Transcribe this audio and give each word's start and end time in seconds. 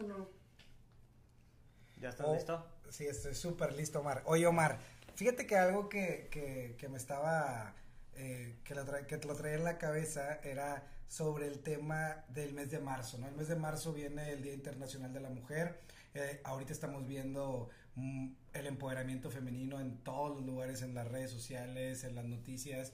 Uno. 0.00 0.28
¿Ya 1.96 2.10
estás 2.10 2.26
Oh, 2.26 2.34
listo? 2.34 2.64
Sí, 2.90 3.06
estoy 3.06 3.34
súper 3.34 3.74
listo, 3.74 4.00
Omar. 4.00 4.22
Oye, 4.26 4.46
Omar, 4.46 4.78
fíjate 5.14 5.46
que 5.46 5.56
algo 5.56 5.88
que, 5.88 6.28
que, 6.30 6.76
que 6.78 6.88
me 6.88 6.96
estaba, 6.96 7.74
eh, 8.14 8.58
que, 8.64 8.74
lo 8.74 8.84
tra- 8.86 9.06
que 9.06 9.18
te 9.18 9.26
lo 9.26 9.34
traía 9.34 9.56
en 9.56 9.64
la 9.64 9.78
cabeza 9.78 10.40
era 10.42 10.86
sobre 11.08 11.46
el 11.46 11.60
tema 11.60 12.24
del 12.28 12.52
mes 12.54 12.70
de 12.70 12.78
marzo, 12.80 13.18
¿no? 13.18 13.26
El 13.28 13.34
mes 13.34 13.48
de 13.48 13.56
marzo 13.56 13.92
viene 13.92 14.30
el 14.32 14.42
Día 14.42 14.52
Internacional 14.54 15.12
de 15.12 15.20
la 15.20 15.30
Mujer. 15.30 15.80
Eh, 16.14 16.40
ahorita 16.44 16.72
estamos 16.72 17.06
viendo 17.06 17.68
mm, 17.96 18.28
el 18.54 18.66
empoderamiento 18.66 19.30
femenino 19.30 19.80
en 19.80 19.98
todos 20.04 20.36
los 20.36 20.46
lugares, 20.46 20.82
en 20.82 20.94
las 20.94 21.08
redes 21.08 21.30
sociales, 21.30 22.04
en 22.04 22.14
las 22.14 22.24
noticias. 22.24 22.92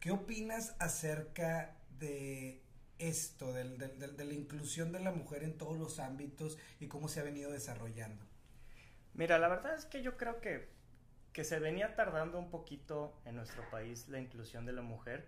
¿Qué 0.00 0.10
opinas 0.10 0.74
acerca 0.78 1.76
de 1.98 2.62
esto, 2.98 3.52
del- 3.52 3.78
del- 3.78 3.98
del- 3.98 4.16
de 4.16 4.24
la 4.24 4.34
inclusión 4.34 4.92
de 4.92 5.00
la 5.00 5.12
mujer 5.12 5.42
en 5.42 5.58
todos 5.58 5.78
los 5.78 5.98
ámbitos 5.98 6.58
y 6.80 6.88
cómo 6.88 7.08
se 7.08 7.20
ha 7.20 7.24
venido 7.24 7.50
desarrollando? 7.50 8.24
Mira, 9.14 9.38
la 9.38 9.48
verdad 9.48 9.74
es 9.74 9.84
que 9.84 10.02
yo 10.02 10.16
creo 10.16 10.40
que, 10.40 10.68
que 11.32 11.44
se 11.44 11.58
venía 11.58 11.94
tardando 11.96 12.38
un 12.38 12.50
poquito 12.50 13.18
en 13.24 13.36
nuestro 13.36 13.68
país 13.70 14.08
la 14.08 14.18
inclusión 14.20 14.66
de 14.66 14.72
la 14.72 14.82
mujer. 14.82 15.26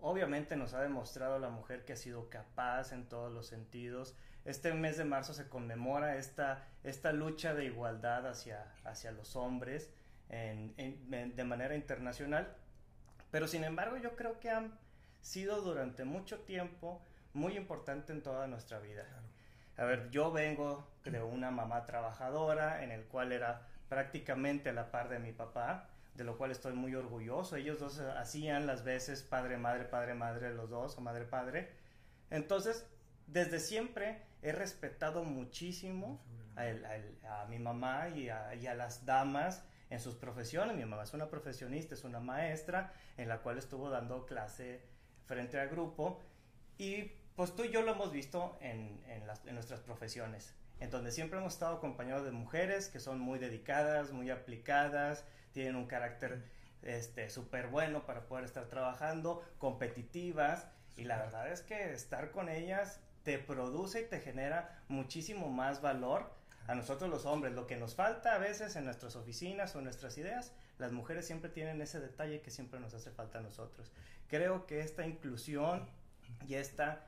Obviamente 0.00 0.56
nos 0.56 0.74
ha 0.74 0.82
demostrado 0.82 1.38
la 1.38 1.50
mujer 1.50 1.84
que 1.84 1.92
ha 1.94 1.96
sido 1.96 2.28
capaz 2.30 2.92
en 2.92 3.08
todos 3.08 3.32
los 3.32 3.46
sentidos. 3.46 4.14
Este 4.44 4.72
mes 4.72 4.96
de 4.96 5.04
marzo 5.04 5.34
se 5.34 5.48
conmemora 5.48 6.16
esta, 6.16 6.66
esta 6.84 7.12
lucha 7.12 7.52
de 7.54 7.64
igualdad 7.64 8.26
hacia, 8.26 8.72
hacia 8.84 9.10
los 9.12 9.36
hombres 9.36 9.90
en- 10.28 10.72
en- 10.76 11.34
de 11.36 11.44
manera 11.44 11.74
internacional. 11.74 12.54
Pero 13.30 13.46
sin 13.48 13.64
embargo 13.64 13.96
yo 13.96 14.16
creo 14.16 14.38
que 14.40 14.50
han 14.50 14.78
sido 15.20 15.60
durante 15.60 16.04
mucho 16.04 16.40
tiempo 16.40 17.00
muy 17.34 17.56
importante 17.56 18.12
en 18.12 18.22
toda 18.22 18.46
nuestra 18.46 18.78
vida. 18.78 19.04
A 19.76 19.84
ver, 19.84 20.10
yo 20.10 20.32
vengo 20.32 20.88
de 21.04 21.22
una 21.22 21.50
mamá 21.50 21.86
trabajadora 21.86 22.82
en 22.82 22.90
el 22.90 23.04
cual 23.04 23.32
era 23.32 23.66
prácticamente 23.88 24.70
a 24.70 24.72
la 24.72 24.90
par 24.90 25.08
de 25.08 25.18
mi 25.18 25.32
papá, 25.32 25.88
de 26.14 26.24
lo 26.24 26.36
cual 26.36 26.50
estoy 26.50 26.72
muy 26.72 26.94
orgulloso. 26.94 27.56
Ellos 27.56 27.78
dos 27.78 28.00
hacían 28.00 28.66
las 28.66 28.82
veces 28.82 29.22
padre, 29.22 29.56
madre, 29.56 29.84
padre, 29.84 30.14
madre, 30.14 30.52
los 30.52 30.68
dos, 30.68 30.98
o 30.98 31.00
madre, 31.00 31.24
padre. 31.24 31.70
Entonces, 32.30 32.84
desde 33.26 33.60
siempre 33.60 34.22
he 34.42 34.52
respetado 34.52 35.22
muchísimo 35.24 36.20
a, 36.56 36.62
a 36.62 37.42
a 37.42 37.46
mi 37.46 37.58
mamá 37.58 38.08
y 38.08 38.28
a, 38.30 38.54
y 38.54 38.66
a 38.66 38.74
las 38.74 39.06
damas 39.06 39.62
en 39.90 40.00
sus 40.00 40.16
profesiones. 40.16 40.76
Mi 40.76 40.84
mamá 40.84 41.04
es 41.04 41.14
una 41.14 41.30
profesionista, 41.30 41.94
es 41.94 42.04
una 42.04 42.20
maestra 42.20 42.92
en 43.16 43.28
la 43.28 43.38
cual 43.38 43.58
estuvo 43.58 43.90
dando 43.90 44.26
clase 44.26 44.82
frente 45.28 45.60
al 45.60 45.68
grupo 45.68 46.20
y 46.78 47.12
pues 47.36 47.54
tú 47.54 47.62
y 47.62 47.70
yo 47.70 47.82
lo 47.82 47.92
hemos 47.92 48.10
visto 48.10 48.58
en, 48.60 49.00
en 49.06 49.24
las- 49.28 49.44
en 49.46 49.54
nuestras 49.54 49.78
profesiones, 49.80 50.54
en 50.80 50.90
donde 50.90 51.12
siempre 51.12 51.38
hemos 51.38 51.52
estado 51.52 51.76
acompañados 51.76 52.24
de 52.24 52.32
mujeres 52.32 52.88
que 52.88 52.98
son 52.98 53.20
muy 53.20 53.38
dedicadas, 53.38 54.10
muy 54.10 54.30
aplicadas, 54.30 55.24
tienen 55.52 55.76
un 55.76 55.86
carácter 55.86 56.42
este 56.82 57.30
súper 57.30 57.68
bueno 57.68 58.06
para 58.06 58.26
poder 58.26 58.44
estar 58.44 58.66
trabajando, 58.66 59.42
competitivas, 59.58 60.66
y 60.96 61.04
la 61.04 61.18
verdad 61.18 61.50
es 61.52 61.60
que 61.62 61.92
estar 61.92 62.30
con 62.32 62.48
ellas 62.48 63.00
te 63.22 63.38
produce 63.38 64.00
y 64.02 64.04
te 64.06 64.20
genera 64.20 64.82
muchísimo 64.88 65.48
más 65.48 65.80
valor 65.80 66.32
a 66.66 66.74
nosotros 66.74 67.08
los 67.10 67.24
hombres. 67.24 67.52
Lo 67.54 67.66
que 67.66 67.76
nos 67.76 67.94
falta 67.94 68.34
a 68.34 68.38
veces 68.38 68.74
en 68.76 68.84
nuestras 68.84 69.14
oficinas 69.16 69.74
o 69.74 69.78
en 69.78 69.84
nuestras 69.84 70.18
ideas, 70.18 70.52
las 70.78 70.92
mujeres 70.92 71.26
siempre 71.26 71.50
tienen 71.50 71.80
ese 71.80 72.00
detalle 72.00 72.40
que 72.40 72.50
siempre 72.50 72.78
nos 72.80 72.94
hace 72.94 73.10
falta 73.10 73.38
a 73.38 73.42
nosotros. 73.42 73.90
Creo 74.28 74.66
que 74.66 74.80
esta 74.80 75.06
inclusión 75.06 75.88
y 76.46 76.54
esta 76.54 77.04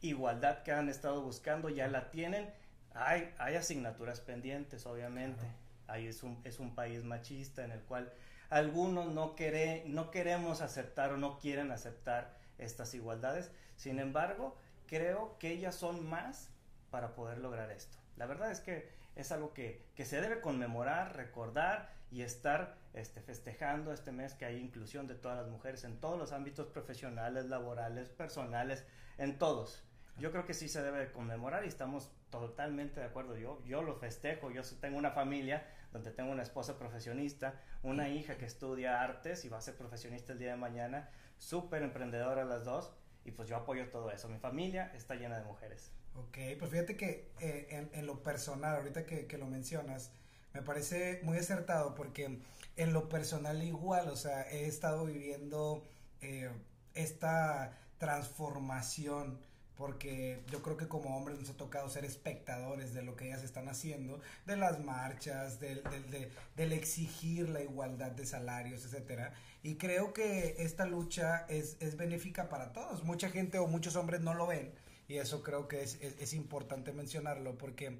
igualdad 0.00 0.62
que 0.62 0.72
han 0.72 0.88
estado 0.88 1.22
buscando 1.22 1.68
ya 1.68 1.88
la 1.88 2.10
tienen. 2.10 2.50
Hay, 2.94 3.32
hay 3.38 3.54
asignaturas 3.56 4.20
pendientes, 4.20 4.86
obviamente. 4.86 5.44
Ahí 5.86 6.06
es 6.06 6.22
un, 6.22 6.40
es 6.44 6.58
un 6.58 6.74
país 6.74 7.04
machista 7.04 7.64
en 7.64 7.72
el 7.72 7.80
cual 7.80 8.12
algunos 8.50 9.12
no, 9.12 9.36
quere- 9.36 9.84
no 9.86 10.10
queremos 10.10 10.60
aceptar 10.60 11.12
o 11.12 11.16
no 11.16 11.38
quieren 11.38 11.70
aceptar 11.70 12.36
estas 12.58 12.94
igualdades. 12.94 13.50
Sin 13.76 13.98
embargo, 13.98 14.56
creo 14.86 15.38
que 15.38 15.50
ellas 15.50 15.74
son 15.74 16.08
más 16.08 16.50
para 16.90 17.14
poder 17.14 17.38
lograr 17.38 17.70
esto. 17.70 17.96
La 18.16 18.26
verdad 18.26 18.50
es 18.50 18.60
que 18.60 18.90
es 19.16 19.32
algo 19.32 19.52
que, 19.52 19.84
que 19.94 20.04
se 20.04 20.20
debe 20.20 20.40
conmemorar, 20.40 21.16
recordar 21.16 21.90
y 22.10 22.22
estar 22.22 22.76
este, 22.92 23.20
festejando 23.22 23.92
este 23.92 24.12
mes 24.12 24.34
que 24.34 24.44
hay 24.44 24.58
inclusión 24.58 25.06
de 25.06 25.14
todas 25.14 25.38
las 25.38 25.48
mujeres 25.48 25.84
en 25.84 25.98
todos 25.98 26.18
los 26.18 26.32
ámbitos 26.32 26.66
profesionales, 26.66 27.46
laborales, 27.46 28.10
personales, 28.10 28.84
en 29.18 29.38
todos. 29.38 29.82
Yo 30.18 30.30
creo 30.30 30.44
que 30.44 30.52
sí 30.52 30.68
se 30.68 30.82
debe 30.82 31.10
conmemorar 31.10 31.64
y 31.64 31.68
estamos 31.68 32.12
totalmente 32.30 33.00
de 33.00 33.06
acuerdo. 33.06 33.36
Yo, 33.38 33.62
yo 33.64 33.82
lo 33.82 33.94
festejo, 33.96 34.50
yo 34.50 34.62
tengo 34.80 34.98
una 34.98 35.10
familia 35.10 35.66
donde 35.90 36.10
tengo 36.10 36.30
una 36.30 36.42
esposa 36.42 36.78
profesionista, 36.78 37.54
una 37.82 38.08
hija 38.10 38.36
que 38.36 38.44
estudia 38.44 39.02
artes 39.02 39.44
y 39.44 39.48
va 39.48 39.58
a 39.58 39.62
ser 39.62 39.76
profesionista 39.76 40.32
el 40.32 40.38
día 40.38 40.50
de 40.50 40.56
mañana, 40.56 41.08
súper 41.38 41.82
emprendedora 41.82 42.44
las 42.44 42.64
dos, 42.64 42.92
y 43.24 43.30
pues 43.30 43.48
yo 43.48 43.56
apoyo 43.56 43.88
todo 43.90 44.10
eso. 44.10 44.28
Mi 44.28 44.38
familia 44.38 44.90
está 44.94 45.14
llena 45.14 45.38
de 45.38 45.44
mujeres. 45.44 45.92
Ok, 46.14 46.38
pues 46.58 46.70
fíjate 46.70 46.96
que 46.96 47.30
eh, 47.40 47.88
en, 47.92 48.06
lo 48.06 48.22
personal, 48.22 48.76
ahorita 48.76 49.06
que, 49.06 49.26
que 49.26 49.38
lo 49.38 49.46
mencionas, 49.46 50.10
me 50.52 50.62
parece 50.62 51.20
muy 51.22 51.38
acertado 51.38 51.94
porque 51.94 52.38
en 52.76 52.92
lo 52.92 53.08
personal 53.08 53.62
igual, 53.62 54.08
o 54.08 54.16
sea, 54.16 54.42
he 54.50 54.66
estado 54.66 55.06
viviendo 55.06 55.82
eh, 56.20 56.50
esta 56.94 57.78
transformación 57.98 59.38
porque 59.76 60.42
yo 60.50 60.62
creo 60.62 60.76
que 60.76 60.86
como 60.86 61.16
hombres 61.16 61.38
nos 61.38 61.48
ha 61.50 61.56
tocado 61.56 61.88
ser 61.88 62.04
espectadores 62.04 62.92
de 62.92 63.02
lo 63.02 63.16
que 63.16 63.26
ellas 63.28 63.42
están 63.42 63.68
haciendo, 63.68 64.20
de 64.46 64.56
las 64.56 64.78
marchas, 64.80 65.58
del, 65.60 65.82
del, 65.84 66.10
de- 66.10 66.30
del 66.56 66.72
exigir 66.72 67.48
la 67.48 67.62
igualdad 67.62 68.10
de 68.12 68.26
salarios, 68.26 68.84
etcétera. 68.84 69.32
Y 69.62 69.76
creo 69.76 70.12
que 70.12 70.56
esta 70.58 70.84
lucha 70.84 71.46
es, 71.48 71.76
es 71.80 71.96
benéfica 71.96 72.48
para 72.50 72.72
todos. 72.72 73.02
Mucha 73.02 73.30
gente 73.30 73.58
o 73.58 73.66
muchos 73.66 73.96
hombres 73.96 74.20
no 74.20 74.34
lo 74.34 74.46
ven, 74.46 74.72
y 75.12 75.18
eso 75.18 75.42
creo 75.42 75.68
que 75.68 75.82
es, 75.82 75.98
es, 76.00 76.32
importante 76.32 76.92
mencionarlo, 76.92 77.58
porque 77.58 77.98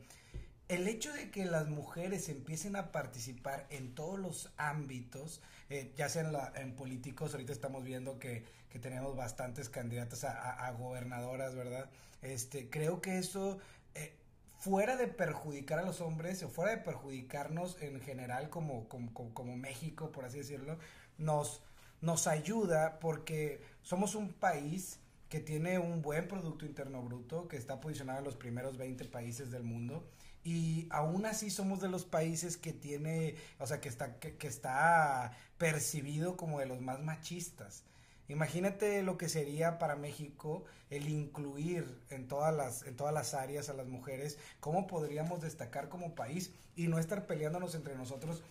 el 0.69 0.89
hecho 0.89 1.13
de 1.13 1.31
que 1.31 1.45
las 1.45 1.69
mujeres 1.69 2.31
empiecen 2.31 2.75
a 2.75 2.91
participar 2.91 3.67
en 3.69 3.95
todos 3.95 4.19
los 4.19 4.51
ámbitos, 4.57 5.43
eh, 5.69 5.93
ya 5.95 6.09
sea 6.09 6.53
en, 6.57 6.75
políticos, 6.75 7.33
ahorita 7.33 7.53
estamos 7.53 7.85
viendo 7.85 8.19
que, 8.19 8.45
que 8.71 8.79
tenemos 8.79 9.15
bastantes 9.15 9.69
candidatas 9.69 10.25
a 10.25 10.71
gobernadoras, 10.73 11.55
¿verdad? 11.55 11.91
Este, 12.23 12.71
creo 12.71 13.01
que 13.03 13.19
eso, 13.19 13.59
eh, 13.95 14.15
fuera 14.57 14.97
de 14.97 15.09
perjudicar 15.09 15.81
a 15.81 15.83
los 15.83 16.01
hombres 16.01 16.43
o 16.45 16.49
fuera 16.49 16.71
de 16.71 16.79
perjudicarnos 16.79 17.77
en 17.83 18.01
general 18.01 18.49
como, 18.49 18.89
como, 18.89 19.13
como, 19.13 19.35
como 19.35 19.57
México, 19.57 20.13
por 20.13 20.25
así 20.25 20.39
decirlo, 20.39 20.79
nos, 21.19 21.63
nos 22.01 22.29
ayuda 22.29 23.01
porque 23.01 23.61
somos 23.83 24.15
un 24.15 24.33
país 24.33 25.01
que 25.33 25.41
tiene 25.41 25.79
un 25.79 26.03
buen 26.03 26.29
Producto 26.29 26.67
Interno 26.67 27.01
Bruto, 27.01 27.49
que 27.49 27.57
está 27.57 27.81
posicionado 27.81 28.19
en 28.19 28.27
los 28.27 28.37
primeros 28.37 28.77
20 28.77 29.07
países 29.07 29.51
del 29.51 29.63
mundo. 29.63 30.07
Y 30.45 30.89
aún 30.91 31.25
así 31.25 31.49
somos 31.49 31.81
de 31.81 31.89
los 31.89 32.05
países 32.05 32.59
que 32.59 32.75
tiene, 32.75 33.37
o 33.59 33.67
sea, 33.67 33.81
que 33.81 33.89
está, 33.89 34.19
que, 34.19 34.47
está 34.47 35.35
percibido 35.57 36.37
como 36.37 36.61
de 36.61 36.67
los 36.67 36.83
más 36.83 37.01
machistas. 37.01 37.85
Imagínate 38.29 39.03
lo 39.03 39.17
que 39.17 39.31
sería 39.31 39.79
para 39.79 39.97
México 39.97 40.65
el 40.91 41.09
incluir 41.09 41.99
en 42.11 42.29
todas 42.29 42.55
las, 42.55 42.83
en 42.83 42.95
todas 42.95 43.15
las 43.15 43.33
áreas 43.33 43.71
a 43.71 43.73
las 43.73 43.87
mujeres, 43.87 44.37
cómo 44.61 44.87
podríamos 44.87 45.41
destacar 45.41 45.89
como 45.89 46.15
país 46.15 46.53
y 46.77 46.89
no 46.89 46.99
estar 46.99 47.27
peleándonos 47.27 47.75
entre 47.75 47.97
nosotros, 47.97 48.43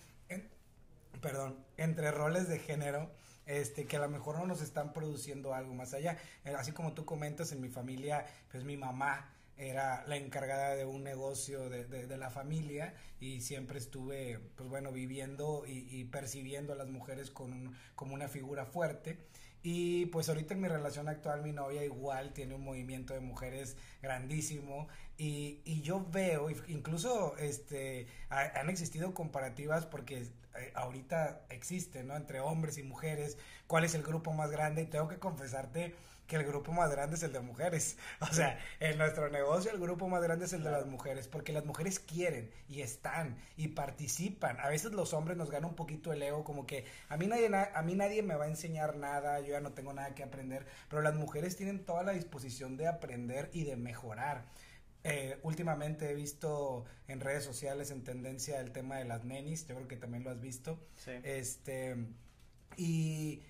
perdón, 1.22 1.64
entre 1.78 2.10
roles 2.10 2.48
de 2.50 2.58
género, 2.58 3.12
este, 3.46 3.86
que 3.86 3.98
a 3.98 4.00
lo 4.00 4.10
mejor 4.10 4.38
no 4.38 4.46
nos 4.46 4.62
están 4.62 4.94
produciendo 4.94 5.54
algo 5.54 5.74
más 5.74 5.94
allá. 5.94 6.18
Eh, 6.46 6.54
Así 6.58 6.72
como 6.72 6.94
tú 6.94 7.06
comentas, 7.06 7.52
en 7.52 7.62
mi 7.62 7.70
familia, 7.70 8.26
pues 8.52 8.64
mi 8.64 8.78
mamá 8.78 9.34
era 9.58 10.04
la 10.08 10.16
encargada 10.18 10.76
de 10.76 10.86
un 10.86 11.04
negocio 11.04 11.70
de, 11.70 11.86
de- 11.86 12.08
de 12.08 12.18
la 12.18 12.30
familia 12.32 12.96
y 13.20 13.42
siempre 13.42 13.78
estuve, 13.78 14.40
pues 14.56 14.70
bueno, 14.70 14.92
viviendo 14.92 15.66
y, 15.68 15.88
y 15.92 16.06
percibiendo 16.06 16.74
a 16.74 16.76
las 16.76 16.88
mujeres 16.90 17.30
con 17.32 17.76
como 17.96 18.14
una 18.16 18.28
figura 18.28 18.66
fuerte. 18.66 19.20
Y 19.64 20.08
pues 20.08 20.28
ahorita 20.28 20.56
en 20.56 20.62
mi 20.62 20.68
relación 20.68 21.08
actual 21.08 21.44
mi 21.44 21.52
novia 21.52 21.84
igual 21.86 22.34
tiene 22.34 22.56
un 22.56 22.64
movimiento 22.64 23.14
de 23.14 23.20
mujeres 23.20 23.78
grandísimo 24.02 24.88
y, 25.18 25.62
y 25.66 25.82
yo 25.82 26.04
veo, 26.12 26.50
incluso 26.68 27.38
este, 27.38 28.08
ha- 28.30 28.60
han 28.60 28.70
existido 28.72 29.14
comparativas 29.14 29.86
porque 29.86 30.18
eh, 30.58 30.72
ahorita 30.74 31.46
existe, 31.50 32.04
¿no? 32.04 32.16
Entre 32.16 32.40
hombres 32.40 32.78
y 32.80 32.84
mujeres, 32.84 33.38
cuál 33.68 33.84
es 33.86 33.94
el 33.94 34.02
grupo 34.04 34.34
más 34.34 34.50
grande 34.50 34.82
y 34.82 34.86
tengo 34.88 35.08
que 35.08 35.20
confesarte 35.20 35.94
que 36.32 36.38
el 36.38 36.46
grupo 36.46 36.72
más 36.72 36.90
grande 36.90 37.18
es 37.18 37.24
el 37.24 37.34
de 37.34 37.42
mujeres. 37.42 37.98
O 38.22 38.34
sea, 38.34 38.58
en 38.80 38.98
nuestro 38.98 39.30
negocio 39.30 39.70
el 39.72 39.80
grupo 39.80 40.08
más 40.08 40.24
grande 40.24 40.46
es 40.46 40.54
el 40.54 40.64
de 40.64 40.72
las 40.72 40.86
mujeres, 40.86 41.28
porque 41.28 41.52
las 41.52 41.66
mujeres 41.66 42.00
quieren 42.00 42.50
y 42.70 42.82
están 42.82 43.38
y 43.58 43.68
participan. 43.70 44.58
A 44.62 44.70
veces 44.70 44.94
los 44.94 45.14
hombres 45.14 45.38
nos 45.38 45.52
gana 45.52 45.68
un 45.68 45.76
poquito 45.76 46.14
el 46.14 46.24
ego, 46.24 46.44
como 46.46 46.66
que 46.66 46.86
a 47.10 47.18
mí 47.18 47.28
nadie, 47.28 47.50
na- 47.50 47.70
a 47.76 47.82
mí 47.82 47.96
nadie 47.96 48.24
me 48.24 48.36
va 48.36 48.46
a 48.46 48.48
enseñar 48.48 48.96
nada, 48.96 49.42
yo 49.42 49.48
ya 49.50 49.60
no 49.60 49.74
tengo 49.74 49.92
nada 49.94 50.16
que 50.16 50.24
aprender, 50.24 50.66
pero 50.90 51.02
las 51.02 51.16
mujeres 51.16 51.58
tienen 51.58 51.84
toda 51.86 52.04
la 52.04 52.14
disposición 52.14 52.78
de 52.78 52.88
aprender 52.88 53.50
y 53.54 53.66
de 53.66 53.76
mejorar. 53.76 54.46
eh, 55.04 55.40
últimamente 55.44 56.12
he 56.12 56.14
visto 56.14 56.86
en 57.08 57.20
redes 57.22 57.44
sociales 57.44 57.90
en 57.92 58.04
tendencia 58.04 58.60
el 58.62 58.72
tema 58.72 58.98
de 58.98 59.06
las 59.06 59.24
nenis, 59.26 59.68
yo 59.68 59.76
creo 59.76 59.88
que 59.88 59.98
también 59.98 60.24
lo 60.24 60.30
has 60.30 60.40
visto. 60.40 60.80
Sí. 60.96 61.12
Este, 61.24 61.96
y 62.78 63.42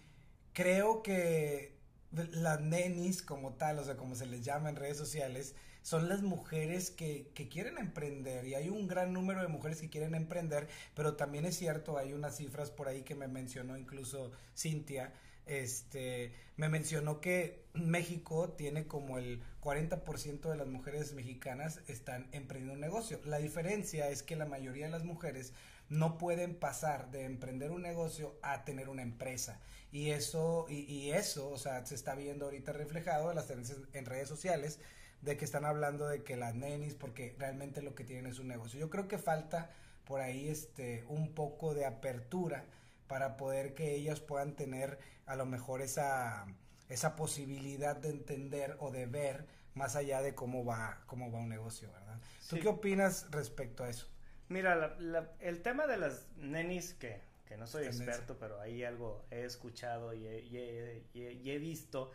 creo 0.54 1.02
que 1.04 1.78
las 2.12 2.60
nenis 2.62 3.22
como 3.22 3.54
tal, 3.54 3.80
o 3.80 3.84
sea, 3.84 3.98
como 3.98 4.16
se 4.16 4.26
les 4.26 4.44
llama 4.44 4.70
en 4.70 4.76
redes 4.76 4.98
sociales, 4.98 5.56
son 5.82 6.10
las 6.10 6.22
mujeres 6.22 6.92
que, 6.92 7.32
que, 7.34 7.50
quieren 7.50 7.78
emprender 7.78 8.46
y 8.46 8.54
hay 8.54 8.70
un 8.70 8.88
gran 8.88 9.14
número 9.14 9.42
de 9.42 9.48
mujeres 9.48 9.82
que 9.82 9.90
quieren 9.90 10.14
emprender, 10.14 10.68
pero 10.94 11.16
también 11.16 11.46
es 11.46 11.58
cierto, 11.58 11.98
hay 11.98 12.14
unas 12.14 12.38
cifras 12.38 12.70
por 12.70 12.88
ahí 12.88 13.02
que 13.02 13.16
me 13.16 13.28
mencionó 13.28 13.78
incluso 13.78 14.32
Cintia, 14.56 15.12
este, 15.46 16.34
me 16.56 16.70
mencionó 16.70 17.20
que 17.20 17.66
México 17.74 18.50
tiene 18.50 18.88
como 18.88 19.18
el 19.18 19.42
40% 19.62 20.50
de 20.50 20.56
las 20.56 20.68
mujeres 20.68 21.14
mexicanas 21.14 21.82
están 21.88 22.30
emprendiendo 22.32 22.74
un 22.74 22.80
negocio. 22.80 23.20
La 23.26 23.40
diferencia 23.40 24.10
es 24.10 24.24
que 24.24 24.36
la 24.36 24.46
mayoría 24.46 24.86
de 24.86 24.92
las 24.92 25.04
mujeres 25.04 25.54
no 25.92 26.18
pueden 26.18 26.56
pasar 26.56 27.12
de 27.12 27.26
emprender 27.26 27.72
un 27.72 27.82
negocio 27.82 28.40
a 28.42 28.64
tener 28.64 28.88
una 28.88 29.02
empresa. 29.02 29.60
Y 29.92 30.12
eso, 30.12 30.66
y, 30.70 30.84
y 30.84 31.12
eso, 31.12 31.50
o 31.50 31.58
sea, 31.58 31.86
se 31.86 31.96
está 31.96 32.16
viendo 32.16 32.46
ahorita 32.46 32.72
reflejado 32.72 33.30
en 33.30 33.36
las 33.36 33.48
tendencias 33.48 33.78
en 33.92 34.06
redes 34.06 34.30
sociales 34.30 34.80
de 35.22 35.36
que 35.36 35.44
están 35.44 35.66
hablando 35.66 36.08
de 36.08 36.24
que 36.24 36.38
las 36.38 36.56
nenis, 36.56 36.96
porque 36.96 37.36
realmente 37.38 37.82
lo 37.82 37.94
que 37.94 38.06
tienen 38.06 38.28
es 38.28 38.40
un 38.40 38.48
negocio. 38.48 38.80
Yo 38.80 38.90
creo 38.90 39.10
que 39.10 39.18
falta 39.18 39.70
por 40.06 40.22
ahí 40.22 40.48
este 40.48 41.04
un 41.10 41.34
poco 41.34 41.74
de 41.74 41.86
apertura 41.86 42.64
para 43.08 43.36
poder 43.36 43.74
que 43.74 43.94
ellas 43.94 44.22
puedan 44.22 44.56
tener 44.56 44.98
a 45.26 45.36
lo 45.36 45.46
mejor 45.46 45.82
esa, 45.82 46.48
esa 46.88 47.18
posibilidad 47.18 47.98
de 47.98 48.12
entender 48.12 48.78
o 48.80 48.92
de 48.92 49.08
ver 49.08 49.46
más 49.74 49.98
allá 49.98 50.22
de 50.22 50.34
cómo 50.36 50.64
va, 50.64 51.02
cómo 51.06 51.30
va 51.34 51.40
un 51.40 51.50
negocio, 51.50 51.92
¿verdad? 51.92 52.18
¿Tú 52.50 52.60
qué 52.62 52.70
opinas 52.70 53.28
respecto 53.32 53.84
a 53.84 53.90
eso? 53.90 54.08
Mira, 54.52 54.98
el 55.40 55.62
tema 55.62 55.88
de 55.88 55.96
las 55.96 56.28
nenis, 56.36 56.94
que, 56.94 57.22
que 57.46 57.56
no 57.56 57.68
soy 57.68 57.86
experto, 57.86 58.38
pero 58.38 58.60
ahí 58.60 58.84
algo 58.84 59.26
he 59.32 59.46
escuchado 59.46 60.14
y 60.14 60.28
he, 60.28 61.06
y 61.14 61.50
he 61.50 61.58
visto, 61.58 62.12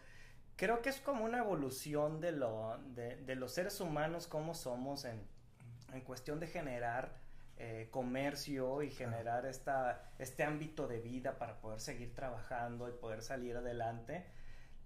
creo 0.54 0.82
que 0.82 0.90
es 0.90 1.00
como 1.00 1.24
una 1.24 1.38
evolución 1.38 2.20
de, 2.20 2.32
lo, 2.32 2.78
de, 2.88 3.16
de 3.16 3.36
los 3.36 3.52
seres 3.54 3.80
humanos, 3.80 4.26
como 4.26 4.52
somos 4.52 5.06
en, 5.06 5.26
en 5.94 6.00
cuestión 6.02 6.38
de 6.38 6.46
generar 6.46 7.16
eh, 7.56 7.88
comercio 7.90 8.82
y 8.82 8.90
generar 8.90 9.46
esta, 9.46 10.10
este 10.18 10.44
ámbito 10.44 10.86
de 10.86 11.00
vida 11.00 11.38
para 11.38 11.58
poder 11.58 11.80
seguir 11.80 12.14
trabajando 12.14 12.86
y 12.86 12.92
poder 12.92 13.22
salir 13.22 13.56
adelante. 13.56 14.26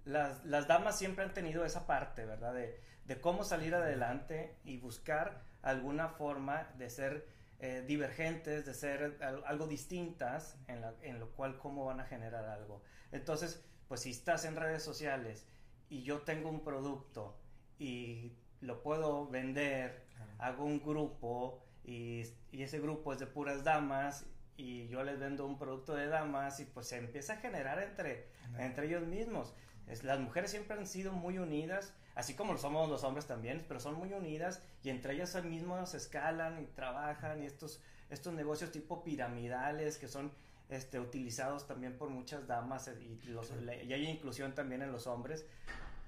Las, 0.05 0.45
las 0.45 0.69
damas 0.69 0.97
siempre 0.97 1.25
han 1.25 1.35
tenido 1.35 1.65
esa 1.65 1.85
parte, 1.89 2.25
¿verdad? 2.25 2.55
De, 2.55 2.81
de 3.07 3.21
cómo 3.21 3.43
salir 3.43 3.75
adelante 3.75 4.57
y 4.63 4.79
buscar 4.79 5.43
alguna 5.63 6.11
forma 6.11 6.71
de 6.79 6.91
ser 6.91 7.40
eh, 7.61 7.85
divergentes, 7.87 8.65
de 8.65 8.75
ser 8.75 9.19
algo 9.47 9.67
distintas, 9.67 10.57
en, 10.67 10.81
la, 10.81 10.95
en 11.03 11.21
lo 11.21 11.31
cual 11.33 11.59
cómo 11.59 11.85
van 11.85 12.01
a 12.01 12.05
generar 12.05 12.47
algo. 12.47 12.83
Entonces, 13.13 13.63
pues 13.89 14.01
si 14.01 14.11
estás 14.11 14.45
en 14.45 14.57
redes 14.57 14.83
sociales 14.83 15.47
y 15.89 16.03
yo 16.03 16.23
tengo 16.23 16.49
un 16.49 16.65
producto 16.65 17.37
y 17.79 18.33
lo 18.61 18.83
puedo 18.83 19.29
vender, 19.29 20.05
hago 20.39 20.65
un 20.65 20.81
grupo 20.81 21.63
y, 21.85 22.23
ese 22.53 22.81
grupo 22.81 23.13
es 23.13 23.19
de 23.19 23.27
puras 23.27 23.65
damas 23.65 24.27
y 24.57 24.87
yo 24.89 25.03
les 25.03 25.19
vendo 25.19 25.47
un 25.47 25.59
producto 25.59 25.95
de 25.95 26.07
damas 26.07 26.61
y 26.61 26.65
pues 26.65 26.89
se 26.89 26.99
empieza 26.99 27.35
a 27.35 27.37
generar 27.37 27.83
entre, 27.83 28.29
entre 28.59 28.87
ellos 28.87 29.07
mismos. 29.07 29.55
Es, 29.87 30.05
las 30.05 30.21
mujeres 30.21 30.51
siempre 30.51 30.79
han 30.79 30.87
sido 30.87 31.13
muy 31.13 31.39
unidas, 31.39 31.95
así 32.21 32.35
como 32.35 32.53
lo 32.53 32.59
somos 32.59 32.89
los 32.89 33.03
hombres 33.03 33.27
también, 33.27 33.65
pero 33.67 33.81
son 33.81 33.95
muy 33.95 34.13
unidas 34.13 34.63
y 34.83 34.91
entre 34.91 35.15
ellas 35.15 35.43
mismos 35.43 35.95
escalan 35.95 36.63
y 36.63 36.67
trabajan 36.67 37.43
y 37.43 37.47
estos, 37.47 37.83
estos 38.11 38.35
negocios 38.35 38.71
tipo 38.71 39.03
piramidales 39.03 39.97
que 39.97 40.07
son 40.07 40.31
este, 40.69 41.01
utilizados 41.01 41.67
también 41.67 41.97
por 41.97 42.11
muchas 42.11 42.47
damas 42.47 42.91
y, 43.01 43.31
los, 43.31 43.51
y 43.85 43.93
hay 43.93 44.07
inclusión 44.07 44.55
también 44.55 44.83
en 44.83 44.93
los 44.93 45.07
hombres. 45.07 45.47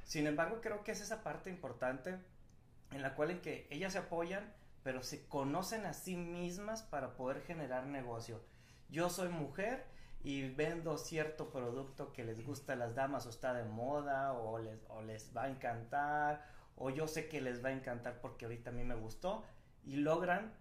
Sin 0.04 0.26
embargo, 0.26 0.60
creo 0.60 0.84
que 0.84 0.92
es 0.92 1.00
esa 1.00 1.22
parte 1.22 1.48
importante 1.48 2.18
en 2.90 3.00
la 3.00 3.14
cual 3.14 3.30
en 3.30 3.40
que 3.40 3.66
ellas 3.70 3.94
se 3.94 3.98
apoyan, 3.98 4.52
pero 4.82 5.02
se 5.02 5.26
conocen 5.26 5.86
a 5.86 5.94
sí 5.94 6.16
mismas 6.16 6.82
para 6.82 7.16
poder 7.16 7.40
generar 7.42 7.86
negocio. 7.86 8.40
Yo 8.90 9.08
soy 9.08 9.30
mujer 9.30 9.86
y 10.24 10.48
vendo 10.50 10.98
cierto 10.98 11.50
producto 11.50 12.12
que 12.12 12.24
les 12.24 12.44
gusta 12.44 12.74
a 12.74 12.76
las 12.76 12.94
damas 12.94 13.26
o 13.26 13.30
está 13.30 13.54
de 13.54 13.64
moda 13.64 14.32
o 14.34 14.58
les, 14.58 14.80
o 14.88 15.02
les 15.02 15.36
va 15.36 15.44
a 15.44 15.48
encantar 15.48 16.44
o 16.76 16.90
yo 16.90 17.08
sé 17.08 17.28
que 17.28 17.40
les 17.40 17.64
va 17.64 17.70
a 17.70 17.72
encantar 17.72 18.20
porque 18.20 18.44
ahorita 18.44 18.70
a 18.70 18.72
mí 18.72 18.84
me 18.84 18.94
gustó 18.94 19.44
y 19.84 19.96
logran 19.96 20.52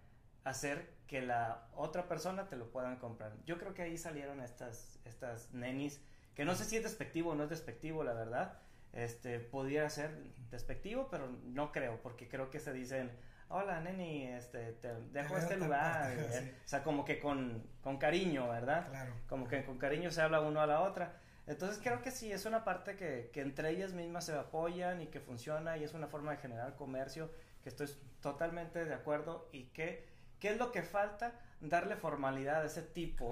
hacer 0.44 0.90
que 1.08 1.22
la 1.22 1.68
otra 1.76 2.08
persona 2.08 2.48
te 2.48 2.56
lo 2.56 2.72
puedan 2.72 2.98
comprar. 2.98 3.34
Yo 3.46 3.58
creo 3.58 3.74
que 3.74 3.84
ahí 3.84 3.98
salieron 3.98 4.42
estas, 4.42 5.00
estas 5.06 5.54
nenis, 5.54 6.02
que 6.36 6.46
no 6.46 6.56
sé 6.56 6.66
si 6.66 6.78
es 6.78 6.84
despectivo 6.84 7.32
o 7.32 7.36
no 7.36 7.44
es 7.44 7.50
despectivo, 7.50 8.04
la 8.04 8.14
verdad. 8.14 8.60
Este, 8.94 9.40
podría 9.40 9.90
ser 9.90 10.12
despectivo, 10.50 11.08
pero 11.10 11.28
no 11.46 11.72
creo, 11.72 12.02
porque 12.02 12.28
creo 12.28 12.50
que 12.50 12.60
se 12.60 12.74
dicen, 12.74 13.12
hola 13.52 13.80
neni, 13.80 14.26
este, 14.28 14.74
te 14.74 14.94
dejo 15.12 15.38
este 15.38 15.58
lugar. 15.58 16.12
O 16.66 16.68
sea, 16.72 16.84
como 16.84 17.04
que 17.04 17.20
con, 17.20 17.64
con 17.82 17.98
cariño, 17.98 18.48
¿verdad? 18.50 18.88
Claro. 18.90 19.14
Como 19.28 19.48
que 19.48 19.64
con 19.66 19.78
cariño 19.78 20.10
se 20.12 20.22
habla 20.22 20.42
uno 20.42 20.62
a 20.62 20.68
la 20.68 20.82
otra. 20.82 21.18
Entonces 21.48 21.80
creo 21.84 22.02
que 22.02 22.12
sí, 22.12 22.32
es 22.32 22.46
una 22.46 22.64
parte 22.64 22.96
que, 22.96 23.30
que 23.34 23.42
entre 23.42 23.72
ellas 23.72 23.94
mismas 23.94 24.26
se 24.26 24.34
apoyan 24.34 25.02
y 25.02 25.08
que 25.08 25.20
funciona 25.20 25.78
y 25.78 25.84
es 25.84 25.94
una 25.94 26.08
forma 26.08 26.32
de 26.32 26.38
generar 26.38 26.76
comercio 26.76 27.30
que 27.62 27.70
estoy 27.70 27.88
totalmente 28.22 28.86
de 28.86 28.94
acuerdo 28.94 29.50
y 29.52 29.66
que 29.66 30.12
¿Qué 30.42 30.50
es 30.50 30.58
lo 30.58 30.72
que 30.72 30.82
falta? 30.82 31.34
Darle 31.62 31.96
formalidad 31.96 32.64
a 32.64 32.66
ese 32.66 32.82
tipo 32.82 33.32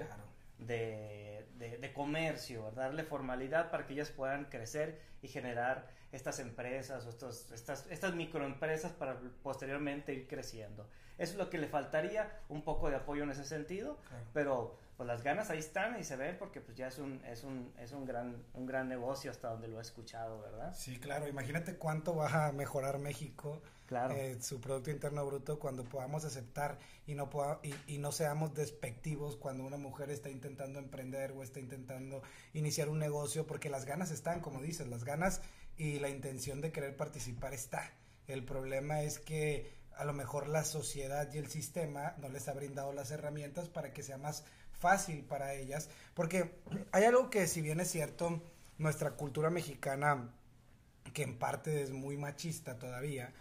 de, 0.66 1.46
de, 1.58 1.92
comercio, 1.92 2.70
darle 2.72 3.04
formalidad 3.04 3.70
para 3.70 3.86
que 3.86 3.94
ellas 3.94 4.10
puedan 4.10 4.46
crecer 4.46 5.00
y 5.22 5.28
generar 5.28 5.88
estas 6.12 6.38
empresas 6.38 7.06
o 7.06 7.10
estos, 7.10 7.50
estas, 7.52 7.86
estas 7.90 8.14
microempresas 8.14 8.92
para 8.92 9.18
posteriormente 9.42 10.12
ir 10.12 10.26
creciendo. 10.26 10.88
Eso 11.18 11.32
es 11.32 11.38
lo 11.38 11.50
que 11.50 11.58
le 11.58 11.68
faltaría, 11.68 12.40
un 12.48 12.62
poco 12.62 12.88
de 12.88 12.96
apoyo 12.96 13.24
en 13.24 13.30
ese 13.30 13.44
sentido, 13.44 13.98
pero 14.32 14.78
pues 15.00 15.08
las 15.08 15.22
ganas 15.22 15.48
ahí 15.48 15.60
están 15.60 15.98
y 15.98 16.04
se 16.04 16.14
ven 16.14 16.36
porque 16.38 16.60
pues 16.60 16.76
ya 16.76 16.88
es 16.88 16.98
un, 16.98 17.24
es 17.24 17.42
un, 17.42 17.72
es 17.78 17.92
un 17.92 18.04
gran, 18.04 18.44
un 18.52 18.66
gran 18.66 18.86
negocio 18.86 19.30
hasta 19.30 19.48
donde 19.48 19.66
lo 19.66 19.78
he 19.78 19.80
escuchado, 19.80 20.42
¿verdad? 20.42 20.74
Sí, 20.76 21.00
claro, 21.00 21.26
imagínate 21.26 21.76
cuánto 21.76 22.16
va 22.16 22.48
a 22.48 22.52
mejorar 22.52 22.98
México, 22.98 23.62
claro. 23.86 24.14
Eh, 24.14 24.42
su 24.42 24.60
Producto 24.60 24.90
Interno 24.90 25.24
Bruto 25.24 25.58
cuando 25.58 25.84
podamos 25.84 26.26
aceptar 26.26 26.76
y 27.06 27.14
no, 27.14 27.30
pueda, 27.30 27.60
y, 27.62 27.74
y, 27.86 27.96
no 27.96 28.12
seamos 28.12 28.52
despectivos 28.52 29.36
cuando 29.36 29.64
una 29.64 29.78
mujer 29.78 30.10
está 30.10 30.28
intentando 30.28 30.78
emprender 30.78 31.32
o 31.32 31.42
está 31.42 31.60
intentando 31.60 32.20
iniciar 32.52 32.90
un 32.90 32.98
negocio, 32.98 33.46
porque 33.46 33.70
las 33.70 33.86
ganas 33.86 34.10
están, 34.10 34.40
como 34.40 34.60
dices, 34.60 34.86
las 34.86 35.04
ganas 35.04 35.40
y 35.78 35.98
la 35.98 36.10
intención 36.10 36.60
de 36.60 36.72
querer 36.72 36.94
participar 36.94 37.54
está. 37.54 37.90
El 38.26 38.44
problema 38.44 39.00
es 39.00 39.18
que 39.18 39.80
a 39.96 40.04
lo 40.04 40.12
mejor 40.12 40.48
la 40.48 40.64
sociedad 40.64 41.32
y 41.32 41.38
el 41.38 41.48
sistema 41.48 42.14
no 42.18 42.28
les 42.28 42.48
ha 42.48 42.52
brindado 42.52 42.92
las 42.92 43.10
herramientas 43.10 43.68
para 43.68 43.92
que 43.92 44.02
sea 44.02 44.18
más 44.18 44.44
fácil 44.80 45.22
para 45.22 45.54
ellas, 45.54 45.88
porque 46.14 46.50
hay 46.92 47.04
algo 47.04 47.30
que 47.30 47.46
si 47.46 47.60
bien 47.60 47.80
es 47.80 47.90
cierto, 47.90 48.42
nuestra 48.78 49.12
cultura 49.12 49.50
mexicana, 49.50 50.34
que 51.12 51.22
en 51.22 51.38
parte 51.38 51.82
es 51.82 51.92
muy 51.92 52.16
machista 52.16 52.78
todavía, 52.78 53.32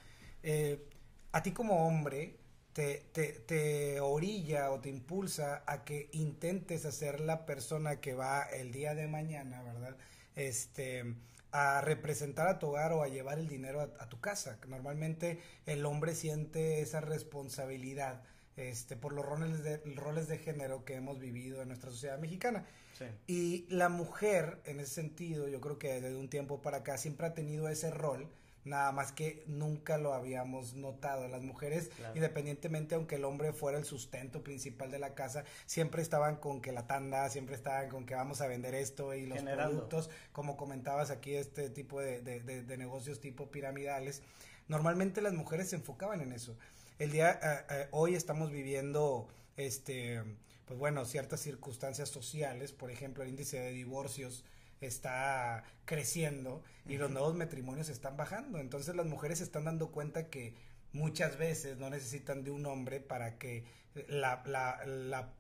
eh, 0.44 0.86
a 1.32 1.42
ti 1.42 1.52
como 1.52 1.88
hombre 1.88 2.38
te, 2.74 3.06
te, 3.12 3.34
te, 3.34 4.00
orilla 4.00 4.72
o 4.72 4.80
te 4.80 4.90
impulsa 4.90 5.64
a 5.66 5.84
que 5.84 6.10
intentes 6.14 6.86
hacer 6.86 7.20
la 7.20 7.46
persona 7.46 8.00
que 8.00 8.14
va 8.14 8.44
el 8.44 8.72
día 8.72 8.94
de 8.94 9.08
mañana, 9.08 9.62
¿verdad? 9.64 9.98
Este, 10.36 11.16
a 11.52 11.82
representar 11.82 12.48
a 12.48 12.60
tu 12.60 12.68
hogar 12.68 12.94
o 12.94 13.04
a 13.04 13.08
llevar 13.08 13.40
el 13.40 13.48
dinero 13.48 13.82
a, 13.82 14.04
a 14.04 14.10
tu 14.10 14.20
casa. 14.20 14.60
Normalmente 14.68 15.40
el 15.66 15.86
hombre 15.86 16.16
siente 16.16 16.82
esa 16.82 17.02
responsabilidad 17.02 18.24
este, 18.60 18.98
por 18.98 19.14
los 19.14 19.26
roles 19.26 19.64
de, 19.64 19.78
roles 19.96 20.28
de 20.28 20.38
género 20.38 20.84
que 20.84 20.96
hemos 20.96 21.18
vivido 21.20 21.62
en 21.62 21.70
nuestra 21.70 21.92
sociedad 21.92 22.20
mexicana. 22.20 22.66
Sí. 22.98 23.06
Y 23.28 23.66
la 23.74 23.88
mujer, 23.88 24.60
en 24.66 24.80
ese 24.82 24.96
sentido, 24.96 25.48
yo 25.48 25.62
creo 25.62 25.80
que 25.80 26.02
desde 26.02 26.18
un 26.18 26.30
tiempo 26.30 26.62
para 26.62 26.78
acá 26.78 26.98
siempre 26.98 27.28
ha 27.28 27.34
tenido 27.34 27.70
ese 27.70 27.90
rol, 27.90 28.28
nada 28.66 28.92
más 28.92 29.14
que 29.14 29.44
nunca 29.48 29.98
lo 29.98 30.14
habíamos 30.14 30.74
notado. 30.74 31.28
Las 31.30 31.42
mujeres, 31.42 31.90
claro. 31.96 32.14
independientemente, 32.16 32.96
aunque 32.96 33.16
el 33.16 33.24
hombre 33.24 33.54
fuera 33.54 33.78
el 33.78 33.86
sustento 33.86 34.44
principal 34.44 34.92
de 34.92 35.00
la 35.00 35.16
casa, 35.16 35.46
siempre 35.66 36.02
estaban 36.02 36.36
con 36.36 36.62
que 36.62 36.74
la 36.74 36.86
tanda, 36.86 37.30
siempre 37.30 37.56
estaban 37.56 37.88
con 37.88 38.06
que 38.06 38.16
vamos 38.16 38.42
a 38.42 38.48
vender 38.48 38.76
esto 38.76 39.14
y 39.14 39.26
los 39.26 39.38
Generando. 39.38 39.72
productos, 39.72 40.10
como 40.34 40.58
comentabas 40.58 41.10
aquí, 41.10 41.36
este 41.36 41.70
tipo 41.70 42.02
de, 42.02 42.22
de, 42.22 42.42
de, 42.42 42.64
de 42.64 42.78
negocios 42.78 43.22
tipo 43.22 43.50
piramidales. 43.50 44.22
Normalmente 44.68 45.22
las 45.22 45.34
mujeres 45.34 45.70
se 45.70 45.78
enfocaban 45.78 46.22
en 46.22 46.34
eso 46.34 46.56
el 47.00 47.12
día 47.12 47.40
eh, 47.42 47.66
eh, 47.70 47.88
hoy 47.92 48.14
estamos 48.14 48.52
viviendo 48.52 49.30
este 49.56 50.22
pues 50.66 50.78
bueno 50.78 51.06
ciertas 51.06 51.40
circunstancias 51.40 52.10
sociales 52.10 52.74
por 52.74 52.92
ejemplo 52.92 53.24
el 53.24 53.30
índice 53.30 53.58
de 53.58 53.72
divorcios 53.72 54.44
está 54.82 55.64
creciendo 55.86 56.62
y 56.86 56.94
uh 56.94 56.96
-huh. 56.96 57.00
los 57.00 57.12
nuevos 57.12 57.36
matrimonios 57.36 57.88
están 57.88 58.18
bajando 58.18 58.60
entonces 58.60 58.96
las 58.96 59.06
mujeres 59.06 59.38
se 59.38 59.46
están 59.46 59.64
dando 59.64 59.92
cuenta 59.92 60.30
que 60.30 60.56
muchas 60.92 61.38
veces 61.38 61.78
no 61.78 61.90
necesitan 61.90 62.44
de 62.44 62.52
un 62.52 62.66
hombre 62.66 63.00
para 63.00 63.38
que 63.38 63.64
la, 64.10 64.44
la, 64.46 64.86
la 64.86 65.34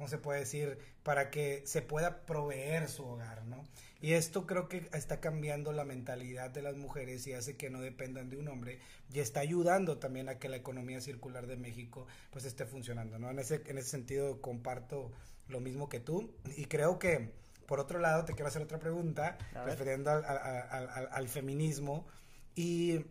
¿cómo 0.00 0.08
se 0.08 0.16
puede 0.16 0.40
decir? 0.40 0.78
Para 1.02 1.30
que 1.30 1.62
se 1.66 1.82
pueda 1.82 2.24
proveer 2.24 2.88
su 2.88 3.04
hogar, 3.04 3.44
¿no? 3.44 3.62
Y 4.00 4.14
esto 4.14 4.46
creo 4.46 4.66
que 4.66 4.88
está 4.94 5.20
cambiando 5.20 5.72
la 5.72 5.84
mentalidad 5.84 6.48
de 6.48 6.62
las 6.62 6.74
mujeres 6.74 7.26
y 7.26 7.34
hace 7.34 7.58
que 7.58 7.68
no 7.68 7.82
dependan 7.82 8.30
de 8.30 8.38
un 8.38 8.48
hombre 8.48 8.78
y 9.12 9.20
está 9.20 9.40
ayudando 9.40 9.98
también 9.98 10.30
a 10.30 10.38
que 10.38 10.48
la 10.48 10.56
economía 10.56 11.02
circular 11.02 11.46
de 11.46 11.58
México 11.58 12.06
pues 12.30 12.46
esté 12.46 12.64
funcionando, 12.64 13.18
¿no? 13.18 13.30
En 13.30 13.40
ese, 13.40 13.62
en 13.66 13.76
ese 13.76 13.90
sentido 13.90 14.40
comparto 14.40 15.12
lo 15.48 15.60
mismo 15.60 15.90
que 15.90 16.00
tú 16.00 16.32
y 16.56 16.64
creo 16.64 16.98
que 16.98 17.34
por 17.66 17.78
otro 17.78 17.98
lado 17.98 18.24
te 18.24 18.32
quiero 18.32 18.48
hacer 18.48 18.62
otra 18.62 18.78
pregunta 18.78 19.36
refiriendo 19.66 20.10
al, 20.10 20.24
al, 20.24 21.08
al 21.12 21.28
feminismo 21.28 22.06
y 22.54 23.04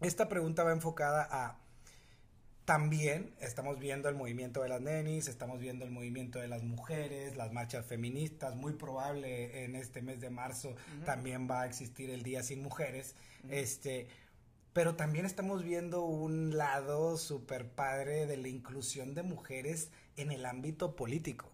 esta 0.00 0.28
pregunta 0.28 0.64
va 0.64 0.72
enfocada 0.72 1.28
a 1.30 1.65
también 2.66 3.32
estamos 3.40 3.78
viendo 3.78 4.08
el 4.08 4.16
movimiento 4.16 4.60
de 4.60 4.68
las 4.68 4.80
nenis, 4.80 5.28
estamos 5.28 5.60
viendo 5.60 5.84
el 5.84 5.92
movimiento 5.92 6.40
de 6.40 6.48
las 6.48 6.64
mujeres, 6.64 7.36
las 7.36 7.52
marchas 7.52 7.86
feministas, 7.86 8.56
muy 8.56 8.72
probable 8.72 9.64
en 9.64 9.76
este 9.76 10.02
mes 10.02 10.20
de 10.20 10.30
marzo 10.30 10.74
también 11.04 11.48
va 11.48 11.62
a 11.62 11.66
existir 11.66 12.10
el 12.10 12.24
Día 12.24 12.42
sin 12.42 12.62
Mujeres, 12.62 13.14
este, 13.50 14.08
pero 14.72 14.96
también 14.96 15.26
estamos 15.26 15.62
viendo 15.62 16.04
un 16.04 16.56
lado 16.56 17.16
súper 17.18 17.68
padre 17.70 18.26
de 18.26 18.36
la 18.36 18.48
inclusión 18.48 19.14
de 19.14 19.22
mujeres 19.22 19.90
en 20.16 20.32
el 20.32 20.44
ámbito 20.44 20.96
político. 20.96 21.52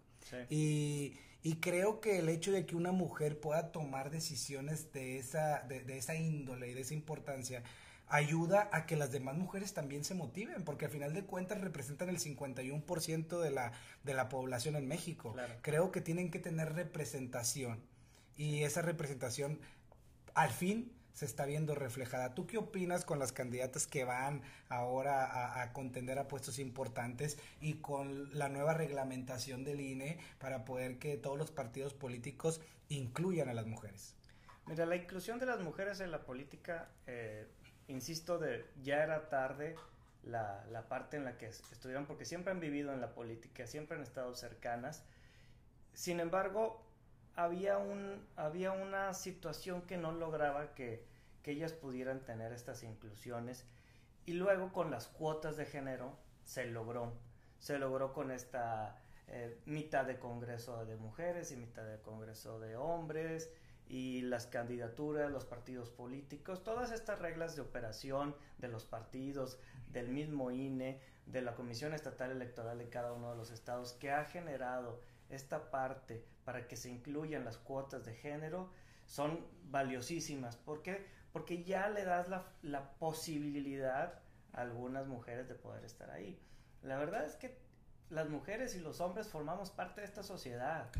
Y, 0.49 1.19
y, 1.43 1.57
creo 1.57 2.01
que 2.01 2.21
el 2.21 2.31
hecho 2.31 2.53
de 2.53 2.65
que 2.65 2.75
una 2.75 2.93
mujer 2.93 3.39
pueda 3.39 3.71
tomar 3.71 4.11
decisiones 4.11 4.93
de 4.95 5.19
esa, 5.19 5.61
de, 5.69 5.81
de 5.81 5.99
esa 5.99 6.15
índole 6.15 6.71
y 6.71 6.75
de 6.75 6.81
esa 6.81 6.95
importancia, 6.95 7.63
ayuda 8.13 8.69
a 8.73 8.85
que 8.85 8.95
las 8.95 9.11
demás 9.11 9.37
mujeres 9.37 9.73
también 9.73 10.05
se 10.05 10.15
motiven, 10.15 10.65
porque 10.65 10.85
al 10.85 10.91
final 10.91 11.15
de 11.15 11.25
cuentas 11.25 11.63
representan 11.63 12.11
el 12.11 12.19
51% 12.19 13.41
de 13.41 13.51
la, 13.51 13.73
de 14.05 14.13
la 14.13 14.29
población 14.29 14.77
en 14.77 14.87
México. 14.87 15.35
Creo 15.63 15.91
que 15.91 16.03
tienen 16.03 16.31
que 16.31 16.39
tener 16.39 16.75
representación 16.75 17.81
y 18.37 18.65
esa 18.65 18.83
representación 18.83 19.61
al 20.35 20.51
fin 20.51 20.93
se 21.15 21.25
está 21.25 21.47
viendo 21.47 21.75
reflejada. 21.75 22.35
¿Tú 22.35 22.47
qué 22.47 22.59
opinas 22.59 23.07
con 23.07 23.19
las 23.19 23.33
candidatas 23.33 23.87
que 23.87 24.05
van 24.05 24.43
ahora 24.69 25.25
a, 25.25 25.63
a, 25.63 25.73
contender 25.73 26.19
a 26.19 26.29
puestos 26.29 26.59
importantes 26.59 27.39
y 27.63 27.75
con 27.75 28.37
la 28.37 28.51
nueva 28.51 28.75
reglamentación 28.75 29.65
del 29.65 29.81
INE 29.81 30.19
para 30.39 30.67
poder 30.67 30.99
que 30.99 31.17
todos 31.17 31.39
los 31.39 31.51
partidos 31.51 31.95
políticos 31.95 32.61
incluyan 32.91 33.49
a 33.49 33.55
las 33.55 33.67
mujeres? 33.67 34.15
Mira, 34.67 34.87
la 34.87 34.97
inclusión 34.97 35.39
de 35.39 35.47
las 35.47 35.61
mujeres 35.61 36.01
en 36.01 36.11
la 36.11 36.25
política 36.25 36.91
eh, 37.07 37.49
insisto, 37.93 38.39
de 38.39 38.67
ya 38.83 39.03
era 39.03 39.29
tarde 39.29 39.77
la, 40.25 40.65
la, 40.71 40.89
parte 40.89 41.17
en 41.17 41.25
la 41.25 41.37
que 41.37 41.47
estuvieron, 41.47 42.07
porque 42.07 42.25
siempre 42.25 42.53
han 42.53 42.61
vivido 42.61 42.93
en 42.93 43.01
la 43.01 43.15
política, 43.15 43.67
siempre 43.67 43.97
han 43.97 44.03
estado 44.03 44.35
cercanas. 44.35 45.05
Sin 45.95 46.21
embargo, 46.21 46.83
había, 47.37 47.79
un, 47.79 48.27
había 48.37 48.73
una 48.73 49.15
situación 49.15 49.83
que 49.83 49.97
no 49.97 50.13
lograba 50.13 50.75
que, 50.75 51.05
que 51.43 51.53
ellas 51.53 51.73
pudieran 51.73 52.21
tener 52.21 52.53
estas 52.53 52.83
inclusiones. 52.83 53.65
Y 54.25 54.35
luego 54.35 54.73
con 54.73 54.91
las 54.91 55.09
cuotas 55.09 55.57
de 55.57 55.67
género 55.67 56.17
se 56.45 56.67
logró. 56.67 57.13
Se 57.59 57.79
logró 57.79 58.13
con 58.13 58.31
esta 58.31 59.01
eh, 59.29 59.59
mitad 59.67 60.05
de 60.05 60.19
Congreso 60.19 60.85
de 60.85 60.97
mujeres 60.97 61.53
y 61.53 61.57
mitad 61.57 61.85
de 61.85 62.01
Congreso 62.01 62.61
de 62.61 62.77
hombres 62.77 63.51
y 63.89 64.23
las 64.23 64.47
candidaturas, 64.47 65.31
los 65.31 65.45
partidos 65.45 65.91
políticos, 65.91 66.63
todas 66.63 66.93
estas 66.93 67.19
reglas 67.19 67.57
de 67.57 67.63
operación 67.63 68.35
de 68.59 68.69
los 68.69 68.85
partidos, 68.85 69.59
del 69.91 70.09
mismo 70.09 70.51
INE, 70.51 71.01
de 71.27 71.43
la 71.43 71.55
Comisión 71.55 71.95
Estatal 71.95 72.31
Electoral 72.31 72.79
de 72.79 72.89
cada 72.89 73.13
uno 73.13 73.31
de 73.31 73.37
los 73.37 73.51
estados, 73.51 73.93
que 73.93 74.11
ha 74.11 74.25
generado 74.25 75.01
esta 75.29 75.71
parte 75.71 76.25
para 76.45 76.67
que 76.67 76.77
se 76.77 76.91
incluyan 76.91 77.45
las 77.45 77.59
cuotas 77.59 78.05
de 78.05 78.15
género, 78.15 78.71
son 79.07 79.47
valiosísimas. 79.65 80.57
¿Por 80.57 80.83
qué? 80.83 81.07
Porque 81.33 81.65
ya 81.65 81.89
le 81.89 82.05
das 82.05 82.29
la, 82.29 82.47
la 82.63 82.93
posibilidad 82.95 84.21
a 84.53 84.61
algunas 84.61 85.07
mujeres 85.07 85.49
de 85.49 85.55
poder 85.55 85.85
estar 85.85 86.11
ahí. 86.11 86.39
La 86.83 86.99
verdad 86.99 87.25
es 87.25 87.37
que 87.37 87.57
las 88.11 88.29
mujeres 88.29 88.75
y 88.75 88.81
los 88.81 89.01
hombres 89.01 89.29
formamos 89.29 89.71
parte 89.71 90.03
de 90.03 90.07
esta 90.07 90.23
sociedad. 90.23 90.91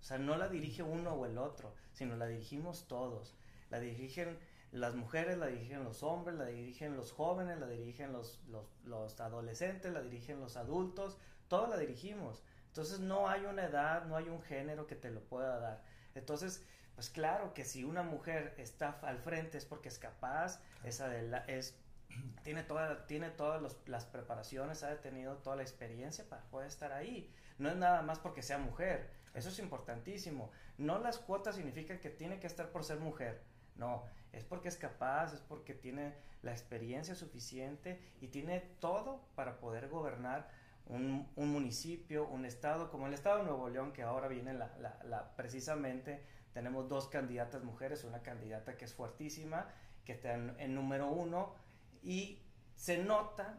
O 0.00 0.04
sea, 0.04 0.18
no 0.18 0.36
la 0.36 0.48
dirige 0.48 0.82
uno 0.82 1.12
o 1.12 1.26
el 1.26 1.38
otro, 1.38 1.74
sino 1.92 2.16
la 2.16 2.26
dirigimos 2.26 2.86
todos. 2.88 3.36
La 3.70 3.80
dirigen 3.80 4.38
las 4.72 4.94
mujeres, 4.94 5.38
la 5.38 5.46
dirigen 5.46 5.84
los 5.84 6.02
hombres, 6.02 6.36
la 6.36 6.46
dirigen 6.46 6.96
los 6.96 7.12
jóvenes, 7.12 7.58
la 7.58 7.68
dirigen 7.68 8.12
los, 8.12 8.40
los, 8.84 9.20
adolescentes, 9.20 9.92
la 9.92 10.02
dirigen 10.02 10.40
los 10.40 10.56
adultos, 10.56 11.18
todos 11.48 11.68
la 11.68 11.78
dirigimos. 11.78 12.42
Entonces 12.66 13.00
no 13.00 13.28
hay 13.28 13.44
una 13.46 13.64
edad, 13.64 14.04
no 14.04 14.16
hay 14.16 14.28
un 14.28 14.42
género 14.42 14.86
que 14.86 14.94
te 14.94 15.10
lo 15.10 15.20
pueda 15.20 15.58
dar. 15.58 15.82
Entonces, 16.14 16.64
pues 16.94 17.10
claro 17.10 17.54
que 17.54 17.64
si 17.64 17.84
una 17.84 18.02
mujer 18.02 18.54
está 18.58 18.98
al 19.02 19.18
frente 19.18 19.56
es 19.56 19.64
porque 19.64 19.88
es 19.88 19.98
capaz, 19.98 20.60
la, 20.82 21.38
es, 21.46 21.74
tiene, 22.44 22.62
toda, 22.62 23.06
tiene 23.06 23.30
todas 23.30 23.62
las 23.86 24.04
preparaciones, 24.04 24.82
ha 24.82 25.00
tenido 25.00 25.36
toda 25.38 25.56
la 25.56 25.62
experiencia 25.62 26.28
para 26.28 26.42
poder 26.50 26.68
estar 26.68 26.92
ahí. 26.92 27.32
No 27.56 27.70
es 27.70 27.76
nada 27.76 28.02
más 28.02 28.18
porque 28.18 28.42
sea 28.42 28.58
mujer, 28.58 29.10
eso 29.34 29.48
es 29.48 29.58
importantísimo. 29.58 30.50
No 30.76 30.98
las 30.98 31.18
cuotas 31.18 31.56
significan 31.56 31.98
que 31.98 32.10
tiene 32.10 32.38
que 32.40 32.46
estar 32.46 32.70
por 32.70 32.84
ser 32.84 33.00
mujer. 33.00 33.42
No, 33.76 34.04
es 34.32 34.44
porque 34.44 34.68
es 34.68 34.76
capaz, 34.76 35.32
es 35.32 35.40
porque 35.40 35.74
tiene 35.74 36.14
la 36.42 36.50
experiencia 36.52 37.14
suficiente 37.14 38.00
y 38.20 38.28
tiene 38.28 38.60
todo 38.80 39.20
para 39.34 39.58
poder 39.58 39.88
gobernar 39.88 40.48
un, 40.88 41.28
municipio, 41.36 42.26
un 42.26 42.44
estado, 42.44 42.90
como 42.90 43.06
el 43.06 43.14
estado 43.14 43.38
de 43.38 43.44
Nuevo 43.44 43.68
León, 43.68 43.92
que 43.92 44.02
ahora 44.02 44.28
viene 44.28 44.54
la, 44.54 44.72
la, 45.04 45.36
precisamente, 45.36 46.24
tenemos 46.54 46.88
dos 46.88 47.08
candidatas 47.08 47.62
mujeres, 47.62 48.04
una 48.04 48.22
candidata 48.22 48.76
que 48.76 48.86
es 48.86 48.94
fuertísima, 48.94 49.68
que 50.04 50.12
está 50.12 50.34
en, 50.34 50.74
número 50.74 51.08
uno, 51.08 51.54
y 52.02 52.42
se 52.74 52.98
nota 52.98 53.58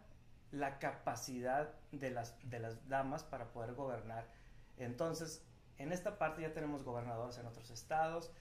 la 0.51 0.79
capacidad 0.79 1.75
de 1.91 2.09
las, 2.09 2.35
de 2.49 2.59
las 2.59 2.87
damas 2.87 3.23
para 3.23 3.51
poder 3.51 3.75
gobernar. 3.75 4.27
Entonces, 4.77 5.45
en 5.79 5.91
esta 5.91 6.17
parte 6.17 6.41
ya 6.41 6.53
tenemos 6.53 6.83
gobernadores 6.83 7.37
en 7.37 7.47
otros 7.47 7.71
estados. 7.71 8.31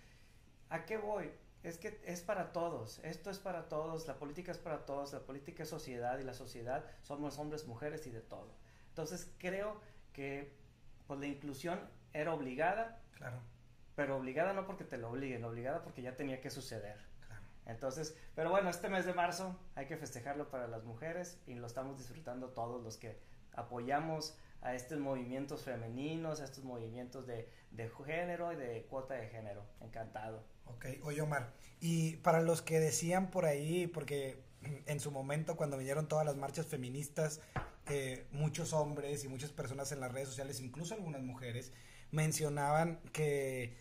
¿A 0.68 0.85
qué 0.85 0.99
voy? 0.99 1.30
Es 1.62 1.78
que 1.78 2.00
es 2.04 2.21
para 2.21 2.52
todos, 2.52 2.99
esto 3.02 3.30
es 3.30 3.38
para 3.38 3.68
todos, 3.68 4.07
la 4.07 4.18
política 4.18 4.52
es 4.52 4.59
para 4.59 4.85
todos, 4.85 5.12
la 5.12 5.21
política 5.21 5.62
es 5.62 5.68
sociedad 5.68 6.18
y 6.18 6.25
la 6.25 6.35
sociedad 6.35 6.85
somos 7.02 7.38
hombres, 7.38 7.66
mujeres 7.66 8.07
y 8.07 8.11
de 8.11 8.21
todo. 8.21 8.54
Entonces 8.90 9.33
creo 9.38 9.80
que 10.12 10.52
pues 11.07 11.18
la 11.18 11.26
inclusión 11.26 11.80
era 12.12 12.35
obligada, 12.35 13.00
claro. 13.16 13.38
pero 13.97 14.16
obligada 14.16 14.52
no 14.52 14.66
porque 14.66 14.85
te 14.85 14.99
lo 14.99 15.11
obliguen, 15.11 15.45
obligada 15.45 15.83
porque 15.83 16.02
ya 16.02 16.16
tenía 16.16 16.40
que 16.40 16.50
suceder. 16.50 16.99
Claro. 17.26 17.42
Entonces, 17.66 18.16
pero 18.35 18.50
bueno, 18.50 18.68
este 18.71 18.88
mes 18.88 19.07
de 19.07 19.14
marzo 19.14 19.57
hay 19.75 19.87
que 19.87 19.97
festejarlo 19.97 20.50
para 20.50 20.68
las 20.68 20.85
mujeres 20.85 21.40
y 21.47 21.54
lo 21.54 21.66
estamos 21.66 21.99
disfrutando 21.99 22.50
todos 22.50 22.83
los 22.83 22.97
que 22.97 23.18
apoyamos 23.52 24.37
a 24.60 24.74
estos 24.74 24.98
movimientos 24.98 25.62
femeninos, 25.62 26.40
a 26.40 26.44
estos 26.44 26.64
movimientos 26.64 27.26
de, 27.26 27.48
de 27.70 27.90
género 28.04 28.52
y 28.52 28.56
de 28.56 28.86
cuota 28.90 29.14
de 29.14 29.28
género. 29.28 29.64
Encantado. 29.80 30.44
Ok, 30.66 30.86
oye 31.02 31.20
Omar, 31.22 31.52
y 31.80 32.16
para 32.16 32.40
los 32.40 32.62
que 32.62 32.78
decían 32.78 33.30
por 33.30 33.44
ahí, 33.44 33.86
porque 33.86 34.42
en 34.86 35.00
su 35.00 35.10
momento 35.10 35.56
cuando 35.56 35.78
vinieron 35.78 36.08
todas 36.08 36.26
las 36.26 36.36
marchas 36.36 36.66
feministas, 36.66 37.40
muchos 38.32 38.72
hombres 38.72 39.24
y 39.24 39.28
muchas 39.28 39.50
personas 39.50 39.92
en 39.92 40.00
las 40.00 40.12
redes 40.12 40.28
sociales, 40.28 40.60
incluso 40.60 40.94
algunas 40.94 41.22
mujeres, 41.22 41.72
mencionaban 42.10 43.00
que 43.12 43.76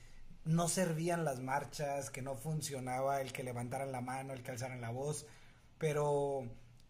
no 0.45 0.69
servían 0.69 1.25
las 1.25 1.41
marchas, 1.41 2.09
que 2.09 2.21
no 2.21 2.35
funcionaba 2.35 3.21
el 3.21 3.33
que 3.33 3.43
levantaran 3.43 3.91
la 3.91 4.01
mano, 4.01 4.33
el 4.33 4.43
que 4.43 4.51
alzaran 4.51 4.79
la 4.79 4.91
voz, 4.91 5.27
pero 5.77 6.47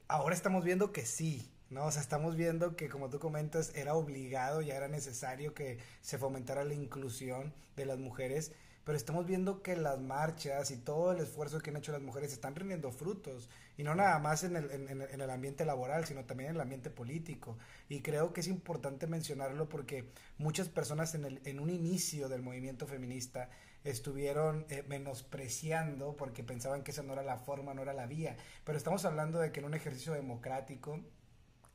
ahora 0.08 0.36
estamos 0.36 0.64
viendo 0.64 0.92
que 0.92 1.06
sí, 1.06 1.52
¿no? 1.70 1.86
O 1.86 1.92
sea, 1.92 2.02
estamos 2.02 2.36
viendo 2.36 2.76
que, 2.76 2.90
como 2.90 3.10
tú 3.10 3.20
comentas, 3.20 3.74
era 3.76 3.94
obligado, 3.94 4.62
ya 4.62 4.76
era 4.76 4.88
necesario 4.88 5.54
que 5.54 5.80
se 6.02 6.18
fomentara 6.18 6.64
la 6.64 6.74
inclusión 6.74 7.54
de 7.76 7.86
las 7.86 8.00
mujeres, 8.00 8.52
pero 8.84 8.98
estamos 8.98 9.26
viendo 9.26 9.62
que 9.62 9.76
las 9.76 10.00
marchas 10.00 10.72
y 10.72 10.78
todo 10.78 11.12
el 11.12 11.20
esfuerzo 11.20 11.60
que 11.60 11.72
han 11.72 11.78
hecho 11.78 11.92
las 11.92 12.02
mujeres 12.02 12.32
están 12.32 12.56
rindiendo 12.56 12.92
frutos, 12.92 13.50
y 13.78 13.84
no 13.84 13.94
nada 13.96 14.18
más 14.20 14.44
en 14.44 14.56
el, 14.56 14.72
en, 14.72 15.02
en 15.02 15.22
el 15.22 15.30
ambiente 15.30 15.66
laboral, 15.66 16.06
sino 16.06 16.24
también 16.26 16.52
en 16.52 16.56
el 16.56 16.62
ambiente 16.62 16.90
político. 16.90 17.58
Y 17.90 18.00
creo 18.02 18.34
que 18.34 18.42
es 18.42 18.48
importante 18.48 19.06
mencionarlo 19.06 19.68
porque 19.68 20.10
muchas 20.38 20.70
personas 20.70 21.14
en, 21.16 21.26
el, 21.26 21.42
en 21.46 21.60
un 21.60 21.70
inicio 21.70 22.30
del 22.30 22.42
movimiento 22.42 22.88
feminista 22.88 23.50
estuvieron 23.84 24.66
eh, 24.70 24.84
menospreciando 24.88 26.16
porque 26.18 26.44
pensaban 26.44 26.84
que 26.84 26.92
esa 26.92 27.04
no 27.04 27.14
era 27.14 27.24
la 27.24 27.38
forma, 27.38 27.74
no 27.74 27.82
era 27.82 27.94
la 27.94 28.06
vía, 28.06 28.36
pero 28.64 28.78
estamos 28.78 29.06
hablando 29.06 29.40
de 29.40 29.52
que 29.52 29.60
en 29.60 29.66
un 29.66 29.74
ejercicio 29.74 30.14
democrático, 30.14 31.00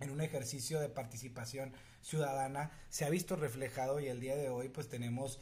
en 0.03 0.11
un 0.11 0.21
ejercicio 0.21 0.81
de 0.81 0.89
participación 0.89 1.73
ciudadana 2.01 2.71
se 2.89 3.05
ha 3.05 3.11
visto 3.11 3.37
reflejado 3.37 4.01
y 4.01 4.09
el 4.09 4.21
día 4.21 4.37
de 4.37 4.49
hoy 4.49 4.69
pues 4.69 4.89
tenemos 4.89 5.41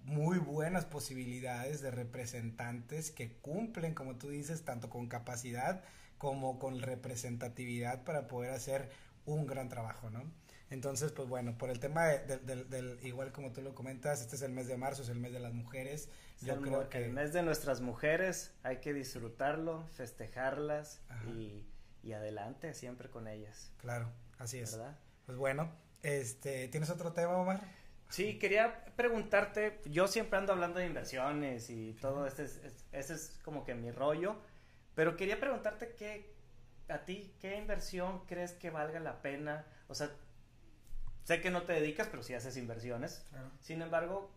muy 0.00 0.38
buenas 0.38 0.86
posibilidades 0.86 1.80
de 1.80 1.90
representantes 1.90 3.10
que 3.10 3.32
cumplen, 3.32 3.94
como 3.94 4.16
tú 4.16 4.30
dices, 4.30 4.64
tanto 4.64 4.88
con 4.88 5.08
capacidad 5.08 5.82
como 6.16 6.58
con 6.58 6.80
representatividad 6.80 8.04
para 8.04 8.26
poder 8.26 8.52
hacer 8.52 8.90
un 9.26 9.46
gran 9.46 9.68
trabajo, 9.68 10.10
¿no? 10.10 10.24
Entonces, 10.70 11.12
pues 11.12 11.28
bueno, 11.28 11.56
por 11.56 11.70
el 11.70 11.80
tema 11.80 12.06
del, 12.06 12.98
igual 13.02 13.32
como 13.32 13.52
tú 13.52 13.62
lo 13.62 13.74
comentas, 13.74 14.20
este 14.20 14.36
es 14.36 14.42
el 14.42 14.52
mes 14.52 14.66
de 14.66 14.76
marzo, 14.76 15.02
es 15.02 15.08
el 15.08 15.18
mes 15.18 15.32
de 15.32 15.40
las 15.40 15.54
mujeres. 15.54 16.10
Yo 16.42 16.60
creo 16.60 16.88
que 16.88 17.04
el 17.04 17.10
mes 17.10 17.32
de 17.32 17.42
nuestras 17.42 17.80
mujeres 17.80 18.52
hay 18.62 18.78
que 18.78 18.92
disfrutarlo, 18.92 19.86
festejarlas 19.94 21.00
y, 21.26 21.64
y, 22.02 22.12
adelante 22.12 22.74
siempre 22.74 23.08
con 23.08 23.28
ellas. 23.28 23.72
Claro, 23.78 24.10
así 24.38 24.58
es. 24.58 24.76
¿verdad? 24.76 24.98
Pues 25.26 25.38
bueno, 25.38 25.70
este, 26.02 26.68
¿tienes 26.68 26.90
otro 26.90 27.12
tema, 27.12 27.36
Omar? 27.36 27.60
Sí, 28.08 28.38
quería 28.38 28.86
preguntarte, 28.96 29.80
yo 29.84 30.08
siempre 30.08 30.38
ando 30.38 30.52
hablando 30.52 30.78
de 30.78 30.86
inversiones 30.86 31.68
y 31.68 31.92
todo, 32.00 32.26
este 32.26 32.44
es, 32.44 32.60
ese 32.92 33.14
es 33.14 33.38
como 33.44 33.64
que 33.64 33.74
mi 33.74 33.90
rollo, 33.90 34.36
pero 34.94 35.16
quería 35.16 35.38
preguntarte 35.38 35.94
qué, 35.94 36.34
a 36.88 37.04
ti, 37.04 37.34
qué 37.38 37.56
inversión 37.58 38.24
crees 38.26 38.52
que 38.52 38.70
valga 38.70 38.98
la 38.98 39.20
pena, 39.20 39.66
o 39.88 39.94
sea, 39.94 40.10
Sé 41.28 41.42
que 41.42 41.50
no 41.50 41.64
te 41.64 41.74
dedicas, 41.74 42.08
pero 42.10 42.22
sí 42.22 42.32
haces 42.32 42.56
inversiones. 42.56 43.22
Sin 43.60 43.82
embargo, 43.82 44.30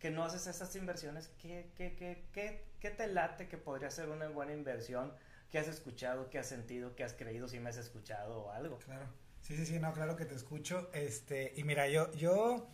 que 0.00 0.10
no 0.10 0.24
haces 0.24 0.48
esas 0.48 0.74
inversiones, 0.74 1.28
¿qué, 1.40 1.70
qué, 1.76 1.94
qué, 1.94 2.26
qué, 2.32 2.64
qué 2.80 2.90
te 2.90 3.06
late 3.06 3.46
que 3.46 3.56
podría 3.56 3.88
ser 3.92 4.08
una 4.08 4.28
buena 4.28 4.52
inversión? 4.52 5.12
¿Qué 5.50 5.58
has 5.58 5.68
escuchado? 5.68 6.28
¿Qué 6.30 6.38
has 6.38 6.48
sentido? 6.48 6.94
¿Qué 6.94 7.04
has 7.04 7.14
creído? 7.14 7.48
Si 7.48 7.58
me 7.58 7.70
has 7.70 7.78
escuchado 7.78 8.42
o 8.44 8.50
algo. 8.50 8.78
Claro. 8.78 9.06
Sí, 9.42 9.56
sí, 9.56 9.64
sí, 9.64 9.78
no, 9.78 9.92
claro 9.92 10.16
que 10.16 10.26
te 10.26 10.34
escucho. 10.34 10.90
Este, 10.92 11.54
y 11.56 11.64
mira, 11.64 11.88
yo, 11.88 12.12
yo 12.12 12.68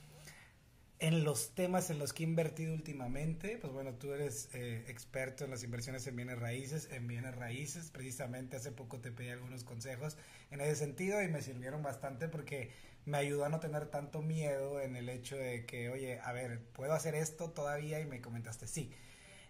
en 0.99 1.23
los 1.23 1.55
temas 1.55 1.91
en 1.91 1.99
los 1.99 2.13
que 2.13 2.23
he 2.23 2.27
invertido 2.27 2.73
últimamente, 2.73 3.59
pues 3.59 3.73
bueno, 3.73 3.95
tú 3.95 4.13
eres 4.13 4.49
eh, 4.55 4.85
experto 4.89 5.45
en 5.45 5.51
las 5.51 5.63
inversiones 5.63 6.07
en 6.07 6.17
bienes 6.17 6.39
raíces, 6.39 6.89
en 6.91 7.07
bienes 7.07 7.35
raíces, 7.37 7.91
precisamente 7.91 8.57
hace 8.57 8.73
poco 8.73 9.01
te 9.01 9.13
pedí 9.13 9.29
algunos 9.29 9.65
consejos 9.65 10.17
en 10.51 10.61
ese 10.61 10.77
sentido 10.77 11.23
y 11.23 11.29
me 11.29 11.43
sirvieron 11.43 11.83
bastante 11.83 12.29
porque 12.29 12.73
me 13.05 13.19
ayudó 13.19 13.45
a 13.45 13.49
no 13.51 13.61
tener 13.61 13.87
tanto 13.87 14.23
miedo 14.23 14.81
en 14.81 14.97
el 14.97 15.09
hecho 15.09 15.37
de 15.37 15.67
que, 15.67 15.91
oye, 15.91 16.21
a 16.21 16.33
ver, 16.33 16.61
¿puedo 16.73 16.95
hacer 16.95 17.15
esto 17.15 17.51
todavía? 17.51 18.01
Y 18.01 18.07
me 18.07 18.21
comentaste 18.21 18.67
sí. 18.67 18.91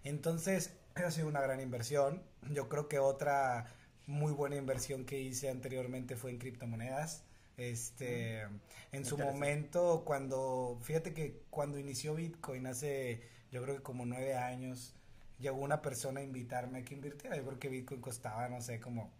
Entonces, 0.04 0.73
ha 0.94 1.11
sido 1.11 1.28
una 1.28 1.40
gran 1.40 1.61
inversión. 1.61 2.23
Yo 2.50 2.68
creo 2.68 2.88
que 2.88 2.99
otra 2.99 3.66
muy 4.06 4.32
buena 4.32 4.56
inversión 4.56 5.04
que 5.04 5.20
hice 5.20 5.49
anteriormente 5.49 6.16
fue 6.16 6.30
en 6.30 6.38
criptomonedas. 6.38 7.25
Este, 7.56 8.46
mm, 8.46 8.61
en 8.96 9.04
su 9.04 9.18
momento, 9.18 10.02
cuando, 10.04 10.78
fíjate 10.82 11.14
que 11.14 11.42
cuando 11.50 11.78
inició 11.78 12.14
Bitcoin 12.14 12.66
hace, 12.66 13.23
yo 13.50 13.62
creo 13.62 13.76
que 13.76 13.82
como 13.82 14.04
nueve 14.04 14.37
años, 14.37 14.94
llegó 15.38 15.58
una 15.58 15.82
persona 15.82 16.20
a 16.20 16.23
invitarme 16.23 16.78
a 16.80 16.84
que 16.84 16.94
invirtiera. 16.94 17.37
Yo 17.37 17.44
creo 17.44 17.58
que 17.58 17.68
Bitcoin 17.68 18.00
costaba, 18.00 18.49
no 18.49 18.61
sé, 18.61 18.80
como 18.80 19.11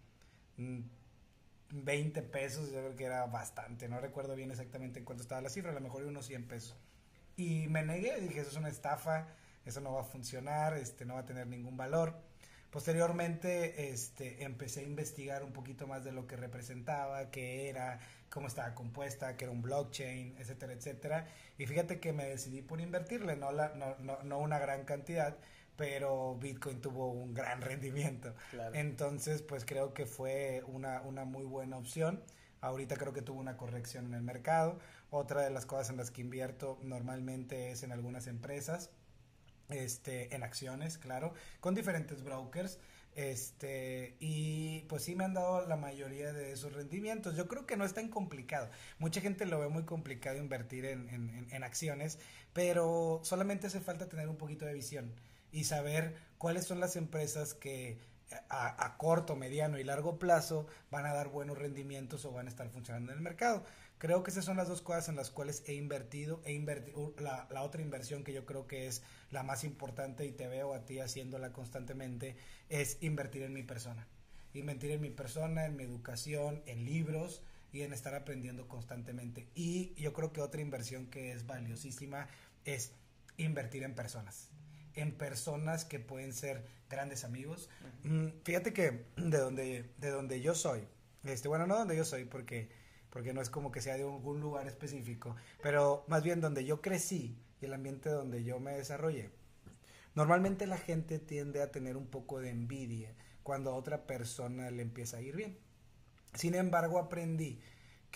mm, 0.57 0.81
20 1.71 2.23
pesos, 2.23 2.71
yo 2.71 2.79
creo 2.81 2.97
que 2.97 3.05
era 3.05 3.27
bastante, 3.27 3.89
no 3.89 4.01
recuerdo 4.01 4.37
bien 4.37 4.51
exactamente 4.51 5.01
en 5.01 5.05
cuánto 5.05 5.23
estaba 5.23 5.41
la 5.41 5.51
cifra, 5.51 5.71
a 5.71 5.75
lo 5.75 5.81
mejor 5.81 6.05
unos 6.05 6.27
100 6.27 6.47
pesos. 6.47 6.77
Y 7.37 7.67
me 7.69 7.83
negué, 7.83 8.21
dije, 8.21 8.41
eso 8.41 8.51
es 8.51 8.57
una 8.57 8.69
estafa, 8.69 9.27
eso 9.65 9.81
no 9.81 9.93
va 9.93 10.03
a 10.03 10.05
funcionar, 10.05 10.77
este, 10.77 11.05
no 11.05 11.15
va 11.15 11.21
a 11.21 11.27
tener 11.27 11.47
ningún 11.47 11.77
valor. 11.77 12.15
Posteriormente, 12.71 13.91
este, 13.93 14.43
empecé 14.43 14.81
a 14.81 14.83
investigar 14.83 15.45
un 15.45 15.53
poquito 15.53 15.87
más 15.87 16.03
de 16.03 16.11
lo 16.11 16.27
que 16.27 16.37
representaba, 16.37 17.31
qué 17.31 17.69
era, 17.69 18.01
cómo 18.29 18.49
estaba 18.49 18.75
compuesta, 18.75 19.37
que 19.37 19.45
era 19.45 19.53
un 19.53 19.63
blockchain, 19.63 20.35
etcétera, 20.39 20.73
etcétera. 20.73 21.29
Y 21.57 21.67
fíjate 21.67 22.01
que 22.01 22.13
me 22.13 22.25
decidí 22.25 22.63
por 22.63 22.81
invertirle, 22.81 23.37
no, 23.37 23.53
la, 23.53 23.69
no, 23.77 23.95
no, 24.01 24.23
no 24.25 24.39
una 24.41 24.59
gran 24.59 24.85
cantidad, 24.85 25.37
pero 25.77 26.37
Bitcoin 26.37 26.81
tuvo 26.81 27.13
un 27.13 27.33
gran 27.33 27.61
rendimiento. 27.63 28.35
Entonces, 28.73 29.43
pues 29.43 29.65
creo 29.65 29.95
que 29.95 30.07
fue 30.07 30.63
una, 30.67 31.01
una 31.03 31.25
muy 31.25 31.45
buena 31.45 31.77
opción. 31.77 32.25
Ahorita 32.61 32.97
creo 32.97 33.13
que 33.13 33.23
tuvo 33.23 33.39
una 33.39 33.57
corrección 33.57 34.07
en 34.07 34.15
el 34.15 34.23
mercado. 34.23 34.79
Otra 35.11 35.43
de 35.43 35.51
las 35.51 35.65
cosas 35.67 35.91
en 35.91 35.97
las 35.97 36.11
que 36.11 36.23
invierto 36.23 36.79
normalmente 36.83 37.71
es 37.71 37.85
en 37.85 37.93
algunas 37.93 38.27
empresas, 38.27 38.91
este, 39.69 40.35
en 40.35 40.43
acciones, 40.43 40.99
claro, 40.99 41.35
con 41.61 41.75
diferentes 41.75 42.23
brokers. 42.23 42.79
Este, 43.15 44.17
y 44.19 44.81
pues 44.89 45.05
sí 45.05 45.15
me 45.15 45.25
han 45.25 45.35
dado 45.35 45.65
la 45.69 45.77
mayoría 45.77 46.33
de 46.33 46.53
esos 46.53 46.73
rendimientos. 46.73 47.37
Yo 47.37 47.47
creo 47.47 47.65
que 47.65 47.77
no 47.77 47.85
es 47.85 47.95
tan 47.95 48.09
complicado. 48.09 48.69
Mucha 48.99 49.21
gente 49.21 49.47
lo 49.47 49.61
ve 49.61 49.69
muy 49.69 49.85
complicado 49.85 50.37
invertir 50.37 50.85
en, 50.85 51.09
en, 51.11 51.47
en 51.51 51.65
acciones, 51.65 52.19
pero 52.53 53.21
solamente 53.23 53.69
hace 53.69 53.81
falta 53.81 54.09
tener 54.09 54.29
un 54.29 54.37
poquito 54.37 54.65
de 54.65 54.75
visión 54.75 55.15
y 55.53 55.65
saber 55.65 56.17
cuáles 56.39 56.65
son 56.65 56.81
las 56.81 56.97
empresas 56.97 57.55
que 57.55 57.99
a, 58.49 58.97
corto, 58.99 59.37
mediano 59.37 59.79
y 59.79 59.85
largo 59.85 60.19
plazo 60.19 60.67
van 60.91 61.07
a 61.07 61.13
dar 61.13 61.29
buenos 61.29 61.59
rendimientos 61.59 62.25
o 62.25 62.33
van 62.33 62.47
a 62.47 62.51
estar 62.51 62.69
funcionando 62.69 63.13
en 63.13 63.19
el 63.19 63.23
mercado. 63.23 63.65
Creo 64.05 64.23
que 64.23 64.31
esas 64.31 64.45
son 64.45 64.59
las 64.59 64.69
dos 64.69 64.83
cosas 64.83 65.09
en 65.09 65.17
las 65.17 65.31
cuales 65.31 65.63
he 65.65 65.73
invertido. 65.73 66.43
He 66.45 66.53
invertido 66.53 67.15
la, 67.19 67.49
la, 67.51 67.63
otra 67.63 67.81
inversión 67.81 68.23
que 68.23 68.35
yo 68.35 68.45
creo 68.45 68.67
que 68.67 68.87
es 68.87 69.03
la 69.31 69.43
más 69.43 69.65
importante 69.65 70.27
y 70.27 70.33
te 70.33 70.47
veo 70.47 70.75
a 70.75 70.85
ti 70.85 70.99
haciéndola 70.99 71.55
constantemente 71.55 72.37
es 72.69 72.99
invertir 73.01 73.45
en 73.45 73.55
mi 73.55 73.63
persona. 73.63 74.07
Invertir 74.53 74.91
en 74.91 75.01
mi 75.01 75.09
persona, 75.09 75.65
en 75.65 75.77
mi 75.77 75.85
educación, 75.85 76.63
en 76.67 76.85
libros 76.85 77.41
y 77.73 77.81
en 77.81 77.95
estar 77.95 78.15
aprendiendo 78.15 78.69
constantemente. 78.69 79.49
Y 79.55 79.95
yo 79.95 80.13
creo 80.13 80.35
que 80.35 80.43
otra 80.43 80.61
inversión 80.61 81.07
que 81.07 81.33
es 81.33 81.47
valiosísima 81.47 82.29
es 82.67 82.93
invertir 83.39 83.85
en 83.85 83.95
personas 83.95 84.51
en 84.97 85.13
personas 85.13 85.87
que 85.87 85.99
pueden 85.99 86.35
ser 86.35 86.63
grandes 86.91 87.25
amigos. 87.25 87.71
Mm, 88.03 88.27
fíjate 88.45 88.75
que 88.75 89.07
de 89.17 89.39
donde, 89.39 89.91
de 89.97 90.11
donde 90.11 90.43
yo 90.43 90.55
soy, 90.55 90.87
este, 91.25 91.49
bueno, 91.49 91.67
no 91.67 91.79
donde 91.79 91.97
yo 91.97 92.05
soy, 92.05 92.27
porque, 92.27 92.69
porque 93.15 93.33
no 93.33 93.41
es 93.41 93.49
como 93.49 93.73
que 93.73 93.81
sea 93.81 93.97
de 93.97 94.03
algún 94.03 94.41
lugar 94.41 94.67
específico, 94.67 95.35
pero 95.63 96.05
más 96.09 96.23
bien 96.23 96.43
donde 96.43 96.67
yo 96.67 96.83
crecí 96.83 97.39
y 97.63 97.65
el 97.65 97.73
ambiente 97.73 98.11
donde 98.11 98.45
yo 98.45 98.61
me 98.61 98.73
desarrollé. 98.73 99.31
Normalmente 100.15 100.67
la 100.67 100.77
gente 100.77 101.19
tiende 101.19 101.63
a 101.63 101.73
tener 101.73 101.97
un 101.97 102.07
poco 102.07 102.41
de 102.41 102.51
envidia 102.51 103.15
cuando 103.43 103.71
a 103.71 103.75
otra 103.75 104.07
persona 104.07 104.71
le 104.71 104.83
empieza 104.83 105.17
a 105.17 105.23
ir 105.23 105.35
bien. 105.35 105.59
Sin 106.35 106.55
embargo, 106.55 106.99
aprendí 106.99 107.63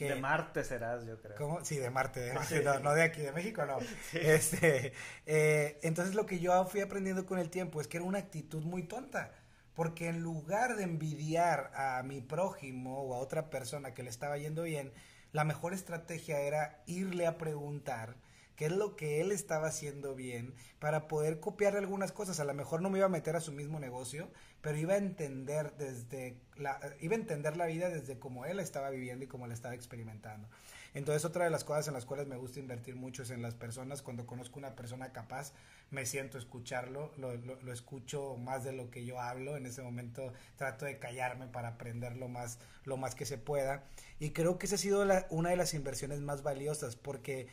de 0.06 0.14
Marte 0.16 0.64
serás, 0.64 1.04
yo 1.06 1.20
creo. 1.20 1.37
¿Cómo? 1.37 1.64
Sí, 1.64 1.76
de 1.76 1.90
Marte, 1.90 2.20
de 2.20 2.32
Marte 2.32 2.62
no, 2.82 2.94
de 2.94 3.02
aquí, 3.02 3.20
de 3.22 3.32
México 3.32 3.64
no. 3.66 3.78
Este, 4.12 4.92
eh, 5.26 5.78
entonces 5.82 6.14
lo 6.14 6.26
que 6.26 6.38
yo 6.38 6.64
fui 6.66 6.80
aprendiendo 6.80 7.26
con 7.26 7.38
el 7.38 7.50
tiempo 7.50 7.80
es 7.80 7.88
que 7.88 7.96
era 7.96 8.06
una 8.06 8.18
actitud 8.18 8.62
muy 8.62 8.84
tonta, 8.84 9.32
porque 9.78 10.08
en 10.08 10.22
lugar 10.22 10.74
de 10.74 10.82
envidiar 10.82 11.70
a 11.72 12.02
mi 12.02 12.20
prójimo 12.20 13.00
o 13.00 13.14
a 13.14 13.18
otra 13.18 13.48
persona 13.48 13.94
que 13.94 14.02
le 14.02 14.10
estaba 14.10 14.36
yendo 14.36 14.64
bien, 14.64 14.92
la 15.30 15.44
mejor 15.44 15.72
estrategia 15.72 16.40
era 16.40 16.82
irle 16.86 17.28
a 17.28 17.38
preguntar 17.38 18.16
qué 18.56 18.64
es 18.64 18.72
lo 18.72 18.96
que 18.96 19.20
él 19.20 19.30
estaba 19.30 19.68
haciendo 19.68 20.16
bien 20.16 20.52
para 20.80 21.06
poder 21.06 21.38
copiar 21.38 21.76
algunas 21.76 22.10
cosas. 22.10 22.40
A 22.40 22.44
lo 22.44 22.54
mejor 22.54 22.82
no 22.82 22.90
me 22.90 22.98
iba 22.98 23.06
a 23.06 23.08
meter 23.08 23.36
a 23.36 23.40
su 23.40 23.52
mismo 23.52 23.78
negocio, 23.78 24.32
pero 24.62 24.76
iba 24.76 24.94
a 24.94 24.96
entender 24.96 25.72
desde 25.76 26.40
la, 26.56 26.80
iba 27.00 27.14
a 27.14 27.20
entender 27.20 27.56
la 27.56 27.66
vida 27.66 27.88
desde 27.88 28.18
cómo 28.18 28.46
él 28.46 28.58
estaba 28.58 28.90
viviendo 28.90 29.26
y 29.26 29.28
cómo 29.28 29.46
la 29.46 29.54
estaba 29.54 29.76
experimentando. 29.76 30.48
Entonces 30.94 31.24
otra 31.24 31.44
de 31.44 31.51
las 31.51 31.64
cosas 31.64 31.88
en 31.88 31.94
las 31.94 32.05
cuales 32.05 32.27
me 32.27 32.37
gusta 32.37 32.61
invertir 32.61 32.96
mucho 32.96 33.22
es 33.22 33.31
en 33.31 33.42
las 33.42 33.55
personas. 33.55 34.03
Cuando 34.03 34.27
conozco 34.27 34.59
una 34.59 34.74
persona 34.74 35.12
capaz, 35.12 35.53
me 35.90 36.07
siento 36.07 36.38
a 36.38 36.40
escucharlo, 36.40 37.12
lo, 37.16 37.72
escucho 37.72 38.37
más 38.37 38.64
de 38.64 38.72
lo 38.72 38.90
que 38.90 39.05
yo 39.05 39.20
hablo. 39.20 39.57
En 39.57 39.66
ese 39.66 39.83
momento 39.83 40.33
trato 40.57 40.85
de 40.85 40.98
callarme 40.98 41.46
para 41.46 41.68
aprender 41.68 42.16
lo 42.16 42.29
más, 42.29 42.59
lo 42.85 42.96
más 42.96 43.14
que 43.14 43.27
se 43.27 43.38
pueda. 43.38 43.85
Y 44.18 44.31
creo 44.31 44.59
que 44.59 44.66
esa 44.66 44.77
ha 44.77 44.79
sido 44.79 45.07
una 45.31 45.51
de 45.51 45.57
las 45.57 45.74
inversiones 45.74 46.20
más 46.20 46.42
valiosas 46.42 46.96
porque 46.96 47.48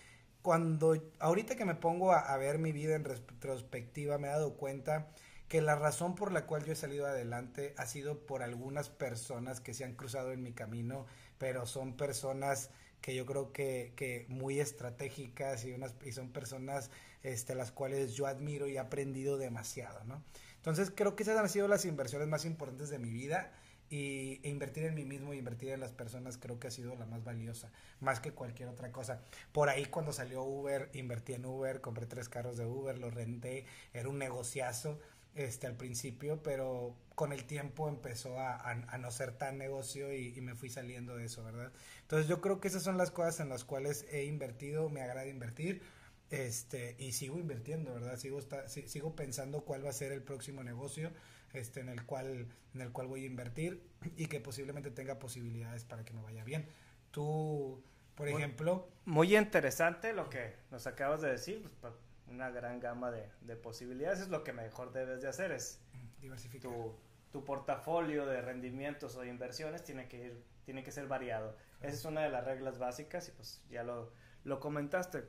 cuando 0.46 0.96
ahorita 1.18 1.56
que 1.56 1.66
me 1.66 1.74
pongo 1.74 2.12
a, 2.12 2.38
ver 2.38 2.60
mi 2.60 2.72
vida 2.72 2.96
en 2.96 3.04
retrospectiva 3.04 4.20
me 4.20 4.28
he 4.28 4.32
dado 4.32 4.58
cuenta 4.58 5.08
que 5.48 5.60
la 5.60 5.76
razón 5.76 6.14
por 6.14 6.32
la 6.32 6.46
cual 6.46 6.64
yo 6.64 6.74
he 6.74 6.76
salido 6.76 7.08
adelante 7.08 7.74
ha 7.78 7.88
sido 7.88 8.28
por 8.28 8.44
algunas 8.44 8.90
personas 8.90 9.60
que 9.60 9.74
se 9.74 9.86
han 9.86 9.96
cruzado 9.96 10.32
en 10.32 10.44
mi 10.44 10.54
camino, 10.54 11.08
pero 11.40 11.66
son 11.66 11.98
personas 11.98 12.70
que 13.06 13.14
yo 13.14 13.28
creo 13.28 13.54
que, 13.54 13.94
que 13.96 14.26
muy 14.30 14.60
estratégicas 14.60 15.64
y, 15.64 15.74
unas, 15.74 15.94
y 16.04 16.12
son 16.12 16.32
personas 16.32 16.90
este, 17.22 17.54
las 17.54 17.72
cuales 17.72 18.16
yo 18.16 18.26
admiro 18.26 18.68
y 18.68 18.78
he 18.78 18.80
aprendido 18.80 19.38
demasiado, 19.38 20.04
¿no? 20.06 20.24
Entonces 20.56 20.90
creo 20.90 21.16
que 21.16 21.22
esas 21.22 21.38
han 21.38 21.48
sido 21.48 21.68
las 21.68 21.86
inversiones 21.86 22.28
más 22.28 22.46
importantes 22.46 22.90
de 22.90 22.98
mi 22.98 23.12
vida 23.12 23.52
y, 23.92 24.40
e 24.42 24.50
invertir 24.50 24.86
en 24.86 24.96
mí 24.96 25.06
mismo 25.06 25.34
e 25.34 25.36
invertir 25.38 25.70
en 25.70 25.82
las 25.82 25.92
personas 25.92 26.40
creo 26.40 26.60
que 26.60 26.66
ha 26.66 26.72
sido 26.72 26.96
la 26.96 27.06
más 27.06 27.24
valiosa, 27.24 27.72
más 28.00 28.20
que 28.20 28.32
cualquier 28.32 28.70
otra 28.70 28.92
cosa. 28.92 29.22
Por 29.52 29.70
ahí 29.70 29.86
cuando 29.86 30.12
salió 30.12 30.42
Uber, 30.42 30.90
invertí 30.94 31.34
en 31.34 31.46
Uber, 31.46 31.82
compré 31.82 32.08
tres 32.08 32.28
carros 32.28 32.58
de 32.58 32.66
Uber, 32.66 32.98
los 32.98 33.14
renté, 33.14 33.68
era 33.94 34.10
un 34.10 34.18
negociazo 34.18 35.00
este 35.36 35.68
al 35.68 35.76
principio, 35.76 36.42
pero 36.42 36.96
con 37.14 37.32
el 37.34 37.46
tiempo 37.46 37.88
empezó 37.88 38.40
a, 38.40 38.56
a, 38.56 38.98
no 38.98 39.12
ser 39.12 39.34
tan 39.34 39.58
negocio 39.58 40.14
y, 40.14 40.40
me 40.42 40.56
fui 40.56 40.70
saliendo 40.70 41.16
de 41.16 41.26
eso, 41.26 41.44
¿verdad? 41.44 41.72
Entonces 42.02 42.28
yo 42.28 42.42
creo 42.42 42.60
que 42.60 42.70
esas 42.70 42.84
son 42.84 42.98
las 42.98 43.12
cosas 43.12 43.42
en 43.42 43.50
las 43.50 43.64
cuales 43.64 44.06
he 44.12 44.24
invertido, 44.26 44.90
me 44.90 45.02
agrada 45.02 45.28
invertir 45.28 45.82
este 46.30 46.96
y 46.98 47.12
sigo 47.12 47.38
invirtiendo, 47.38 47.94
¿verdad? 47.94 48.18
Sigo, 48.18 48.40
sigo 48.68 49.16
pensando 49.16 49.62
cuál 49.62 49.86
va 49.86 49.90
a 49.90 49.94
ser 49.94 50.12
el 50.12 50.24
próximo 50.24 50.64
negocio 50.64 51.12
este, 51.54 51.82
en, 51.82 51.90
el 51.90 52.06
cual, 52.06 52.48
en 52.74 52.82
el 52.82 52.92
cual 52.92 53.08
voy 53.08 53.24
a 53.24 53.28
invertir 53.28 53.82
y 54.16 54.28
que 54.28 54.40
posiblemente 54.40 54.92
tenga 54.92 55.20
posibilidades 55.20 55.84
para 55.84 56.04
que 56.04 56.14
me 56.14 56.22
vaya 56.22 56.44
bien. 56.44 56.68
Tú, 57.12 57.84
por 58.16 58.28
ejemplo... 58.28 58.90
Muy 59.06 59.36
interesante 59.36 60.14
lo 60.14 60.30
que 60.30 60.56
nos 60.72 60.88
acabas 60.88 61.22
de 61.22 61.30
decir, 61.30 61.70
pues, 61.82 61.94
una 62.28 62.50
gran 62.50 62.80
gama 62.80 63.12
de, 63.12 63.30
de, 63.42 63.56
posibilidades, 63.56 64.22
es 64.22 64.30
lo 64.30 64.44
que 64.44 64.54
mejor 64.54 64.92
debes 64.92 65.22
de 65.22 65.28
hacer, 65.28 65.52
es 65.52 65.80
diversificar. 66.20 66.72
Tu, 66.72 66.96
tu 67.32 67.44
portafolio 67.44 68.26
de 68.26 68.42
rendimientos 68.42 69.16
o 69.16 69.26
inversiones 69.26 69.84
tiene 69.84 70.08
que 70.08 70.26
ir, 70.26 70.44
tiene 70.64 70.84
que 70.84 70.92
ser 70.92 71.08
variado. 71.08 71.58
Esa 71.82 71.94
es 71.94 72.06
una 72.06 72.22
de 72.22 72.30
las 72.30 72.46
reglas 72.46 72.80
básicas 72.80 73.28
y 73.28 73.32
pues 73.32 73.62
ya 73.70 73.84
lo, 73.84 74.12
lo 74.46 74.60
comentaste. 74.60 75.26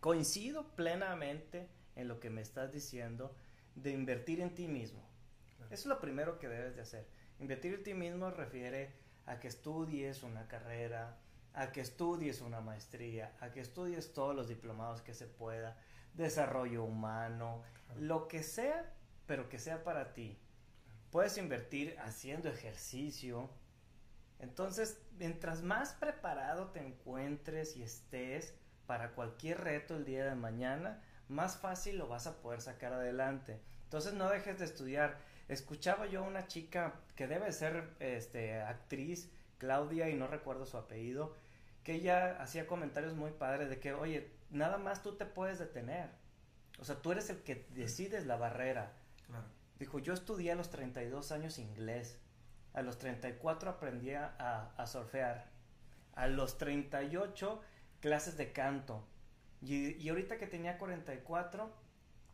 Coincido 0.00 0.68
plenamente 0.76 1.68
en 1.96 2.08
lo 2.08 2.20
que 2.20 2.30
me 2.30 2.42
estás 2.42 2.72
diciendo 2.72 3.34
de 3.74 3.90
invertir 3.90 4.40
en 4.40 4.54
ti 4.54 4.68
mismo. 4.68 5.02
Eso 5.70 5.82
es 5.82 5.86
lo 5.86 6.00
primero 6.00 6.38
que 6.38 6.48
debes 6.48 6.76
de 6.76 6.82
hacer. 6.82 7.06
Invertir 7.38 7.74
en 7.74 7.82
ti 7.84 7.94
mismo 7.94 8.30
refiere 8.30 8.92
a 9.26 9.40
que 9.40 9.48
estudies 9.48 10.22
una 10.22 10.46
carrera, 10.46 11.18
a 11.54 11.72
que 11.72 11.80
estudies 11.80 12.40
una 12.40 12.60
maestría, 12.60 13.36
a 13.40 13.50
que 13.50 13.60
estudies 13.60 14.12
todos 14.12 14.34
los 14.34 14.48
diplomados 14.48 15.00
que 15.00 15.14
se 15.14 15.26
pueda, 15.26 15.78
desarrollo 16.14 16.84
humano, 16.84 17.62
lo 17.98 18.28
que 18.28 18.42
sea, 18.42 18.92
pero 19.26 19.48
que 19.48 19.58
sea 19.58 19.84
para 19.84 20.12
ti. 20.12 20.38
Puedes 21.10 21.38
invertir 21.38 21.96
haciendo 22.00 22.48
ejercicio. 22.48 23.50
Entonces, 24.38 25.00
mientras 25.18 25.62
más 25.62 25.92
preparado 25.94 26.68
te 26.70 26.80
encuentres 26.80 27.76
y 27.76 27.82
estés 27.82 28.54
para 28.86 29.12
cualquier 29.12 29.60
reto 29.60 29.96
el 29.96 30.04
día 30.04 30.24
de 30.24 30.34
mañana, 30.34 31.02
más 31.28 31.56
fácil 31.56 31.98
lo 31.98 32.08
vas 32.08 32.26
a 32.26 32.40
poder 32.40 32.60
sacar 32.60 32.92
adelante. 32.92 33.60
Entonces 33.84 34.14
no 34.14 34.28
dejes 34.28 34.58
de 34.58 34.64
estudiar. 34.64 35.18
Escuchaba 35.48 36.06
yo 36.06 36.20
a 36.20 36.28
una 36.28 36.46
chica 36.46 36.94
que 37.16 37.26
debe 37.26 37.52
ser 37.52 37.90
este, 37.98 38.60
actriz, 38.60 39.30
Claudia, 39.58 40.08
y 40.08 40.14
no 40.14 40.26
recuerdo 40.26 40.64
su 40.64 40.76
apellido, 40.76 41.36
que 41.82 41.94
ella 41.94 42.40
hacía 42.40 42.66
comentarios 42.66 43.14
muy 43.14 43.32
padres 43.32 43.68
de 43.68 43.78
que, 43.78 43.92
oye, 43.92 44.30
nada 44.50 44.78
más 44.78 45.02
tú 45.02 45.16
te 45.16 45.26
puedes 45.26 45.58
detener. 45.58 46.10
O 46.78 46.84
sea, 46.84 46.96
tú 46.96 47.12
eres 47.12 47.30
el 47.30 47.42
que 47.42 47.66
decides 47.70 48.26
la 48.26 48.36
barrera. 48.36 48.92
Dijo, 49.78 49.98
yo 49.98 50.12
estudié 50.12 50.52
a 50.52 50.54
los 50.54 50.70
32 50.70 51.32
años 51.32 51.58
inglés. 51.58 52.18
A 52.74 52.82
los 52.82 52.98
34 52.98 53.70
aprendí 53.70 54.12
a, 54.14 54.72
a 54.76 54.86
surfear. 54.86 55.46
A 56.14 56.26
los 56.26 56.58
38 56.58 57.60
clases 58.00 58.36
de 58.36 58.52
canto. 58.52 59.06
Y, 59.62 59.96
y 60.02 60.08
ahorita 60.08 60.38
que 60.38 60.46
tenía 60.46 60.78
44, 60.78 61.70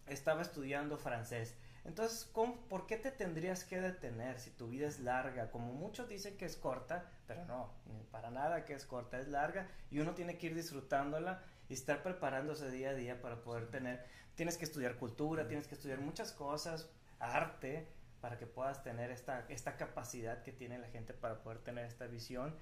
estaba 0.07 0.43
estudiando 0.43 0.97
francés. 0.97 1.57
Entonces, 1.87 2.29
¿por 2.69 2.87
qué 2.87 2.97
te 2.97 3.13
tendrías 3.13 3.65
que 3.65 3.81
detener 3.81 4.41
si 4.41 4.51
tu 4.51 4.69
vida 4.69 4.89
es 4.89 4.99
larga? 4.99 5.51
Como 5.53 5.73
muchos 5.73 6.09
dicen 6.09 6.37
que 6.37 6.45
es 6.45 6.57
corta, 6.57 7.09
pero 7.29 7.45
no, 7.45 7.71
para 8.11 8.31
nada 8.31 8.65
que 8.65 8.75
es 8.75 8.85
corta, 8.85 9.21
es 9.21 9.29
larga 9.29 9.69
y 9.91 10.01
uno 10.01 10.15
tiene 10.15 10.37
que 10.37 10.49
ir 10.49 10.55
disfrutándola 10.55 11.43
y 11.69 11.75
estar 11.75 12.03
preparándose 12.03 12.71
día 12.71 12.91
a 12.91 12.95
día 12.95 13.23
para 13.23 13.43
poder 13.43 13.69
tener, 13.71 14.05
tienes 14.35 14.59
que 14.59 14.65
estudiar 14.65 14.97
cultura, 14.97 15.47
tienes 15.47 15.69
que 15.69 15.77
estudiar 15.77 16.01
muchas 16.01 16.33
cosas, 16.33 16.91
arte, 17.21 17.87
para 18.21 18.37
que 18.37 18.47
puedas 18.47 18.83
tener 18.83 19.13
esta, 19.13 19.47
esta 19.49 19.77
capacidad 19.77 20.43
que 20.43 20.51
tiene 20.51 20.79
la 20.79 20.89
gente 20.89 21.15
para 21.15 21.43
poder 21.43 21.59
tener 21.59 21.85
esta 21.85 22.09
visión. 22.09 22.57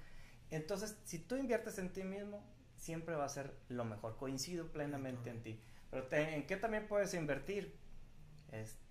Entonces, 0.51 0.99
si 1.03 1.17
tú 1.17 1.35
inviertes 1.35 1.79
en 1.79 1.91
ti 1.91 2.03
mismo, 2.03 2.43
siempre 2.77 3.15
va 3.15 3.25
a 3.25 3.29
ser 3.29 3.55
lo 3.69 3.85
mejor, 3.85 4.17
coincido 4.17 4.71
plenamente 4.71 5.31
en 5.31 5.41
ti. 5.41 5.59
Pero 5.89 6.07
¿en 6.11 6.45
qué 6.45 6.57
también 6.57 6.87
puedes 6.87 7.15
invertir? 7.15 7.75
Este, 8.51 8.84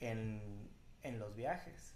en, 0.00 0.70
en 1.02 1.18
los 1.18 1.34
viajes. 1.34 1.94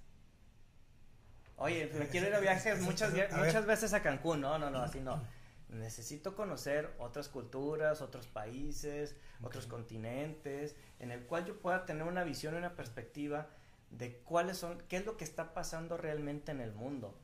Oye, 1.56 1.90
me 1.98 2.08
quiero 2.08 2.28
ir 2.28 2.34
a 2.34 2.40
viajes 2.40 2.80
muchas, 2.80 3.12
muchas 3.12 3.66
veces 3.66 3.92
a 3.92 4.02
Cancún. 4.02 4.40
No, 4.40 4.58
no, 4.58 4.70
no, 4.70 4.82
así 4.82 5.00
no. 5.00 5.22
Necesito 5.68 6.34
conocer 6.34 6.94
otras 6.98 7.28
culturas, 7.28 8.00
otros 8.00 8.26
países, 8.26 9.14
otros 9.42 9.66
continentes, 9.66 10.74
en 10.98 11.10
el 11.10 11.26
cual 11.26 11.44
yo 11.44 11.60
pueda 11.60 11.84
tener 11.84 12.04
una 12.04 12.24
visión 12.24 12.54
una 12.54 12.74
perspectiva 12.74 13.48
de 13.90 14.18
cuáles 14.18 14.56
son, 14.56 14.82
qué 14.88 14.96
es 14.96 15.06
lo 15.06 15.16
que 15.16 15.24
está 15.24 15.52
pasando 15.52 15.96
realmente 15.96 16.50
en 16.50 16.60
el 16.60 16.72
mundo 16.72 17.20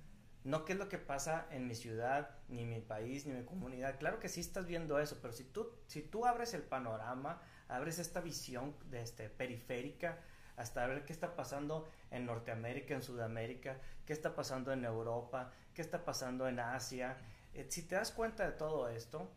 no 0.47 0.65
qué 0.65 0.75
es 0.75 0.79
lo 0.79 0.89
que 0.89 0.99
pasa 0.99 1.47
en 1.51 1.67
mi 1.67 1.75
ciudad, 1.75 2.31
ni 2.49 2.65
mi 2.65 2.81
país, 2.81 3.27
ni 3.27 3.33
mi 3.33 3.45
comunidad. 3.45 3.99
Claro 3.99 4.21
que 4.21 4.29
sí 4.29 4.41
estás 4.41 4.65
viendo 4.65 5.01
eso, 5.01 5.19
pero 5.21 5.33
si 5.33 5.43
tú, 5.43 5.73
si 5.89 6.03
tú 6.03 6.25
abres 6.25 6.55
el 6.55 6.63
panorama, 6.63 7.43
abres 7.69 7.99
esta 7.99 8.21
visión 8.21 8.75
de 8.91 9.03
este, 9.03 9.29
periférica, 9.29 10.19
hasta 10.57 10.87
ver 10.87 11.05
qué 11.05 11.13
está 11.13 11.37
pasando 11.37 11.87
en 12.11 12.27
Norteamérica, 12.27 12.95
en 12.95 13.03
Sudamérica, 13.03 13.77
qué 14.07 14.13
está 14.13 14.35
pasando 14.35 14.73
en 14.73 14.85
Europa, 14.85 15.53
qué 15.75 15.83
está 15.83 16.05
pasando 16.05 16.49
en 16.49 16.61
Asia. 16.61 17.17
Eh, 17.55 17.67
si 17.69 17.83
te 17.83 17.95
das 17.95 18.11
cuenta 18.11 18.47
de 18.47 18.53
todo 18.53 18.89
esto, 18.89 19.31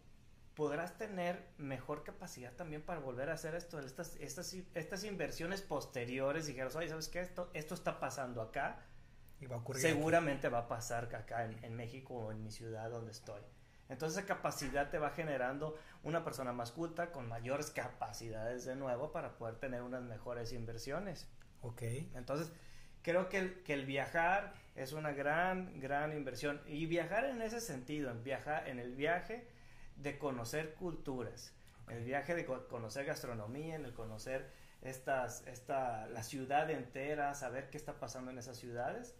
podrás 0.56 0.98
tener 0.98 1.46
mejor 1.58 2.04
capacidad 2.04 2.54
también 2.54 2.82
para 2.82 3.00
volver 3.00 3.30
a 3.30 3.34
hacer 3.34 3.56
esto, 3.56 3.80
estas, 3.80 4.16
estas, 4.18 4.54
estas 4.74 5.04
inversiones 5.04 5.62
posteriores. 5.62 6.46
Y 6.46 6.52
dijeras, 6.52 6.76
oye, 6.76 6.88
¿sabes 6.88 7.10
qué? 7.10 7.20
Esto, 7.20 7.50
esto 7.54 7.74
está 7.74 8.00
pasando 8.00 8.42
acá 8.42 8.86
seguramente 9.76 10.50
va 10.50 10.60
a 10.60 10.68
pasar 10.68 11.16
acá 11.16 11.46
en, 11.46 11.76
México 11.76 12.14
o 12.14 12.32
en 12.32 12.44
mi 12.44 12.52
ciudad 12.52 12.90
donde 12.90 13.12
estoy. 13.12 13.42
Entonces 13.90 14.20
esa 14.20 14.28
capacidad 14.28 14.90
te 14.90 15.00
va 15.00 15.10
generando 15.10 15.76
una 16.04 16.24
persona 16.24 16.54
más 16.54 16.72
culta 16.72 17.12
con 17.12 17.28
mayores 17.28 17.72
capacidades 17.72 18.64
de 18.66 18.76
nuevo 18.76 19.12
para 19.12 19.38
poder 19.38 19.56
tener 19.56 19.82
unas 19.82 20.04
mejores 20.04 20.54
inversiones. 20.54 21.28
Ok. 21.62 21.82
Entonces 22.14 22.52
creo 23.02 23.30
que 23.30 23.40
el, 23.40 23.64
que 23.64 23.74
el 23.74 23.86
viajar 23.86 24.54
es 24.76 24.94
una 24.94 25.12
gran, 25.12 25.80
gran 25.80 26.16
inversión. 26.16 26.62
Y 26.68 26.86
viajar 26.86 27.26
en 27.26 27.42
ese 27.42 27.60
sentido, 27.60 28.12
en, 28.12 28.24
viajar, 28.24 28.68
en 28.70 28.80
el 28.80 28.96
viaje 28.96 29.48
de 29.96 30.18
conocer 30.20 30.76
culturas, 30.76 31.54
en 31.88 31.98
el 31.98 32.06
viaje 32.06 32.36
de 32.36 32.46
conocer 32.46 33.06
gastronomía, 33.06 33.76
en 33.76 33.86
el 33.86 33.94
conocer 33.94 34.52
estas, 34.82 35.46
esta, 35.48 36.08
la 36.08 36.22
ciudad 36.22 36.70
entera, 36.70 37.34
saber 37.34 37.70
qué 37.72 37.78
está 37.78 38.00
pasando 38.00 38.30
en 38.30 38.38
esas 38.38 38.58
ciudades 38.58 39.16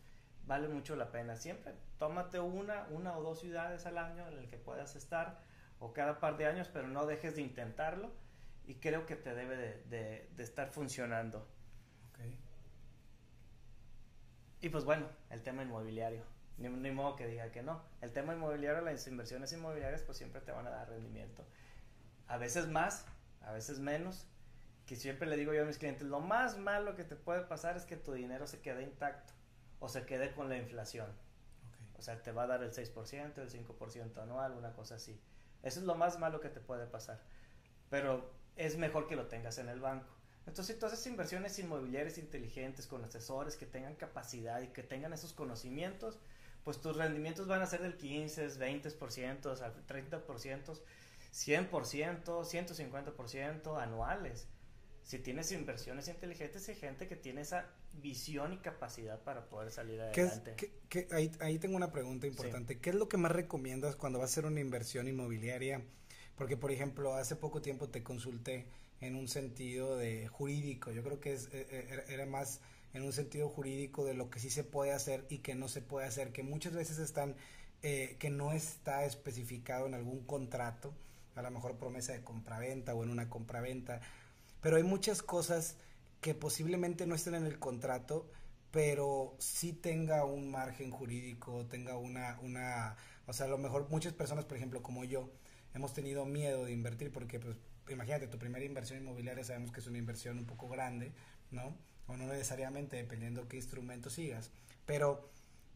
vale 0.50 0.68
mucho 0.68 0.96
la 0.96 1.12
pena. 1.12 1.38
Siempre 1.38 1.76
tómate 2.00 2.40
una, 2.40 2.88
una 2.90 3.16
o 3.16 3.22
dos 3.22 3.40
ciudades 3.40 3.86
al 3.86 3.98
año 4.00 4.28
en 4.28 4.40
el 4.40 4.50
que 4.50 4.58
puedas 4.58 4.96
estar 4.96 5.40
o 5.80 5.94
cada 5.94 6.20
par 6.20 6.38
de 6.38 6.48
años, 6.48 6.70
pero 6.74 6.88
no 6.88 7.06
dejes 7.06 7.36
de 7.36 7.44
intentarlo 7.44 8.12
y 8.66 8.76
creo 8.76 9.06
que 9.06 9.16
te 9.16 9.34
debe 9.36 9.56
de, 9.56 10.28
de, 10.36 10.44
estar 10.44 10.72
funcionando. 10.72 11.48
Okay. 12.10 12.38
Y 14.62 14.70
pues 14.70 14.84
bueno, 14.86 15.08
el 15.30 15.44
tema 15.44 15.62
inmobiliario. 15.62 16.24
Ni, 16.58 16.68
ni, 16.68 16.92
modo 16.92 17.16
que 17.16 17.28
diga 17.28 17.52
que 17.52 17.62
no. 17.62 17.84
El 18.02 18.12
tema 18.12 18.34
inmobiliario, 18.34 18.82
las 18.82 19.08
inversiones 19.08 19.54
inmobiliarias, 19.54 20.02
pues 20.02 20.18
siempre 20.18 20.42
te 20.42 20.52
van 20.52 20.68
a 20.68 20.72
dar 20.72 20.90
rendimiento. 20.90 21.46
A 22.28 22.38
veces 22.38 22.68
más, 22.68 23.06
a 23.42 23.54
veces 23.54 23.80
menos. 23.80 24.28
Que 24.88 24.96
siempre 24.96 25.28
le 25.28 25.38
digo 25.38 25.54
yo 25.54 25.62
a 25.62 25.66
mis 25.66 25.78
clientes, 25.78 26.08
lo 26.08 26.20
más 26.20 26.58
malo 26.58 26.96
que 26.96 27.04
te 27.04 27.16
puede 27.16 27.44
pasar 27.44 27.78
es 27.78 27.86
que 27.86 27.96
tu 27.96 28.14
dinero 28.14 28.48
se 28.48 28.60
quede 28.62 28.82
intacto 28.82 29.39
o 29.80 29.90
se 29.90 30.06
quede 30.06 30.34
con 30.34 30.50
la 30.50 30.58
inflación. 30.58 31.08
O 31.98 32.02
sea, 32.02 32.22
te 32.22 32.32
va 32.32 32.44
a 32.44 32.48
dar 32.48 32.64
el 32.64 32.72
6%, 32.72 33.38
el 33.38 33.50
5% 33.50 34.18
anual, 34.22 34.54
una 34.54 34.74
cosa 34.74 34.96
así. 34.96 35.20
Eso 35.64 35.80
es 35.80 35.86
lo 35.86 35.96
más 35.96 36.20
malo 36.20 36.40
que 36.40 36.50
te 36.50 36.60
puede 36.60 36.88
pasar. 36.88 37.22
Pero 37.90 38.32
es 38.56 38.78
mejor 38.78 39.08
que 39.08 39.16
lo 39.16 39.28
tengas 39.28 39.58
en 39.58 39.70
el 39.70 39.80
banco. 39.80 40.08
Entonces, 40.48 40.76
si 40.76 40.80
tú 40.80 40.86
haces 40.86 41.06
inversiones 41.06 41.60
inmobiliarias 41.60 42.18
inteligentes 42.18 42.88
con 42.88 43.04
asesores 43.04 43.56
que 43.56 43.66
tengan 43.66 43.96
capacidad 43.96 44.62
y 44.62 44.68
que 44.68 44.84
tengan 44.84 45.14
esos 45.14 45.34
conocimientos, 45.34 46.20
pues 46.64 46.80
tus 46.82 46.96
rendimientos 46.96 47.48
van 47.48 47.62
a 47.62 47.66
ser 47.66 47.82
del 47.82 47.98
15, 47.98 48.48
20%, 48.48 49.42
30%, 49.88 50.80
100%, 51.32 52.46
150% 52.46 53.82
anuales 53.82 54.48
si 55.10 55.18
tienes 55.18 55.52
inversiones 55.52 56.08
inteligentes 56.08 56.70
y 56.70 56.76
gente 56.76 57.08
que 57.08 57.16
tiene 57.16 57.42
esa 57.42 57.66
visión 57.94 58.54
y 58.54 58.58
capacidad 58.58 59.20
para 59.22 59.50
poder 59.50 59.72
salir 59.72 60.02
adelante. 60.02 60.56
ahí, 61.40 61.60
tengo 61.60 61.76
una 61.76 61.92
pregunta 61.92 62.28
importante. 62.28 62.80
¿Qué 62.80 62.92
es 62.92 62.96
lo 62.96 63.10
que 63.10 63.18
más 63.18 63.32
recomiendas 63.32 63.96
cuando 63.96 64.20
vas 64.20 64.30
a 64.30 64.34
hacer 64.34 64.46
una 64.46 64.60
inversión 64.60 65.08
inmobiliaria? 65.08 65.84
Porque, 66.36 66.58
por 66.58 66.72
ejemplo, 66.72 67.16
hace 67.16 67.36
poco 67.36 67.62
tiempo 67.62 67.90
te 67.90 68.04
consulté 68.04 68.68
en 69.02 69.16
un 69.16 69.28
sentido 69.28 69.98
de 69.98 70.28
jurídico. 70.28 70.92
Yo 70.92 71.04
creo 71.04 71.20
que 71.20 71.34
es, 71.34 71.50
e, 71.54 71.68
e, 71.70 72.14
era 72.14 72.26
más 72.26 72.62
en 72.94 73.04
un 73.04 73.14
sentido 73.14 73.50
jurídico 73.50 74.06
de 74.06 74.14
lo 74.14 74.30
que 74.30 74.40
sí 74.40 74.50
se 74.50 74.64
puede 74.64 74.94
hacer 74.94 75.26
y 75.30 75.40
que 75.40 75.56
no 75.56 75.68
se 75.68 75.82
puede 75.82 76.08
hacer, 76.08 76.32
que 76.32 76.44
muchas 76.44 76.74
veces 76.74 77.00
están, 77.00 77.36
eh, 77.84 78.16
que 78.20 78.30
no 78.30 78.52
está 78.54 79.06
especificado 79.06 79.86
en 79.86 79.94
algún 79.94 80.26
contrato, 80.26 80.94
a 81.36 81.42
lo 81.42 81.52
mejor 81.52 81.78
promesa 81.78 82.14
de 82.14 82.24
compraventa 82.24 82.96
o 82.96 83.04
en 83.04 83.10
una 83.10 83.30
compraventa 83.30 84.02
pero 84.62 84.78
hay 84.78 84.84
muchas 84.84 85.22
cosas 85.22 85.76
que 86.22 86.36
posiblemente 86.36 87.06
no 87.08 87.16
estén 87.16 87.36
en 87.36 87.46
el 87.46 87.60
contrato, 87.60 88.30
pero 88.72 89.36
sí 89.40 89.74
tenga 89.74 90.26
un 90.26 90.52
margen 90.52 90.92
jurídico, 90.92 91.66
tenga 91.68 91.98
una, 91.98 92.40
una, 92.42 92.98
o 93.26 93.34
sea, 93.34 93.46
a 93.46 93.50
lo 93.50 93.58
mejor 93.58 93.90
muchas 93.90 94.14
personas, 94.14 94.46
por 94.46 94.58
ejemplo, 94.58 94.84
como 94.84 95.04
yo, 95.04 95.32
hemos 95.74 95.94
tenido 95.94 96.26
miedo 96.26 96.66
de 96.66 96.72
invertir 96.72 97.12
porque, 97.12 97.40
pues, 97.40 97.58
imagínate, 97.90 98.28
tu 98.28 98.38
primera 98.38 98.66
inversión 98.66 99.00
inmobiliaria 99.00 99.44
sabemos 99.44 99.72
que 99.72 99.80
es 99.80 99.88
una 99.88 99.98
inversión 99.98 100.38
un 100.38 100.46
poco 100.46 100.68
grande, 100.68 101.14
¿no? 101.52 101.76
o 102.10 102.18
no 102.18 102.26
necesariamente, 102.26 102.98
dependiendo 102.98 103.48
qué 103.48 103.58
instrumento 103.58 104.10
sigas. 104.10 104.52
Pero, 104.86 105.30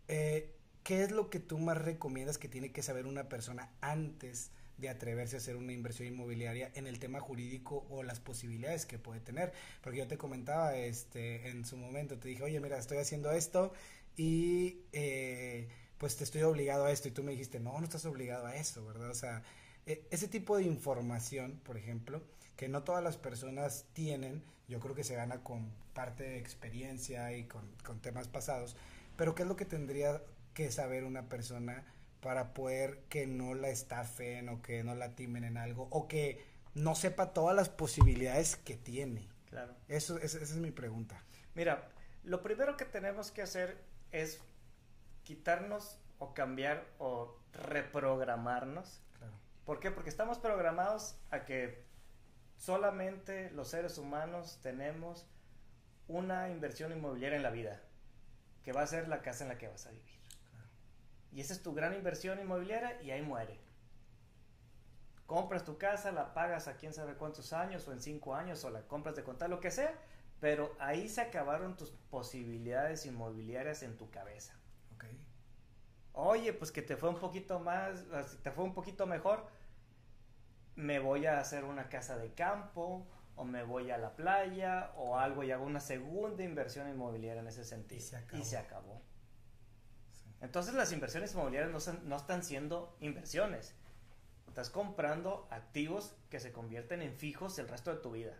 eh, 0.08 0.56
¿qué 0.84 1.04
es 1.04 1.12
lo 1.12 1.30
que 1.30 1.40
tú 1.40 1.60
más 1.60 1.78
recomiendas 1.78 2.40
que 2.40 2.50
tiene 2.50 2.72
que 2.72 2.82
saber 2.82 3.06
una 3.06 3.30
persona 3.30 3.72
antes 3.82 4.52
de 4.78 4.90
atreverse 4.90 5.36
a 5.36 5.40
hacer 5.40 5.56
una 5.56 5.72
inversión 5.72 6.08
inmobiliaria 6.08 6.72
en 6.76 6.88
el 6.88 7.00
tema 7.00 7.20
jurídico 7.20 7.86
o 7.90 8.04
las 8.04 8.20
posibilidades 8.20 8.86
que 8.86 9.00
puede 9.00 9.20
tener? 9.20 9.54
Porque 9.82 10.00
yo 10.00 10.08
te 10.08 10.18
comentaba 10.18 10.76
este, 10.76 11.50
en 11.50 11.66
su 11.66 11.78
momento, 11.78 12.18
te 12.18 12.30
dije, 12.30 12.44
oye, 12.44 12.60
mira, 12.60 12.78
estoy 12.78 12.98
haciendo 12.98 13.32
esto 13.32 13.74
y 14.16 14.82
eh, 14.92 15.68
pues 15.98 16.18
te 16.18 16.24
estoy 16.24 16.44
obligado 16.44 16.86
a 16.86 16.92
esto 16.92 17.08
y 17.08 17.12
tú 17.12 17.24
me 17.24 17.32
dijiste, 17.32 17.60
no, 17.60 17.78
no 17.78 17.84
estás 17.86 18.06
obligado 18.06 18.46
a 18.48 18.56
eso, 18.56 18.86
¿verdad? 18.86 19.10
O 19.10 19.16
sea, 19.16 19.44
e, 19.86 20.06
ese 20.12 20.28
tipo 20.28 20.58
de 20.58 20.64
información, 20.64 21.60
por 21.64 21.78
ejemplo, 21.78 22.22
que 22.56 22.68
no 22.68 22.84
todas 22.84 23.04
las 23.04 23.18
personas 23.18 23.86
tienen, 23.94 24.44
yo 24.68 24.80
creo 24.80 24.96
que 24.96 25.04
se 25.04 25.16
gana 25.16 25.44
con 25.44 25.72
parte 25.94 26.24
de 26.24 26.38
experiencia 26.38 27.36
y 27.36 27.46
con, 27.46 27.68
con 27.84 28.00
temas 28.02 28.28
pasados, 28.28 28.76
pero 29.16 29.36
¿qué 29.36 29.44
es 29.44 29.48
lo 29.48 29.56
que 29.56 29.66
tendría 29.66 30.22
que 30.54 30.72
saber 30.72 31.04
una 31.04 31.30
persona 31.30 31.84
para 32.24 32.54
poder 32.54 33.04
que 33.10 33.28
no 33.28 33.54
la 33.54 33.68
estafen 33.68 34.48
o 34.48 34.62
que 34.62 34.84
no 34.84 34.96
la 34.96 35.14
timen 35.14 35.44
en 35.44 35.58
algo 35.58 35.90
o 35.92 36.08
que 36.08 36.44
no 36.74 36.96
sepa 36.96 37.34
todas 37.34 37.54
las 37.56 37.68
posibilidades 37.68 38.56
que 38.56 38.78
tiene? 38.78 39.28
Claro. 39.50 39.76
Eso, 39.90 40.18
esa 40.18 40.40
es 40.40 40.56
mi 40.56 40.72
pregunta. 40.72 41.22
Mira, 41.54 41.90
lo 42.24 42.42
primero 42.42 42.78
que 42.78 42.86
tenemos 42.86 43.30
que 43.30 43.42
hacer 43.42 43.78
es 44.12 44.40
quitarnos 45.24 46.00
o 46.18 46.34
cambiar 46.34 46.88
o 46.98 47.38
reprogramarnos. 47.52 49.02
Claro. 49.18 49.34
¿Por 49.66 49.82
qué? 49.82 49.92
Porque 49.92 50.10
estamos 50.10 50.40
programados 50.40 51.18
a 51.30 51.44
que 51.44 51.84
solamente 52.58 53.52
los 53.52 53.68
seres 53.68 53.98
humanos 53.98 54.60
tenemos 54.64 55.28
una 56.08 56.50
inversión 56.50 56.94
inmobiliaria 56.94 57.36
en 57.36 57.44
la 57.44 57.52
vida, 57.52 57.82
que 58.64 58.72
va 58.72 58.82
a 58.82 58.88
ser 58.88 59.10
la 59.10 59.22
casa 59.22 59.44
en 59.44 59.50
la 59.50 59.58
que 59.58 59.68
vas 59.68 59.86
a 59.86 59.92
vivir. 59.92 60.23
Y 61.34 61.42
esa 61.42 61.54
es 61.54 61.64
tu 61.64 61.74
gran 61.74 61.94
inversión 61.94 62.40
inmobiliaria 62.40 63.02
y 63.02 63.12
ahí 63.12 63.22
muere. 63.22 63.60
Compras 65.26 65.64
tu 65.64 65.78
casa, 65.78 66.12
la 66.12 66.34
pagas 66.34 66.68
a 66.68 66.76
quién 66.76 66.94
sabe 66.94 67.16
cuántos 67.16 67.54
años 67.54 67.88
o 67.88 67.92
en 67.92 68.02
cinco 68.02 68.36
años 68.36 68.64
o 68.66 68.70
la 68.70 68.88
compras 68.88 69.16
de 69.16 69.24
contar, 69.24 69.50
lo 69.50 69.60
que 69.60 69.72
sea, 69.72 69.98
pero 70.40 70.76
ahí 70.80 71.10
se 71.10 71.22
acabaron 71.22 71.76
tus 71.76 71.90
posibilidades 72.12 73.06
inmobiliarias 73.06 73.82
en 73.82 73.98
tu 73.98 74.12
cabeza. 74.12 74.54
Oye, 76.16 76.54
pues 76.54 76.72
que 76.72 76.84
te 76.84 76.96
fue 76.96 77.10
un 77.10 77.18
poquito 77.18 77.60
más, 77.60 78.06
te 78.44 78.52
fue 78.52 78.64
un 78.64 78.76
poquito 78.76 79.08
mejor, 79.08 79.48
me 80.76 81.00
voy 81.00 81.26
a 81.26 81.40
hacer 81.40 81.64
una 81.64 81.90
casa 81.90 82.18
de 82.18 82.34
campo 82.34 83.08
o 83.36 83.44
me 83.44 83.64
voy 83.64 83.90
a 83.90 83.98
la 83.98 84.16
playa 84.16 84.92
o 84.96 85.18
algo 85.18 85.44
y 85.44 85.52
hago 85.52 85.66
una 85.66 85.80
segunda 85.80 86.44
inversión 86.44 86.88
inmobiliaria 86.88 87.42
en 87.42 87.48
ese 87.48 87.64
sentido. 87.64 88.00
Y 88.38 88.44
se 88.44 88.58
acabó. 88.58 89.02
Entonces 90.44 90.74
las 90.74 90.92
inversiones 90.92 91.34
inmobiliarias 91.34 91.88
no, 91.88 91.94
no 92.04 92.18
están 92.18 92.44
siendo 92.44 92.96
inversiones. 93.00 93.74
Estás 94.50 94.70
comprando 94.70 95.48
activos 95.50 96.16
que 96.30 96.42
se 96.42 96.52
convierten 96.52 97.02
en 97.02 97.16
fijos 97.16 97.58
el 97.60 97.70
resto 97.70 97.96
de 97.96 98.02
tu 98.02 98.12
vida. 98.12 98.38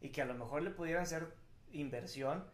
Y 0.00 0.08
que 0.08 0.22
a 0.22 0.24
lo 0.24 0.34
mejor 0.34 0.62
le 0.62 0.70
pudieran 0.70 1.06
ser 1.06 1.32
inversión 1.70 2.44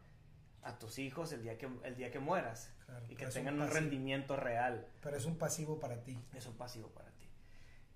a 0.62 0.77
tus 0.79 0.99
hijos 0.99 1.33
el 1.33 1.42
día 1.44 1.57
que, 1.57 1.68
el 1.85 1.94
día 1.94 2.11
que 2.11 2.18
mueras. 2.18 2.75
y 3.09 3.14
que 3.14 3.27
tengan 3.29 3.61
un, 3.61 3.71
rendimiento 3.71 4.37
real. 4.37 4.87
Pero 5.03 5.16
es 5.16 5.25
un 5.25 5.38
pasivo 5.38 5.79
para 5.79 6.03
ti. 6.03 6.21
Es 6.35 6.44
un 6.47 6.57
pasivo 6.57 6.88
para 6.88 7.11
ti. 7.12 7.29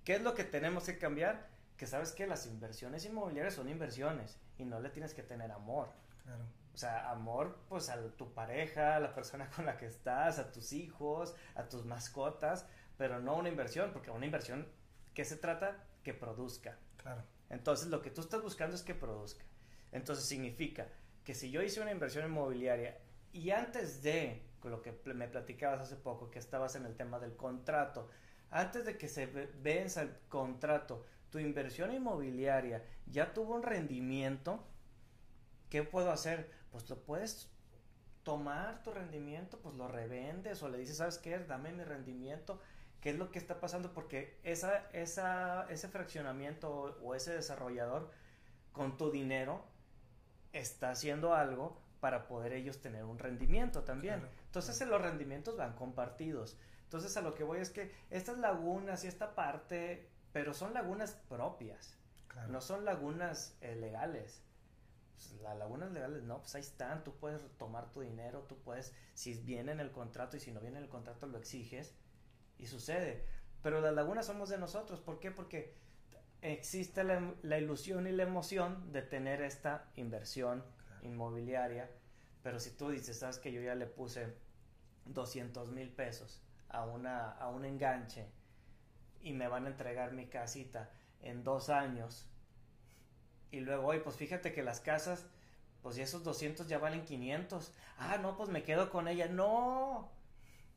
¿Qué 0.04 0.14
es 0.14 0.22
lo 0.22 0.34
que 0.34 0.44
tenemos 0.44 0.84
que 0.84 0.96
cambiar? 0.96 1.48
Que 1.76 1.88
sabes 1.88 2.12
que 2.12 2.28
las 2.28 2.46
inversiones 2.46 3.04
inmobiliarias 3.04 3.54
son 3.54 3.68
inversiones 3.68 4.38
y 4.58 4.64
no 4.64 4.78
le 4.78 4.90
tienes 4.90 5.12
que 5.12 5.24
tener 5.24 5.50
amor. 5.50 5.90
Claro. 6.22 6.44
O 6.74 6.76
sea, 6.76 7.10
amor 7.10 7.58
pues 7.68 7.90
a 7.90 8.00
tu 8.16 8.32
pareja, 8.32 8.96
a 8.96 9.00
la 9.00 9.14
persona 9.14 9.48
con 9.50 9.66
la 9.66 9.76
que 9.76 9.86
estás, 9.86 10.38
a 10.38 10.50
tus 10.50 10.72
hijos, 10.72 11.34
a 11.54 11.68
tus 11.68 11.84
mascotas, 11.84 12.66
pero 12.96 13.20
no 13.20 13.36
una 13.36 13.48
inversión, 13.48 13.92
porque 13.92 14.10
una 14.10 14.26
inversión, 14.26 14.66
¿qué 15.14 15.24
se 15.24 15.36
trata? 15.36 15.84
Que 16.02 16.14
produzca. 16.14 16.78
Claro. 16.96 17.22
Entonces 17.50 17.88
lo 17.88 18.00
que 18.00 18.10
tú 18.10 18.22
estás 18.22 18.42
buscando 18.42 18.74
es 18.74 18.82
que 18.82 18.94
produzca. 18.94 19.44
Entonces 19.92 20.24
significa 20.24 20.88
que 21.24 21.34
si 21.34 21.50
yo 21.50 21.62
hice 21.62 21.80
una 21.80 21.92
inversión 21.92 22.24
inmobiliaria 22.24 22.98
y 23.32 23.50
antes 23.50 24.02
de, 24.02 24.42
lo 24.64 24.82
que 24.82 24.98
me 25.14 25.28
platicabas 25.28 25.80
hace 25.80 25.96
poco, 25.96 26.30
que 26.30 26.38
estabas 26.38 26.76
en 26.76 26.86
el 26.86 26.96
tema 26.96 27.18
del 27.18 27.36
contrato, 27.36 28.08
antes 28.50 28.84
de 28.84 28.96
que 28.98 29.08
se 29.08 29.26
venza 29.26 30.02
el 30.02 30.14
contrato, 30.28 31.04
tu 31.30 31.38
inversión 31.38 31.92
inmobiliaria 31.92 32.84
ya 33.06 33.32
tuvo 33.32 33.54
un 33.54 33.62
rendimiento, 33.62 34.64
¿qué 35.70 35.82
puedo 35.82 36.10
hacer? 36.10 36.50
Pues 36.72 36.90
lo 36.90 36.98
puedes 37.04 37.48
tomar 38.24 38.82
tu 38.82 38.90
rendimiento, 38.90 39.58
pues 39.60 39.76
lo 39.76 39.86
revendes 39.86 40.62
o 40.62 40.68
le 40.68 40.78
dices, 40.78 40.96
¿sabes 40.96 41.18
qué? 41.18 41.38
Dame 41.38 41.72
mi 41.72 41.84
rendimiento. 41.84 42.60
¿Qué 43.00 43.10
es 43.10 43.18
lo 43.18 43.30
que 43.30 43.38
está 43.38 43.60
pasando? 43.60 43.92
Porque 43.92 44.38
esa, 44.42 44.90
esa, 44.92 45.66
ese 45.70 45.88
fraccionamiento 45.88 46.98
o 47.02 47.14
ese 47.14 47.32
desarrollador 47.34 48.10
con 48.72 48.96
tu 48.96 49.10
dinero 49.10 49.64
está 50.52 50.90
haciendo 50.90 51.34
algo 51.34 51.80
para 52.00 52.26
poder 52.26 52.52
ellos 52.52 52.80
tener 52.80 53.04
un 53.04 53.18
rendimiento 53.18 53.84
también. 53.84 54.28
Entonces 54.46 54.86
los 54.88 55.00
rendimientos 55.00 55.56
van 55.56 55.74
compartidos. 55.74 56.58
Entonces 56.84 57.16
a 57.16 57.22
lo 57.22 57.34
que 57.34 57.44
voy 57.44 57.60
es 57.60 57.70
que 57.70 57.92
estas 58.10 58.38
lagunas 58.38 59.04
y 59.04 59.06
esta 59.08 59.34
parte, 59.34 60.08
pero 60.32 60.52
son 60.52 60.74
lagunas 60.74 61.12
propias, 61.28 61.96
no 62.48 62.60
son 62.60 62.84
lagunas 62.84 63.56
eh, 63.60 63.76
legales. 63.76 64.42
Pues, 65.12 65.32
las 65.42 65.56
lagunas 65.56 65.92
legales 65.92 66.22
no, 66.22 66.40
pues 66.40 66.54
ahí 66.54 66.62
están, 66.62 67.04
tú 67.04 67.14
puedes 67.16 67.40
tomar 67.58 67.90
tu 67.92 68.00
dinero, 68.00 68.42
tú 68.48 68.58
puedes, 68.58 68.94
si 69.14 69.34
viene 69.34 69.72
en 69.72 69.80
el 69.80 69.90
contrato 69.90 70.36
y 70.36 70.40
si 70.40 70.52
no 70.52 70.60
viene 70.60 70.78
en 70.78 70.84
el 70.84 70.90
contrato 70.90 71.26
lo 71.26 71.38
exiges 71.38 71.94
y 72.58 72.66
sucede. 72.66 73.24
Pero 73.62 73.80
las 73.80 73.94
lagunas 73.94 74.26
somos 74.26 74.48
de 74.48 74.58
nosotros, 74.58 75.00
¿por 75.00 75.20
qué? 75.20 75.30
Porque 75.30 75.74
existe 76.42 77.04
la, 77.04 77.58
ilusión 77.58 78.06
y 78.08 78.12
la 78.12 78.24
emoción 78.24 78.92
de 78.92 79.02
tener 79.02 79.40
esta 79.42 79.90
inversión 79.94 80.64
inmobiliaria, 81.02 81.88
pero 82.42 82.58
si 82.58 82.70
tú 82.70 82.90
dices, 82.90 83.20
sabes 83.20 83.38
que 83.38 83.52
yo 83.52 83.62
ya 83.62 83.76
le 83.76 83.86
puse 83.86 84.34
200 85.06 85.70
mil 85.70 85.90
pesos 85.90 86.42
a, 86.68 86.84
una, 86.84 87.30
a 87.30 87.48
un 87.48 87.64
enganche 87.64 88.26
y 89.20 89.32
me 89.32 89.46
van 89.46 89.66
a 89.66 89.68
entregar 89.68 90.12
mi 90.12 90.26
casita 90.26 90.90
en 91.20 91.44
dos 91.44 91.68
años. 91.68 92.28
Y 93.52 93.60
luego, 93.60 93.86
oye, 93.86 94.00
pues 94.00 94.16
fíjate 94.16 94.52
que 94.52 94.62
las 94.62 94.80
casas, 94.80 95.26
pues 95.82 95.94
ya 95.94 96.02
esos 96.02 96.24
200 96.24 96.66
ya 96.66 96.78
valen 96.78 97.04
500. 97.04 97.72
Ah, 97.98 98.18
no, 98.18 98.36
pues 98.36 98.48
me 98.48 98.64
quedo 98.64 98.90
con 98.90 99.06
ella. 99.06 99.28
No, 99.28 100.10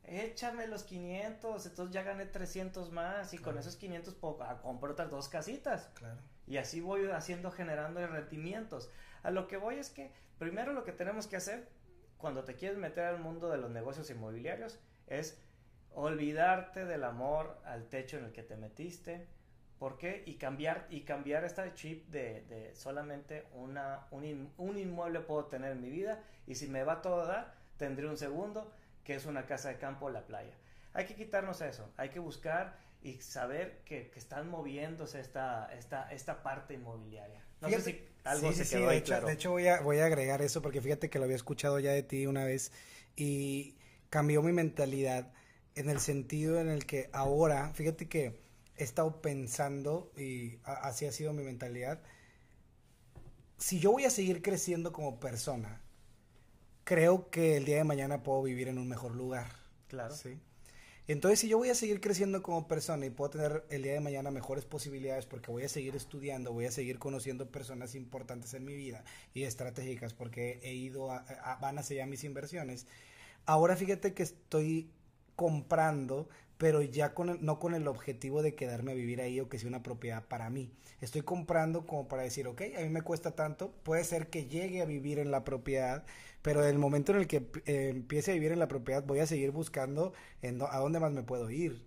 échame 0.04 0.66
los 0.66 0.84
500, 0.84 1.66
entonces 1.66 1.92
ya 1.92 2.02
gané 2.02 2.26
300 2.26 2.92
más 2.92 3.34
y 3.34 3.38
con 3.38 3.58
esos 3.58 3.76
500 3.76 4.14
puedo, 4.14 4.42
ah, 4.42 4.60
compro 4.62 4.92
otras 4.92 5.10
dos 5.10 5.28
casitas. 5.28 5.90
Claro. 5.94 6.18
Y 6.46 6.58
así 6.58 6.80
voy 6.80 7.10
haciendo, 7.10 7.50
generando 7.50 8.06
rendimientos. 8.06 8.90
A 9.22 9.30
lo 9.30 9.48
que 9.48 9.56
voy 9.56 9.76
es 9.76 9.90
que 9.90 10.12
primero 10.38 10.72
lo 10.72 10.84
que 10.84 10.92
tenemos 10.92 11.26
que 11.26 11.36
hacer 11.36 11.68
cuando 12.18 12.44
te 12.44 12.54
quieres 12.54 12.78
meter 12.78 13.04
al 13.04 13.18
mundo 13.18 13.48
de 13.48 13.58
los 13.58 13.70
negocios 13.70 14.08
inmobiliarios 14.10 14.78
es 15.06 15.42
olvidarte 15.92 16.84
del 16.84 17.04
amor 17.04 17.58
al 17.64 17.88
techo 17.88 18.18
en 18.18 18.26
el 18.26 18.32
que 18.32 18.42
te 18.42 18.56
metiste. 18.56 19.26
¿Por 19.78 19.98
qué? 19.98 20.22
Y 20.26 20.34
cambiar, 20.34 20.86
y 20.88 21.02
cambiar 21.02 21.44
esta 21.44 21.74
chip 21.74 22.08
de, 22.08 22.42
de 22.48 22.74
solamente 22.74 23.44
una, 23.52 24.06
un, 24.10 24.50
un, 24.56 24.78
inmueble 24.78 25.20
puedo 25.20 25.44
tener 25.46 25.72
en 25.72 25.82
mi 25.82 25.90
vida 25.90 26.22
y 26.46 26.54
si 26.54 26.66
me 26.66 26.82
va 26.82 27.02
todo 27.02 27.22
a 27.22 27.26
dar, 27.26 27.54
tendré 27.76 28.08
un 28.08 28.16
segundo 28.16 28.72
que 29.04 29.14
es 29.14 29.26
una 29.26 29.46
casa 29.46 29.68
de 29.68 29.76
campo 29.76 30.06
o 30.06 30.10
la 30.10 30.26
playa. 30.26 30.54
Hay 30.94 31.04
que 31.04 31.14
quitarnos 31.14 31.60
eso, 31.60 31.90
hay 31.98 32.08
que 32.08 32.20
buscar 32.20 32.78
y 33.02 33.20
saber 33.20 33.82
que, 33.84 34.08
que 34.08 34.18
están 34.18 34.48
moviéndose 34.48 35.20
esta, 35.20 35.70
esta, 35.76 36.10
esta 36.10 36.42
parte 36.42 36.74
inmobiliaria. 36.74 37.44
No 37.60 37.68
sé 37.68 37.80
si 37.82 38.08
algo 38.24 38.52
se 38.52 38.68
quedó 38.68 38.88
de 38.88 38.96
hecho, 38.96 39.20
De 39.20 39.32
hecho 39.32 39.50
voy 39.50 39.68
a, 39.68 39.80
voy 39.80 39.98
a 39.98 40.06
agregar 40.06 40.40
eso 40.40 40.62
porque 40.62 40.80
fíjate 40.80 41.10
que 41.10 41.18
lo 41.18 41.24
había 41.24 41.36
escuchado 41.36 41.78
ya 41.78 41.92
de 41.92 42.02
ti 42.02 42.26
una 42.26 42.44
vez 42.44 42.72
y 43.14 43.76
cambió 44.08 44.42
mi 44.42 44.52
mentalidad 44.52 45.32
en 45.74 45.90
el 45.90 46.00
sentido 46.00 46.60
en 46.60 46.68
el 46.68 46.86
que 46.86 47.10
ahora, 47.12 47.72
fíjate 47.74 48.08
que 48.08 48.45
he 48.76 48.84
estado 48.84 49.20
pensando 49.20 50.12
y 50.16 50.58
así 50.64 51.06
ha 51.06 51.12
sido 51.12 51.32
mi 51.32 51.42
mentalidad. 51.42 52.02
Si 53.58 53.78
yo 53.78 53.92
voy 53.92 54.04
a 54.04 54.10
seguir 54.10 54.42
creciendo 54.42 54.92
como 54.92 55.18
persona, 55.18 55.80
creo 56.84 57.30
que 57.30 57.56
el 57.56 57.64
día 57.64 57.76
de 57.76 57.84
mañana 57.84 58.22
puedo 58.22 58.42
vivir 58.42 58.68
en 58.68 58.78
un 58.78 58.88
mejor 58.88 59.14
lugar. 59.14 59.46
Claro. 59.88 60.14
Sí. 60.14 60.38
Entonces, 61.08 61.38
si 61.38 61.48
yo 61.48 61.58
voy 61.58 61.68
a 61.68 61.74
seguir 61.74 62.00
creciendo 62.00 62.42
como 62.42 62.66
persona 62.66 63.06
y 63.06 63.10
puedo 63.10 63.30
tener 63.30 63.64
el 63.70 63.84
día 63.84 63.92
de 63.92 64.00
mañana 64.00 64.32
mejores 64.32 64.64
posibilidades 64.64 65.24
porque 65.24 65.52
voy 65.52 65.62
a 65.62 65.68
seguir 65.68 65.94
estudiando, 65.94 66.52
voy 66.52 66.66
a 66.66 66.72
seguir 66.72 66.98
conociendo 66.98 67.50
personas 67.50 67.94
importantes 67.94 68.54
en 68.54 68.64
mi 68.64 68.74
vida 68.74 69.04
y 69.32 69.44
estratégicas 69.44 70.14
porque 70.14 70.58
he 70.64 70.74
ido 70.74 71.12
a, 71.12 71.58
van 71.60 71.78
hacia 71.78 72.02
allá 72.02 72.10
mis 72.10 72.24
inversiones. 72.24 72.86
Ahora 73.44 73.76
fíjate 73.76 74.14
que 74.14 74.24
estoy 74.24 74.90
comprando, 75.36 76.28
pero 76.58 76.82
ya 76.82 77.14
con 77.14 77.38
no 77.44 77.58
con 77.58 77.74
el 77.74 77.86
objetivo 77.86 78.42
de 78.42 78.54
quedarme 78.54 78.92
a 78.92 78.94
vivir 78.94 79.20
ahí 79.20 79.38
o 79.40 79.48
que 79.48 79.58
sea 79.58 79.68
una 79.68 79.82
propiedad 79.82 80.26
para 80.26 80.50
mí. 80.50 80.72
Estoy 81.00 81.22
comprando 81.22 81.86
como 81.86 82.08
para 82.08 82.22
decir, 82.22 82.46
ok, 82.46 82.62
a 82.76 82.80
mí 82.80 82.88
me 82.88 83.02
cuesta 83.02 83.32
tanto, 83.36 83.72
puede 83.82 84.04
ser 84.04 84.28
que 84.28 84.46
llegue 84.46 84.80
a 84.80 84.86
vivir 84.86 85.18
en 85.18 85.30
la 85.30 85.44
propiedad, 85.44 86.04
pero 86.42 86.62
en 86.62 86.70
el 86.70 86.78
momento 86.78 87.12
en 87.12 87.18
el 87.18 87.26
que 87.26 87.46
eh, 87.66 87.90
empiece 87.90 88.30
a 88.30 88.34
vivir 88.34 88.52
en 88.52 88.58
la 88.58 88.68
propiedad 88.68 89.04
voy 89.04 89.20
a 89.20 89.26
seguir 89.26 89.50
buscando 89.50 90.12
en 90.42 90.60
a 90.62 90.78
dónde 90.78 91.00
más 91.00 91.12
me 91.12 91.22
puedo 91.22 91.50
ir. 91.50 91.84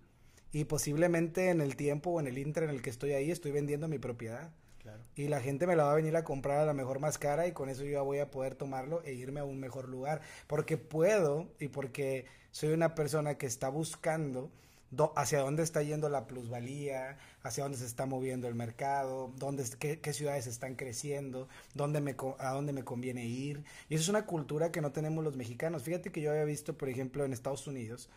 Y 0.52 0.64
posiblemente 0.64 1.50
en 1.50 1.60
el 1.60 1.76
tiempo 1.76 2.10
o 2.10 2.20
en 2.20 2.26
el 2.26 2.38
inter 2.38 2.64
en 2.64 2.70
el 2.70 2.82
que 2.82 2.90
estoy 2.90 3.12
ahí 3.12 3.30
estoy 3.30 3.52
vendiendo 3.52 3.88
mi 3.88 3.98
propiedad. 3.98 4.52
Y 5.14 5.28
la 5.28 5.40
gente 5.40 5.66
me 5.66 5.76
la 5.76 5.84
va 5.84 5.92
a 5.92 5.96
venir 5.96 6.16
a 6.16 6.24
comprar 6.24 6.60
a 6.60 6.66
la 6.66 6.74
mejor 6.74 6.98
más 6.98 7.18
cara 7.18 7.46
y 7.46 7.52
con 7.52 7.68
eso 7.68 7.84
yo 7.84 7.90
ya 7.90 8.02
voy 8.02 8.18
a 8.18 8.30
poder 8.30 8.54
tomarlo 8.54 9.02
e 9.02 9.12
irme 9.12 9.40
a 9.40 9.44
un 9.44 9.60
mejor 9.60 9.88
lugar. 9.88 10.20
Porque 10.46 10.76
puedo 10.76 11.48
y 11.58 11.68
porque 11.68 12.26
soy 12.50 12.70
una 12.70 12.94
persona 12.94 13.36
que 13.36 13.46
está 13.46 13.68
buscando 13.68 14.50
hacia 15.14 15.40
dónde 15.40 15.62
está 15.62 15.82
yendo 15.82 16.08
la 16.08 16.26
plusvalía, 16.26 17.16
hacia 17.42 17.62
dónde 17.62 17.78
se 17.78 17.86
está 17.86 18.06
moviendo 18.06 18.48
el 18.48 18.54
mercado, 18.54 19.32
dónde, 19.36 19.64
qué, 19.78 20.00
qué 20.00 20.12
ciudades 20.12 20.46
están 20.46 20.74
creciendo, 20.74 21.48
dónde 21.74 22.00
me, 22.00 22.16
a 22.38 22.52
dónde 22.52 22.72
me 22.72 22.82
conviene 22.82 23.24
ir. 23.24 23.64
Y 23.88 23.94
eso 23.94 24.02
es 24.02 24.08
una 24.08 24.26
cultura 24.26 24.72
que 24.72 24.80
no 24.80 24.90
tenemos 24.90 25.22
los 25.22 25.36
mexicanos. 25.36 25.84
Fíjate 25.84 26.10
que 26.10 26.20
yo 26.20 26.30
había 26.30 26.44
visto, 26.44 26.76
por 26.76 26.88
ejemplo, 26.88 27.24
en 27.24 27.32
Estados 27.32 27.66
Unidos, 27.66 28.08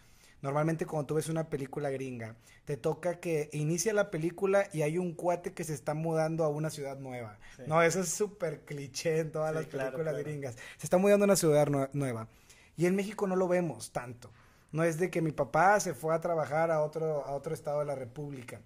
Normalmente 0.44 0.86
cuando 0.86 1.08
tú 1.08 1.16
ves 1.16 1.30
una 1.30 1.50
película 1.50 1.90
gringa, 1.90 2.36
te 2.66 2.76
toca 2.76 3.22
que 3.22 3.50
inicia 3.54 3.94
la 3.94 4.12
película 4.12 4.68
y 4.74 4.82
hay 4.82 4.98
un 4.98 5.14
cuate 5.14 5.54
que 5.54 5.64
se 5.64 5.74
está 5.74 5.94
mudando 5.94 6.44
a 6.44 6.50
una 6.50 6.70
ciudad 6.70 7.00
nueva. 7.00 7.40
No, 7.66 7.82
eso 7.82 8.02
es 8.02 8.10
súper 8.10 8.66
cliché 8.66 9.20
en 9.20 9.32
todas 9.32 9.56
las 9.56 9.66
películas 9.68 10.18
gringas. 10.18 10.56
Se 10.78 10.86
está 10.86 10.98
mudando 10.98 11.24
a 11.24 11.28
una 11.28 11.38
ciudad 11.38 11.70
nueva. 11.94 12.28
Y 12.76 12.88
en 12.88 12.96
México 12.96 13.26
no 13.26 13.38
lo 13.38 13.48
vemos 13.48 13.94
tanto. 13.94 14.32
No 14.74 14.84
es 14.84 15.00
de 15.00 15.10
que 15.10 15.22
mi 15.22 15.32
papá 15.32 15.80
se 15.80 15.94
fue 15.94 16.14
a 16.14 16.20
trabajar 16.20 16.72
a 16.72 16.82
otro, 16.82 17.26
a 17.26 17.32
otro 17.32 17.54
estado 17.54 17.80
de 17.80 17.86
la 17.86 17.96
República. 17.96 18.60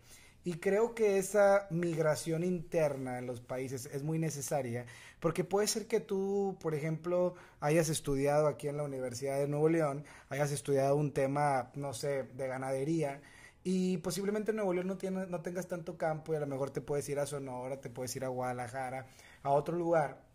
Y 0.43 0.53
creo 0.53 0.95
que 0.95 1.19
esa 1.19 1.67
migración 1.69 2.43
interna 2.43 3.19
en 3.19 3.27
los 3.27 3.39
países 3.39 3.85
es 3.85 4.01
muy 4.01 4.17
necesaria 4.17 4.87
porque 5.19 5.43
puede 5.43 5.67
ser 5.67 5.87
que 5.87 5.99
tú, 5.99 6.57
por 6.59 6.75
ejemplo, 6.75 7.35
hayas 7.59 7.89
estudiado 7.89 8.47
aquí 8.47 8.67
en 8.67 8.77
la 8.77 8.83
Universidad 8.83 9.39
de 9.39 9.47
Nuevo 9.47 9.69
León, 9.69 10.05
hayas 10.29 10.51
estudiado 10.51 10.95
un 10.95 11.11
tema, 11.11 11.71
no 11.75 11.93
sé, 11.93 12.23
de 12.23 12.47
ganadería 12.47 13.21
y 13.63 13.97
posiblemente 13.97 14.51
en 14.51 14.57
Nuevo 14.57 14.73
León 14.73 14.87
no, 14.87 14.97
tiene, 14.97 15.27
no 15.27 15.41
tengas 15.41 15.67
tanto 15.67 15.97
campo 15.97 16.33
y 16.33 16.35
a 16.37 16.39
lo 16.39 16.47
mejor 16.47 16.69
te 16.69 16.81
puedes 16.81 17.07
ir 17.09 17.19
a 17.19 17.25
Sonora, 17.25 17.81
te 17.81 17.89
puedes 17.89 18.15
ir 18.15 18.23
a 18.23 18.29
Guadalajara, 18.29 19.07
a 19.43 19.49
otro 19.51 19.75
lugar 19.75 20.25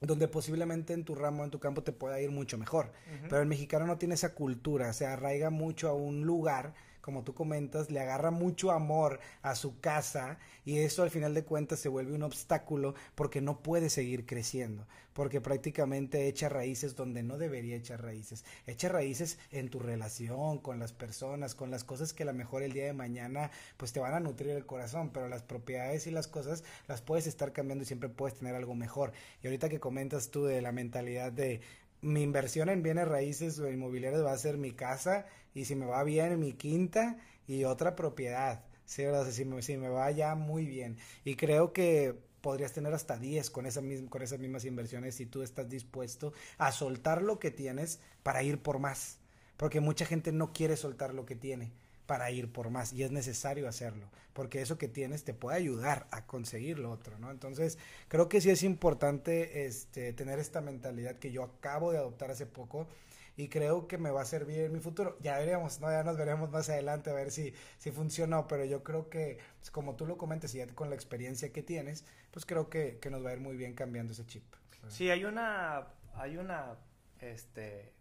donde 0.00 0.28
posiblemente 0.28 0.94
en 0.94 1.04
tu 1.04 1.14
ramo, 1.14 1.44
en 1.44 1.50
tu 1.50 1.60
campo 1.60 1.82
te 1.82 1.92
pueda 1.92 2.20
ir 2.20 2.30
mucho 2.30 2.56
mejor. 2.56 2.92
Pero 3.28 3.42
el 3.42 3.48
mexicano 3.48 3.86
no 3.86 3.98
tiene 3.98 4.14
esa 4.14 4.34
cultura, 4.34 4.92
se 4.94 5.06
arraiga 5.06 5.50
mucho 5.50 5.88
a 5.88 5.92
un 5.92 6.22
lugar 6.22 6.72
como 7.00 7.24
tú 7.24 7.34
comentas, 7.34 7.90
le 7.90 8.00
agarra 8.00 8.30
mucho 8.30 8.70
amor 8.70 9.20
a 9.42 9.54
su 9.54 9.80
casa 9.80 10.38
y 10.64 10.78
eso 10.78 11.02
al 11.02 11.10
final 11.10 11.34
de 11.34 11.44
cuentas 11.44 11.80
se 11.80 11.88
vuelve 11.88 12.14
un 12.14 12.22
obstáculo 12.22 12.94
porque 13.14 13.40
no 13.40 13.62
puede 13.62 13.90
seguir 13.90 14.26
creciendo, 14.26 14.86
porque 15.12 15.40
prácticamente 15.40 16.28
echa 16.28 16.48
raíces 16.48 16.94
donde 16.94 17.22
no 17.22 17.38
debería 17.38 17.76
echar 17.76 18.02
raíces. 18.02 18.44
Echa 18.66 18.88
raíces 18.88 19.38
en 19.50 19.68
tu 19.70 19.78
relación 19.78 20.58
con 20.58 20.78
las 20.78 20.92
personas, 20.92 21.54
con 21.54 21.70
las 21.70 21.84
cosas 21.84 22.12
que 22.12 22.22
a 22.22 22.26
lo 22.26 22.34
mejor 22.34 22.62
el 22.62 22.72
día 22.72 22.86
de 22.86 22.92
mañana 22.92 23.50
pues 23.76 23.92
te 23.92 24.00
van 24.00 24.14
a 24.14 24.20
nutrir 24.20 24.50
el 24.50 24.66
corazón, 24.66 25.10
pero 25.10 25.28
las 25.28 25.42
propiedades 25.42 26.06
y 26.06 26.10
las 26.10 26.28
cosas 26.28 26.64
las 26.88 27.02
puedes 27.02 27.26
estar 27.26 27.52
cambiando 27.52 27.84
y 27.84 27.86
siempre 27.86 28.08
puedes 28.08 28.38
tener 28.38 28.54
algo 28.54 28.74
mejor. 28.74 29.12
Y 29.42 29.46
ahorita 29.46 29.68
que 29.68 29.80
comentas 29.80 30.30
tú 30.30 30.44
de 30.44 30.60
la 30.60 30.72
mentalidad 30.72 31.32
de 31.32 31.60
mi 32.02 32.22
inversión 32.22 32.68
en 32.68 32.82
bienes 32.82 33.08
raíces 33.08 33.58
o 33.58 33.70
inmobiliarios 33.70 34.24
va 34.24 34.32
a 34.32 34.38
ser 34.38 34.56
mi 34.56 34.72
casa 34.72 35.26
y 35.54 35.64
si 35.64 35.74
me 35.74 35.86
va 35.86 36.04
bien 36.04 36.38
mi 36.38 36.52
quinta 36.52 37.18
y 37.46 37.64
otra 37.64 37.96
propiedad. 37.96 38.64
Sí, 38.84 39.04
Si, 39.30 39.44
me, 39.44 39.62
si 39.62 39.76
me 39.76 39.88
va 39.88 40.10
ya 40.10 40.34
muy 40.34 40.66
bien. 40.66 40.96
Y 41.24 41.36
creo 41.36 41.72
que 41.72 42.18
podrías 42.40 42.72
tener 42.72 42.92
hasta 42.94 43.16
10 43.16 43.50
con, 43.50 43.66
esa 43.66 43.80
con 44.08 44.22
esas 44.22 44.38
mismas 44.38 44.64
inversiones 44.64 45.14
si 45.14 45.26
tú 45.26 45.42
estás 45.42 45.68
dispuesto 45.68 46.32
a 46.58 46.72
soltar 46.72 47.22
lo 47.22 47.38
que 47.38 47.50
tienes 47.50 48.00
para 48.22 48.42
ir 48.42 48.62
por 48.62 48.78
más. 48.78 49.18
Porque 49.56 49.80
mucha 49.80 50.06
gente 50.06 50.32
no 50.32 50.52
quiere 50.52 50.76
soltar 50.76 51.14
lo 51.14 51.26
que 51.26 51.36
tiene 51.36 51.70
para 52.10 52.28
ir 52.32 52.52
por 52.52 52.70
más 52.70 52.92
y 52.92 53.04
es 53.04 53.12
necesario 53.12 53.68
hacerlo, 53.68 54.08
porque 54.32 54.60
eso 54.60 54.76
que 54.78 54.88
tienes 54.88 55.22
te 55.22 55.32
puede 55.32 55.56
ayudar 55.58 56.08
a 56.10 56.26
conseguir 56.26 56.80
lo 56.80 56.90
otro, 56.90 57.16
¿no? 57.20 57.30
Entonces, 57.30 57.78
creo 58.08 58.28
que 58.28 58.40
sí 58.40 58.50
es 58.50 58.64
importante 58.64 59.64
este 59.64 60.12
tener 60.12 60.40
esta 60.40 60.60
mentalidad 60.60 61.20
que 61.20 61.30
yo 61.30 61.44
acabo 61.44 61.92
de 61.92 61.98
adoptar 61.98 62.32
hace 62.32 62.46
poco 62.46 62.88
y 63.36 63.48
creo 63.48 63.88
que 63.88 63.98
me 63.98 64.10
va 64.10 64.22
a 64.22 64.24
servir 64.24 64.60
en 64.60 64.72
mi 64.72 64.80
futuro. 64.80 65.16
Ya 65.20 65.38
veremos, 65.38 65.80
¿no? 65.80 65.90
Ya 65.90 66.02
nos 66.04 66.16
veremos 66.16 66.50
más 66.50 66.68
adelante 66.68 67.10
a 67.10 67.14
ver 67.14 67.30
si, 67.30 67.54
si 67.78 67.90
funcionó, 67.90 68.46
pero 68.46 68.64
yo 68.64 68.82
creo 68.82 69.08
que, 69.08 69.38
pues, 69.58 69.70
como 69.70 69.96
tú 69.96 70.06
lo 70.06 70.16
comentas 70.16 70.54
y 70.54 70.58
ya 70.58 70.66
con 70.68 70.90
la 70.90 70.96
experiencia 70.96 71.52
que 71.52 71.62
tienes, 71.62 72.04
pues 72.30 72.46
creo 72.46 72.70
que, 72.70 72.98
que 72.98 73.10
nos 73.10 73.24
va 73.24 73.30
a 73.30 73.32
ir 73.34 73.40
muy 73.40 73.56
bien 73.56 73.74
cambiando 73.74 74.12
ese 74.12 74.26
chip. 74.26 74.44
Sí, 74.88 75.10
hay 75.10 75.24
una, 75.24 75.88
hay 76.14 76.36
una, 76.36 76.78
este, 77.20 77.92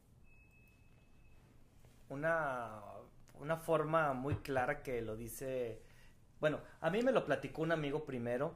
una 2.10 2.82
una 3.40 3.58
forma 3.58 4.14
muy 4.14 4.36
clara 4.36 4.84
que 4.84 5.02
lo 5.02 5.16
dice, 5.16 5.82
bueno, 6.40 6.60
a 6.82 6.90
mí 6.90 7.02
me 7.02 7.12
lo 7.12 7.26
platicó 7.26 7.62
un 7.62 7.72
amigo 7.72 8.06
primero 8.06 8.56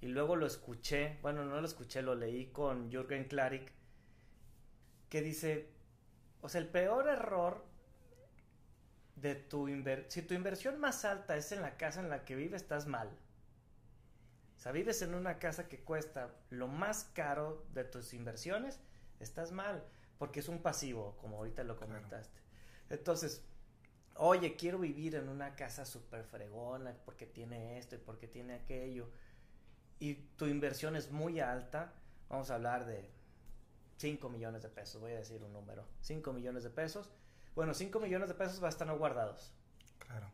y 0.00 0.08
luego 0.08 0.36
lo 0.36 0.46
escuché, 0.46 1.18
bueno, 1.22 1.44
no 1.44 1.60
lo 1.60 1.66
escuché, 1.66 2.02
lo 2.02 2.14
leí 2.14 2.46
con 2.46 2.90
Jürgen 2.90 3.24
Klarik, 3.24 3.72
que 5.08 5.22
dice, 5.22 5.68
o 6.42 6.48
sea, 6.48 6.60
el 6.60 6.68
peor 6.68 7.08
error 7.08 7.64
de 9.16 9.36
tu 9.36 9.68
inversión, 9.68 10.10
si 10.10 10.22
tu 10.22 10.34
inversión 10.34 10.78
más 10.78 11.04
alta 11.04 11.36
es 11.36 11.52
en 11.52 11.62
la 11.62 11.76
casa 11.76 12.00
en 12.00 12.10
la 12.10 12.24
que 12.24 12.34
vives, 12.34 12.62
estás 12.62 12.86
mal. 12.86 13.08
O 14.56 14.60
sea, 14.60 14.72
vives 14.72 15.02
en 15.02 15.14
una 15.14 15.38
casa 15.38 15.68
que 15.68 15.80
cuesta 15.80 16.34
lo 16.50 16.68
más 16.68 17.04
caro 17.14 17.64
de 17.72 17.84
tus 17.84 18.12
inversiones, 18.12 18.80
estás 19.20 19.52
mal, 19.52 19.84
porque 20.18 20.40
es 20.40 20.48
un 20.48 20.62
pasivo, 20.62 21.16
como 21.20 21.38
ahorita 21.38 21.64
lo 21.64 21.76
comentaste. 21.76 22.40
Entonces, 22.90 23.44
oye, 24.16 24.56
quiero 24.56 24.78
vivir 24.78 25.14
en 25.14 25.28
una 25.28 25.56
casa 25.56 25.84
súper 25.84 26.24
fregona 26.24 26.94
porque 27.04 27.26
tiene 27.26 27.78
esto 27.78 27.96
y 27.96 27.98
porque 27.98 28.28
tiene 28.28 28.54
aquello, 28.54 29.08
y 29.98 30.14
tu 30.36 30.46
inversión 30.46 30.96
es 30.96 31.12
muy 31.12 31.38
alta, 31.38 31.92
vamos 32.28 32.50
a 32.50 32.56
hablar 32.56 32.86
de 32.86 33.08
5 34.02 34.28
millones 34.30 34.64
de 34.64 34.68
pesos, 34.68 35.00
voy 35.00 35.12
a 35.12 35.18
decir 35.18 35.40
un 35.44 35.52
número, 35.52 35.86
5 36.00 36.32
millones 36.32 36.64
de 36.64 36.70
pesos, 36.70 37.08
bueno, 37.54 37.72
5 37.72 38.00
millones 38.00 38.28
de 38.28 38.34
pesos 38.34 38.60
va 38.60 38.66
a 38.66 38.70
estar 38.70 38.84
no 38.84 38.98
guardados. 38.98 39.52
Claro, 40.00 40.28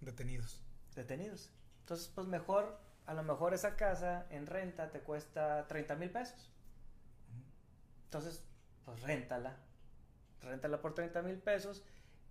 detenidos. 0.00 0.62
Detenidos. 0.94 1.50
Entonces, 1.80 2.06
pues 2.14 2.28
mejor, 2.28 2.78
a 3.06 3.14
lo 3.14 3.24
mejor 3.24 3.52
esa 3.52 3.74
casa 3.74 4.28
en 4.30 4.46
renta 4.46 4.92
te 4.92 5.00
cuesta 5.00 5.66
30 5.66 5.96
mil 5.96 6.10
pesos. 6.10 6.52
Entonces, 8.04 8.44
pues 8.84 9.02
réntala. 9.02 9.56
Réntala 10.40 10.80
por 10.80 10.94
30 10.94 11.20
mil 11.22 11.38
pesos 11.38 11.82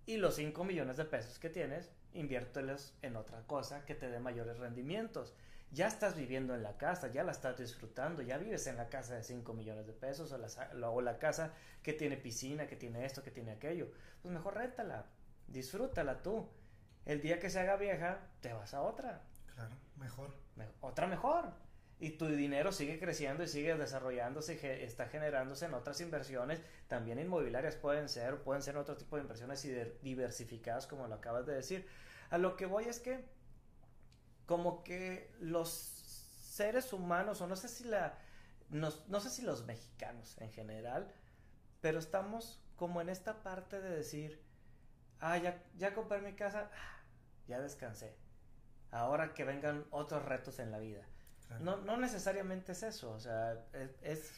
y 0.06 0.16
los 0.16 0.36
5 0.36 0.64
millones 0.64 0.96
de 0.96 1.04
pesos 1.04 1.38
que 1.38 1.50
tienes, 1.50 1.92
inviértelos 2.14 2.94
en 3.02 3.16
otra 3.16 3.46
cosa 3.46 3.84
que 3.84 3.94
te 3.94 4.08
dé 4.08 4.18
mayores 4.18 4.56
rendimientos. 4.56 5.34
Ya 5.72 5.86
estás 5.86 6.16
viviendo 6.16 6.54
en 6.54 6.62
la 6.62 6.76
casa, 6.76 7.08
ya 7.12 7.22
la 7.22 7.32
estás 7.32 7.58
disfrutando, 7.58 8.22
ya 8.22 8.38
vives 8.38 8.66
en 8.66 8.76
la 8.76 8.88
casa 8.88 9.14
de 9.14 9.22
5 9.22 9.52
millones 9.54 9.86
de 9.86 9.92
pesos 9.92 10.32
o 10.32 10.38
la, 10.38 10.90
o 10.90 11.00
la 11.00 11.18
casa 11.18 11.52
que 11.82 11.92
tiene 11.92 12.16
piscina, 12.16 12.66
que 12.66 12.76
tiene 12.76 13.04
esto, 13.04 13.22
que 13.22 13.30
tiene 13.30 13.52
aquello. 13.52 13.90
Pues 14.20 14.34
mejor 14.34 14.54
rétala, 14.54 15.06
disfrútala 15.46 16.22
tú. 16.22 16.48
El 17.06 17.20
día 17.20 17.38
que 17.38 17.50
se 17.50 17.60
haga 17.60 17.76
vieja, 17.76 18.18
te 18.40 18.52
vas 18.52 18.74
a 18.74 18.82
otra. 18.82 19.22
Claro, 19.54 19.76
mejor. 19.96 20.34
otra 20.80 21.06
mejor 21.06 21.52
y 22.00 22.10
tu 22.10 22.26
dinero 22.26 22.72
sigue 22.72 22.98
creciendo 22.98 23.44
y 23.44 23.48
sigue 23.48 23.76
desarrollándose 23.76 24.54
y 24.54 24.66
está 24.84 25.06
generándose 25.06 25.66
en 25.66 25.74
otras 25.74 26.00
inversiones, 26.00 26.62
también 26.88 27.18
inmobiliarias 27.18 27.76
pueden 27.76 28.08
ser, 28.08 28.38
pueden 28.38 28.62
ser 28.62 28.78
otro 28.78 28.96
tipo 28.96 29.16
de 29.16 29.22
inversiones 29.22 29.62
diversificadas 30.02 30.86
como 30.86 31.06
lo 31.06 31.14
acabas 31.14 31.44
de 31.44 31.54
decir. 31.54 31.86
A 32.30 32.38
lo 32.38 32.56
que 32.56 32.64
voy 32.64 32.84
es 32.84 33.00
que 33.00 33.22
como 34.50 34.82
que 34.82 35.30
los 35.38 35.70
seres 35.70 36.92
humanos, 36.92 37.40
o 37.40 37.46
no 37.46 37.54
sé 37.54 37.68
si 37.68 37.84
la, 37.84 38.18
no, 38.68 38.90
sé 38.90 39.30
si 39.30 39.42
los 39.42 39.64
mexicanos 39.64 40.36
en 40.38 40.50
general, 40.50 41.14
pero 41.80 42.00
estamos 42.00 42.60
como 42.74 43.00
en 43.00 43.10
esta 43.10 43.44
parte 43.44 43.80
de 43.80 43.90
decir, 43.90 44.42
ah, 45.20 45.38
ya, 45.38 45.62
ya 45.78 45.94
compré 45.94 46.20
mi 46.20 46.32
casa, 46.32 46.68
ah, 46.74 47.02
ya 47.46 47.60
descansé. 47.60 48.16
Ahora 48.90 49.34
que 49.34 49.44
vengan 49.44 49.86
otros 49.92 50.24
retos 50.24 50.58
en 50.58 50.72
la 50.72 50.80
vida. 50.80 51.06
No, 51.60 51.76
no 51.76 51.96
necesariamente 51.96 52.72
es 52.72 52.82
eso, 52.82 53.12
o 53.12 53.20
sea, 53.20 53.56
es, 54.02 54.32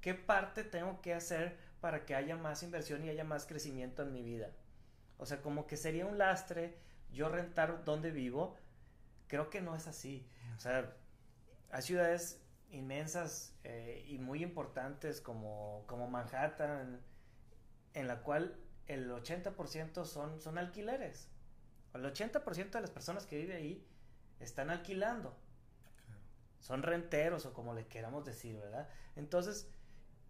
qué 0.00 0.14
parte 0.14 0.64
tengo 0.64 1.00
que 1.00 1.14
hacer 1.14 1.56
para 1.80 2.04
que 2.04 2.16
haya 2.16 2.34
más 2.34 2.64
inversión 2.64 3.04
y 3.04 3.10
haya 3.10 3.22
más 3.22 3.46
crecimiento 3.46 4.02
en 4.02 4.12
mi 4.12 4.24
vida. 4.24 4.50
O 5.18 5.24
sea, 5.24 5.40
como 5.40 5.68
que 5.68 5.76
sería 5.76 6.04
un 6.04 6.18
lastre 6.18 6.76
yo 7.12 7.28
rentar 7.28 7.84
donde 7.84 8.10
vivo, 8.10 8.56
creo 9.32 9.48
que 9.48 9.62
no 9.62 9.74
es 9.74 9.86
así. 9.86 10.28
O 10.58 10.60
sea, 10.60 10.94
hay 11.70 11.80
ciudades 11.80 12.44
inmensas 12.70 13.56
eh, 13.64 14.04
y 14.06 14.18
muy 14.18 14.42
importantes 14.42 15.22
como, 15.22 15.84
como 15.86 16.06
Manhattan, 16.06 17.00
en 17.94 18.08
la 18.08 18.20
cual 18.20 18.54
el 18.88 19.10
80% 19.10 20.04
son, 20.04 20.38
son 20.38 20.58
alquileres. 20.58 21.30
El 21.94 22.04
80% 22.04 22.72
de 22.72 22.80
las 22.82 22.90
personas 22.90 23.24
que 23.24 23.38
viven 23.38 23.56
ahí 23.56 23.88
están 24.38 24.68
alquilando. 24.68 25.34
Son 26.60 26.82
renteros 26.82 27.46
o 27.46 27.54
como 27.54 27.72
le 27.72 27.86
queramos 27.86 28.26
decir, 28.26 28.58
¿verdad? 28.58 28.90
Entonces, 29.16 29.66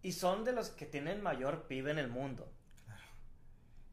y 0.01 0.13
son 0.13 0.45
de 0.45 0.53
los 0.53 0.69
que 0.69 0.85
tienen 0.85 1.21
mayor 1.21 1.67
PIB 1.67 1.89
en 1.89 1.99
el 1.99 2.07
mundo. 2.07 2.49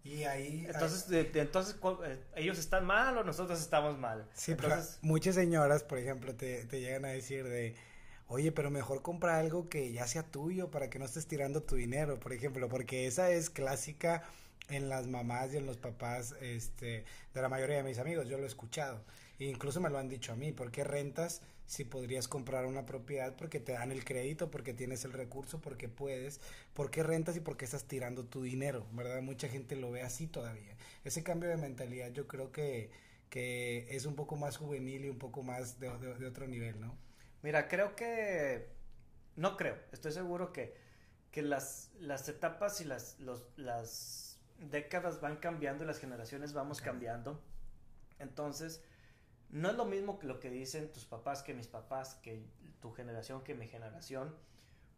Y 0.03 0.24
ahí... 0.24 0.66
Entonces, 0.66 1.07
entonces 1.34 1.76
eh, 2.05 2.18
ellos 2.36 2.59
están 2.59 2.86
mal 2.86 3.16
o 3.18 3.24
nosotros 3.24 3.61
estamos 3.61 3.98
mal. 3.98 4.26
Sí, 4.34 4.57
muchas 5.03 5.34
señoras, 5.34 5.82
por 5.82 5.98
ejemplo, 5.98 6.34
te, 6.34 6.64
te 6.64 6.80
llegan 6.80 7.05
a 7.05 7.09
decir 7.09 7.44
de, 7.44 7.76
oye, 8.26 8.53
pero 8.53 8.70
mejor 8.70 9.03
compra 9.03 9.38
algo 9.38 9.68
que 9.68 9.92
ya 9.92 10.07
sea 10.07 10.22
tuyo 10.22 10.70
para 10.70 10.88
que 10.88 10.98
no 10.98 11.05
estés 11.05 11.26
tirando 11.26 11.62
tu 11.62 11.76
dinero, 11.76 12.18
por 12.18 12.32
ejemplo, 12.32 12.68
porque 12.68 13.07
esa 13.07 13.30
es 13.30 13.51
clásica 13.51 14.22
en 14.68 14.88
las 14.88 15.07
mamás 15.07 15.53
y 15.53 15.59
en 15.59 15.66
los 15.66 15.76
papás 15.76 16.34
este, 16.40 17.05
de 17.34 17.42
la 17.42 17.48
mayoría 17.48 17.76
de 17.76 17.82
mis 17.82 17.98
amigos, 17.98 18.28
yo 18.28 18.38
lo 18.38 18.44
he 18.44 18.46
escuchado. 18.46 19.03
E 19.38 19.46
incluso 19.46 19.80
me 19.80 19.90
lo 19.90 19.98
han 19.98 20.09
dicho 20.09 20.32
a 20.32 20.36
mí, 20.36 20.53
¿por 20.53 20.70
qué 20.70 20.84
rentas 20.84 21.42
si 21.70 21.84
podrías 21.84 22.26
comprar 22.26 22.66
una 22.66 22.84
propiedad 22.84 23.36
porque 23.36 23.60
te 23.60 23.70
dan 23.70 23.92
el 23.92 24.04
crédito, 24.04 24.50
porque 24.50 24.74
tienes 24.74 25.04
el 25.04 25.12
recurso, 25.12 25.60
porque 25.60 25.88
puedes? 25.88 26.40
¿Por 26.74 26.90
qué 26.90 27.04
rentas 27.04 27.36
y 27.36 27.40
por 27.40 27.56
qué 27.56 27.64
estás 27.64 27.84
tirando 27.84 28.24
tu 28.24 28.42
dinero? 28.42 28.88
¿Verdad? 28.90 29.22
Mucha 29.22 29.46
gente 29.46 29.76
lo 29.76 29.92
ve 29.92 30.02
así 30.02 30.26
todavía. 30.26 30.76
Ese 31.04 31.22
cambio 31.22 31.48
de 31.48 31.56
mentalidad 31.56 32.10
yo 32.10 32.26
creo 32.26 32.50
que, 32.50 32.90
que 33.28 33.86
es 33.88 34.04
un 34.04 34.16
poco 34.16 34.34
más 34.34 34.56
juvenil 34.56 35.04
y 35.04 35.10
un 35.10 35.18
poco 35.18 35.44
más 35.44 35.78
de, 35.78 35.88
otro 36.26 36.48
nivel, 36.48 36.80
¿no? 36.80 36.98
Mira, 37.44 37.68
creo 37.68 37.94
que... 37.94 38.66
No 39.36 39.56
creo, 39.56 39.78
estoy 39.92 40.10
seguro 40.10 40.52
que, 40.52 40.74
que 41.30 41.40
las, 41.40 41.92
las 42.00 42.28
etapas 42.28 42.80
y 42.80 42.84
las, 42.84 43.20
los, 43.20 43.46
las 43.54 44.40
décadas 44.58 45.20
van 45.20 45.36
cambiando 45.36 45.84
y 45.84 45.86
las 45.86 46.00
generaciones 46.00 46.52
vamos 46.52 46.80
cambiando. 46.80 47.40
Entonces, 48.18 48.82
no 49.51 49.70
es 49.70 49.76
lo 49.76 49.84
mismo 49.84 50.18
que 50.18 50.26
lo 50.26 50.40
que 50.40 50.51
dicen 50.51 50.92
tus 50.92 51.05
papás 51.05 51.42
que 51.42 51.55
mis 51.55 51.68
papás, 51.68 52.14
que 52.16 52.44
tu 52.80 52.92
generación 52.92 53.42
que 53.42 53.55
mi 53.55 53.66
generación, 53.66 54.34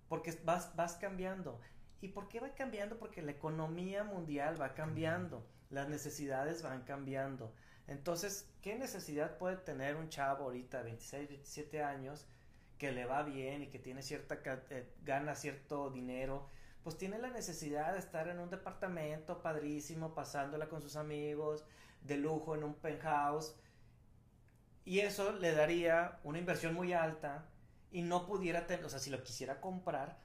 porque 0.09 0.39
vas, 0.45 0.75
vas 0.77 0.95
cambiando. 0.95 1.61
¿Y 2.01 2.09
por 2.09 2.29
qué 2.29 2.41
va 2.41 2.55
cambiando? 2.55 2.99
Porque 2.99 3.23
la 3.23 3.33
economía 3.33 4.05
mundial 4.05 4.61
va 4.61 4.75
cambiando, 4.75 5.47
las 5.71 5.89
necesidades 5.89 6.63
van 6.63 6.83
cambiando. 6.83 7.53
Entonces, 7.87 8.49
¿qué 8.61 8.77
necesidad 8.77 9.39
puede 9.39 9.57
tener 9.57 9.97
un 9.97 10.09
chavo 10.09 10.45
ahorita 10.45 10.79
de 10.79 10.85
26, 10.85 11.29
27 11.29 11.83
años 11.83 12.27
que 12.79 12.93
le 12.93 13.07
va 13.07 13.23
bien 13.23 13.63
y 13.63 13.69
que 13.69 13.79
tiene 13.79 14.03
cierta, 14.03 14.39
eh, 14.71 14.93
gana 15.05 15.35
cierto 15.35 15.91
dinero? 15.91 16.49
pues 16.83 16.97
tiene 16.99 17.19
la 17.19 17.31
necesidad 17.31 17.93
de 17.93 18.01
estar 18.01 18.29
en 18.29 18.41
un 18.41 18.51
departamento 18.51 19.41
padrísimo, 19.41 20.15
pasándola 20.15 20.69
con 20.69 20.83
sus 20.83 20.97
amigos, 20.97 21.65
de 22.03 22.17
lujo 22.17 22.57
en 22.57 22.65
un 22.65 22.75
penthouse. 22.75 23.55
Y 24.85 25.01
eso 25.01 25.33
le 25.33 25.53
daría 25.53 26.19
una 26.25 26.39
inversión 26.39 26.75
muy 26.75 26.93
alta 26.93 27.47
y 27.91 28.03
no 28.03 28.27
pudiera 28.27 28.67
tener, 28.67 28.85
o 28.85 28.89
sea, 28.89 28.99
si 28.99 29.11
lo 29.11 29.23
quisiera 29.23 29.61
comprar, 29.61 30.19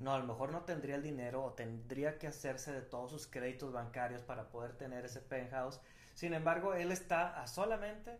no, 0.00 0.14
a 0.14 0.18
lo 0.18 0.24
mejor 0.24 0.50
no 0.50 0.62
tendría 0.62 0.96
el 0.96 1.02
dinero 1.02 1.44
o 1.44 1.52
tendría 1.52 2.18
que 2.18 2.26
hacerse 2.26 2.72
de 2.72 2.82
todos 2.82 3.10
sus 3.10 3.26
créditos 3.26 3.72
bancarios 3.72 4.22
para 4.22 4.48
poder 4.48 4.76
tener 4.76 5.04
ese 5.04 5.20
penthouse. 5.20 5.80
Sin 6.14 6.32
embargo, 6.32 6.74
él 6.74 6.90
está 6.90 7.42
a 7.42 7.46
solamente 7.46 8.18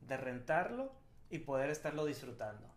de 0.00 0.16
rentarlo 0.16 0.92
y 1.30 1.38
poder 1.38 1.70
estarlo 1.70 2.04
disfrutando 2.04 2.68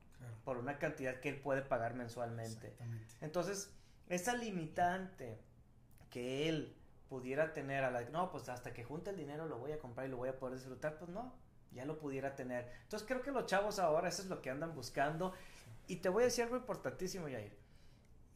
por 0.46 0.58
una 0.58 0.78
cantidad 0.78 1.20
que 1.20 1.30
él 1.30 1.42
puede 1.42 1.62
pagar 1.62 1.96
mensualmente. 1.96 2.76
Entonces, 3.22 3.74
esa 4.08 4.36
limitante 4.36 5.42
que 6.10 6.48
él 6.50 6.76
pudiera 7.10 7.54
tener 7.54 7.84
a 7.84 7.92
la 7.92 8.04
no 8.10 8.32
pues 8.32 8.50
hasta 8.50 8.74
que 8.74 8.84
junte 8.84 9.12
el 9.12 9.18
dinero 9.18 9.48
lo 9.48 9.58
voy 9.58 9.72
a 9.72 9.80
comprar 9.80 10.08
y 10.08 10.10
lo 10.10 10.18
voy 10.18 10.30
a 10.30 10.40
poder 10.40 10.56
disfrutar 10.56 10.98
pues 10.98 11.12
no 11.12 11.34
ya 11.74 11.86
lo 11.86 11.98
pudiera 11.98 12.36
tener. 12.36 12.72
Entonces 12.84 13.08
creo 13.08 13.22
que 13.22 13.32
los 13.32 13.46
chavos 13.46 13.80
ahora 13.80 14.10
eso 14.10 14.22
es 14.22 14.30
lo 14.30 14.42
que 14.42 14.50
andan 14.50 14.74
buscando. 14.76 15.34
Y 15.88 15.98
te 15.98 16.10
voy 16.10 16.24
a 16.24 16.26
decir 16.28 16.46
algo 16.46 16.56
importantísimo 16.56 17.28
Yair. 17.28 17.56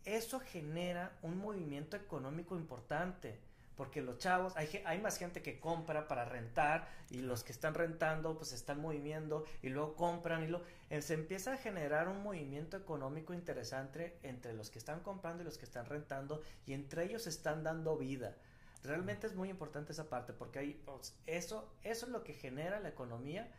Eso 0.06 0.40
genera 0.40 1.18
un 1.22 1.38
movimiento 1.38 1.98
económico 1.98 2.56
importante 2.56 3.40
porque 3.78 4.02
los 4.02 4.18
chavos, 4.18 4.58
hay, 4.58 4.82
hay 4.86 5.00
más 5.00 5.18
gente 5.18 5.44
que 5.44 5.60
compra 5.60 6.08
para 6.08 6.26
rentar 6.26 6.88
y 7.12 7.22
los 7.22 7.44
que 7.44 7.52
están 7.52 7.76
rentando 7.76 8.36
pues 8.36 8.52
están 8.52 8.82
moviendo 8.82 9.46
y 9.62 9.70
luego 9.70 9.96
compran 9.96 10.44
y 10.44 10.48
lo, 10.48 10.64
eh, 10.90 11.02
se 11.02 11.14
empieza 11.14 11.54
a 11.54 11.58
generar 11.58 12.08
un 12.10 12.24
movimiento 12.24 12.76
económico 12.76 13.36
interesante 13.36 14.18
entre 14.24 14.54
los 14.54 14.72
que 14.72 14.80
están 14.80 15.02
comprando 15.02 15.44
y 15.44 15.46
los 15.46 15.60
que 15.60 15.66
están 15.66 15.86
rentando 15.86 16.42
y 16.66 16.74
entre 16.74 17.06
ellos 17.06 17.28
están 17.28 17.64
dando 17.64 17.98
vida. 17.98 18.36
Realmente 18.88 19.28
es 19.28 19.36
muy 19.36 19.50
importante 19.50 19.92
esa 19.92 20.10
parte 20.10 20.34
porque 20.34 20.60
hay, 20.60 20.74
pues, 20.86 21.16
eso, 21.26 21.72
eso 21.84 22.06
es 22.06 22.12
lo 22.12 22.24
que 22.24 22.34
genera 22.34 22.80
la 22.80 22.90
economía 22.90 23.52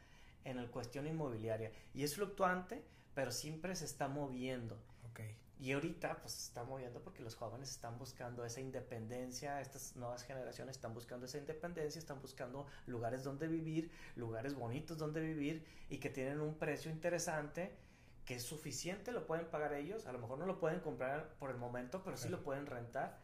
en 0.45 0.57
la 0.57 0.67
cuestión 0.71 1.07
inmobiliaria 1.07 1.73
y 1.95 2.03
es 2.03 2.15
fluctuante 2.15 2.83
pero 3.19 3.33
siempre 3.33 3.75
se 3.75 3.85
está 3.85 4.07
moviendo. 4.07 4.79
Okay. 5.11 5.37
Y 5.59 5.73
ahorita 5.73 6.21
pues 6.21 6.35
se 6.35 6.43
está 6.47 6.63
moviendo 6.63 7.01
porque 7.03 7.21
los 7.21 7.35
jóvenes 7.35 7.69
están 7.69 7.99
buscando 7.99 8.45
esa 8.45 8.61
independencia, 8.61 9.61
estas 9.61 9.97
nuevas 9.97 10.23
generaciones 10.23 10.77
están 10.77 10.95
buscando 10.95 11.27
esa 11.27 11.39
independencia, 11.39 11.99
están 11.99 12.23
buscando 12.23 12.69
lugares 12.87 13.25
donde 13.25 13.49
vivir, 13.49 13.91
lugares 14.15 14.55
bonitos 14.55 14.99
donde 14.99 15.21
vivir 15.21 15.67
y 15.91 15.99
que 15.99 16.11
tienen 16.11 16.41
un 16.41 16.55
precio 16.55 16.93
interesante 16.93 17.77
que 18.25 18.37
es 18.37 18.45
suficiente, 18.45 19.11
lo 19.11 19.27
pueden 19.27 19.47
pagar 19.47 19.73
ellos, 19.73 20.07
a 20.07 20.13
lo 20.13 20.21
mejor 20.21 20.39
no 20.39 20.47
lo 20.47 20.61
pueden 20.61 20.79
comprar 20.79 21.35
por 21.41 21.51
el 21.51 21.57
momento, 21.57 22.03
pero 22.05 22.17
sí 22.17 22.29
lo 22.29 22.45
pueden 22.45 22.67
rentar. 22.67 23.19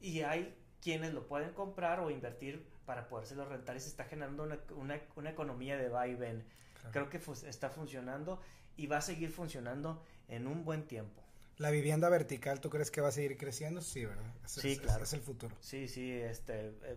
Y 0.00 0.22
hay 0.22 0.58
quienes 0.82 1.12
lo 1.12 1.26
pueden 1.26 1.52
comprar 1.52 2.00
o 2.00 2.10
invertir 2.10 2.64
para 2.86 3.08
podérselo 3.08 3.44
rentar 3.44 3.76
y 3.76 3.80
se 3.80 3.88
está 3.88 4.04
generando 4.04 4.44
una, 4.44 4.58
una, 4.76 5.00
una 5.16 5.30
economía 5.30 5.76
de 5.76 5.88
va 5.88 6.06
y 6.06 6.14
ven. 6.14 6.44
Creo 6.92 7.10
que 7.10 7.20
está 7.46 7.70
funcionando 7.70 8.40
y 8.76 8.86
va 8.86 8.98
a 8.98 9.02
seguir 9.02 9.30
funcionando 9.30 10.02
en 10.28 10.46
un 10.46 10.64
buen 10.64 10.84
tiempo. 10.84 11.22
La 11.58 11.70
vivienda 11.70 12.08
vertical, 12.08 12.60
¿tú 12.60 12.70
crees 12.70 12.90
que 12.90 13.00
va 13.00 13.08
a 13.08 13.12
seguir 13.12 13.36
creciendo? 13.36 13.80
Sí, 13.80 14.06
¿verdad? 14.06 14.32
sí, 14.46 14.78
claro. 14.78 15.02
Es 15.02 15.12
el 15.12 15.20
futuro. 15.20 15.54
Sí, 15.60 15.88
sí, 15.88 16.12
este, 16.12 16.68
eh, 16.68 16.96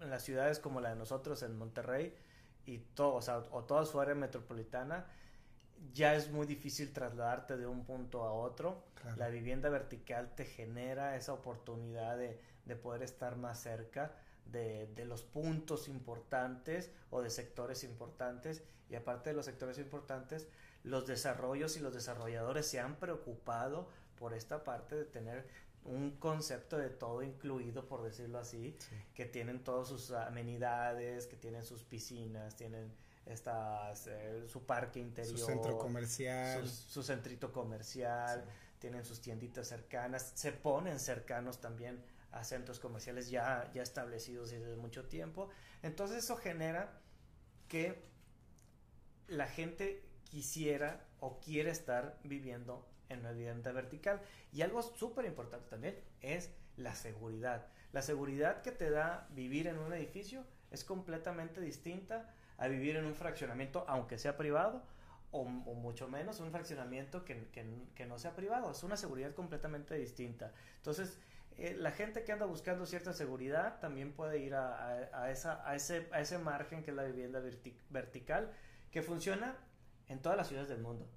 en 0.00 0.10
las 0.10 0.22
ciudades 0.22 0.58
como 0.58 0.80
la 0.80 0.90
de 0.90 0.96
nosotros 0.96 1.42
en 1.42 1.56
Monterrey 1.56 2.14
y 2.66 2.78
todo, 2.78 3.14
o, 3.14 3.22
sea, 3.22 3.38
o 3.50 3.64
toda 3.64 3.86
su 3.86 3.98
área 3.98 4.14
metropolitana, 4.14 5.06
ya 5.94 6.14
es 6.14 6.30
muy 6.30 6.46
difícil 6.46 6.92
trasladarte 6.92 7.56
de 7.56 7.66
un 7.66 7.84
punto 7.84 8.24
a 8.24 8.32
otro. 8.32 8.84
La 9.16 9.28
vivienda 9.28 9.70
vertical 9.70 10.34
te 10.34 10.44
genera 10.44 11.16
esa 11.16 11.32
oportunidad 11.32 12.18
de, 12.18 12.38
de 12.68 12.76
poder 12.76 13.02
estar 13.02 13.36
más 13.36 13.60
cerca 13.60 14.14
de, 14.46 14.86
de, 14.94 15.04
los 15.04 15.22
puntos 15.22 15.88
importantes 15.88 16.92
o 17.10 17.20
de 17.20 17.30
sectores 17.30 17.82
importantes. 17.82 18.62
Y 18.88 18.94
aparte 18.94 19.30
de 19.30 19.36
los 19.36 19.46
sectores 19.46 19.78
importantes, 19.78 20.46
los 20.84 21.06
desarrollos 21.06 21.76
y 21.76 21.80
los 21.80 21.92
desarrolladores 21.92 22.66
se 22.66 22.78
han 22.78 22.96
preocupado 22.96 23.88
por 24.16 24.34
esta 24.34 24.64
parte 24.64 24.94
de 24.94 25.04
tener 25.04 25.46
un 25.84 26.12
concepto 26.18 26.76
de 26.78 26.90
todo 26.90 27.22
incluido, 27.22 27.86
por 27.86 28.02
decirlo 28.02 28.38
así, 28.38 28.76
que 29.14 29.24
tienen 29.24 29.64
todas 29.64 29.88
sus 29.88 30.10
amenidades, 30.10 31.26
que 31.26 31.36
tienen 31.36 31.64
sus 31.64 31.82
piscinas, 31.82 32.56
tienen 32.56 32.92
estas, 33.26 34.06
eh, 34.06 34.44
su 34.48 34.64
parque 34.64 35.00
interior, 35.00 35.38
su 35.38 35.44
centro 35.44 35.78
comercial, 35.78 36.68
su, 36.68 37.02
centrito 37.02 37.52
comercial, 37.52 38.44
tienen 38.78 39.04
sus 39.04 39.20
tienditas 39.20 39.68
cercanas, 39.68 40.32
se 40.34 40.52
ponen 40.52 40.98
cercanos 40.98 41.60
también 41.60 42.02
a 42.32 42.44
centros 42.44 42.78
comerciales 42.78 43.30
ya, 43.30 43.70
ya 43.72 43.82
establecidos 43.82 44.50
desde 44.50 44.76
mucho 44.76 45.06
tiempo. 45.06 45.48
Entonces 45.82 46.24
eso 46.24 46.36
genera 46.36 47.00
que 47.68 48.02
la 49.28 49.46
gente 49.46 50.04
quisiera 50.24 51.04
o 51.20 51.40
quiere 51.40 51.70
estar 51.70 52.18
viviendo 52.24 52.86
en 53.08 53.20
una 53.20 53.32
vivienda 53.32 53.72
vertical. 53.72 54.20
Y 54.52 54.62
algo 54.62 54.82
súper 54.82 55.24
importante 55.24 55.68
también 55.68 55.98
es 56.20 56.50
la 56.76 56.94
seguridad. 56.94 57.66
La 57.92 58.02
seguridad 58.02 58.62
que 58.62 58.72
te 58.72 58.90
da 58.90 59.26
vivir 59.30 59.66
en 59.66 59.78
un 59.78 59.92
edificio 59.92 60.44
es 60.70 60.84
completamente 60.84 61.60
distinta 61.60 62.34
a 62.58 62.68
vivir 62.68 62.96
en 62.96 63.06
un 63.06 63.14
fraccionamiento, 63.14 63.84
aunque 63.88 64.18
sea 64.18 64.36
privado, 64.36 64.82
o, 65.30 65.44
mucho 65.44 66.08
menos 66.08 66.40
un 66.40 66.50
fraccionamiento 66.50 67.24
que, 67.24 67.48
que, 67.94 68.06
no 68.06 68.18
sea 68.18 68.34
privado. 68.34 68.70
Es 68.70 68.82
una 68.82 68.96
seguridad 68.96 69.34
completamente 69.34 69.94
distinta. 69.94 70.52
Entonces, 70.76 71.18
eh, 71.58 71.74
la 71.76 71.90
gente 71.90 72.22
que 72.22 72.30
anda 72.30 72.46
buscando 72.46 72.86
cierta 72.86 73.12
seguridad 73.12 73.80
también 73.80 74.12
puede 74.12 74.38
ir 74.38 74.54
a, 74.54 74.92
a, 75.12 75.30
esa, 75.30 75.68
a, 75.68 75.74
ese, 75.74 76.08
a 76.12 76.20
ese 76.20 76.38
margen 76.38 76.84
que 76.84 76.90
es 76.90 76.96
la 76.96 77.02
vivienda 77.02 77.42
vertical, 77.90 78.52
que 78.92 79.02
funciona 79.02 79.56
en 80.06 80.22
todas 80.22 80.38
las 80.38 80.46
ciudades 80.46 80.68
del 80.68 80.80
mundo. 80.80 81.08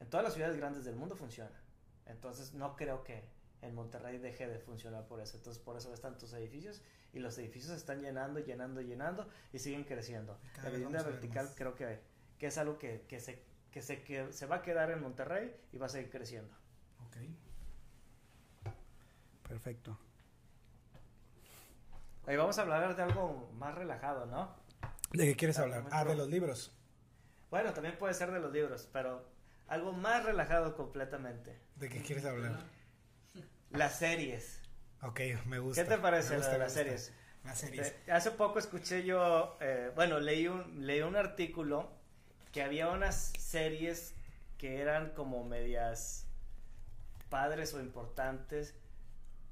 En 0.00 0.08
todas 0.10 0.22
las 0.22 0.34
ciudades 0.34 0.56
grandes 0.56 0.84
del 0.84 0.96
mundo 0.96 1.16
funciona. 1.16 1.58
Entonces 2.06 2.52
no 2.52 2.76
creo 2.76 3.02
que 3.04 3.24
en 3.62 3.74
Monterrey 3.74 4.18
deje 4.18 4.46
de 4.46 4.58
funcionar 4.58 5.06
por 5.06 5.20
eso. 5.20 5.38
Entonces 5.38 5.62
por 5.62 5.78
eso 5.78 5.92
están 5.94 6.12
tantos 6.12 6.34
edificios 6.34 6.82
y 7.14 7.18
los 7.18 7.36
edificios 7.38 7.72
se 7.72 7.78
están 7.78 8.02
llenando, 8.02 8.40
llenando, 8.40 8.82
llenando 8.82 9.28
y 9.52 9.58
siguen 9.58 9.84
creciendo. 9.84 10.38
la 10.62 10.68
vivienda 10.68 11.02
vertical 11.02 11.48
creo 11.56 11.74
que, 11.74 12.00
que, 12.38 12.48
es 12.48 12.58
algo 12.58 12.78
que, 12.78 13.06
que, 13.08 13.18
se, 13.18 13.42
que, 13.70 13.80
se, 13.80 14.02
que 14.02 14.30
se 14.30 14.46
va 14.46 14.56
a 14.56 14.62
quedar 14.62 14.90
en 14.90 15.00
Monterrey 15.00 15.56
y 15.72 15.78
va 15.78 15.86
a 15.86 15.88
seguir 15.88 16.10
creciendo. 16.10 16.54
Ok. 17.06 17.16
Perfecto. 19.48 19.98
Hoy 22.26 22.36
vamos 22.36 22.58
a 22.58 22.62
hablar 22.62 22.94
de 22.94 23.02
algo 23.02 23.50
más 23.54 23.74
relajado, 23.74 24.26
¿no? 24.26 24.54
¿De 25.12 25.24
qué 25.24 25.36
quieres 25.36 25.58
hablar? 25.58 25.84
Ah, 25.90 26.04
de 26.04 26.14
los 26.14 26.28
libros. 26.28 26.76
Bueno, 27.50 27.72
también 27.72 27.96
puede 27.96 28.12
ser 28.12 28.30
de 28.30 28.40
los 28.40 28.52
libros, 28.52 28.86
pero 28.92 29.26
algo 29.66 29.92
más 29.92 30.24
relajado 30.24 30.76
completamente. 30.76 31.58
¿De 31.76 31.88
qué 31.88 32.02
quieres 32.02 32.26
hablar? 32.26 32.58
Las 33.70 33.98
series. 33.98 34.60
Ok, 35.02 35.20
me 35.46 35.58
gusta. 35.58 35.82
¿Qué 35.82 35.88
te 35.88 35.96
parece 35.96 36.36
las 36.36 36.72
series? 36.72 37.14
Las 37.42 37.58
series. 37.58 37.94
Eh, 38.06 38.12
hace 38.12 38.32
poco 38.32 38.58
escuché 38.58 39.04
yo, 39.04 39.56
eh, 39.62 39.90
bueno, 39.94 40.20
leí 40.20 40.46
un, 40.46 40.86
leí 40.86 41.00
un 41.00 41.16
artículo 41.16 41.90
que 42.52 42.62
había 42.62 42.88
unas 42.88 43.32
series 43.38 44.14
que 44.58 44.82
eran 44.82 45.10
como 45.14 45.44
medias 45.44 46.26
padres 47.30 47.72
o 47.72 47.80
importantes 47.80 48.74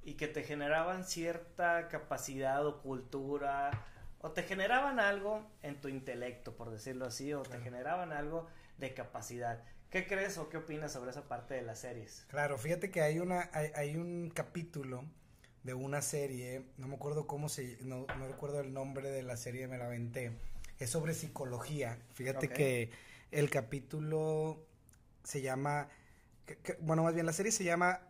y 0.06 0.14
que 0.14 0.28
te 0.28 0.44
generaban 0.44 1.04
cierta 1.04 1.88
capacidad 1.88 2.64
o 2.64 2.80
cultura 2.80 3.72
o 4.20 4.30
te 4.30 4.44
generaban 4.44 5.00
algo 5.00 5.44
en 5.62 5.80
tu 5.80 5.88
intelecto, 5.88 6.56
por 6.56 6.70
decirlo 6.70 7.06
así, 7.06 7.32
o 7.34 7.42
te 7.42 7.58
generaban 7.60 8.12
algo 8.12 8.46
de 8.78 8.94
capacidad. 8.94 9.62
¿Qué 9.90 10.06
crees 10.06 10.38
o 10.38 10.48
qué 10.48 10.58
opinas 10.58 10.92
sobre 10.92 11.10
esa 11.10 11.26
parte 11.26 11.54
de 11.54 11.62
las 11.62 11.80
series? 11.80 12.24
Claro, 12.28 12.56
fíjate 12.56 12.90
que 12.90 13.02
hay 13.02 13.18
una 13.18 13.50
hay, 13.52 13.72
hay 13.74 13.96
un 13.96 14.30
capítulo 14.30 15.04
de 15.64 15.74
una 15.74 16.00
serie, 16.02 16.62
no 16.76 16.86
me 16.86 16.94
acuerdo 16.94 17.26
cómo 17.26 17.48
se, 17.48 17.76
no, 17.82 18.06
no 18.16 18.28
recuerdo 18.28 18.60
el 18.60 18.72
nombre 18.72 19.10
de 19.10 19.24
la 19.24 19.36
serie, 19.36 19.66
me 19.66 19.76
la 19.76 19.86
aventé, 19.86 20.30
es 20.78 20.88
sobre 20.88 21.14
psicología. 21.14 21.98
Fíjate 22.12 22.48
que 22.48 22.90
el 23.32 23.50
capítulo 23.50 24.64
se 25.24 25.42
llama, 25.42 25.88
bueno, 26.78 27.02
más 27.02 27.14
bien 27.14 27.26
la 27.26 27.32
serie 27.32 27.50
se 27.50 27.64
llama 27.64 28.00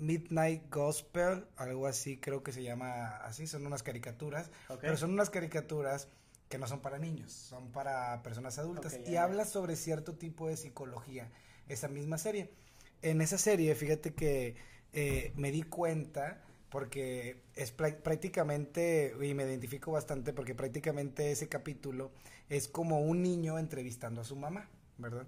Midnight 0.00 0.68
Gospel, 0.70 1.46
algo 1.56 1.86
así, 1.86 2.18
creo 2.18 2.42
que 2.42 2.52
se 2.52 2.62
llama 2.62 3.16
así, 3.18 3.46
son 3.46 3.66
unas 3.66 3.82
caricaturas, 3.82 4.50
pero 4.80 4.96
son 4.96 5.12
unas 5.12 5.30
caricaturas 5.30 6.08
que 6.48 6.58
no 6.58 6.66
son 6.66 6.80
para 6.80 6.98
niños, 6.98 7.32
son 7.32 7.70
para 7.70 8.22
personas 8.22 8.58
adultas 8.58 8.98
y 9.06 9.16
habla 9.16 9.44
sobre 9.44 9.76
cierto 9.76 10.14
tipo 10.14 10.48
de 10.48 10.56
psicología, 10.56 11.30
esa 11.68 11.88
misma 11.88 12.18
serie. 12.18 12.50
En 13.02 13.20
esa 13.20 13.38
serie, 13.38 13.74
fíjate 13.74 14.14
que 14.14 14.56
eh, 14.92 15.32
me 15.36 15.52
di 15.52 15.62
cuenta 15.62 16.42
porque 16.70 17.42
es 17.54 17.72
prácticamente, 17.72 19.14
y 19.20 19.34
me 19.34 19.44
identifico 19.44 19.92
bastante 19.92 20.32
porque 20.32 20.54
prácticamente 20.54 21.30
ese 21.32 21.48
capítulo 21.48 22.12
es 22.48 22.68
como 22.68 23.00
un 23.00 23.22
niño 23.22 23.58
entrevistando 23.58 24.20
a 24.20 24.24
su 24.24 24.36
mamá, 24.36 24.68
¿verdad? 24.98 25.26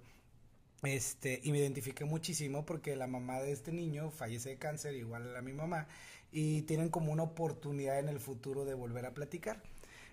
Este, 0.82 1.40
y 1.44 1.52
me 1.52 1.58
identifiqué 1.58 2.04
muchísimo 2.04 2.66
porque 2.66 2.96
la 2.96 3.06
mamá 3.06 3.40
de 3.40 3.52
este 3.52 3.70
niño 3.72 4.10
fallece 4.10 4.50
de 4.50 4.58
cáncer, 4.58 4.96
igual 4.96 5.36
a 5.36 5.40
mi 5.40 5.52
mamá, 5.52 5.86
y 6.32 6.62
tienen 6.62 6.88
como 6.88 7.12
una 7.12 7.22
oportunidad 7.22 8.00
en 8.00 8.08
el 8.08 8.18
futuro 8.18 8.64
de 8.64 8.74
volver 8.74 9.06
a 9.06 9.14
platicar. 9.14 9.62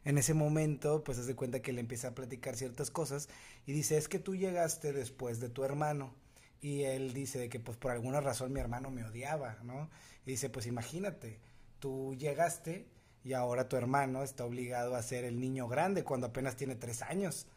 En 0.05 0.17
ese 0.17 0.34
momento, 0.36 1.03
pues 1.03 1.17
se 1.17 1.36
cuenta 1.36 1.61
que 1.61 1.74
le 1.74 1.82
empieza 1.82 2.09
a 2.09 2.15
platicar 2.15 2.55
ciertas 2.55 2.91
cosas 2.91 3.30
y 3.65 3.74
dice, 3.74 3.97
es 3.97 4.07
que 4.07 4.20
tú 4.20 4.36
llegaste 4.36 4.93
después 4.93 5.39
de 5.39 5.49
tu 5.49 5.63
hermano 5.63 6.13
y 6.61 6.84
él 6.84 7.13
dice 7.13 7.39
de 7.39 7.49
que 7.49 7.59
pues 7.59 7.78
por 7.78 7.91
alguna 7.91 8.22
razón 8.22 8.53
mi 8.53 8.59
hermano 8.59 8.91
me 8.91 9.03
odiaba, 9.03 9.57
¿no? 9.63 9.89
Y 10.26 10.32
dice, 10.32 10.49
pues 10.49 10.67
imagínate, 10.67 11.39
tú 11.80 12.15
llegaste 12.15 12.86
y 13.24 13.34
ahora 13.34 13.67
tu 13.67 13.76
hermano 13.76 14.24
está 14.24 14.45
obligado 14.45 14.95
a 14.95 15.01
ser 15.01 15.26
el 15.26 15.39
niño 15.39 15.67
grande 15.67 16.03
cuando 16.03 16.28
apenas 16.28 16.55
tiene 16.55 16.76
tres 16.76 17.01
años. 17.01 17.47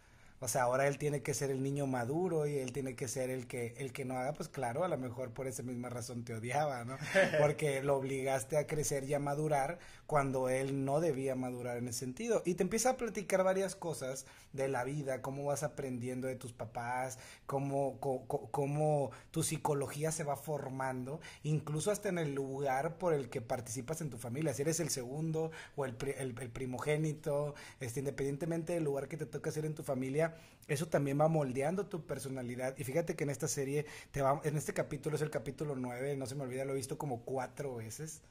O 0.42 0.48
sea, 0.48 0.64
ahora 0.64 0.88
él 0.88 0.98
tiene 0.98 1.22
que 1.22 1.34
ser 1.34 1.52
el 1.52 1.62
niño 1.62 1.86
maduro 1.86 2.48
y 2.48 2.58
él 2.58 2.72
tiene 2.72 2.96
que 2.96 3.06
ser 3.06 3.30
el 3.30 3.46
que, 3.46 3.74
el 3.78 3.92
que 3.92 4.04
no 4.04 4.18
haga, 4.18 4.32
pues 4.32 4.48
claro, 4.48 4.82
a 4.82 4.88
lo 4.88 4.98
mejor 4.98 5.30
por 5.30 5.46
esa 5.46 5.62
misma 5.62 5.88
razón 5.88 6.24
te 6.24 6.34
odiaba, 6.34 6.84
¿no? 6.84 6.96
Porque 7.38 7.80
lo 7.80 7.96
obligaste 7.96 8.56
a 8.56 8.66
crecer 8.66 9.04
y 9.04 9.14
a 9.14 9.20
madurar 9.20 9.78
cuando 10.06 10.48
él 10.48 10.84
no 10.84 11.00
debía 11.00 11.36
madurar 11.36 11.76
en 11.76 11.86
ese 11.86 12.00
sentido. 12.00 12.42
Y 12.44 12.54
te 12.54 12.64
empieza 12.64 12.90
a 12.90 12.96
platicar 12.96 13.44
varias 13.44 13.76
cosas 13.76 14.26
de 14.52 14.68
la 14.68 14.84
vida, 14.84 15.22
cómo 15.22 15.44
vas 15.44 15.62
aprendiendo 15.62 16.26
de 16.26 16.34
tus 16.34 16.52
papás, 16.52 17.18
cómo, 17.46 17.98
cómo, 18.00 19.10
tu 19.30 19.42
psicología 19.42 20.12
se 20.12 20.24
va 20.24 20.36
formando, 20.36 21.20
incluso 21.44 21.90
hasta 21.90 22.08
en 22.08 22.18
el 22.18 22.34
lugar 22.34 22.98
por 22.98 23.14
el 23.14 23.30
que 23.30 23.40
participas 23.40 24.00
en 24.00 24.10
tu 24.10 24.18
familia, 24.18 24.52
si 24.54 24.62
eres 24.62 24.80
el 24.80 24.90
segundo 24.90 25.50
o 25.76 25.84
el, 25.84 25.96
el, 26.18 26.34
primogénito, 26.50 27.54
este, 27.80 28.00
independientemente 28.00 28.74
del 28.74 28.84
lugar 28.84 29.08
que 29.08 29.16
te 29.16 29.26
toca 29.26 29.50
ser 29.50 29.64
en 29.64 29.74
tu 29.74 29.82
familia, 29.82 30.31
eso 30.68 30.88
también 30.88 31.20
va 31.20 31.28
moldeando 31.28 31.86
tu 31.86 32.06
personalidad. 32.06 32.74
Y 32.78 32.84
fíjate 32.84 33.16
que 33.16 33.24
en 33.24 33.30
esta 33.30 33.48
serie, 33.48 33.86
te 34.10 34.22
va, 34.22 34.40
en 34.44 34.56
este 34.56 34.72
capítulo 34.72 35.16
es 35.16 35.22
el 35.22 35.30
capítulo 35.30 35.76
9, 35.76 36.16
no 36.16 36.26
se 36.26 36.34
me 36.34 36.44
olvida, 36.44 36.64
lo 36.64 36.72
he 36.72 36.76
visto 36.76 36.98
como 36.98 37.22
cuatro 37.22 37.76
veces 37.76 38.22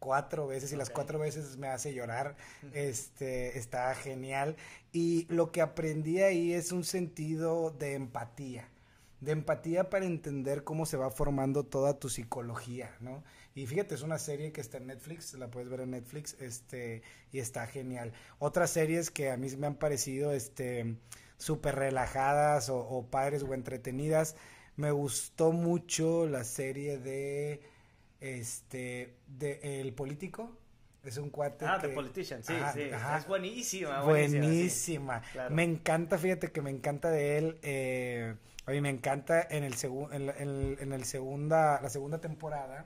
cuatro 0.00 0.48
veces 0.48 0.72
y 0.72 0.76
las 0.76 0.90
cuatro 0.90 1.20
veces 1.20 1.56
me 1.56 1.68
hace 1.68 1.94
llorar. 1.94 2.36
Este, 2.72 3.56
está 3.56 3.94
genial. 3.94 4.56
Y 4.90 5.26
lo 5.32 5.52
que 5.52 5.60
aprendí 5.60 6.22
ahí 6.22 6.52
es 6.52 6.72
un 6.72 6.82
sentido 6.82 7.70
de 7.70 7.94
empatía. 7.94 8.68
De 9.20 9.32
empatía 9.32 9.90
para 9.90 10.06
entender 10.06 10.64
cómo 10.64 10.86
se 10.86 10.96
va 10.96 11.10
formando 11.10 11.64
toda 11.64 11.98
tu 11.98 12.08
psicología, 12.08 12.96
¿no? 13.00 13.22
Y 13.54 13.66
fíjate, 13.66 13.94
es 13.94 14.00
una 14.00 14.18
serie 14.18 14.50
que 14.50 14.62
está 14.62 14.78
en 14.78 14.86
Netflix, 14.86 15.34
la 15.34 15.50
puedes 15.50 15.68
ver 15.68 15.80
en 15.80 15.90
Netflix, 15.90 16.36
este, 16.40 17.02
y 17.30 17.40
está 17.40 17.66
genial. 17.66 18.12
Otras 18.38 18.70
series 18.70 19.10
que 19.10 19.30
a 19.30 19.36
mí 19.36 19.48
me 19.58 19.66
han 19.66 19.74
parecido, 19.74 20.32
este, 20.32 20.96
súper 21.40 21.74
relajadas 21.74 22.68
o, 22.68 22.78
o 22.78 23.06
padres 23.06 23.42
o 23.42 23.54
entretenidas. 23.54 24.36
Me 24.76 24.92
gustó 24.92 25.50
mucho 25.52 26.26
la 26.26 26.44
serie 26.44 26.98
de 26.98 27.62
este, 28.20 29.16
de 29.26 29.80
El 29.80 29.92
Político. 29.92 30.56
Es 31.02 31.16
un 31.16 31.30
cuate. 31.30 31.64
Ah, 31.64 31.78
The 31.80 31.88
Politician, 31.88 32.44
sí, 32.44 32.52
sí. 32.74 32.82
Es 32.82 33.26
buenísima. 33.26 34.02
Buenísima. 34.02 35.22
Me 35.48 35.64
encanta, 35.64 36.18
fíjate 36.18 36.52
que 36.52 36.60
me 36.60 36.70
encanta 36.70 37.10
de 37.10 37.38
él. 37.38 37.58
Eh, 37.62 38.34
a 38.66 38.70
mí 38.70 38.80
me 38.82 38.90
encanta 38.90 39.46
en 39.50 39.64
el, 39.64 39.74
en, 40.78 40.92
el 40.92 41.04
segunda, 41.04 41.80
la 41.80 41.88
segunda 41.88 42.20
temporada, 42.20 42.84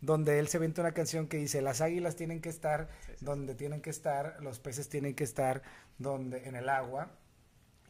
donde 0.00 0.38
él 0.38 0.46
se 0.46 0.58
vende 0.58 0.80
una 0.80 0.92
canción 0.92 1.26
que 1.26 1.38
dice: 1.38 1.60
Las 1.60 1.80
águilas 1.80 2.14
tienen 2.14 2.40
que 2.40 2.50
estar 2.50 2.88
donde 3.20 3.56
tienen 3.56 3.82
que 3.82 3.90
estar, 3.90 4.36
los 4.40 4.60
peces 4.60 4.88
tienen 4.88 5.16
que 5.16 5.24
estar 5.24 5.62
donde 5.98 6.46
en 6.48 6.54
el 6.54 6.68
agua. 6.68 7.10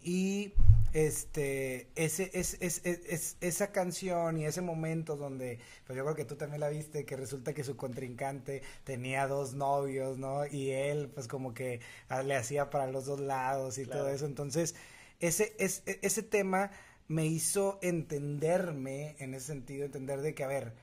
Y 0.03 0.55
este, 0.92 1.88
ese, 1.94 2.30
es, 2.32 2.57
es, 2.61 2.80
es, 2.84 3.36
esa 3.40 3.70
canción 3.70 4.38
y 4.38 4.46
ese 4.46 4.61
momento 4.61 5.16
donde, 5.16 5.61
pues 5.86 5.96
yo 5.96 6.05
creo 6.05 6.16
que 6.16 6.24
tú 6.24 6.36
también 6.36 6.61
la 6.61 6.68
viste, 6.68 7.05
que 7.05 7.16
resulta 7.16 7.53
que 7.53 7.64
su 7.64 7.76
contrincante 7.76 8.62
tenía 8.84 9.28
dos 9.28 9.55
novios, 9.55 10.18
¿no? 10.18 10.46
Y 10.46 10.70
él, 10.70 11.11
pues 11.14 11.28
como 11.28 11.55
que 11.55 11.80
ah, 12.09 12.22
le 12.22 12.34
hacía 12.34 12.70
para 12.70 12.86
los 12.86 13.07
dos 13.07 13.20
lados 13.20 13.78
y 13.78 13.86
todo 13.86 14.09
eso. 14.09 14.26
Entonces, 14.26 14.74
ese, 15.20 15.55
es, 15.59 15.82
e, 15.86 16.01
ese 16.03 16.22
tema 16.22 16.72
me 17.09 17.26
hizo 17.26 17.78
entenderme, 17.82 19.16
en 19.18 19.34
ese 19.34 19.46
sentido, 19.46 19.84
entender 19.84 20.22
de 20.22 20.34
que, 20.34 20.44
a 20.44 20.48
ver, 20.48 20.74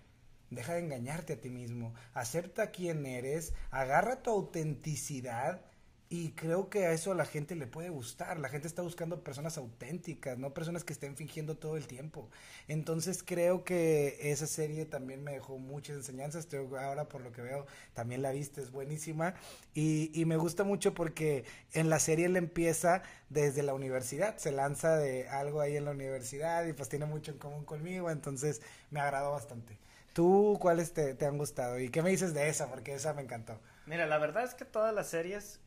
deja 0.50 0.74
de 0.74 0.80
engañarte 0.80 1.34
a 1.34 1.42
ti 1.42 1.50
mismo, 1.50 1.94
acepta 2.14 2.72
quién 2.72 3.06
eres, 3.06 3.54
agarra 3.72 4.22
tu 4.22 4.32
autenticidad 4.32 5.62
y 6.10 6.32
creo 6.32 6.70
que 6.70 6.86
a 6.86 6.94
eso 6.94 7.12
a 7.12 7.16
la 7.16 7.26
gente 7.26 7.56
le 7.56 7.68
puede 7.68 7.90
gustar. 7.90 8.40
La 8.40 8.48
gente 8.48 8.68
está 8.68 8.82
buscando 8.82 9.24
personas 9.24 9.58
auténticas, 9.58 10.38
no 10.38 10.54
personas 10.54 10.86
que 10.86 10.94
estén 10.94 11.18
fingiendo 11.18 11.58
todo 11.58 11.76
el 11.76 11.86
tiempo. 11.86 12.30
Entonces 12.70 13.24
creo 13.24 13.66
que 13.66 14.18
esa 14.32 14.48
serie 14.48 14.86
también 14.86 15.24
me 15.24 15.34
dejó 15.34 15.58
muchas 15.58 15.98
enseñanzas. 15.98 16.48
ahora 16.54 17.10
por 17.10 17.22
lo 17.22 17.34
que 17.34 17.42
veo 17.42 17.66
también 17.94 18.22
la 18.22 18.32
viste, 18.32 18.62
es 18.62 18.72
buenísima. 18.72 19.36
Y, 19.74 20.12
y 20.14 20.24
me 20.24 20.38
gusta 20.38 20.64
mucho 20.64 20.94
porque 20.94 21.44
en 21.74 21.90
la 21.90 22.00
serie 22.00 22.28
él 22.28 22.38
empieza 22.38 23.04
desde 23.30 23.62
la 23.62 23.74
universidad. 23.74 24.38
Se 24.38 24.54
lanza 24.54 24.96
de 24.96 25.28
algo 25.28 25.60
ahí 25.60 25.76
en 25.76 25.86
la 25.86 25.92
universidad 25.92 26.66
y 26.66 26.74
pues 26.74 26.88
tiene 26.88 27.06
mucho 27.06 27.32
en 27.32 27.38
común 27.38 27.66
conmigo. 27.66 28.10
Entonces 28.10 28.62
me 28.92 29.02
agradó 29.02 29.32
bastante. 29.32 29.78
¿Tú 30.14 30.58
cuáles 30.62 30.94
te, 30.94 31.16
te 31.16 31.26
han 31.26 31.38
gustado? 31.38 31.80
¿Y 31.80 31.90
qué 31.90 32.02
me 32.02 32.10
dices 32.10 32.34
de 32.34 32.48
esa? 32.48 32.70
Porque 32.70 32.96
esa 32.96 33.14
me 33.14 33.24
encantó. 33.24 33.60
Mira, 33.86 34.08
la 34.08 34.18
verdad 34.18 34.46
es 34.46 34.54
que 34.54 34.66
todas 34.66 34.94
las 34.94 35.08
series 35.08 35.60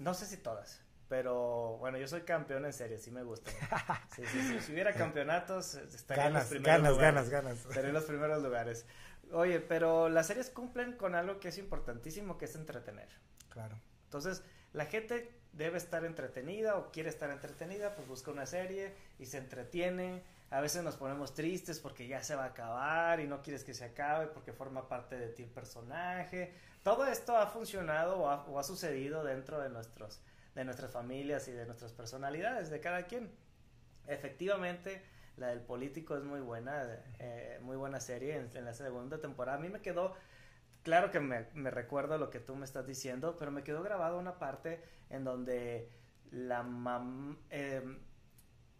no 0.00 0.14
sé 0.14 0.26
si 0.26 0.38
todas, 0.38 0.82
pero 1.08 1.76
bueno, 1.78 1.98
yo 1.98 2.08
soy 2.08 2.22
campeón 2.22 2.64
en 2.64 2.72
series, 2.72 3.02
sí 3.02 3.10
me 3.10 3.22
gusta. 3.22 3.50
Sí, 4.14 4.22
sí, 4.26 4.40
sí. 4.42 4.60
Si 4.60 4.72
hubiera 4.72 4.92
campeonatos, 4.94 5.74
estaría 5.74 6.26
en 6.26 6.34
los 6.34 6.44
primeros 6.44 6.76
ganas, 6.76 6.90
lugares. 6.92 7.30
Ganas, 7.30 7.30
ganas, 7.30 7.66
Estaría 7.66 7.88
en 7.88 7.94
los 7.94 8.04
primeros 8.04 8.42
lugares. 8.42 8.86
Oye, 9.32 9.60
pero 9.60 10.08
las 10.08 10.26
series 10.26 10.50
cumplen 10.50 10.96
con 10.96 11.14
algo 11.14 11.38
que 11.38 11.48
es 11.48 11.58
importantísimo, 11.58 12.38
que 12.38 12.46
es 12.46 12.54
entretener. 12.54 13.08
Claro. 13.48 13.76
Entonces, 14.04 14.42
la 14.72 14.86
gente 14.86 15.32
debe 15.52 15.78
estar 15.78 16.04
entretenida 16.04 16.76
o 16.76 16.90
quiere 16.90 17.08
estar 17.08 17.30
entretenida, 17.30 17.94
pues 17.94 18.08
busca 18.08 18.30
una 18.30 18.46
serie 18.46 18.94
y 19.18 19.26
se 19.26 19.38
entretiene. 19.38 20.22
A 20.50 20.60
veces 20.60 20.82
nos 20.82 20.96
ponemos 20.96 21.34
tristes 21.34 21.78
porque 21.78 22.06
ya 22.06 22.22
se 22.22 22.34
va 22.34 22.44
a 22.44 22.48
acabar 22.48 23.20
y 23.20 23.26
no 23.26 23.42
quieres 23.42 23.64
que 23.64 23.74
se 23.74 23.84
acabe 23.84 24.28
porque 24.28 24.52
forma 24.52 24.88
parte 24.88 25.16
de 25.16 25.28
ti 25.28 25.42
el 25.42 25.50
personaje 25.50 26.54
todo 26.82 27.06
esto 27.06 27.36
ha 27.36 27.46
funcionado 27.46 28.18
o 28.18 28.58
ha, 28.58 28.62
sucedido 28.62 29.24
dentro 29.24 29.60
de, 29.60 29.68
nuestros, 29.68 30.20
de 30.54 30.64
nuestras 30.64 30.90
familias 30.90 31.46
y 31.48 31.52
de 31.52 31.66
nuestras 31.66 31.92
personalidades, 31.92 32.70
de 32.70 32.80
cada 32.80 33.04
quien. 33.04 33.30
Efectivamente, 34.06 35.02
la 35.36 35.48
del 35.48 35.60
político 35.60 36.16
es 36.16 36.24
muy 36.24 36.40
buena, 36.40 36.86
eh, 37.18 37.58
muy 37.62 37.76
buena 37.76 38.00
serie 38.00 38.36
en, 38.36 38.64
la 38.64 38.74
segunda 38.74 39.18
temporada. 39.18 39.58
A 39.58 39.60
mí 39.60 39.68
me 39.68 39.80
quedó 39.80 40.14
claro 40.82 41.10
que 41.10 41.20
me, 41.20 41.46
me 41.54 41.70
recuerdo 41.70 42.18
lo 42.18 42.30
que 42.30 42.40
tú 42.40 42.56
me 42.56 42.64
estás 42.64 42.86
diciendo, 42.86 43.36
pero 43.38 43.50
me 43.50 43.62
quedó 43.62 43.82
grabado 43.82 44.18
una 44.18 44.38
parte 44.38 44.82
en 45.10 45.24
donde 45.24 45.90
la 46.30 46.62
mam 46.62 47.38
em, 47.50 47.98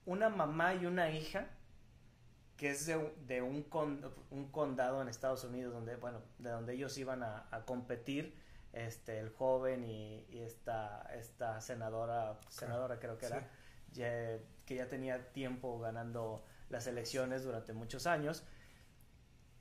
una 0.06 0.28
mamá 0.28 0.74
y 0.74 0.86
una 0.86 1.10
hija 1.10 1.46
que 2.60 2.68
es 2.68 2.84
de, 2.84 3.40
un, 3.40 3.64
un, 4.30 4.50
condado 4.50 5.00
en 5.00 5.08
Estados 5.08 5.44
Unidos 5.44 5.72
donde 5.72 5.96
bueno 5.96 6.20
de 6.36 6.50
donde 6.50 6.74
ellos 6.74 6.98
iban 6.98 7.22
a, 7.22 7.62
competir 7.64 8.36
este 8.74 9.18
el 9.18 9.30
joven 9.30 9.82
y, 9.82 10.26
esta 10.42 11.10
esta 11.14 11.62
senadora 11.62 12.38
senadora 12.50 13.00
creo 13.00 13.16
que 13.16 13.24
era 13.24 13.48
que 13.94 14.74
ya 14.74 14.88
tenía 14.88 15.32
tiempo 15.32 15.80
ganando 15.80 16.44
las 16.68 16.86
elecciones 16.86 17.44
durante 17.44 17.72
muchos 17.72 18.06
años. 18.06 18.44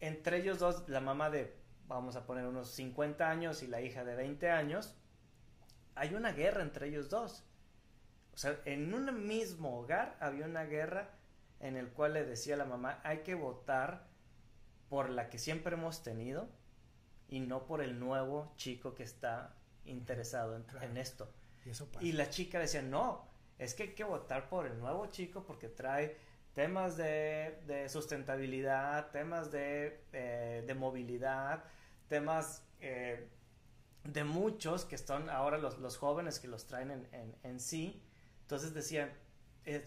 Entre 0.02 0.40
ellos 0.40 0.60
dos 0.60 0.84
la 0.90 1.00
mamá 1.00 1.30
de 1.30 1.56
vamos 1.88 2.18
a 2.18 2.26
poner 2.26 2.46
unos 2.46 2.70
50 2.72 3.30
años 3.30 3.64
y 3.64 3.68
la 3.68 3.80
hija 3.80 4.04
de 4.04 4.16
20 4.18 4.52
años 4.52 4.94
hay 5.96 6.16
una 6.16 6.34
guerra 6.34 6.64
entre 6.64 6.90
ellos 6.90 7.10
dos. 7.10 7.46
O 8.34 8.38
sea, 8.38 8.60
en 8.66 8.94
un 8.94 9.26
mismo 9.26 9.80
hogar 9.80 10.18
había 10.20 10.46
una 10.46 10.66
guerra 10.66 11.19
en 11.60 11.76
el 11.76 11.90
cual 11.90 12.14
le 12.14 12.26
decía 12.26 12.56
a 12.56 12.58
la 12.58 12.66
mamá, 12.66 13.00
hay 13.04 13.20
que 13.20 13.36
votar 13.36 14.08
por 14.90 15.10
la 15.10 15.30
que 15.30 15.38
siempre 15.38 15.76
hemos 15.76 16.04
tenido 16.04 16.50
y 17.28 17.40
no 17.42 17.66
por 17.66 17.82
el 17.82 18.00
nuevo 18.00 18.54
chico 18.56 18.96
que 18.96 19.04
está 19.04 19.56
interesado 19.86 20.56
en, 20.82 20.98
esto. 20.98 21.32
¿Y, 22.00 22.14
la 22.14 22.30
chica 22.30 22.60
decía, 22.60 22.82
no, 22.82 23.28
es 23.58 23.74
que 23.74 23.84
hay 23.84 23.94
que 23.94 24.04
votar 24.04 24.50
por 24.50 24.66
el 24.66 24.80
nuevo 24.80 25.08
chico 25.08 25.44
porque 25.46 25.68
trae 25.68 26.18
temas 26.54 26.98
de, 26.98 27.86
sustentabilidad, 27.90 29.12
temas 29.12 29.52
de, 29.52 30.04
eh, 30.14 30.76
movilidad, 30.76 31.64
temas 32.08 32.64
eh, 32.80 33.28
de 34.04 34.24
muchos 34.24 34.86
que 34.86 34.96
están 34.96 35.30
ahora 35.30 35.58
los, 35.58 35.98
jóvenes 35.98 36.40
que 36.40 36.48
los 36.48 36.66
traen 36.66 37.08
en, 37.12 37.36
en 37.44 37.60
sí 37.60 38.04
entonces 38.50 38.74
decían, 38.74 39.12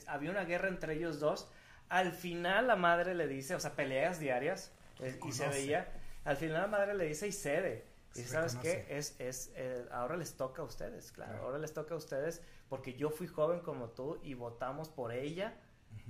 había 0.06 0.30
una 0.30 0.44
guerra 0.44 0.68
entre 0.68 0.94
ellos 0.94 1.18
dos. 1.18 1.50
Al 1.92 2.12
final 2.12 2.68
la 2.68 2.76
madre 2.76 3.14
le 3.14 3.28
dice, 3.28 3.54
o 3.54 3.60
sea, 3.60 3.76
peleas 3.76 4.18
diarias, 4.18 4.72
eh, 5.00 5.20
y 5.28 5.32
se 5.32 5.46
veía, 5.46 5.92
al 6.24 6.38
final 6.38 6.62
la 6.62 6.66
madre 6.66 6.94
le 6.94 7.04
dice 7.04 7.28
y 7.28 7.32
cede. 7.32 7.84
Y 8.14 8.22
sabes 8.22 8.56
qué, 8.56 8.86
es, 8.88 9.14
es, 9.18 9.52
eh, 9.56 9.86
ahora 9.90 10.16
les 10.16 10.34
toca 10.38 10.62
a 10.62 10.64
ustedes, 10.64 11.12
claro, 11.12 11.42
ahora 11.42 11.58
les 11.58 11.74
toca 11.74 11.92
a 11.92 11.98
ustedes 11.98 12.40
porque 12.70 12.94
yo 12.94 13.10
fui 13.10 13.26
joven 13.26 13.60
como 13.60 13.90
tú 13.90 14.18
y 14.22 14.32
votamos 14.32 14.88
por 14.88 15.12
ella 15.12 15.54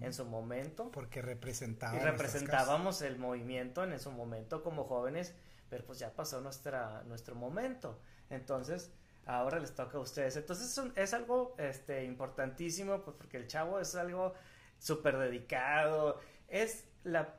en 0.00 0.12
su 0.12 0.24
momento. 0.24 0.92
Porque 0.92 1.20
representaba. 1.20 1.96
Y 1.96 1.98
representábamos 1.98 3.02
el 3.02 3.18
movimiento 3.18 3.82
en 3.82 3.92
ese 3.92 4.08
momento 4.08 4.62
como 4.62 4.84
jóvenes, 4.84 5.34
pero 5.68 5.84
pues 5.84 5.98
ya 5.98 6.14
pasó 6.14 6.40
nuestra, 6.40 7.02
nuestro 7.08 7.34
momento. 7.34 7.98
Entonces, 8.30 8.92
ahora 9.26 9.58
les 9.58 9.74
toca 9.74 9.98
a 9.98 10.00
ustedes. 10.00 10.36
Entonces 10.36 10.80
es, 10.94 11.12
algo 11.12 11.56
este, 11.58 12.04
importantísimo, 12.04 13.02
pues 13.02 13.16
porque 13.16 13.36
el 13.36 13.48
chavo 13.48 13.80
es 13.80 13.96
algo 13.96 14.34
súper 14.82 15.16
dedicado, 15.16 16.20
es 16.48 16.88
la... 17.04 17.36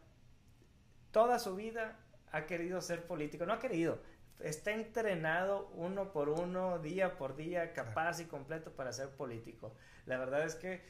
Toda 1.11 1.37
su 1.39 1.55
vida 1.55 1.99
ha 2.31 2.45
querido 2.45 2.81
ser 2.81 3.05
político, 3.05 3.45
no 3.45 3.53
ha 3.53 3.59
querido, 3.59 3.99
está 4.39 4.71
entrenado 4.71 5.67
uno 5.75 6.11
por 6.11 6.29
uno, 6.29 6.79
día 6.79 7.17
por 7.17 7.35
día, 7.35 7.73
capaz 7.73 8.19
y 8.21 8.25
completo 8.25 8.71
para 8.71 8.93
ser 8.93 9.09
político. 9.09 9.75
La 10.05 10.17
verdad 10.17 10.43
es 10.43 10.55
que 10.55 10.81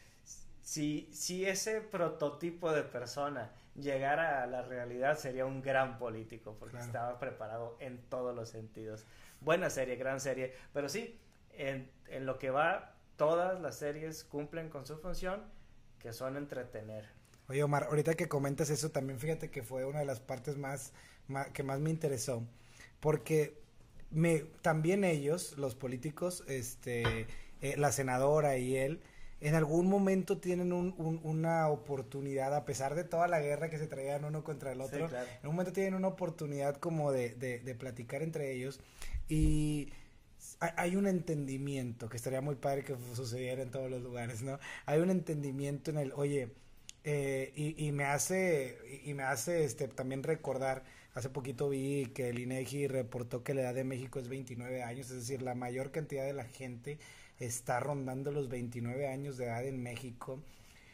si, 0.62 1.10
si 1.12 1.45
ese 1.45 1.82
prototipo 1.82 2.72
de 2.72 2.84
persona 2.84 3.51
llegara 3.76 4.43
a 4.43 4.47
la 4.47 4.62
realidad 4.62 5.18
sería 5.18 5.45
un 5.45 5.62
gran 5.62 5.97
político 5.97 6.56
porque 6.60 6.78
estaba 6.78 7.20
preparado 7.20 7.76
en 7.80 7.97
todos 8.10 8.34
los 8.34 8.49
sentidos. 8.49 9.06
Buena 9.41 9.70
serie, 9.70 9.95
gran 9.95 10.20
serie, 10.22 10.54
pero 10.72 10.88
sí, 10.88 11.20
en, 11.49 11.91
en 12.08 12.26
lo 12.26 12.38
que 12.38 12.51
va, 12.51 12.93
todas 13.18 13.60
las 13.60 13.76
series 13.76 14.24
cumplen 14.24 14.70
con 14.70 14.86
su 14.86 14.97
función, 14.99 15.43
que 16.04 16.12
son 16.14 16.36
entretener. 16.36 17.06
Oye, 17.47 17.64
Omar, 17.64 17.86
ahorita 17.86 18.14
que 18.14 18.28
comentas 18.28 18.70
eso, 18.70 18.91
también 18.91 19.20
fíjate 19.20 19.49
que 19.49 19.64
fue 19.64 19.86
una 19.86 19.99
de 19.99 20.06
las 20.06 20.20
partes 20.20 20.58
más, 20.58 20.91
que 21.54 21.64
más 21.64 21.80
me 21.80 21.89
interesó, 21.89 22.43
porque 22.99 23.58
me, 24.12 24.39
también 24.62 25.04
ellos, 25.04 25.58
los 25.58 25.76
políticos, 25.76 26.43
este, 26.47 27.28
eh, 27.62 27.76
la 27.78 27.91
senadora 27.91 28.58
y 28.58 28.76
él, 28.76 29.01
en 29.39 29.56
algún 29.56 29.88
momento 29.88 30.38
tienen 30.38 30.72
un, 30.72 30.93
una 31.24 31.70
oportunidad, 31.70 32.56
a 32.56 32.64
pesar 32.64 32.95
de 32.95 33.04
toda 33.04 33.28
la 33.28 33.41
guerra 33.41 33.70
que 33.70 33.78
se 33.78 33.88
traían 33.88 34.24
uno 34.24 34.43
contra 34.43 34.72
el 34.72 34.80
otro, 34.80 35.10
en 35.10 35.49
un 35.49 35.56
momento 35.56 35.74
tienen 35.74 35.95
una 35.95 36.10
oportunidad 36.10 36.78
como 36.78 37.12
de, 37.12 37.36
de, 37.36 37.60
de 37.60 37.76
platicar 37.76 38.24
entre 38.24 38.54
ellos 38.54 38.80
y 39.28 39.91
hay 40.60 40.96
un 40.96 41.08
entendimiento 41.08 42.10
que 42.10 42.18
estaría 42.18 42.41
muy 42.41 42.56
padre 42.56 42.84
que 42.84 42.96
sucediera 43.16 43.62
en 43.62 43.72
todos 43.72 43.89
los 43.89 44.02
lugares, 44.02 44.41
¿no? 44.41 44.60
Hay 44.86 45.00
un 45.00 45.10
entendimiento 45.10 45.91
en 45.91 45.98
el, 45.98 46.12
oye, 46.14 46.50
eh, 47.04 47.52
y, 47.56 47.86
y, 47.86 47.91
me 47.91 48.06
hace, 48.06 48.78
y 49.04 49.14
me 49.14 49.24
hace 49.24 49.66
este, 49.66 49.88
también 49.88 50.24
recordar, 50.24 50.84
hace 51.14 51.30
poquito 51.30 51.70
vi 51.70 52.08
que 52.14 52.30
el 52.30 52.39
INEGI 52.39 52.88
reportó 52.88 53.44
que 53.44 53.54
la 53.54 53.62
edad 53.62 53.74
de 53.74 53.84
México 53.84 54.20
es 54.20 54.30
29 54.30 54.84
años, 54.84 55.10
es 55.10 55.18
decir, 55.18 55.41
la 55.41 55.56
mayor 55.56 55.91
cantidad 55.91 56.26
de 56.26 56.34
la 56.34 56.46
gente 56.46 56.98
está 57.39 57.80
rondando 57.80 58.32
los 58.32 58.50
29 58.50 59.08
años 59.08 59.38
de 59.38 59.46
edad 59.46 59.66
en 59.66 59.82
México. 59.84 60.39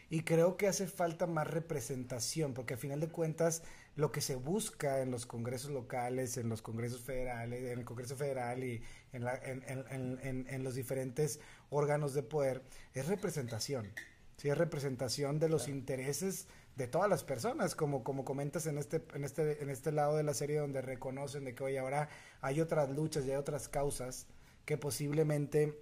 Y 0.10 0.22
creo 0.22 0.58
que 0.58 0.68
hace 0.68 0.88
falta 0.88 1.28
más 1.28 1.48
representación, 1.48 2.54
porque 2.54 2.74
a 2.74 2.78
final 2.78 3.00
de 3.00 3.10
cuentas 3.10 3.62
lo 4.00 4.14
que 4.14 4.22
se 4.22 4.36
busca 4.36 5.02
en 5.02 5.12
los 5.12 5.26
congresos 5.26 5.72
locales, 5.72 6.38
en 6.38 6.48
los 6.48 6.62
congresos 6.62 7.02
federales, 7.02 7.64
en 7.64 7.80
el 7.80 7.84
Congreso 7.84 8.16
Federal 8.16 8.64
y 8.64 8.82
en, 9.12 9.26
la, 9.26 9.36
en, 9.36 10.48
en, 10.48 10.64
los 10.64 10.76
diferentes 10.76 11.42
órganos 11.70 12.14
de 12.14 12.24
poder 12.24 12.64
es 12.94 13.08
representación. 13.08 13.92
Sí, 14.38 14.48
es 14.48 14.58
representación 14.58 15.38
de 15.38 15.50
los 15.50 15.68
intereses 15.68 16.48
de 16.78 16.88
todas 16.88 17.10
las 17.10 17.26
personas, 17.26 17.76
como, 17.76 18.06
como 18.06 18.24
comentas 18.24 18.68
en 18.68 18.78
este, 18.78 19.04
en 19.14 19.26
este, 19.26 19.62
en 19.62 19.70
este 19.70 19.92
lado 19.92 20.16
de 20.16 20.24
la 20.24 20.34
serie 20.34 20.60
donde 20.60 20.82
reconocen 20.82 21.44
de 21.44 21.54
que 21.54 21.66
hoy 21.66 21.76
ahora 21.76 22.08
hay 22.40 22.62
otras 22.62 22.90
luchas 22.90 23.26
y 23.26 23.32
hay 23.32 23.38
otras 23.38 23.68
causas 23.68 24.28
que 24.64 24.78
posiblemente 24.78 25.78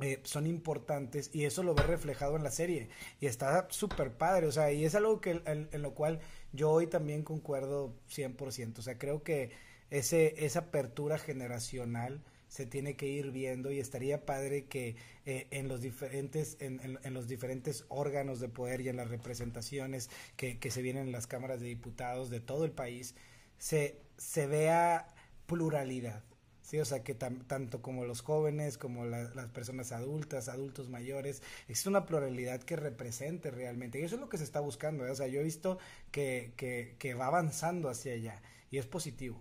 eh, 0.00 0.20
son 0.24 0.48
importantes 0.48 1.30
y 1.32 1.44
eso 1.44 1.62
lo 1.62 1.76
ve 1.76 1.84
reflejado 1.84 2.34
en 2.34 2.42
la 2.42 2.50
serie 2.50 2.88
y 3.20 3.26
está 3.26 3.68
súper 3.70 4.10
padre, 4.10 4.48
o 4.48 4.52
sea, 4.52 4.72
y 4.72 4.84
es 4.84 4.96
algo 4.96 5.20
que 5.20 5.40
en, 5.46 5.82
lo 5.82 5.94
cual 5.94 6.18
yo 6.54 6.70
hoy 6.70 6.86
también 6.86 7.22
concuerdo 7.22 7.94
100%, 8.08 8.78
o 8.78 8.82
sea, 8.82 8.96
creo 8.96 9.22
que 9.22 9.50
ese, 9.90 10.44
esa 10.44 10.60
apertura 10.60 11.18
generacional 11.18 12.22
se 12.48 12.66
tiene 12.66 12.94
que 12.94 13.06
ir 13.06 13.32
viendo 13.32 13.72
y 13.72 13.80
estaría 13.80 14.24
padre 14.24 14.66
que 14.66 14.96
eh, 15.26 15.48
en 15.50 15.66
los 15.66 15.80
diferentes 15.80 16.56
en, 16.60 16.98
en, 17.02 17.14
los 17.14 17.26
diferentes 17.26 17.84
órganos 17.88 18.38
de 18.38 18.48
poder 18.48 18.80
y 18.80 18.88
en 18.88 18.96
las 18.96 19.08
representaciones 19.08 20.08
que, 20.36 20.58
que 20.58 20.70
se 20.70 20.80
vienen 20.80 21.06
en 21.06 21.12
las 21.12 21.26
cámaras 21.26 21.60
de 21.60 21.66
diputados 21.66 22.30
de 22.30 22.38
todo 22.40 22.64
el 22.64 22.70
país 22.70 23.16
se, 23.58 24.00
se 24.16 24.46
vea 24.46 25.08
pluralidad 25.46 26.22
Sí, 26.64 26.80
o 26.80 26.84
sea 26.86 27.04
que 27.04 27.14
tanto 27.14 27.82
como 27.82 28.06
los 28.06 28.22
jóvenes, 28.22 28.78
como 28.78 29.04
las 29.04 29.34
personas 29.52 29.92
adultas, 29.92 30.48
adultos 30.48 30.88
mayores, 30.88 31.42
existe 31.68 31.90
una 31.90 32.06
pluralidad 32.06 32.62
que 32.62 32.74
represente 32.76 33.50
realmente. 33.50 34.00
Y 34.00 34.04
eso 34.04 34.14
es 34.14 34.20
lo 34.22 34.30
que 34.30 34.38
se 34.38 34.44
está 34.44 34.60
buscando. 34.60 35.06
¿eh? 35.06 35.10
O 35.10 35.14
sea, 35.14 35.26
yo 35.26 35.40
he 35.40 35.44
visto 35.44 35.78
que, 36.10 36.54
que, 36.56 36.96
que, 36.98 37.12
va 37.12 37.26
avanzando 37.26 37.90
hacia 37.90 38.14
allá 38.14 38.40
y 38.70 38.78
es 38.78 38.86
positivo. 38.86 39.38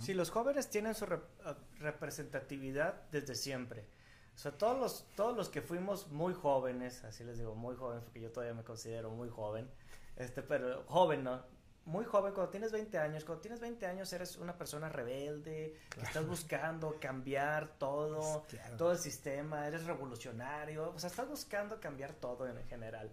Sí, 0.00 0.12
los 0.12 0.30
jóvenes 0.30 0.68
tienen 0.68 0.96
su 0.96 1.04
ah, 1.04 1.56
representatividad 1.78 3.00
desde 3.12 3.36
siempre. 3.36 3.86
O 4.34 4.38
sea, 4.38 4.50
todos 4.50 4.76
los, 4.76 5.06
todos 5.14 5.36
los 5.36 5.48
que 5.48 5.62
fuimos 5.62 6.08
muy 6.08 6.34
jóvenes, 6.34 7.04
así 7.04 7.22
les 7.22 7.38
digo, 7.38 7.54
muy 7.54 7.76
jóvenes, 7.76 8.02
porque 8.02 8.20
yo 8.20 8.32
todavía 8.32 8.54
me 8.54 8.64
considero 8.64 9.10
muy 9.10 9.28
joven, 9.28 9.70
este, 10.16 10.42
pero 10.42 10.82
joven, 10.88 11.22
¿no? 11.22 11.44
Muy 11.86 12.04
joven, 12.04 12.34
cuando 12.34 12.50
tienes 12.50 12.72
20 12.72 12.98
años, 12.98 13.24
cuando 13.24 13.40
tienes 13.40 13.60
20 13.60 13.86
años 13.86 14.12
eres 14.12 14.36
una 14.36 14.58
persona 14.58 14.88
rebelde, 14.88 15.78
que 15.88 16.00
estás 16.00 16.26
buscando 16.26 16.98
cambiar 17.00 17.78
todo, 17.78 18.44
todo 18.76 18.92
el 18.92 18.98
sistema, 18.98 19.66
eres 19.68 19.84
revolucionario, 19.84 20.90
o 20.90 20.98
sea, 20.98 21.08
estás 21.08 21.28
buscando 21.28 21.80
cambiar 21.80 22.12
todo 22.12 22.48
en 22.48 22.62
general. 22.66 23.12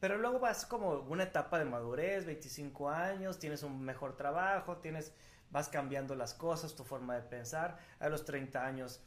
Pero 0.00 0.18
luego 0.18 0.40
vas 0.40 0.66
como 0.66 1.00
una 1.02 1.22
etapa 1.22 1.58
de 1.58 1.64
madurez, 1.64 2.26
25 2.26 2.90
años, 2.90 3.38
tienes 3.38 3.62
un 3.62 3.80
mejor 3.80 4.16
trabajo, 4.16 4.78
tienes 4.78 5.12
vas 5.50 5.68
cambiando 5.68 6.16
las 6.16 6.34
cosas, 6.34 6.74
tu 6.74 6.82
forma 6.82 7.14
de 7.14 7.22
pensar. 7.22 7.78
A 8.00 8.08
los 8.08 8.24
30 8.24 8.66
años 8.66 9.00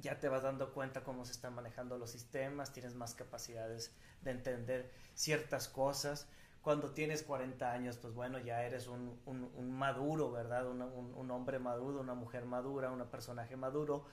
ya 0.00 0.18
te 0.18 0.28
vas 0.28 0.42
dando 0.42 0.72
cuenta 0.72 1.04
cómo 1.04 1.24
se 1.24 1.30
están 1.30 1.54
manejando 1.54 1.96
los 1.96 2.10
sistemas, 2.10 2.72
tienes 2.72 2.94
más 2.96 3.14
capacidades 3.14 3.94
de 4.22 4.32
entender 4.32 4.90
ciertas 5.14 5.68
cosas 5.68 6.26
cuando 6.62 6.90
tienes 6.90 7.22
40 7.22 7.72
años, 7.72 7.96
pues 7.96 8.14
bueno, 8.14 8.38
ya 8.38 8.64
eres 8.64 8.86
un, 8.86 9.18
un, 9.24 9.72
maduro, 9.72 10.30
¿verdad? 10.30 10.68
Un, 10.68 10.82
un, 10.82 11.30
hombre 11.30 11.58
maduro, 11.58 12.00
una 12.00 12.14
mujer 12.14 12.44
madura, 12.44 12.90
un 12.90 13.04
personaje 13.06 13.56
maduro, 13.56 14.04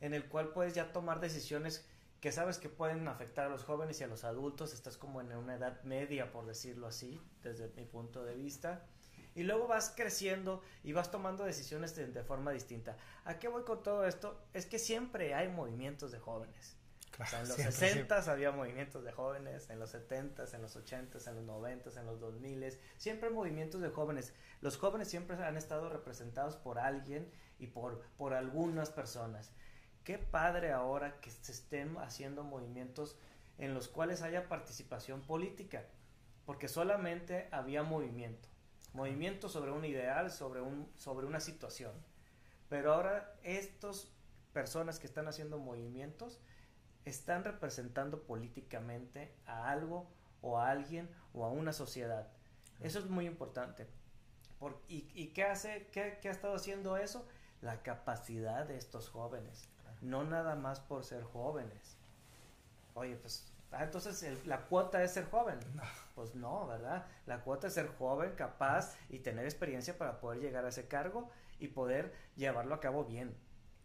en 0.00 0.14
el 0.14 0.28
cual 0.28 0.50
puedes 0.50 0.74
ya 0.74 0.92
tomar 0.92 1.18
decisiones 1.18 1.88
que 2.20 2.30
sabes 2.30 2.58
que 2.58 2.68
pueden 2.68 3.06
afectar 3.08 3.46
a 3.46 3.48
los 3.48 3.64
jóvenes 3.64 4.00
y 4.00 4.04
a 4.04 4.06
los 4.06 4.22
adultos. 4.24 4.74
Estás 4.74 4.96
como 4.96 5.20
en 5.20 5.32
una 5.36 5.56
edad 5.56 5.82
media, 5.82 6.30
por 6.30 6.46
decirlo 6.46 6.86
así, 6.86 7.20
desde 7.42 7.68
mi 7.76 7.84
punto 7.84 8.24
de 8.24 8.34
vista. 8.34 8.86
y 9.34 9.42
luego 9.42 9.66
vas 9.68 9.92
creciendo 9.96 10.62
y 10.82 10.92
vas 10.92 11.10
tomando 11.10 11.44
decisiones 11.44 11.94
de, 11.96 12.06
de 12.06 12.22
forma 12.22 12.52
distinta. 12.52 12.96
¿A 13.24 13.38
qué 13.38 13.48
voy 13.48 13.64
con 13.64 13.82
todo 13.82 14.04
esto? 14.04 14.40
Es 14.52 14.66
que 14.66 14.78
siempre 14.78 15.34
hay 15.34 15.48
movimientos 15.48 16.12
de 16.12 16.18
jóvenes. 16.18 16.77
O 17.20 17.26
sea, 17.26 17.40
en 17.40 17.48
los 17.48 17.56
Siempre, 17.56 17.72
60 17.72 18.32
había 18.32 18.52
movimientos 18.52 19.02
de 19.02 19.10
jóvenes, 19.10 19.68
en 19.70 19.80
los 19.80 19.90
70 19.90 20.44
en 20.52 20.62
los 20.62 20.76
80 20.76 21.18
en 21.26 21.34
los 21.34 21.44
90 21.44 22.00
en 22.00 22.06
los 22.06 22.20
2000 22.20 22.78
siempre 22.96 23.30
movimientos 23.30 23.80
de 23.80 23.90
jóvenes. 23.90 24.32
Los 24.60 24.76
jóvenes 24.76 25.08
siempre 25.08 25.36
han 25.36 25.56
estado 25.56 25.88
representados 25.88 26.56
por 26.56 26.78
alguien 26.78 27.30
y 27.58 27.66
por, 27.66 28.02
por 28.16 28.34
algunas 28.34 28.90
personas. 28.90 29.52
Qué 30.04 30.18
padre 30.18 30.72
ahora 30.72 31.20
que 31.20 31.30
se 31.30 31.52
estén 31.52 31.96
haciendo 31.98 32.44
movimientos 32.44 33.18
en 33.58 33.74
los 33.74 33.88
cuales 33.88 34.22
haya 34.22 34.48
participación 34.48 35.20
política, 35.22 35.84
porque 36.46 36.68
solamente 36.68 37.48
había 37.50 37.82
movimiento, 37.82 38.48
movimiento 38.92 39.48
sobre 39.48 39.72
un 39.72 39.84
ideal, 39.84 40.30
sobre, 40.30 40.60
un, 40.60 40.90
sobre 40.96 41.26
una 41.26 41.40
situación. 41.40 41.92
Pero 42.68 42.94
ahora 42.94 43.34
estas 43.42 44.08
personas 44.52 44.98
que 44.98 45.06
están 45.06 45.28
haciendo 45.28 45.58
movimientos 45.58 46.40
están 47.04 47.44
representando 47.44 48.22
políticamente 48.22 49.32
a 49.46 49.70
algo 49.70 50.06
o 50.42 50.58
a 50.58 50.70
alguien 50.70 51.08
o 51.34 51.44
a 51.44 51.50
una 51.50 51.72
sociedad. 51.72 52.28
Eso 52.80 52.98
es 52.98 53.06
muy 53.06 53.26
importante. 53.26 53.86
Por, 54.58 54.80
y, 54.88 55.08
¿Y 55.14 55.28
qué 55.28 55.44
hace? 55.44 55.86
Qué, 55.92 56.18
qué 56.20 56.28
ha 56.28 56.32
estado 56.32 56.54
haciendo 56.54 56.96
eso? 56.96 57.26
La 57.62 57.82
capacidad 57.82 58.66
de 58.66 58.76
estos 58.76 59.08
jóvenes. 59.08 59.68
No 60.00 60.24
nada 60.24 60.54
más 60.54 60.80
por 60.80 61.04
ser 61.04 61.22
jóvenes. 61.24 61.96
Oye, 62.94 63.16
pues, 63.16 63.46
ah, 63.72 63.84
entonces 63.84 64.22
el- 64.22 64.40
la 64.48 64.62
cuota 64.66 65.02
es 65.02 65.12
ser 65.12 65.28
joven. 65.30 65.58
No. 65.74 65.82
Pues 66.14 66.34
no, 66.34 66.66
¿verdad? 66.66 67.06
La 67.26 67.42
cuota 67.42 67.68
es 67.68 67.74
ser 67.74 67.86
joven, 67.96 68.32
capaz 68.34 68.96
y 69.08 69.20
tener 69.20 69.44
experiencia 69.44 69.96
para 69.96 70.18
poder 70.20 70.40
llegar 70.40 70.64
a 70.64 70.68
ese 70.70 70.88
cargo 70.88 71.30
y 71.60 71.68
poder 71.68 72.12
llevarlo 72.36 72.74
a 72.74 72.80
cabo 72.80 73.04
bien. 73.04 73.32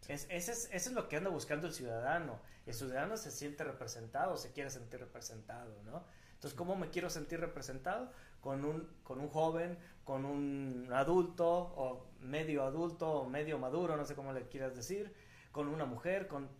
Es, 0.08 0.26
ese 0.30 0.52
es, 0.52 0.68
eso 0.72 0.90
es 0.90 0.92
lo 0.92 1.08
que 1.08 1.16
anda 1.16 1.30
buscando 1.30 1.66
el 1.66 1.72
ciudadano. 1.72 2.40
El 2.66 2.74
ciudadano 2.74 3.16
se 3.16 3.30
siente 3.30 3.64
representado, 3.64 4.36
se 4.36 4.52
quiere 4.52 4.70
sentir 4.70 5.00
representado, 5.00 5.82
¿no? 5.84 6.04
Entonces, 6.34 6.58
¿cómo 6.58 6.76
me 6.76 6.90
quiero 6.90 7.08
sentir 7.08 7.40
representado? 7.40 8.10
Con 8.40 8.64
un, 8.64 8.86
con 9.02 9.18
un 9.18 9.28
joven, 9.28 9.78
con 10.04 10.26
un 10.26 10.90
adulto, 10.92 11.48
o 11.48 12.10
medio 12.20 12.64
adulto, 12.64 13.10
o 13.10 13.28
medio 13.28 13.58
maduro, 13.58 13.96
no 13.96 14.04
sé 14.04 14.14
cómo 14.14 14.32
le 14.32 14.46
quieras 14.48 14.76
decir, 14.76 15.14
con 15.52 15.68
una 15.68 15.86
mujer, 15.86 16.28
con... 16.28 16.50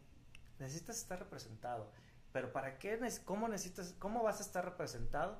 Necesitas 0.59 0.97
estar 0.97 1.18
representado. 1.18 1.90
Pero 2.32 2.51
¿para 2.53 2.78
qué? 2.78 2.99
¿Cómo 3.24 3.49
necesitas, 3.49 3.95
cómo 3.99 4.22
vas 4.22 4.40
a 4.40 4.42
estar 4.42 4.64
representado? 4.64 5.38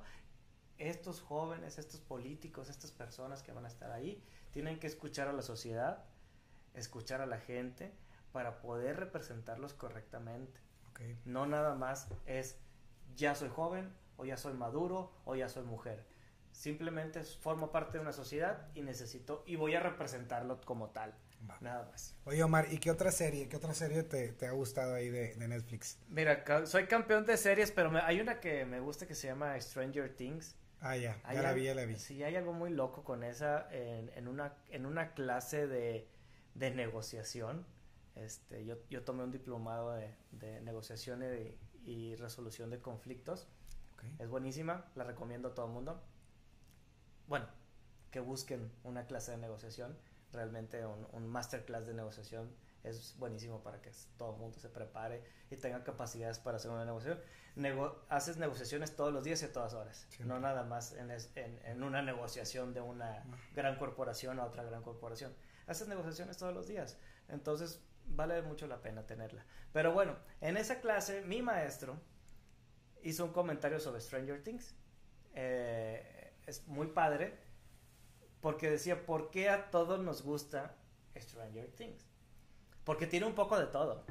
Estos 0.77 1.21
jóvenes, 1.21 1.79
estos 1.79 2.01
políticos, 2.01 2.69
estas 2.69 2.91
personas 2.91 3.41
que 3.41 3.51
van 3.51 3.65
a 3.65 3.67
estar 3.67 3.91
ahí, 3.91 4.23
tienen 4.51 4.79
que 4.79 4.87
escuchar 4.87 5.27
a 5.27 5.33
la 5.33 5.41
sociedad, 5.41 6.05
escuchar 6.75 7.21
a 7.21 7.25
la 7.25 7.39
gente 7.39 7.91
para 8.31 8.59
poder 8.61 8.97
representarlos 8.97 9.73
correctamente. 9.73 10.59
No 11.25 11.45
nada 11.45 11.75
más 11.75 12.07
es 12.25 12.57
ya 13.15 13.35
soy 13.35 13.49
joven 13.49 13.93
o 14.17 14.25
ya 14.25 14.37
soy 14.37 14.53
maduro 14.53 15.11
o 15.25 15.35
ya 15.35 15.49
soy 15.49 15.63
mujer. 15.63 16.05
Simplemente 16.51 17.21
formo 17.23 17.71
parte 17.71 17.97
de 17.97 18.01
una 18.01 18.13
sociedad 18.13 18.67
y 18.75 18.81
necesito 18.81 19.43
y 19.45 19.57
voy 19.57 19.75
a 19.75 19.81
representarlo 19.81 20.61
como 20.61 20.89
tal. 20.91 21.13
Va. 21.49 21.57
Nada 21.59 21.85
más. 21.91 22.15
Oye, 22.23 22.41
Omar, 22.41 22.67
¿y 22.71 22.77
qué 22.79 22.89
otra 22.89 23.11
serie, 23.11 23.49
qué 23.49 23.57
otra 23.57 23.73
serie 23.73 24.03
te, 24.03 24.29
te 24.31 24.47
ha 24.47 24.51
gustado 24.51 24.95
ahí 24.95 25.09
de, 25.09 25.35
de 25.35 25.47
Netflix? 25.47 25.99
Mira, 26.07 26.43
soy 26.65 26.87
campeón 26.87 27.25
de 27.25 27.35
series, 27.37 27.71
pero 27.71 27.91
me- 27.91 27.99
hay 27.99 28.19
una 28.21 28.39
que 28.39 28.65
me 28.65 28.79
gusta 28.79 29.05
que 29.05 29.13
se 29.15 29.27
llama 29.27 29.59
Stranger 29.59 30.15
Things. 30.15 30.55
Ah, 30.79 30.95
ya, 30.97 31.19
Hay 31.23 31.35
ya 31.35 31.43
la 31.43 31.49
al- 31.49 31.55
vi, 31.55 31.63
ya 31.65 31.75
la 31.75 31.85
vi. 31.85 31.97
Sí, 31.97 32.23
hay 32.23 32.35
algo 32.37 32.53
muy 32.53 32.69
loco 32.71 33.03
con 33.03 33.23
esa 33.23 33.67
en, 33.71 34.09
en 34.15 34.27
una 34.27 34.53
en 34.69 34.85
una 34.85 35.13
clase 35.13 35.67
de, 35.67 36.07
de 36.55 36.71
negociación. 36.71 37.65
Este, 38.15 38.65
yo, 38.65 38.75
yo 38.89 39.03
tomé 39.03 39.23
un 39.23 39.31
diplomado 39.31 39.91
de, 39.93 40.15
de 40.31 40.61
negociación 40.61 41.21
y, 41.23 41.57
y 41.89 42.15
resolución 42.15 42.69
de 42.71 42.79
conflictos. 42.81 43.47
Es 44.19 44.29
buenísima, 44.29 44.85
la 44.95 45.03
recomiendo 45.03 45.49
a 45.49 45.53
todo 45.55 45.65
el 45.67 45.71
mundo. 45.71 46.01
Bueno, 47.27 47.47
que 48.11 48.19
busquen 48.19 48.71
una 48.83 49.07
clase 49.07 49.31
de 49.31 49.37
negociación, 49.37 49.97
realmente 50.31 50.85
un, 50.85 51.07
un 51.11 51.27
masterclass 51.27 51.87
de 51.87 51.93
negociación 51.93 52.51
es 52.83 53.15
buenísimo 53.17 53.63
para 53.63 53.81
que 53.81 53.89
todo 54.17 54.35
el 54.35 54.39
mundo 54.39 54.59
se 54.59 54.69
prepare 54.69 55.23
y 55.49 55.55
tenga 55.57 55.83
capacidades 55.83 56.37
para 56.37 56.57
hacer 56.57 56.69
una 56.69 56.85
negociación. 56.85 57.19
Nego- 57.55 58.05
haces 58.09 58.37
negociaciones 58.37 58.95
todos 58.95 59.11
los 59.11 59.23
días 59.23 59.41
y 59.41 59.45
a 59.45 59.53
todas 59.53 59.73
horas, 59.73 60.05
Siempre. 60.09 60.27
no 60.27 60.39
nada 60.39 60.63
más 60.63 60.93
en, 60.93 61.09
es- 61.09 61.31
en- 61.35 61.59
en 61.65 61.81
una 61.81 62.03
negociación 62.03 62.73
de 62.75 62.81
una 62.81 63.23
gran 63.55 63.77
corporación 63.79 64.39
a 64.39 64.45
otra 64.45 64.63
gran 64.63 64.83
corporación. 64.83 65.33
Haces 65.67 65.87
negociaciones 65.87 66.37
todos 66.37 66.53
los 66.53 66.67
días, 66.67 66.97
entonces 67.27 67.81
vale 68.07 68.41
mucho 68.41 68.67
la 68.67 68.81
pena 68.81 69.05
tenerla. 69.05 69.45
Pero 69.73 69.93
bueno, 69.93 70.15
en 70.41 70.57
esa 70.57 70.79
clase 70.79 71.21
mi 71.21 71.41
maestro 71.41 71.99
hizo 73.01 73.25
un 73.25 73.31
comentario 73.31 73.79
sobre 73.79 74.01
Stranger 74.01 74.43
Things. 74.43 74.75
Eh, 75.33 76.33
es 76.45 76.67
muy 76.67 76.87
padre 76.87 77.37
porque 78.41 78.69
decía, 78.69 79.05
¿por 79.05 79.31
qué 79.31 79.49
a 79.49 79.71
todos 79.71 79.99
nos 79.99 80.21
gusta 80.21 80.75
Stranger 81.15 81.71
Things? 81.71 82.05
Porque 82.83 83.07
tiene 83.07 83.25
un 83.25 83.33
poco 83.33 83.59
de 83.59 83.65
todo. 83.67 84.05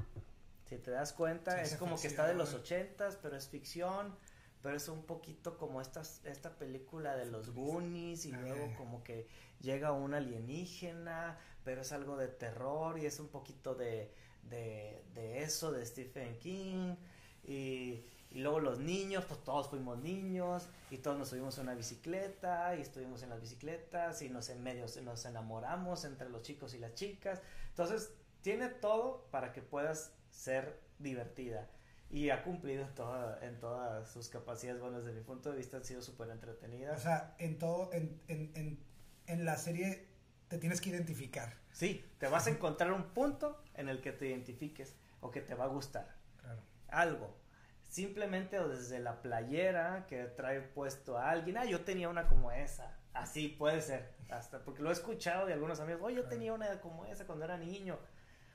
Si 0.64 0.78
te 0.78 0.90
das 0.90 1.12
cuenta, 1.12 1.52
Ciencia 1.52 1.74
es 1.74 1.78
como 1.78 2.00
que 2.00 2.08
está 2.08 2.26
de 2.26 2.34
los 2.34 2.50
ficción. 2.50 2.80
ochentas, 2.80 3.16
pero 3.16 3.36
es 3.36 3.48
ficción, 3.48 4.16
pero 4.64 4.78
es 4.78 4.88
un 4.88 5.02
poquito 5.02 5.58
como 5.58 5.82
estas, 5.82 6.22
esta 6.24 6.56
película 6.56 7.14
de 7.16 7.26
los 7.26 7.50
Goonies 7.50 8.24
y 8.24 8.32
luego 8.32 8.74
como 8.78 9.04
que 9.04 9.28
llega 9.60 9.92
un 9.92 10.14
alienígena, 10.14 11.38
pero 11.64 11.82
es 11.82 11.92
algo 11.92 12.16
de 12.16 12.28
terror 12.28 12.98
y 12.98 13.04
es 13.04 13.20
un 13.20 13.28
poquito 13.28 13.74
de, 13.74 14.10
de, 14.44 15.04
de 15.12 15.42
eso, 15.42 15.70
de 15.70 15.84
Stephen 15.84 16.38
King. 16.38 16.96
Y, 17.42 18.06
y 18.30 18.38
luego 18.38 18.58
los 18.58 18.78
niños, 18.78 19.26
pues 19.26 19.44
todos 19.44 19.68
fuimos 19.68 19.98
niños 19.98 20.66
y 20.90 20.96
todos 20.96 21.18
nos 21.18 21.28
subimos 21.28 21.58
a 21.58 21.60
una 21.60 21.74
bicicleta 21.74 22.74
y 22.74 22.80
estuvimos 22.80 23.22
en 23.22 23.28
las 23.28 23.42
bicicletas 23.42 24.22
y 24.22 24.30
nos 24.30 24.48
en 24.48 24.62
medio 24.62 24.86
nos 25.02 25.26
enamoramos 25.26 26.06
entre 26.06 26.30
los 26.30 26.40
chicos 26.40 26.72
y 26.72 26.78
las 26.78 26.94
chicas. 26.94 27.42
Entonces, 27.68 28.14
tiene 28.40 28.70
todo 28.70 29.26
para 29.30 29.52
que 29.52 29.60
puedas 29.60 30.14
ser 30.30 30.80
divertida. 30.98 31.68
Y 32.14 32.30
ha 32.30 32.44
cumplido 32.44 32.86
toda, 32.94 33.44
en 33.44 33.58
todas 33.58 34.08
sus 34.12 34.28
capacidades. 34.28 34.80
Bueno, 34.80 35.00
desde 35.00 35.12
mi 35.12 35.20
punto 35.24 35.50
de 35.50 35.56
vista 35.56 35.78
han 35.78 35.84
sido 35.84 36.00
súper 36.00 36.30
entretenidas. 36.30 37.00
O 37.00 37.02
sea, 37.02 37.34
en 37.38 37.58
todo, 37.58 37.92
en, 37.92 38.20
en, 38.28 38.52
en, 38.54 38.78
en 39.26 39.44
la 39.44 39.56
serie 39.56 40.06
te 40.48 40.58
tienes 40.58 40.80
que 40.80 40.90
identificar. 40.90 41.52
sí, 41.72 42.04
te 42.18 42.28
vas 42.28 42.46
a 42.46 42.50
encontrar 42.50 42.92
un 42.92 43.04
punto 43.14 43.60
en 43.74 43.88
el 43.88 44.00
que 44.00 44.12
te 44.12 44.28
identifiques 44.28 44.94
o 45.20 45.30
que 45.32 45.40
te 45.40 45.54
va 45.56 45.64
a 45.64 45.68
gustar. 45.68 46.14
Claro. 46.40 46.62
algo. 46.88 47.36
Simplemente 47.82 48.58
o 48.60 48.68
desde 48.68 48.98
la 49.00 49.20
playera 49.22 50.06
que 50.08 50.24
trae 50.24 50.60
puesto 50.60 51.16
a 51.18 51.30
alguien. 51.30 51.56
Ah, 51.56 51.64
yo 51.64 51.80
tenía 51.84 52.08
una 52.08 52.26
como 52.28 52.50
esa. 52.52 52.96
Así 53.12 53.48
puede 53.48 53.80
ser. 53.80 54.14
Hasta 54.30 54.64
porque 54.64 54.82
lo 54.82 54.90
he 54.90 54.92
escuchado 54.92 55.46
de 55.46 55.52
algunos 55.52 55.80
amigos. 55.80 56.02
Oye, 56.02 56.16
yo 56.16 56.22
Claro. 56.22 56.36
tenía 56.36 56.52
una 56.52 56.80
como 56.80 57.06
esa 57.06 57.26
cuando 57.26 57.44
era 57.44 57.56
niño. 57.56 57.98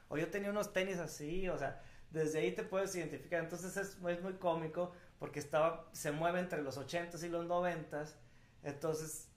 O 0.10 0.18
yo 0.18 0.30
tenía 0.30 0.50
unos 0.50 0.72
tenis 0.74 0.98
así. 0.98 1.48
O 1.50 1.58
sea, 1.58 1.82
desde 2.12 2.40
ahí 2.40 2.52
te 2.52 2.64
puedes 2.64 2.96
identificar. 2.96 3.44
Entonces 3.44 3.78
es, 3.78 3.98
es 4.08 4.22
muy 4.22 4.34
cómico 4.34 4.94
porque 5.20 5.40
estaba, 5.40 5.88
se 5.92 6.12
mueve 6.12 6.40
entre 6.40 6.62
los 6.62 6.78
80s 6.78 7.24
y 7.24 7.30
los 7.30 7.46
90s. 7.46 8.16
Entonces 8.64 9.30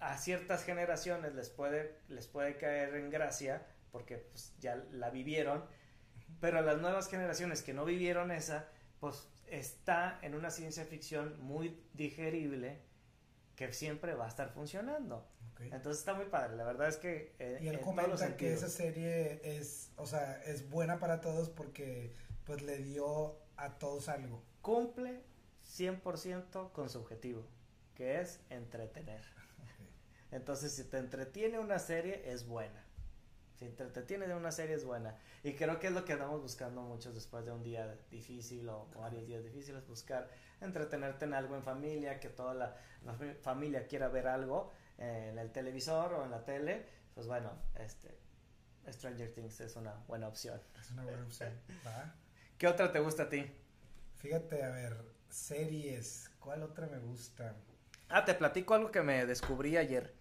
a 0.00 0.18
ciertas 0.18 0.64
generaciones 0.64 1.34
les 1.34 1.48
puede, 1.48 1.98
les 2.08 2.26
puede 2.26 2.56
caer 2.58 2.94
en 2.96 3.10
gracia 3.10 3.66
porque 3.90 4.18
pues, 4.18 4.54
ya 4.60 4.76
la 4.92 5.10
vivieron, 5.10 5.64
pero 6.40 6.58
a 6.58 6.62
las 6.62 6.80
nuevas 6.80 7.08
generaciones 7.08 7.62
que 7.62 7.72
no 7.72 7.84
vivieron 7.84 8.30
esa, 8.30 8.68
pues 9.00 9.28
está 9.46 10.18
en 10.22 10.34
una 10.34 10.50
ciencia 10.50 10.84
ficción 10.84 11.40
muy 11.40 11.80
digerible 11.94 12.82
que 13.56 13.72
siempre 13.72 14.14
va 14.14 14.26
a 14.26 14.28
estar 14.28 14.50
funcionando. 14.50 15.26
Entonces 15.60 16.00
está 16.00 16.14
muy 16.14 16.26
padre, 16.26 16.56
la 16.56 16.64
verdad 16.64 16.88
es 16.88 16.96
que 16.96 17.34
eh, 17.38 17.58
Y 17.62 17.68
él 17.68 17.80
comenta 17.80 18.36
que 18.36 18.52
esa 18.52 18.68
serie 18.68 19.40
es, 19.44 19.90
o 19.96 20.06
sea, 20.06 20.42
es 20.44 20.68
buena 20.68 20.98
para 20.98 21.20
todos 21.20 21.48
porque 21.48 22.12
pues 22.44 22.62
le 22.62 22.78
dio 22.78 23.38
a 23.56 23.78
todos 23.78 24.08
algo. 24.08 24.42
cumple 24.62 25.22
100% 25.78 26.72
con 26.72 26.88
su 26.90 26.98
objetivo, 26.98 27.46
que 27.94 28.20
es 28.20 28.40
entretener. 28.50 29.22
Entonces, 30.30 30.72
si 30.72 30.84
te 30.84 30.98
entretiene 30.98 31.58
una 31.58 31.78
serie, 31.78 32.22
es 32.30 32.46
buena. 32.46 32.84
Si 33.58 33.68
te 33.68 33.84
entretiene 33.84 34.26
de 34.26 34.34
una 34.34 34.50
serie, 34.50 34.74
es 34.74 34.84
buena. 34.84 35.16
Y 35.44 35.54
creo 35.54 35.78
que 35.78 35.86
es 35.86 35.92
lo 35.92 36.04
que 36.04 36.12
andamos 36.14 36.42
buscando 36.42 36.82
muchos 36.82 37.14
después 37.14 37.44
de 37.44 37.52
un 37.52 37.62
día 37.62 37.96
difícil 38.10 38.68
o 38.68 38.88
varios 38.96 39.26
días 39.26 39.44
difíciles, 39.44 39.86
buscar 39.86 40.28
entretenerte 40.60 41.24
en 41.24 41.34
algo 41.34 41.54
en 41.54 41.62
familia, 41.62 42.18
que 42.18 42.28
toda 42.28 42.54
la, 42.54 42.76
la 43.04 43.14
fa- 43.14 43.34
familia 43.42 43.86
quiera 43.86 44.08
ver 44.08 44.26
algo 44.26 44.72
en 44.98 45.38
el 45.38 45.50
televisor 45.50 46.12
o 46.14 46.24
en 46.24 46.30
la 46.30 46.44
tele. 46.44 46.86
Pues 47.14 47.26
bueno, 47.26 47.52
este 47.76 48.18
Stranger 48.92 49.32
Things 49.32 49.60
es 49.60 49.76
una 49.76 49.94
buena 50.06 50.28
opción. 50.28 50.60
Es 50.80 50.90
una 50.90 51.04
buena 51.04 51.24
opción. 51.24 51.52
¿va? 51.86 52.14
¿Qué 52.58 52.66
otra 52.66 52.92
te 52.92 53.00
gusta 53.00 53.24
a 53.24 53.28
ti? 53.28 53.50
Fíjate, 54.16 54.62
a 54.62 54.70
ver, 54.70 55.04
series, 55.28 56.30
¿cuál 56.38 56.62
otra 56.62 56.86
me 56.86 56.98
gusta? 56.98 57.54
Ah, 58.08 58.24
te 58.24 58.34
platico 58.34 58.74
algo 58.74 58.90
que 58.90 59.02
me 59.02 59.26
descubrí 59.26 59.76
ayer. 59.76 60.14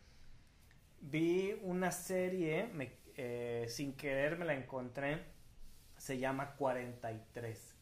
vi 0.99 1.59
una 1.61 1.91
serie, 1.91 2.69
me, 2.73 2.97
eh, 3.15 3.65
sin 3.69 3.95
querer 3.95 4.37
me 4.37 4.45
la 4.45 4.53
encontré, 4.53 5.23
se 5.97 6.17
llama 6.17 6.55
43. 6.55 7.75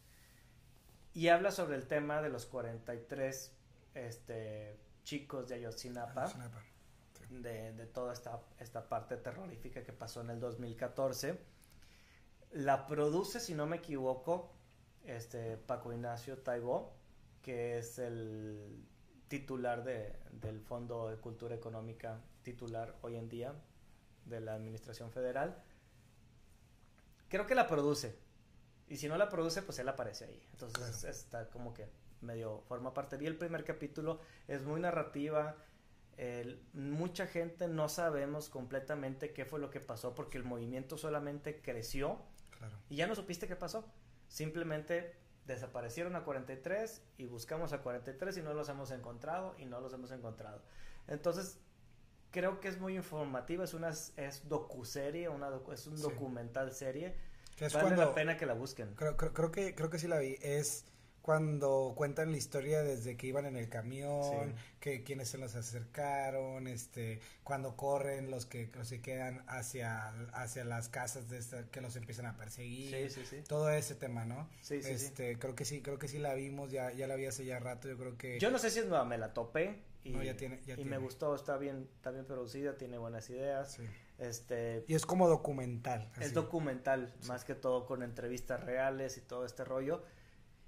Y 1.14 1.28
habla 1.28 1.52
sobre 1.52 1.76
el 1.76 1.88
tema 1.88 2.22
de 2.22 2.30
los 2.30 2.46
43 2.46 3.52
este, 3.96 4.80
chicos 5.04 5.50
de 5.50 5.56
Ayotzinapa. 5.56 6.24
Ayotzinapa 6.24 6.71
de, 7.32 7.74
de, 7.74 7.86
toda 7.88 8.14
esta, 8.14 8.42
esta 8.60 8.88
parte 8.88 9.18
terrorífica 9.18 9.84
que 9.84 9.94
pasó 9.94 10.22
en 10.22 10.30
el 10.30 10.40
2014. 10.40 11.40
La 12.52 12.86
produce, 12.86 13.40
si 13.40 13.54
no 13.54 13.66
me 13.66 13.78
equivoco, 13.78 14.52
este 15.06 15.58
Paco 15.58 15.94
Ignacio 15.94 16.38
Taibó, 16.40 16.94
que 17.42 17.78
es 17.78 17.98
el 18.00 18.86
titular 19.28 19.84
de, 19.84 20.20
del 20.32 20.60
Fondo 20.60 21.10
de 21.10 21.18
Cultura 21.18 21.56
Económica, 21.56 22.20
titular 22.44 22.98
hoy 23.02 23.16
en 23.16 23.30
día 23.30 23.54
de 24.26 24.42
la 24.42 24.54
Administración 24.54 25.12
Federal. 25.12 25.64
Creo 27.30 27.48
que 27.48 27.56
la 27.56 27.68
produce. 27.68 28.20
Y 28.90 28.98
si 28.98 29.08
no 29.08 29.18
la 29.18 29.30
produce, 29.30 29.62
pues 29.62 29.80
él 29.80 29.88
aparece 29.88 30.26
ahí. 30.26 30.44
Entonces 30.52 31.06
está 31.06 31.50
como 31.50 31.74
que 31.74 31.90
medio 32.20 32.62
forma 32.68 32.94
parte. 32.94 33.18
Vi 33.18 33.26
el 33.26 33.38
primer 33.38 33.64
capítulo, 33.64 34.20
es 34.48 34.64
muy 34.64 34.82
narrativa, 34.82 35.56
mucha 36.74 37.26
gente 37.28 37.68
no 37.68 37.90
sabemos 37.90 38.50
completamente 38.50 39.34
qué 39.34 39.46
fue 39.46 39.60
lo 39.60 39.70
que 39.70 39.80
pasó 39.80 40.14
porque 40.14 40.38
el 40.38 40.44
movimiento 40.44 40.98
solamente 40.98 41.62
creció 41.62 42.20
y 42.90 42.98
ya 42.98 43.08
no 43.08 43.16
supiste 43.16 43.48
qué 43.48 43.56
pasó. 43.56 43.86
Simplemente 44.28 45.16
desaparecieron 45.46 46.16
a 46.16 46.24
43 46.24 47.02
y 47.18 47.26
buscamos 47.26 47.74
a 47.74 47.82
43 47.82 48.38
y 48.38 48.42
no 48.42 48.54
los 48.54 48.70
hemos 48.70 48.92
encontrado 48.92 49.56
y 49.58 49.66
no 49.66 49.82
los 49.82 49.94
hemos 49.94 50.12
encontrado. 50.12 50.62
Entonces, 51.08 51.60
creo 52.32 52.60
que 52.60 52.68
es 52.68 52.80
muy 52.80 52.96
informativa, 52.96 53.64
es 53.64 53.74
una 53.74 53.90
es 53.90 54.48
docuserie, 54.48 55.30
una 55.30 55.50
es 55.74 55.88
un 55.88 56.02
documental 56.02 56.72
serie. 56.72 57.16
Que 57.56 57.68
vale 57.68 57.96
la 57.96 58.14
pena 58.14 58.38
que 58.38 58.46
la 58.46 58.54
busquen. 58.54 58.96
Creo, 58.96 59.18
creo, 59.18 59.34
creo, 59.34 59.52
que 59.52 59.76
creo 59.76 59.90
que 59.90 60.00
sí 60.00 60.08
la 60.08 60.20
vi. 60.20 60.38
Es 60.42 60.86
cuando 61.22 61.94
cuentan 61.96 62.32
la 62.32 62.38
historia 62.38 62.82
desde 62.82 63.16
que 63.16 63.28
iban 63.28 63.46
en 63.46 63.56
el 63.56 63.70
camión, 63.70 64.56
que 64.80 65.04
quienes 65.04 65.30
se 65.30 65.38
los 65.38 65.56
acercaron, 65.56 66.68
este, 66.68 67.20
cuando 67.44 67.76
corren 67.76 68.32
los 68.32 68.46
que 68.46 68.72
se 68.82 69.02
quedan 69.02 69.44
hacia, 69.48 70.10
hacia 70.34 70.66
las 70.66 70.90
casas 70.90 71.30
de 71.30 71.38
esta, 71.38 71.68
que 71.70 71.82
los 71.82 71.96
empiezan 71.96 72.26
a 72.26 72.36
perseguir, 72.38 73.12
todo 73.48 73.70
ese 73.70 73.96
tema, 73.96 74.26
¿no? 74.26 74.50
Sí, 74.62 74.82
sí, 74.82 74.90
este, 74.90 75.38
creo 75.38 75.56
que 75.56 75.66
sí, 75.66 75.82
creo 75.82 76.00
que 76.00 76.08
sí 76.08 76.18
la 76.18 76.34
vimos, 76.34 76.72
ya, 76.72 76.92
ya 76.92 77.06
la 77.06 77.16
vi 77.16 77.28
hace 77.28 77.46
ya 77.46 77.60
rato, 77.60 77.88
yo 77.88 77.98
creo 77.98 78.18
que. 78.18 78.40
Yo 78.40 78.50
no 78.50 78.58
sé 78.58 78.72
si 78.72 78.80
es 78.80 78.88
nueva, 78.88 79.06
me 79.06 79.20
la 79.20 79.34
topé 79.34 79.84
y, 80.04 80.14
ya 80.24 80.36
tiene, 80.36 80.60
y 80.66 80.86
me 80.86 80.98
gustó, 80.98 81.36
está 81.36 81.58
bien, 81.58 81.88
está 81.98 82.10
bien 82.10 82.26
producida, 82.26 82.78
tiene 82.78 82.98
buenas 82.98 83.30
ideas. 83.30 83.78
Este, 84.18 84.86
y 84.88 84.96
es 84.96 85.06
como 85.06 85.28
documental. 85.28 86.12
Es 86.20 86.34
documental, 86.34 87.14
más 87.28 87.44
que 87.44 87.54
todo 87.54 87.86
con 87.86 88.02
entrevistas 88.02 88.64
reales 88.64 89.18
y 89.18 89.22
todo 89.22 89.46
este 89.46 89.64
rollo 89.64 90.04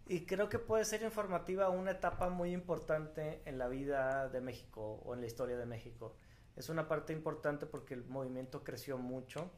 y 0.05 0.25
creo 0.25 0.49
que 0.49 0.59
puede 0.59 0.83
ser 0.85 1.01
informativa 1.03 1.69
una 1.69 1.91
etapa 1.91 2.29
muy 2.29 2.51
importante 2.51 3.41
en 3.45 3.57
la 3.57 3.67
vida 3.67 4.27
de 4.29 4.41
México 4.41 5.01
o 5.05 5.13
en 5.13 5.21
la 5.21 5.27
historia 5.27 5.57
de 5.57 5.65
México. 5.65 6.15
Es 6.55 6.69
una 6.69 6.87
parte 6.87 7.13
importante 7.13 7.65
porque 7.65 7.93
el 7.93 8.05
movimiento 8.05 8.63
creció 8.63 8.97
mucho 8.97 9.49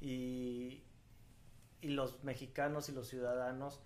y, 0.00 0.84
y 1.80 1.88
los 1.90 2.24
mexicanos 2.24 2.88
y 2.88 2.92
los 2.92 3.08
ciudadanos 3.08 3.82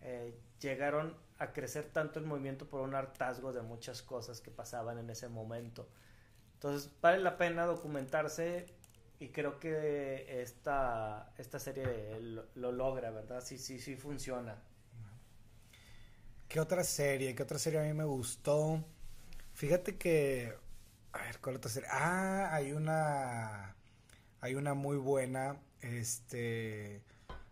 eh, 0.00 0.40
llegaron 0.60 1.14
a 1.38 1.52
crecer 1.52 1.90
tanto 1.92 2.18
el 2.18 2.26
movimiento 2.26 2.68
por 2.68 2.80
un 2.80 2.94
hartazgo 2.94 3.52
de 3.52 3.62
muchas 3.62 4.02
cosas 4.02 4.40
que 4.40 4.50
pasaban 4.50 4.98
en 4.98 5.10
ese 5.10 5.28
momento. 5.28 5.88
Entonces 6.54 6.90
vale 7.00 7.18
la 7.18 7.36
pena 7.36 7.66
documentarse 7.66 8.66
y 9.18 9.28
creo 9.28 9.58
que 9.58 10.40
esta, 10.40 11.32
esta 11.36 11.58
serie 11.58 12.18
lo, 12.20 12.46
lo 12.54 12.72
logra, 12.72 13.10
¿verdad? 13.10 13.42
Sí, 13.42 13.58
sí, 13.58 13.78
sí 13.78 13.96
funciona. 13.96 14.62
¿Qué 16.50 16.58
otra 16.58 16.82
serie? 16.82 17.36
¿Qué 17.36 17.44
otra 17.44 17.60
serie 17.60 17.78
a 17.78 17.84
mí 17.84 17.92
me 17.92 18.02
gustó? 18.02 18.84
Fíjate 19.54 19.96
que. 19.96 20.52
A 21.12 21.22
ver, 21.22 21.38
¿cuál 21.38 21.54
otra 21.54 21.70
serie? 21.70 21.88
Ah, 21.92 22.52
hay 22.52 22.72
una. 22.72 23.76
Hay 24.40 24.56
una 24.56 24.74
muy 24.74 24.96
buena. 24.96 25.60
Este. 25.80 27.02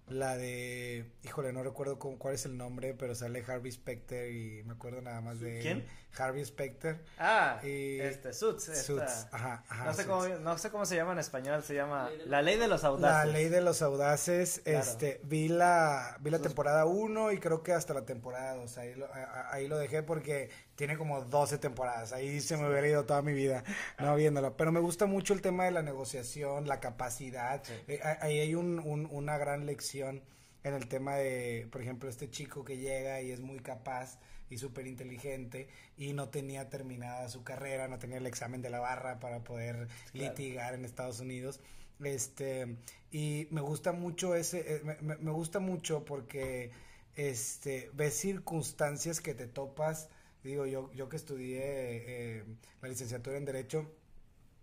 La 0.09 0.37
de. 0.37 1.13
Híjole, 1.23 1.53
no 1.53 1.63
recuerdo 1.63 2.01
cuál 2.01 2.35
es 2.35 2.45
el 2.45 2.57
nombre, 2.57 2.93
pero 2.93 3.15
sale 3.15 3.45
Harvey 3.47 3.71
Specter 3.71 4.33
y 4.33 4.65
me 4.65 4.73
acuerdo 4.73 5.01
nada 5.01 5.21
más 5.21 5.39
de. 5.39 5.61
¿Quién? 5.61 5.85
Harvey 6.17 6.45
Specter. 6.45 6.99
Ah, 7.19 7.61
y 7.63 8.01
este, 8.01 8.33
Suits. 8.33 8.65
Suits, 8.85 9.27
ajá, 9.31 9.65
ajá. 9.69 9.85
No 9.85 9.95
sé, 9.95 10.07
Cómo, 10.07 10.27
no 10.27 10.59
sé 10.59 10.71
cómo 10.71 10.87
se 10.87 10.97
llama 10.97 11.13
en 11.13 11.19
español, 11.19 11.63
se 11.63 11.75
llama 11.75 12.11
La 12.27 12.43
Ley 12.43 12.57
de 12.57 12.69
los 12.69 12.85
Audaces. 12.85 13.27
La 13.27 13.33
Ley 13.33 13.49
de 13.49 13.61
los 13.61 13.83
Audaces, 13.83 14.63
este, 14.65 15.21
vi 15.25 15.49
la, 15.49 16.17
vi 16.21 16.31
la 16.31 16.39
temporada 16.41 16.87
1 16.87 17.33
y 17.33 17.39
creo 17.39 17.63
que 17.63 17.73
hasta 17.73 17.95
la 17.95 18.05
temporada 18.05 18.55
2, 18.55 18.79
ahí 18.79 18.95
lo, 18.95 19.09
ahí 19.51 19.69
lo 19.69 19.79
dejé 19.79 20.03
porque 20.03 20.51
tiene 20.75 20.97
como 20.97 21.23
12 21.23 21.59
temporadas, 21.59 22.13
ahí 22.13 22.41
se 22.41 22.57
me 22.57 22.69
hubiera 22.69 22.87
ido 22.87 23.05
toda 23.05 23.23
mi 23.23 23.33
vida 23.33 23.65
no 23.99 24.15
viéndola, 24.17 24.57
pero 24.57 24.73
me 24.73 24.81
gusta 24.81 25.07
mucho 25.07 25.35
el 25.35 25.43
tema 25.43 25.65
de 25.65 25.73
la 25.73 25.83
negociación, 25.83 26.69
la 26.69 26.81
capacidad, 26.81 27.63
eh, 27.89 28.01
ahí 28.21 28.41
hay 28.41 28.55
un, 28.55 28.79
un, 28.79 29.09
una 29.11 29.39
gran 29.39 29.67
lección 29.67 30.23
en 30.65 30.75
el 30.75 30.89
tema 30.89 31.17
de, 31.17 31.69
por 31.71 31.83
ejemplo, 31.83 32.09
este 32.09 32.31
chico 32.31 32.65
que 32.65 32.77
llega 32.77 33.21
y 33.21 33.31
es 33.31 33.41
muy 33.41 33.61
capaz 33.61 34.19
y 34.51 34.59
súper 34.59 34.87
inteligente 34.87 35.69
y 35.97 36.13
no 36.13 36.29
tenía 36.29 36.69
terminada 36.69 37.29
su 37.29 37.43
carrera, 37.43 37.89
no 37.89 37.99
tenía 37.99 38.19
el 38.19 38.27
examen 38.27 38.63
de 38.63 38.71
la 38.71 38.81
barra 38.81 39.21
para 39.21 39.45
poder 39.45 39.89
litigar 40.13 40.75
en 40.75 40.85
Estados 40.85 41.21
Unidos. 41.21 41.61
Este, 42.03 42.77
y 43.11 43.49
me 43.51 43.61
gusta 43.61 43.93
mucho 43.93 44.35
ese, 44.35 44.77
eh, 44.77 44.99
me, 45.01 45.33
gusta 45.33 45.59
mucho 45.59 46.05
porque 46.05 46.71
este, 47.17 47.91
ves 47.95 48.15
circunstancias 48.15 49.21
que 49.21 49.35
te 49.35 49.47
topas, 49.47 50.09
digo 50.45 50.67
yo, 50.67 50.93
yo 50.93 51.09
que 51.09 51.17
estudié 51.17 51.61
eh, 51.63 52.45
la 52.81 52.89
licenciatura 52.89 53.37
en 53.37 53.45
Derecho, 53.45 53.91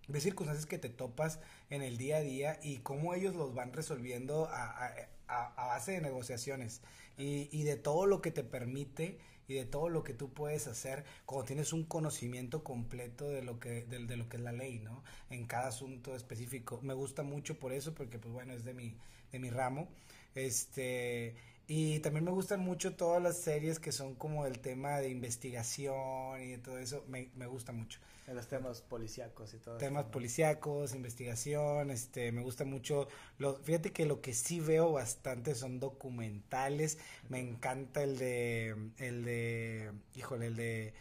ves 0.08 0.24
circunstancias 0.24 0.66
que 0.66 0.78
te 0.78 0.90
topas 0.90 1.40
en 1.70 1.82
el 1.82 1.98
día 1.98 2.18
a 2.18 2.22
día 2.22 2.60
y 2.64 2.78
cómo 2.78 3.14
ellos 3.14 3.36
los 3.36 3.54
van 3.54 3.74
resolviendo 3.74 4.48
a, 4.50 4.94
a, 5.28 5.68
base 5.68 5.94
de 5.94 6.02
negociaciones. 6.02 6.82
Y, 7.18 7.50
y, 7.52 7.64
de 7.64 7.78
todo 7.78 8.06
lo 8.06 8.22
que 8.22 8.32
te 8.32 8.44
permite 8.44 9.20
y 9.48 9.56
de 9.56 9.66
todo 9.66 9.90
lo 9.90 10.04
que 10.04 10.14
tú 10.14 10.34
puedes 10.34 10.68
hacer 10.68 11.04
cuando 11.26 11.46
tienes 11.46 11.74
un 11.74 11.84
conocimiento 11.84 12.64
completo 12.64 13.30
de 13.30 13.44
lo 13.44 13.60
que 13.60 13.86
de, 13.86 14.06
de, 14.06 14.18
lo 14.18 14.30
que 14.30 14.38
es 14.38 14.44
la 14.44 14.52
ley, 14.52 14.80
¿no? 14.80 15.04
En 15.30 15.46
cada 15.46 15.68
asunto 15.68 16.16
específico. 16.16 16.80
Me 16.82 16.94
gusta 16.94 17.24
mucho 17.24 17.60
por 17.60 17.74
eso 17.74 17.94
porque 17.94 18.20
pues 18.20 18.34
bueno, 18.34 18.54
es 18.54 18.66
de 18.66 18.74
mi 18.74 18.96
de 19.32 19.40
mi 19.40 19.50
ramo. 19.50 19.90
Este 20.36 21.36
y 21.68 22.00
también 22.00 22.26
me 22.26 22.32
gustan 22.32 22.60
mucho 22.60 22.96
todas 22.96 23.22
las 23.22 23.38
series 23.38 23.80
que 23.80 23.92
son 23.92 24.16
como 24.16 24.46
el 24.46 24.60
tema 24.60 25.00
de 25.00 25.10
investigación 25.10 26.42
y 26.42 26.52
de 26.52 26.58
todo 26.60 26.78
eso, 26.78 27.04
me, 27.08 27.30
me 27.36 27.48
gusta 27.48 27.72
mucho. 27.72 28.00
En 28.28 28.36
los 28.36 28.48
temas 28.48 28.82
policíacos 28.82 29.54
y 29.54 29.60
todo. 29.60 29.78
Temas 29.78 30.06
policíacos, 30.06 30.96
investigación, 30.96 31.92
este, 31.92 32.32
me 32.32 32.42
gusta 32.42 32.66
mucho. 32.66 33.08
Lo, 33.38 33.56
fíjate 33.58 33.92
que 33.92 34.06
lo 34.06 34.22
que 34.22 34.34
sí 34.34 34.60
veo 34.60 34.92
bastante 34.92 35.54
son 35.54 35.80
documentales. 35.80 36.98
Me 37.30 37.40
encanta 37.40 38.02
el 38.04 38.18
de, 38.18 38.92
el 38.98 39.24
de, 39.26 39.92
híjole, 40.16 40.48
el 40.48 40.56
de 40.56 40.94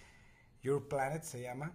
Your 0.62 0.86
Planet 0.88 1.22
se 1.22 1.40
llama. 1.40 1.72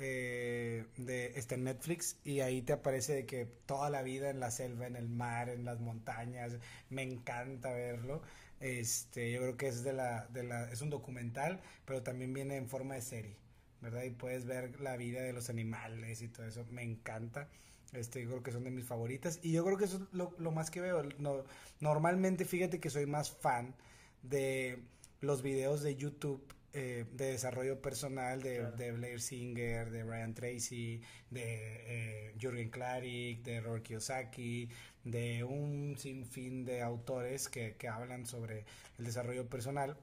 Eh, 0.00 0.86
de 0.96 1.32
este 1.34 1.56
Netflix 1.56 2.18
y 2.22 2.38
ahí 2.38 2.62
te 2.62 2.72
aparece 2.72 3.14
de 3.14 3.26
que 3.26 3.46
toda 3.46 3.90
la 3.90 4.02
vida 4.02 4.30
en 4.30 4.38
la 4.38 4.52
selva, 4.52 4.86
en 4.86 4.94
el 4.94 5.08
mar, 5.08 5.48
en 5.48 5.64
las 5.64 5.80
montañas, 5.80 6.52
me 6.88 7.02
encanta 7.02 7.72
verlo. 7.72 8.22
Este, 8.60 9.32
yo 9.32 9.40
creo 9.40 9.56
que 9.56 9.66
es 9.66 9.82
de 9.82 9.92
la, 9.92 10.26
de 10.28 10.44
la, 10.44 10.70
es 10.70 10.82
un 10.82 10.90
documental, 10.90 11.60
pero 11.84 12.02
también 12.04 12.32
viene 12.32 12.56
en 12.56 12.68
forma 12.68 12.94
de 12.94 13.02
serie, 13.02 13.36
¿verdad? 13.80 14.02
Y 14.04 14.10
puedes 14.10 14.44
ver 14.44 14.80
la 14.80 14.96
vida 14.96 15.22
de 15.22 15.32
los 15.32 15.50
animales 15.50 16.22
y 16.22 16.28
todo 16.28 16.46
eso, 16.46 16.64
me 16.70 16.82
encanta. 16.82 17.48
Este, 17.92 18.22
yo 18.22 18.28
creo 18.28 18.42
que 18.42 18.52
son 18.52 18.64
de 18.64 18.70
mis 18.70 18.84
favoritas. 18.84 19.40
Y 19.42 19.52
yo 19.52 19.64
creo 19.64 19.78
que 19.78 19.84
eso 19.84 19.96
es 19.96 20.02
lo, 20.12 20.34
lo 20.38 20.50
más 20.52 20.70
que 20.70 20.80
veo. 20.80 21.02
No, 21.18 21.44
normalmente, 21.80 22.44
fíjate 22.44 22.80
que 22.80 22.90
soy 22.90 23.06
más 23.06 23.30
fan 23.30 23.74
de 24.22 24.78
los 25.20 25.42
videos 25.42 25.82
de 25.82 25.96
YouTube 25.96 26.42
eh, 26.74 27.06
de 27.12 27.32
desarrollo 27.32 27.80
personal 27.80 28.42
de, 28.42 28.70
de, 28.72 28.92
Blair 28.92 29.22
Singer, 29.22 29.90
de 29.90 30.04
Brian 30.04 30.34
Tracy, 30.34 31.00
de 31.30 31.42
eh, 31.46 32.34
Jürgen 32.38 32.68
Klarik, 32.68 33.42
de 33.42 33.60
Robert 33.62 33.82
Kiyosaki, 33.84 34.68
de 35.02 35.44
un 35.44 35.96
sinfín 35.96 36.66
de 36.66 36.82
autores 36.82 37.48
que, 37.48 37.76
que 37.76 37.88
hablan 37.88 38.26
sobre 38.26 38.66
el 38.98 39.06
desarrollo 39.06 39.48
personal. 39.48 39.96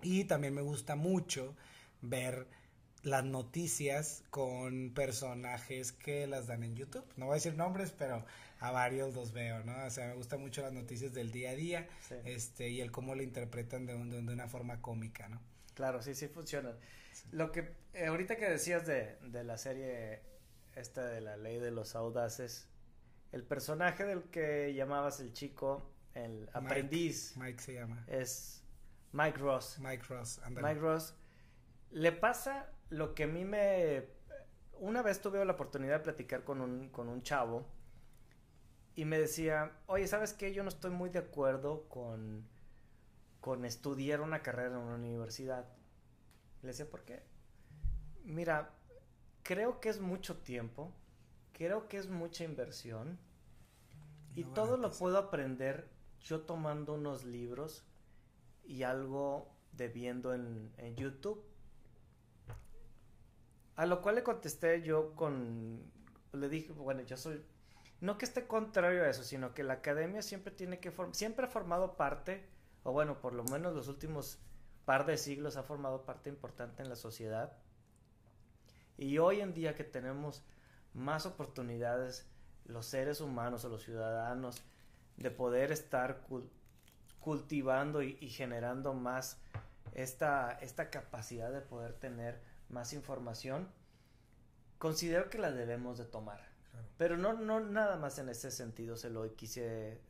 Y 0.00 0.24
también 0.24 0.54
me 0.54 0.62
gusta 0.62 0.94
mucho 0.94 1.56
ver 2.02 2.46
las 3.04 3.24
noticias 3.24 4.24
con 4.30 4.92
personajes 4.94 5.92
que 5.92 6.26
las 6.26 6.46
dan 6.46 6.64
en 6.64 6.74
YouTube. 6.74 7.04
No 7.16 7.26
voy 7.26 7.34
a 7.34 7.36
decir 7.36 7.54
nombres, 7.54 7.92
pero 7.96 8.24
a 8.60 8.70
varios 8.70 9.14
los 9.14 9.32
veo, 9.32 9.62
¿no? 9.62 9.84
O 9.84 9.90
sea, 9.90 10.08
me 10.08 10.14
gusta 10.14 10.38
mucho 10.38 10.62
las 10.62 10.72
noticias 10.72 11.12
del 11.12 11.30
día 11.30 11.50
a 11.50 11.54
día 11.54 11.88
este, 12.24 12.70
y 12.70 12.80
el 12.80 12.90
cómo 12.90 13.14
lo 13.14 13.22
interpretan 13.22 13.86
de, 13.86 13.96
de, 13.96 14.22
de 14.22 14.32
una 14.32 14.48
forma 14.48 14.80
cómica, 14.80 15.28
¿no? 15.28 15.40
Claro, 15.74 16.02
sí, 16.02 16.14
sí 16.14 16.28
funcionan. 16.28 16.74
Lo 17.30 17.52
que 17.52 17.74
eh, 17.92 18.06
ahorita 18.06 18.36
que 18.36 18.48
decías 18.48 18.86
de, 18.86 19.16
de 19.22 19.44
la 19.44 19.58
serie 19.58 20.22
esta 20.74 21.04
de 21.04 21.20
la 21.20 21.36
ley 21.36 21.58
de 21.58 21.70
los 21.70 21.94
audaces, 21.94 22.66
el 23.32 23.44
personaje 23.44 24.04
del 24.04 24.22
que 24.24 24.72
llamabas 24.74 25.20
el 25.20 25.32
chico, 25.32 25.90
el 26.14 26.48
aprendiz. 26.52 27.36
Mike 27.36 27.60
se 27.60 27.74
llama. 27.74 28.04
Es 28.06 28.62
Mike 29.12 29.38
Ross. 29.38 29.78
Mike 29.78 30.04
Ross, 30.08 30.40
Mike 30.48 30.80
Ross. 30.80 31.14
Le 31.90 32.12
pasa 32.12 32.70
lo 32.90 33.14
que 33.14 33.24
a 33.24 33.26
mí 33.26 33.44
me... 33.44 34.08
Una 34.80 35.02
vez 35.02 35.20
tuve 35.20 35.44
la 35.44 35.52
oportunidad 35.52 35.98
de 35.98 36.04
platicar 36.04 36.44
con 36.44 36.60
un, 36.60 36.88
con 36.90 37.08
un 37.08 37.22
chavo 37.22 37.66
y 38.96 39.04
me 39.04 39.18
decía, 39.18 39.72
oye, 39.86 40.06
¿sabes 40.06 40.32
qué? 40.32 40.52
Yo 40.52 40.62
no 40.62 40.68
estoy 40.68 40.90
muy 40.90 41.10
de 41.10 41.20
acuerdo 41.20 41.88
con, 41.88 42.46
con 43.40 43.64
estudiar 43.64 44.20
una 44.20 44.42
carrera 44.42 44.70
en 44.70 44.76
una 44.76 44.94
universidad. 44.94 45.66
Le 46.62 46.68
decía, 46.68 46.88
¿por 46.88 47.04
qué? 47.04 47.22
Mira, 48.24 48.70
creo 49.42 49.80
que 49.80 49.88
es 49.88 50.00
mucho 50.00 50.38
tiempo, 50.38 50.92
creo 51.52 51.88
que 51.88 51.98
es 51.98 52.08
mucha 52.08 52.44
inversión 52.44 53.18
y 54.34 54.44
todo 54.44 54.76
lo 54.76 54.90
puedo 54.90 55.18
aprender 55.18 55.88
yo 56.20 56.40
tomando 56.40 56.94
unos 56.94 57.24
libros 57.24 57.84
y 58.64 58.82
algo 58.82 59.52
de 59.72 59.88
viendo 59.88 60.34
en, 60.34 60.72
en 60.78 60.96
YouTube. 60.96 61.44
A 63.76 63.86
lo 63.86 64.02
cual 64.02 64.16
le 64.16 64.22
contesté 64.22 64.82
yo 64.82 65.14
con, 65.14 65.82
le 66.32 66.48
dije, 66.48 66.72
bueno, 66.72 67.02
yo 67.02 67.16
soy, 67.16 67.44
no 68.00 68.18
que 68.18 68.24
esté 68.24 68.46
contrario 68.46 69.02
a 69.02 69.08
eso, 69.08 69.24
sino 69.24 69.54
que 69.54 69.64
la 69.64 69.74
academia 69.74 70.22
siempre 70.22 70.52
tiene 70.52 70.78
que, 70.78 70.92
siempre 71.12 71.46
ha 71.46 71.48
formado 71.48 71.96
parte, 71.96 72.46
o 72.82 72.92
bueno, 72.92 73.20
por 73.20 73.32
lo 73.32 73.44
menos 73.44 73.74
los 73.74 73.88
últimos 73.88 74.38
par 74.84 75.06
de 75.06 75.16
siglos 75.16 75.56
ha 75.56 75.62
formado 75.62 76.04
parte 76.04 76.28
importante 76.28 76.82
en 76.82 76.88
la 76.88 76.96
sociedad. 76.96 77.56
Y 78.96 79.18
hoy 79.18 79.40
en 79.40 79.54
día 79.54 79.74
que 79.74 79.84
tenemos 79.84 80.44
más 80.92 81.26
oportunidades, 81.26 82.28
los 82.66 82.86
seres 82.86 83.20
humanos 83.20 83.64
o 83.64 83.68
los 83.68 83.82
ciudadanos, 83.82 84.62
de 85.16 85.30
poder 85.30 85.72
estar 85.72 86.26
cultivando 87.20 88.02
y, 88.02 88.28
generando 88.28 88.94
más 88.94 89.40
esta, 89.94 90.52
esta 90.60 90.90
capacidad 90.90 91.52
de 91.52 91.60
poder 91.60 91.94
tener 91.94 92.40
más 92.74 92.92
información, 92.92 93.70
considero 94.78 95.30
que 95.30 95.38
la 95.38 95.50
debemos 95.50 95.96
de 95.96 96.04
tomar. 96.04 96.46
Pero 96.98 97.16
no, 97.16 97.32
no 97.32 97.60
nada 97.60 97.96
más 97.96 98.18
en 98.18 98.28
ese 98.28 98.50
sentido 98.50 98.96
se 98.96 99.08
lo 99.08 99.34
quise 99.34 100.02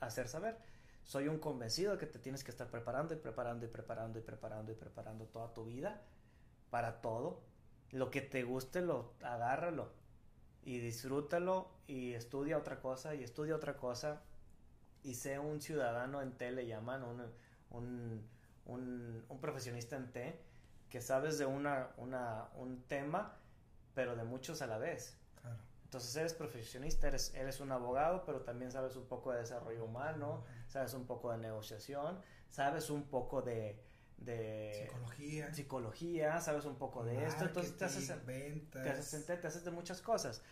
hacer 0.00 0.28
saber. 0.28 0.56
Soy 1.04 1.28
un 1.28 1.38
convencido 1.38 1.92
de 1.92 1.98
que 1.98 2.06
te 2.06 2.18
tienes 2.18 2.42
que 2.42 2.50
estar 2.50 2.68
preparando 2.68 3.12
y 3.12 3.18
preparando 3.18 3.66
y 3.66 3.68
preparando 3.68 4.18
y 4.18 4.22
preparando 4.22 4.72
y 4.72 4.74
preparando 4.74 5.26
toda 5.26 5.52
tu 5.52 5.66
vida 5.66 6.00
para 6.70 7.02
todo. 7.02 7.42
Lo 7.90 8.10
que 8.10 8.22
te 8.22 8.42
guste, 8.42 8.80
lo 8.80 9.12
agárralo 9.22 9.92
y 10.62 10.78
disfrútalo 10.78 11.68
y 11.86 12.14
estudia 12.14 12.56
otra 12.56 12.80
cosa 12.80 13.14
y 13.14 13.22
estudia 13.22 13.54
otra 13.54 13.76
cosa 13.76 14.22
y 15.02 15.14
sé 15.14 15.38
un 15.38 15.60
ciudadano 15.60 16.22
en 16.22 16.32
T, 16.32 16.50
le 16.50 16.66
llaman, 16.66 17.02
un, 17.04 18.26
un, 18.64 19.40
profesionista 19.40 19.96
en 19.96 20.10
T, 20.10 20.40
que 20.94 21.00
sabes 21.00 21.38
de 21.38 21.44
una, 21.44 21.88
una, 21.96 22.50
un 22.54 22.84
tema, 22.84 23.36
pero 23.94 24.14
de 24.14 24.22
muchos 24.22 24.62
a 24.62 24.68
la 24.68 24.78
vez. 24.78 25.18
Entonces 25.82 26.14
eres 26.14 26.34
profesionista, 26.34 27.08
eres, 27.08 27.34
eres 27.34 27.58
un 27.58 27.72
abogado, 27.72 28.22
pero 28.24 28.42
también 28.42 28.70
sabes 28.70 28.94
un 28.94 29.08
poco 29.08 29.32
de 29.32 29.40
desarrollo 29.40 29.86
humano, 29.86 30.44
sabes 30.68 30.94
un 30.94 31.04
poco 31.04 31.32
de 31.32 31.38
negociación, 31.38 32.20
sabes 32.48 32.90
un 32.90 33.08
poco 33.08 33.42
de, 33.42 33.82
de 34.18 34.84
psicología. 34.84 35.52
psicología, 35.52 36.40
sabes 36.40 36.64
un 36.64 36.76
poco 36.76 37.02
de 37.02 37.26
esto, 37.26 37.42
entonces 37.42 37.76
te 37.76 37.86
haces, 37.86 38.14
te 38.70 38.88
haces, 38.88 39.26
te 39.26 39.32
haces 39.48 39.64
de 39.64 39.72
muchas 39.72 40.00
cosas. 40.00 40.42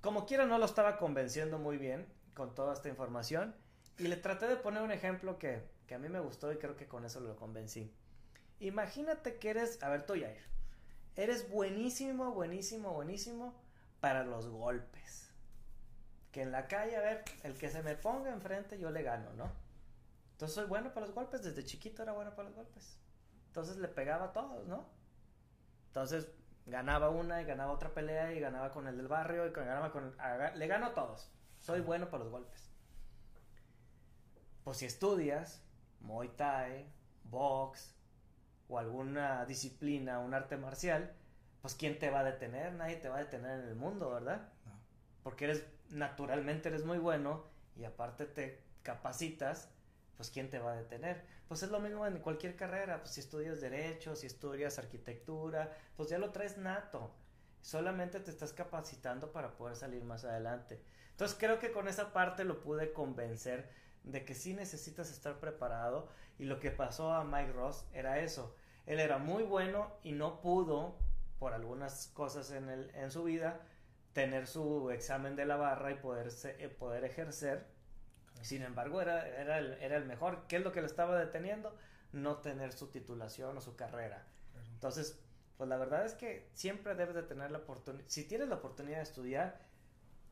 Como 0.00 0.24
quiera 0.24 0.46
no 0.46 0.56
lo 0.56 0.64
estaba 0.64 0.96
convenciendo 0.96 1.58
muy 1.58 1.76
bien, 1.76 2.06
con 2.32 2.54
toda 2.54 2.72
esta 2.72 2.88
información 2.88 3.54
y 3.98 4.04
le 4.04 4.16
traté 4.16 4.48
de 4.48 4.56
poner 4.56 4.82
un 4.82 4.90
ejemplo 4.90 5.38
que, 5.38 5.68
a 5.94 5.98
mí 5.98 6.08
me 6.08 6.20
gustó 6.20 6.50
y 6.50 6.56
creo 6.56 6.76
que 6.76 6.86
con 6.86 7.04
eso 7.04 7.20
lo 7.20 7.36
convencí. 7.36 7.94
Imagínate 8.60 9.38
que 9.38 9.50
eres, 9.50 9.82
a 9.82 9.88
ver 9.88 10.06
tú 10.06 10.14
Jair, 10.14 10.42
eres 11.16 11.50
buenísimo, 11.50 12.32
buenísimo, 12.32 12.92
buenísimo 12.92 13.54
para 14.00 14.24
los 14.24 14.48
golpes. 14.48 15.30
Que 16.32 16.42
en 16.42 16.52
la 16.52 16.66
calle, 16.66 16.96
a 16.96 17.00
ver, 17.00 17.24
el 17.42 17.56
que 17.56 17.70
se 17.70 17.82
me 17.82 17.94
ponga 17.94 18.30
enfrente 18.32 18.78
yo 18.78 18.90
le 18.90 19.02
gano, 19.02 19.32
¿no? 19.34 19.52
Entonces 20.32 20.54
soy 20.54 20.66
bueno 20.66 20.92
para 20.92 21.06
los 21.06 21.14
golpes, 21.14 21.42
desde 21.42 21.64
chiquito 21.64 22.02
era 22.02 22.12
bueno 22.12 22.34
para 22.34 22.48
los 22.48 22.56
golpes. 22.56 22.98
Entonces 23.46 23.76
le 23.76 23.88
pegaba 23.88 24.26
a 24.26 24.32
todos, 24.32 24.66
¿no? 24.66 24.88
Entonces 25.86 26.28
ganaba 26.66 27.10
una 27.10 27.40
y 27.40 27.44
ganaba 27.44 27.72
otra 27.72 27.94
pelea 27.94 28.32
y 28.32 28.40
ganaba 28.40 28.72
con 28.72 28.88
el 28.88 28.96
del 28.96 29.06
barrio 29.06 29.46
y 29.46 29.50
ganaba 29.50 29.92
con... 29.92 30.16
Le 30.54 30.66
gano 30.66 30.86
a 30.86 30.94
todos. 30.94 31.30
Soy 31.60 31.80
bueno 31.80 32.10
para 32.10 32.24
los 32.24 32.32
golpes. 32.32 32.70
Pues 34.64 34.78
si 34.78 34.86
estudias 34.86 35.62
Muay 36.00 36.30
Thai, 36.30 36.92
box 37.24 37.93
o 38.74 38.78
alguna 38.78 39.44
disciplina, 39.44 40.18
un 40.18 40.34
arte 40.34 40.56
marcial, 40.56 41.12
pues 41.62 41.74
¿quién 41.74 41.98
te 41.98 42.10
va 42.10 42.20
a 42.20 42.24
detener? 42.24 42.72
Nadie 42.72 42.96
te 42.96 43.08
va 43.08 43.18
a 43.18 43.24
detener 43.24 43.60
en 43.60 43.68
el 43.68 43.76
mundo, 43.76 44.10
¿verdad? 44.10 44.48
Porque 45.22 45.44
eres, 45.44 45.64
naturalmente 45.90 46.68
eres 46.68 46.84
muy 46.84 46.98
bueno 46.98 47.44
y 47.76 47.84
aparte 47.84 48.26
te 48.26 48.62
capacitas, 48.82 49.70
pues 50.16 50.30
¿quién 50.30 50.50
te 50.50 50.58
va 50.58 50.72
a 50.72 50.76
detener? 50.76 51.24
Pues 51.46 51.62
es 51.62 51.70
lo 51.70 51.78
mismo 51.78 52.04
en 52.06 52.18
cualquier 52.18 52.56
carrera, 52.56 52.98
pues 53.00 53.12
si 53.12 53.20
estudias 53.20 53.60
derecho, 53.60 54.16
si 54.16 54.26
estudias 54.26 54.78
arquitectura, 54.78 55.72
pues 55.96 56.08
ya 56.08 56.18
lo 56.18 56.30
traes 56.32 56.58
nato. 56.58 57.14
Solamente 57.62 58.20
te 58.20 58.30
estás 58.30 58.52
capacitando 58.52 59.32
para 59.32 59.56
poder 59.56 59.76
salir 59.76 60.02
más 60.04 60.24
adelante. 60.24 60.82
Entonces 61.12 61.36
creo 61.38 61.60
que 61.60 61.70
con 61.70 61.86
esa 61.86 62.12
parte 62.12 62.44
lo 62.44 62.60
pude 62.60 62.92
convencer 62.92 63.70
de 64.02 64.24
que 64.24 64.34
sí 64.34 64.52
necesitas 64.52 65.10
estar 65.10 65.38
preparado 65.38 66.08
y 66.38 66.44
lo 66.44 66.60
que 66.60 66.70
pasó 66.70 67.12
a 67.12 67.24
Mike 67.24 67.52
Ross 67.52 67.86
era 67.92 68.18
eso. 68.18 68.54
Él 68.86 69.00
era 69.00 69.18
muy 69.18 69.42
bueno 69.44 69.92
y 70.02 70.12
no 70.12 70.40
pudo, 70.40 70.96
por 71.38 71.54
algunas 71.54 72.08
cosas 72.08 72.50
en, 72.50 72.68
el, 72.68 72.90
en 72.94 73.10
su 73.10 73.24
vida, 73.24 73.60
tener 74.12 74.46
su 74.46 74.90
examen 74.90 75.36
de 75.36 75.46
la 75.46 75.56
barra 75.56 75.90
y 75.90 75.94
poder, 75.94 76.28
eh, 76.44 76.68
poder 76.68 77.04
ejercer. 77.04 77.66
Sin 78.42 78.62
embargo, 78.62 79.00
era, 79.00 79.26
era, 79.26 79.58
el, 79.58 79.74
era 79.74 79.96
el 79.96 80.04
mejor. 80.04 80.46
¿Qué 80.48 80.56
es 80.56 80.62
lo 80.62 80.72
que 80.72 80.80
lo 80.80 80.86
estaba 80.86 81.18
deteniendo? 81.18 81.76
No 82.12 82.38
tener 82.38 82.72
su 82.72 82.88
titulación 82.88 83.56
o 83.56 83.60
su 83.60 83.76
carrera. 83.76 84.26
Entonces, 84.74 85.18
pues 85.56 85.68
la 85.68 85.76
verdad 85.76 86.04
es 86.04 86.14
que 86.14 86.48
siempre 86.52 86.94
debes 86.94 87.14
de 87.14 87.22
tener 87.22 87.50
la 87.50 87.58
oportunidad. 87.58 88.04
Si 88.08 88.24
tienes 88.24 88.48
la 88.48 88.56
oportunidad 88.56 88.98
de 88.98 89.04
estudiar, 89.04 89.60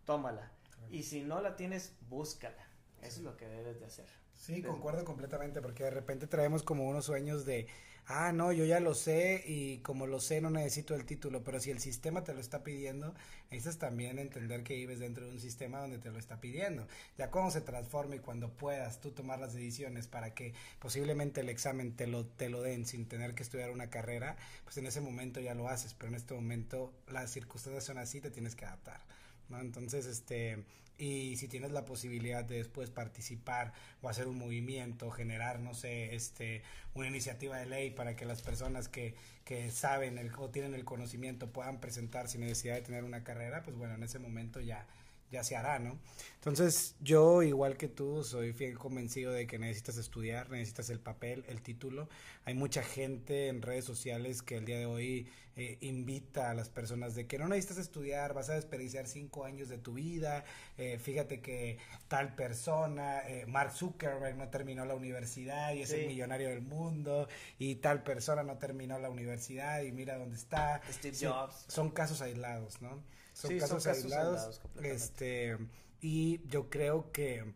tómala. 0.04 0.52
Y 0.90 1.04
si 1.04 1.22
no 1.22 1.40
la 1.40 1.56
tienes, 1.56 1.96
búscala. 2.08 2.66
Eso 3.00 3.20
es 3.20 3.24
lo 3.24 3.36
que 3.36 3.48
debes 3.48 3.80
de 3.80 3.86
hacer. 3.86 4.08
Sí, 4.34 4.62
concuerdo 4.62 5.04
completamente, 5.04 5.60
porque 5.60 5.84
de 5.84 5.90
repente 5.90 6.26
traemos 6.26 6.62
como 6.62 6.88
unos 6.88 7.04
sueños 7.04 7.44
de, 7.44 7.68
ah, 8.06 8.32
no, 8.32 8.52
yo 8.52 8.64
ya 8.64 8.80
lo 8.80 8.94
sé 8.94 9.42
y 9.46 9.78
como 9.78 10.06
lo 10.06 10.20
sé 10.20 10.40
no 10.40 10.50
necesito 10.50 10.94
el 10.94 11.04
título, 11.04 11.42
pero 11.44 11.60
si 11.60 11.70
el 11.70 11.80
sistema 11.80 12.24
te 12.24 12.34
lo 12.34 12.40
está 12.40 12.62
pidiendo, 12.62 13.14
necesitas 13.50 13.78
también 13.78 14.18
entender 14.18 14.62
que 14.62 14.74
vives 14.74 14.98
dentro 14.98 15.26
de 15.26 15.32
un 15.32 15.40
sistema 15.40 15.80
donde 15.80 15.98
te 15.98 16.10
lo 16.10 16.18
está 16.18 16.40
pidiendo. 16.40 16.86
Ya 17.18 17.30
cuando 17.30 17.50
se 17.50 17.60
transforme 17.60 18.16
y 18.16 18.20
cuando 18.20 18.50
puedas 18.50 19.00
tú 19.00 19.12
tomar 19.12 19.40
las 19.40 19.54
decisiones 19.54 20.06
para 20.08 20.34
que 20.34 20.54
posiblemente 20.78 21.40
el 21.40 21.48
examen 21.48 21.94
te 21.96 22.06
lo, 22.06 22.26
te 22.26 22.48
lo 22.48 22.62
den 22.62 22.86
sin 22.86 23.06
tener 23.06 23.34
que 23.34 23.42
estudiar 23.42 23.70
una 23.70 23.90
carrera, 23.90 24.36
pues 24.64 24.76
en 24.78 24.86
ese 24.86 25.00
momento 25.00 25.40
ya 25.40 25.54
lo 25.54 25.68
haces, 25.68 25.94
pero 25.94 26.08
en 26.08 26.16
este 26.16 26.34
momento 26.34 26.92
las 27.08 27.30
circunstancias 27.30 27.84
son 27.84 27.98
así, 27.98 28.20
te 28.20 28.30
tienes 28.30 28.54
que 28.56 28.64
adaptar. 28.64 29.00
¿no? 29.48 29.60
Entonces, 29.60 30.06
este, 30.06 30.64
y 30.98 31.36
si 31.36 31.48
tienes 31.48 31.72
la 31.72 31.84
posibilidad 31.84 32.44
de 32.44 32.56
después 32.56 32.90
participar 32.90 33.72
o 34.02 34.08
hacer 34.08 34.28
un 34.28 34.38
movimiento, 34.38 35.10
generar, 35.10 35.60
no 35.60 35.74
sé, 35.74 36.14
este, 36.14 36.62
una 36.94 37.08
iniciativa 37.08 37.56
de 37.58 37.66
ley 37.66 37.90
para 37.90 38.14
que 38.16 38.24
las 38.24 38.42
personas 38.42 38.88
que, 38.88 39.14
que 39.44 39.70
saben 39.70 40.18
el, 40.18 40.30
o 40.36 40.50
tienen 40.50 40.74
el 40.74 40.84
conocimiento 40.84 41.50
puedan 41.50 41.80
presentar 41.80 42.28
sin 42.28 42.42
necesidad 42.42 42.74
de 42.74 42.82
tener 42.82 43.04
una 43.04 43.24
carrera, 43.24 43.62
pues 43.62 43.76
bueno, 43.76 43.94
en 43.94 44.02
ese 44.02 44.18
momento 44.18 44.60
ya, 44.60 44.86
ya 45.32 45.42
se 45.42 45.56
hará, 45.56 45.78
¿no? 45.78 45.98
Entonces, 46.34 46.94
yo, 47.00 47.42
igual 47.42 47.76
que 47.76 47.88
tú, 47.88 48.22
soy 48.22 48.52
fiel 48.52 48.78
convencido 48.78 49.32
de 49.32 49.46
que 49.46 49.58
necesitas 49.58 49.96
estudiar, 49.96 50.50
necesitas 50.50 50.90
el 50.90 51.00
papel, 51.00 51.44
el 51.48 51.62
título. 51.62 52.08
Hay 52.44 52.54
mucha 52.54 52.82
gente 52.82 53.48
en 53.48 53.62
redes 53.62 53.84
sociales 53.84 54.42
que 54.42 54.58
el 54.58 54.66
día 54.66 54.78
de 54.78 54.86
hoy 54.86 55.28
eh, 55.56 55.78
invita 55.80 56.50
a 56.50 56.54
las 56.54 56.68
personas 56.68 57.14
de 57.14 57.26
que 57.26 57.38
no 57.38 57.48
necesitas 57.48 57.78
estudiar, 57.78 58.34
vas 58.34 58.50
a 58.50 58.54
desperdiciar 58.54 59.06
cinco 59.06 59.44
años 59.44 59.68
de 59.68 59.78
tu 59.78 59.94
vida. 59.94 60.44
Eh, 60.76 60.98
fíjate 60.98 61.40
que 61.40 61.78
tal 62.08 62.34
persona, 62.34 63.20
eh, 63.28 63.46
Mark 63.46 63.72
Zuckerberg 63.72 64.36
no 64.36 64.48
terminó 64.48 64.84
la 64.84 64.94
universidad 64.94 65.72
y 65.72 65.82
es 65.82 65.92
el 65.92 66.06
millonario 66.06 66.48
del 66.48 66.62
mundo, 66.62 67.28
y 67.58 67.76
tal 67.76 68.02
persona 68.02 68.42
no 68.42 68.58
terminó 68.58 68.98
la 68.98 69.08
universidad 69.10 69.82
y 69.82 69.92
mira 69.92 70.18
dónde 70.18 70.36
está. 70.36 70.82
Steve 70.90 71.16
Jobs. 71.18 71.64
Son 71.68 71.90
casos 71.90 72.20
aislados, 72.20 72.82
¿no? 72.82 73.02
Son, 73.32 73.58
casos, 73.58 73.86
aislados. 73.86 74.60
este, 74.82 75.58
y 76.00 76.40
yo 76.48 76.68
creo 76.68 77.10
que 77.12 77.54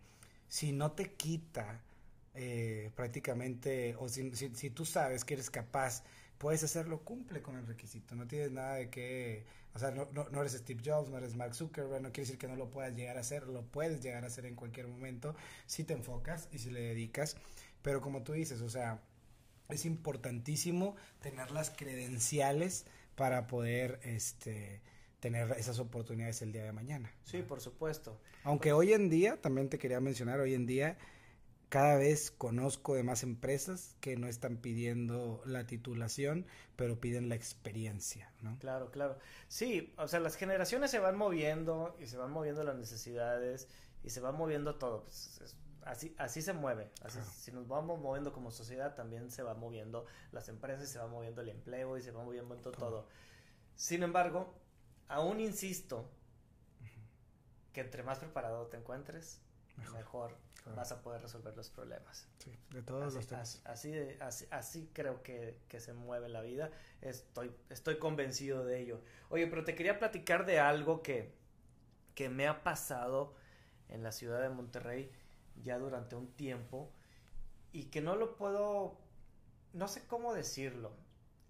si 0.48 0.72
no 0.72 0.92
te 0.92 1.12
quita 1.12 1.82
eh, 2.34 2.90
prácticamente, 2.94 3.96
o 3.98 4.08
si, 4.08 4.34
si, 4.34 4.70
tú 4.70 4.84
sabes 4.84 5.24
que 5.24 5.34
eres 5.34 5.50
capaz 5.50 6.02
puedes 6.38 6.62
hacerlo, 6.62 7.02
cumple 7.02 7.42
con 7.42 7.56
el 7.56 7.66
requisito. 7.66 8.14
No 8.14 8.26
tienes 8.26 8.52
nada 8.52 8.74
de 8.74 8.90
que, 8.90 9.46
o 9.74 9.78
sea, 9.78 9.90
no, 9.90 10.08
no, 10.12 10.28
no, 10.28 10.40
eres 10.40 10.52
Steve 10.52 10.82
Jobs, 10.84 11.08
no 11.08 11.18
eres 11.18 11.34
Mark 11.34 11.54
Zuckerberg, 11.54 12.02
no 12.02 12.12
quiere 12.12 12.26
decir 12.26 12.38
que 12.38 12.48
no 12.48 12.56
lo 12.56 12.70
puedas 12.70 12.94
llegar 12.94 13.16
a 13.16 13.20
hacer, 13.20 13.46
lo 13.46 13.62
puedes 13.62 14.02
llegar 14.02 14.24
a 14.24 14.26
hacer 14.26 14.46
en 14.46 14.54
cualquier 14.54 14.86
momento 14.86 15.34
si 15.66 15.84
te 15.84 15.94
enfocas 15.94 16.48
y 16.52 16.58
si 16.58 16.70
le 16.70 16.80
dedicas. 16.80 17.36
Pero 17.82 18.00
como 18.00 18.22
tú 18.22 18.32
dices, 18.32 18.60
o 18.60 18.68
sea, 18.68 19.00
es 19.68 19.84
importantísimo 19.84 20.96
tener 21.20 21.50
las 21.50 21.70
credenciales 21.70 22.86
para 23.14 23.46
poder, 23.46 23.98
este, 24.02 24.82
tener 25.26 25.50
esas 25.58 25.80
oportunidades 25.80 26.40
el 26.42 26.52
día 26.52 26.62
de 26.62 26.70
mañana. 26.70 27.12
Sí, 27.24 27.42
por 27.42 27.60
supuesto. 27.60 28.20
Aunque 28.44 28.72
hoy 28.72 28.92
en 28.92 29.10
día, 29.10 29.40
también 29.40 29.68
te 29.68 29.76
quería 29.76 29.98
mencionar, 29.98 30.38
hoy 30.38 30.54
en 30.54 30.66
día 30.66 30.98
cada 31.68 31.96
vez 31.96 32.30
conozco 32.30 32.94
de 32.94 33.02
más 33.02 33.24
empresas 33.24 33.96
que 34.00 34.16
no 34.16 34.28
están 34.28 34.58
pidiendo 34.58 35.42
la 35.44 35.66
titulación, 35.66 36.46
pero 36.76 37.00
piden 37.00 37.28
la 37.28 37.34
experiencia, 37.34 38.32
¿no? 38.40 38.56
Claro, 38.60 38.92
claro. 38.92 39.18
Sí, 39.48 39.92
o 39.98 40.06
sea, 40.06 40.20
las 40.20 40.36
generaciones 40.36 40.92
se 40.92 41.00
van 41.00 41.16
moviendo 41.16 41.96
y 41.98 42.06
se 42.06 42.16
van 42.16 42.30
moviendo 42.30 42.62
las 42.62 42.76
necesidades 42.76 43.66
y 44.04 44.10
se 44.10 44.20
va 44.20 44.30
moviendo 44.30 44.76
todo. 44.76 45.02
Pues, 45.02 45.40
es, 45.42 45.56
así, 45.82 46.14
así 46.18 46.40
se 46.40 46.52
mueve. 46.52 46.92
Así, 47.02 47.18
claro. 47.18 47.32
Si 47.36 47.50
nos 47.50 47.66
vamos 47.66 48.00
moviendo 48.00 48.32
como 48.32 48.52
sociedad, 48.52 48.94
también 48.94 49.32
se 49.32 49.42
va 49.42 49.54
moviendo 49.54 50.06
las 50.30 50.48
empresas, 50.48 50.88
se 50.88 51.00
va 51.00 51.08
moviendo 51.08 51.42
el 51.42 51.48
empleo 51.48 51.98
y 51.98 52.02
se 52.02 52.12
va 52.12 52.22
moviendo 52.22 52.54
todo. 52.60 52.72
todo. 52.72 53.08
Sin 53.74 54.04
embargo, 54.04 54.54
aún 55.08 55.40
insisto 55.40 56.10
que 57.72 57.80
entre 57.80 58.02
más 58.02 58.18
preparado 58.18 58.66
te 58.68 58.78
encuentres, 58.78 59.40
mejor, 59.76 59.96
mejor 59.98 60.36
claro. 60.62 60.76
vas 60.76 60.92
a 60.92 61.02
poder 61.02 61.20
resolver 61.20 61.54
los 61.56 61.68
problemas. 61.68 62.26
Sí, 62.38 62.58
de 62.70 62.82
todos 62.82 63.08
así, 63.08 63.16
los 63.16 63.26
temas. 63.26 63.62
Así, 63.66 64.46
así 64.50 64.90
creo 64.92 65.22
que, 65.22 65.60
que, 65.68 65.80
se 65.80 65.92
mueve 65.92 66.28
la 66.28 66.40
vida. 66.40 66.70
Estoy, 67.02 67.54
estoy 67.68 67.98
convencido 67.98 68.64
de 68.64 68.80
ello. 68.80 69.02
Oye, 69.28 69.46
pero 69.46 69.64
te 69.64 69.74
quería 69.74 69.98
platicar 69.98 70.46
de 70.46 70.58
algo 70.58 71.02
que, 71.02 71.34
que 72.14 72.30
me 72.30 72.48
ha 72.48 72.62
pasado 72.62 73.34
en 73.88 74.02
la 74.02 74.10
ciudad 74.10 74.40
de 74.40 74.48
Monterrey 74.48 75.12
ya 75.62 75.78
durante 75.78 76.16
un 76.16 76.32
tiempo 76.32 76.90
y 77.72 77.84
que 77.84 78.00
no 78.00 78.16
lo 78.16 78.36
puedo, 78.36 78.98
no 79.72 79.88
sé 79.88 80.06
cómo 80.06 80.32
decirlo. 80.34 80.92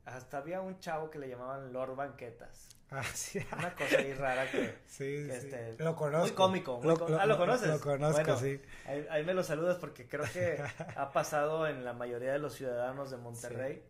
Hasta 0.05 0.39
había 0.39 0.61
un 0.61 0.79
chavo 0.81 1.11
que 1.11 1.19
le 1.19 1.29
llamaban 1.29 1.73
Lord 1.73 1.97
Banquetas. 1.97 2.76
Ah, 2.91 3.03
sí. 3.15 3.41
Una 3.53 3.75
cosa 3.75 3.99
ahí 3.99 4.15
rara 4.15 4.51
que, 4.51 4.79
sí, 4.87 5.27
que 5.27 5.41
sí. 5.41 5.47
este, 5.47 5.83
lo 5.83 5.97
conozco. 5.97 6.27
Muy 6.27 6.35
cómico. 6.35 6.81
Muy 6.81 6.97
lo, 6.97 7.21
ah, 7.21 7.27
¿lo 7.27 7.37
conoces? 7.37 7.69
Lo 7.69 7.81
conozco, 7.81 8.23
bueno, 8.23 8.39
sí. 8.39 8.61
Ahí, 8.87 9.07
ahí, 9.11 9.25
me 9.25 9.35
lo 9.35 9.43
saludas 9.43 9.79
porque 9.79 10.09
creo 10.09 10.25
que 10.33 10.63
ha 10.97 11.13
pasado 11.13 11.67
en 11.67 11.85
la 11.85 11.93
mayoría 11.93 12.33
de 12.33 12.39
los 12.39 12.55
ciudadanos 12.55 13.11
de 13.11 13.17
Monterrey 13.17 13.75
sí. 13.77 13.83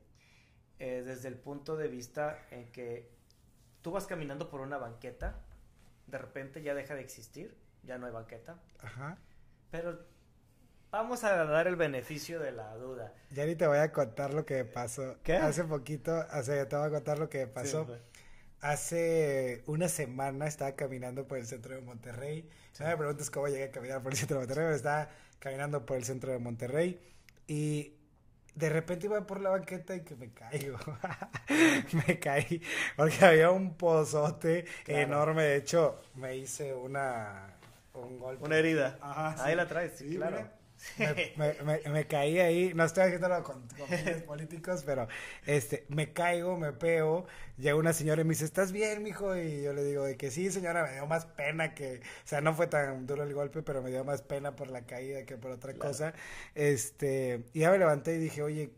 eh, 0.78 1.02
desde 1.04 1.28
el 1.28 1.36
punto 1.36 1.76
de 1.76 1.88
vista 1.88 2.46
en 2.50 2.70
que 2.72 3.10
tú 3.82 3.92
vas 3.92 4.06
caminando 4.06 4.48
por 4.48 4.60
una 4.60 4.78
banqueta, 4.78 5.40
de 6.06 6.18
repente 6.18 6.62
ya 6.62 6.74
deja 6.74 6.94
de 6.94 7.02
existir, 7.02 7.56
ya 7.82 7.98
no 7.98 8.06
hay 8.06 8.12
banqueta. 8.12 8.58
Ajá. 8.80 9.18
Pero 9.70 10.06
vamos 10.90 11.22
a 11.24 11.44
dar 11.44 11.66
el 11.66 11.76
beneficio 11.76 12.40
de 12.40 12.52
la 12.52 12.74
duda. 12.76 13.12
Ya 13.30 13.44
ni 13.44 13.54
te 13.54 13.66
voy 13.66 13.78
a 13.78 13.92
contar 13.92 14.32
lo 14.32 14.46
que 14.46 14.64
pasó. 14.64 15.18
¿Qué? 15.22 15.36
Hace 15.36 15.64
poquito, 15.64 16.12
o 16.32 16.42
sea, 16.42 16.66
te 16.66 16.76
voy 16.76 16.86
a 16.86 16.90
contar 16.90 17.18
lo 17.18 17.28
que 17.28 17.46
pasó. 17.46 17.84
Sí, 17.84 17.92
Hace 18.66 19.62
una 19.66 19.88
semana 19.88 20.48
estaba 20.48 20.72
caminando 20.74 21.28
por 21.28 21.38
el 21.38 21.46
centro 21.46 21.76
de 21.76 21.82
Monterrey. 21.82 22.48
Sí. 22.72 22.82
No 22.82 22.88
me 22.88 22.96
preguntes 22.96 23.30
cómo 23.30 23.46
llegué 23.46 23.64
a 23.64 23.70
caminar 23.70 24.02
por 24.02 24.10
el 24.10 24.18
centro 24.18 24.38
de 24.38 24.40
Monterrey, 24.40 24.64
pero 24.64 24.76
estaba 24.76 25.08
caminando 25.38 25.86
por 25.86 25.96
el 25.96 26.04
centro 26.04 26.32
de 26.32 26.40
Monterrey 26.40 27.00
y 27.46 27.92
de 28.56 28.68
repente 28.68 29.06
iba 29.06 29.24
por 29.24 29.40
la 29.40 29.50
banqueta 29.50 29.94
y 29.94 30.00
que 30.00 30.16
me 30.16 30.32
caigo. 30.32 30.78
me 32.08 32.18
caí 32.18 32.60
porque 32.96 33.24
había 33.24 33.52
un 33.52 33.74
pozote 33.74 34.64
claro. 34.84 35.00
enorme. 35.00 35.42
De 35.44 35.56
hecho, 35.58 36.00
me 36.16 36.36
hice 36.36 36.74
una 36.74 37.54
un 37.94 38.18
golpe. 38.18 38.44
Una 38.44 38.56
herida. 38.56 38.98
Ajá, 39.00 39.44
Ahí 39.44 39.54
la 39.54 39.68
traes, 39.68 39.92
sí, 39.96 40.16
claro. 40.16 40.38
Mira. 40.38 40.55
Me, 40.98 41.28
me, 41.36 41.62
me, 41.62 41.90
me, 41.90 42.06
caí 42.06 42.38
ahí, 42.38 42.72
no 42.74 42.84
estoy 42.84 43.04
haciéndolo 43.04 43.42
con, 43.42 43.66
con 43.68 43.88
políticos, 44.26 44.82
pero 44.84 45.08
este, 45.46 45.84
me 45.88 46.12
caigo, 46.12 46.56
me 46.58 46.72
pego, 46.72 47.26
llega 47.56 47.76
una 47.76 47.92
señora 47.92 48.22
y 48.22 48.24
me 48.24 48.30
dice, 48.30 48.44
¿estás 48.44 48.72
bien, 48.72 49.02
mijo? 49.02 49.36
Y 49.36 49.62
yo 49.62 49.72
le 49.72 49.84
digo 49.84 50.04
de 50.04 50.16
que 50.16 50.30
sí, 50.30 50.50
señora, 50.50 50.84
me 50.84 50.92
dio 50.92 51.06
más 51.06 51.26
pena 51.26 51.74
que, 51.74 52.00
o 52.00 52.26
sea, 52.28 52.40
no 52.40 52.54
fue 52.54 52.66
tan 52.66 53.06
duro 53.06 53.22
el 53.22 53.34
golpe, 53.34 53.62
pero 53.62 53.82
me 53.82 53.90
dio 53.90 54.04
más 54.04 54.22
pena 54.22 54.56
por 54.56 54.68
la 54.68 54.86
caída 54.86 55.24
que 55.24 55.36
por 55.36 55.50
otra 55.50 55.72
claro. 55.72 55.90
cosa. 55.90 56.14
Este, 56.54 57.44
y 57.52 57.60
ya 57.60 57.70
me 57.70 57.78
levanté 57.78 58.14
y 58.14 58.18
dije, 58.18 58.42
oye, 58.42 58.70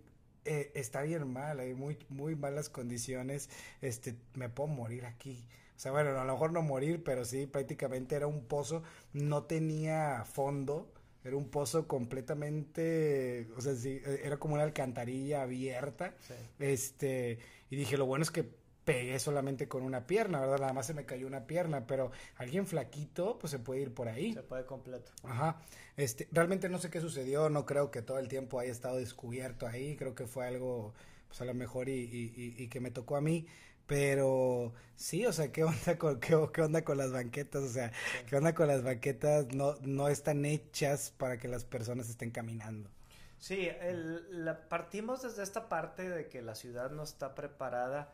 eh, 0.44 0.72
está 0.74 1.02
bien 1.02 1.30
mal, 1.30 1.60
hay 1.60 1.74
muy, 1.74 1.98
muy 2.08 2.34
malas 2.34 2.68
condiciones, 2.68 3.50
este, 3.82 4.16
me 4.34 4.48
puedo 4.48 4.68
morir 4.68 5.04
aquí. 5.06 5.46
O 5.76 5.80
sea, 5.80 5.92
bueno, 5.92 6.10
a 6.18 6.24
lo 6.24 6.32
mejor 6.32 6.52
no 6.52 6.62
morir, 6.62 7.04
pero 7.04 7.24
sí, 7.24 7.46
prácticamente 7.46 8.16
era 8.16 8.26
un 8.26 8.44
pozo, 8.44 8.82
no 9.12 9.44
tenía 9.44 10.24
fondo, 10.24 10.92
era 11.24 11.36
un 11.36 11.48
pozo 11.48 11.86
completamente, 11.86 13.48
o 13.56 13.60
sea, 13.60 13.74
sí, 13.74 14.00
era 14.22 14.38
como 14.38 14.54
una 14.54 14.62
alcantarilla 14.62 15.42
abierta. 15.42 16.14
Sí. 16.20 16.34
Este, 16.58 17.38
y 17.70 17.76
dije, 17.76 17.96
lo 17.96 18.06
bueno 18.06 18.22
es 18.22 18.30
que 18.30 18.48
pegué 18.88 19.18
solamente 19.18 19.68
con 19.68 19.82
una 19.82 20.06
pierna, 20.06 20.40
¿verdad? 20.40 20.60
Nada 20.60 20.72
más 20.72 20.86
se 20.86 20.94
me 20.94 21.04
cayó 21.04 21.26
una 21.26 21.46
pierna, 21.46 21.86
pero 21.86 22.10
alguien 22.36 22.66
flaquito, 22.66 23.38
pues 23.38 23.50
se 23.50 23.58
puede 23.58 23.82
ir 23.82 23.92
por 23.92 24.08
ahí. 24.08 24.32
Se 24.32 24.42
puede 24.42 24.64
completo. 24.64 25.12
Ajá. 25.24 25.60
Este, 25.98 26.26
realmente 26.32 26.70
no 26.70 26.78
sé 26.78 26.88
qué 26.88 27.00
sucedió, 27.00 27.50
no 27.50 27.66
creo 27.66 27.90
que 27.90 28.00
todo 28.00 28.18
el 28.18 28.28
tiempo 28.28 28.58
haya 28.60 28.72
estado 28.72 28.96
descubierto 28.96 29.66
ahí, 29.66 29.94
creo 29.96 30.14
que 30.14 30.26
fue 30.26 30.46
algo, 30.46 30.94
pues 31.26 31.38
a 31.42 31.44
lo 31.44 31.52
mejor 31.52 31.90
y, 31.90 32.00
y, 32.00 32.32
y, 32.34 32.62
y 32.62 32.68
que 32.68 32.80
me 32.80 32.90
tocó 32.90 33.16
a 33.16 33.20
mí. 33.20 33.46
Pero 33.88 34.74
sí, 34.96 35.24
o 35.24 35.32
sea, 35.32 35.50
¿qué 35.50 35.64
onda 35.64 35.98
con, 35.98 36.20
qué, 36.20 36.36
qué 36.52 36.62
onda 36.62 36.84
con 36.84 36.98
las 36.98 37.10
banquetas? 37.10 37.62
O 37.62 37.68
sea, 37.68 37.90
sí. 37.90 38.18
¿qué 38.26 38.36
onda 38.36 38.54
con 38.54 38.68
las 38.68 38.84
banquetas? 38.84 39.46
No, 39.54 39.76
no 39.80 40.08
están 40.08 40.44
hechas 40.44 41.10
para 41.16 41.38
que 41.38 41.48
las 41.48 41.64
personas 41.64 42.10
estén 42.10 42.30
caminando. 42.30 42.90
Sí, 43.38 43.66
el, 43.80 44.44
la, 44.44 44.68
partimos 44.68 45.22
desde 45.22 45.42
esta 45.42 45.70
parte 45.70 46.08
de 46.10 46.28
que 46.28 46.42
la 46.42 46.54
ciudad 46.54 46.90
no 46.90 47.02
está 47.02 47.34
preparada 47.34 48.12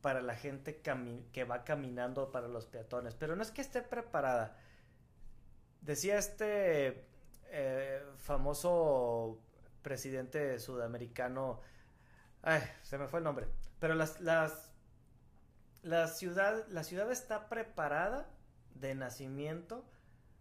para 0.00 0.20
la 0.20 0.34
gente 0.34 0.80
que 0.80 1.44
va 1.44 1.62
caminando 1.62 2.32
para 2.32 2.48
los 2.48 2.66
peatones, 2.66 3.14
pero 3.14 3.36
no 3.36 3.42
es 3.42 3.52
que 3.52 3.60
esté 3.60 3.82
preparada. 3.82 4.58
Decía 5.80 6.18
este 6.18 7.04
eh, 7.50 8.02
famoso 8.16 9.38
presidente 9.82 10.58
sudamericano, 10.58 11.60
ay, 12.42 12.62
se 12.82 12.98
me 12.98 13.06
fue 13.06 13.20
el 13.20 13.24
nombre, 13.24 13.46
pero 13.78 13.94
las, 13.94 14.20
las 14.20 14.71
la 15.82 16.06
ciudad, 16.08 16.66
la 16.68 16.84
ciudad 16.84 17.10
está 17.10 17.48
preparada 17.48 18.28
de 18.74 18.94
nacimiento, 18.94 19.84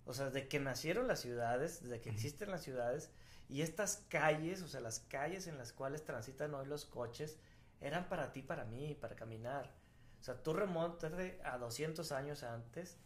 o 0.06 0.14
sea, 0.14 0.30
de 0.30 0.48
que 0.48 0.60
nacieron 0.60 1.08
las 1.08 1.20
ciudades, 1.20 1.84
de 1.88 2.00
que 2.00 2.10
existen 2.10 2.52
las 2.52 2.62
ciudades, 2.62 3.12
y 3.50 3.64
estas 3.64 4.06
calles, 4.08 4.62
o 4.62 4.68
sea, 4.68 4.80
las 4.80 5.00
calles 5.00 5.48
en 5.48 5.58
las 5.58 5.74
cuales 5.74 6.06
transitan 6.06 6.54
hoy 6.54 6.66
los 6.68 6.86
coches, 6.86 7.38
eran 7.82 8.08
para 8.08 8.32
ti, 8.32 8.42
para 8.42 8.64
mí, 8.66 8.96
para 8.96 9.16
caminar. 9.16 9.74
O 10.20 10.24
sea, 10.24 10.42
tú 10.42 10.54
remontate 10.54 11.42
a 11.44 11.58
200 11.58 12.12
años 12.12 12.44
antes 12.44 12.98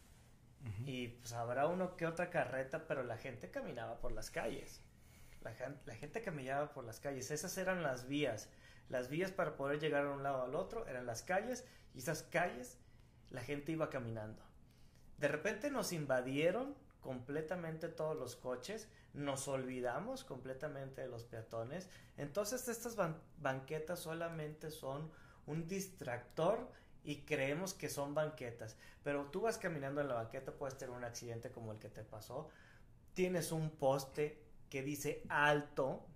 uh 0.62 0.68
-huh. 0.68 0.88
y 0.88 1.08
pues 1.08 1.32
habrá 1.34 1.68
uno 1.68 1.96
que 1.96 2.06
otra 2.06 2.30
carreta, 2.30 2.86
pero 2.86 3.04
la 3.04 3.18
gente 3.18 3.50
caminaba 3.50 4.00
por 4.00 4.12
las 4.12 4.30
calles. 4.30 4.82
La, 5.42 5.54
la 5.86 5.96
gente 5.96 6.22
caminaba 6.22 6.74
por 6.74 6.84
las 6.84 7.00
calles. 7.00 7.32
Esas 7.32 7.58
eran 7.58 7.82
las 7.82 8.08
vías. 8.08 8.50
Las 8.90 9.10
vías 9.10 9.32
para 9.32 9.56
poder 9.56 9.80
llegar 9.80 10.04
de 10.04 10.12
un 10.12 10.24
lado 10.24 10.44
al 10.44 10.56
otro 10.56 10.88
eran 10.88 11.06
las 11.06 11.24
calles 11.24 11.66
y 11.94 12.00
esas 12.00 12.24
calles 12.24 12.78
la 13.30 13.42
gente 13.42 13.72
iba 13.72 13.90
caminando. 13.90 14.44
De 15.18 15.28
repente 15.28 15.72
nos 15.72 15.94
invadieron 15.94 16.76
completamente 17.02 17.88
todos 17.88 18.18
los 18.18 18.36
coches, 18.36 18.88
nos 19.14 19.48
olvidamos 19.48 20.24
completamente 20.24 21.02
de 21.02 21.08
los 21.08 21.24
peatones, 21.24 21.88
entonces 22.18 22.68
estas 22.68 22.96
ban 22.96 23.22
banquetas 23.38 24.00
solamente 24.00 24.72
son 24.72 25.12
un 25.46 25.68
distractor 25.68 26.68
y 27.04 27.22
creemos 27.22 27.76
que 27.76 27.90
son 27.90 28.16
banquetas, 28.16 28.76
pero 29.04 29.26
tú 29.26 29.42
vas 29.42 29.60
caminando 29.60 30.02
en 30.02 30.08
la 30.08 30.16
banqueta, 30.16 30.52
puedes 30.52 30.78
tener 30.78 30.96
un 30.96 31.04
accidente 31.04 31.52
como 31.52 31.72
el 31.72 31.78
que 31.78 31.90
te 31.90 32.04
pasó, 32.04 32.50
tienes 33.14 33.52
un 33.52 33.70
poste 33.70 34.42
que 34.70 34.82
dice 34.82 35.24
alto, 35.30 36.08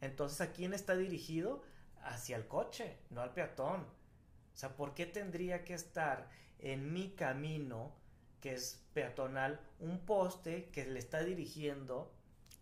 entonces 0.00 0.40
¿a 0.40 0.52
quién 0.52 0.72
está 0.72 0.96
dirigido? 0.96 1.62
Hacia 2.02 2.36
el 2.36 2.46
coche, 2.48 2.98
no 3.10 3.20
al 3.20 3.32
peatón. 3.32 3.80
O 3.82 4.56
sea, 4.56 4.76
¿por 4.76 4.94
qué 4.94 5.06
tendría 5.06 5.64
que 5.64 5.74
estar 5.74 6.28
en 6.58 6.92
mi 6.92 7.10
camino, 7.14 7.96
que 8.40 8.54
es 8.54 8.84
peatonal, 8.92 9.60
un 9.78 10.04
poste 10.04 10.70
que 10.70 10.86
le 10.86 10.98
está 10.98 11.22
dirigiendo 11.22 12.12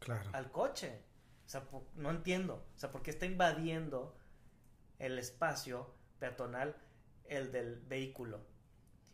claro. 0.00 0.30
al 0.32 0.50
coche? 0.50 1.02
O 1.46 1.48
sea, 1.48 1.64
no 1.94 2.10
entiendo. 2.10 2.66
O 2.76 2.78
sea, 2.78 2.90
¿por 2.90 3.02
qué 3.02 3.10
está 3.10 3.26
invadiendo 3.26 4.14
el 4.98 5.18
espacio 5.18 5.94
peatonal 6.18 6.76
el 7.24 7.52
del 7.52 7.76
vehículo? 7.76 8.44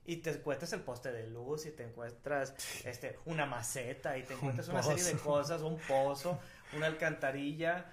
Y 0.06 0.16
te 0.16 0.30
encuentras 0.30 0.72
el 0.72 0.80
poste 0.80 1.12
de 1.12 1.28
luz 1.28 1.64
y 1.64 1.70
te 1.70 1.84
encuentras 1.84 2.54
este, 2.84 3.18
una 3.24 3.46
maceta 3.46 4.18
y 4.18 4.24
te 4.24 4.34
encuentras 4.34 4.68
una 4.68 4.82
serie 4.82 5.04
de 5.04 5.14
cosas, 5.14 5.62
un 5.62 5.78
pozo, 5.78 6.38
una 6.74 6.86
alcantarilla, 6.86 7.86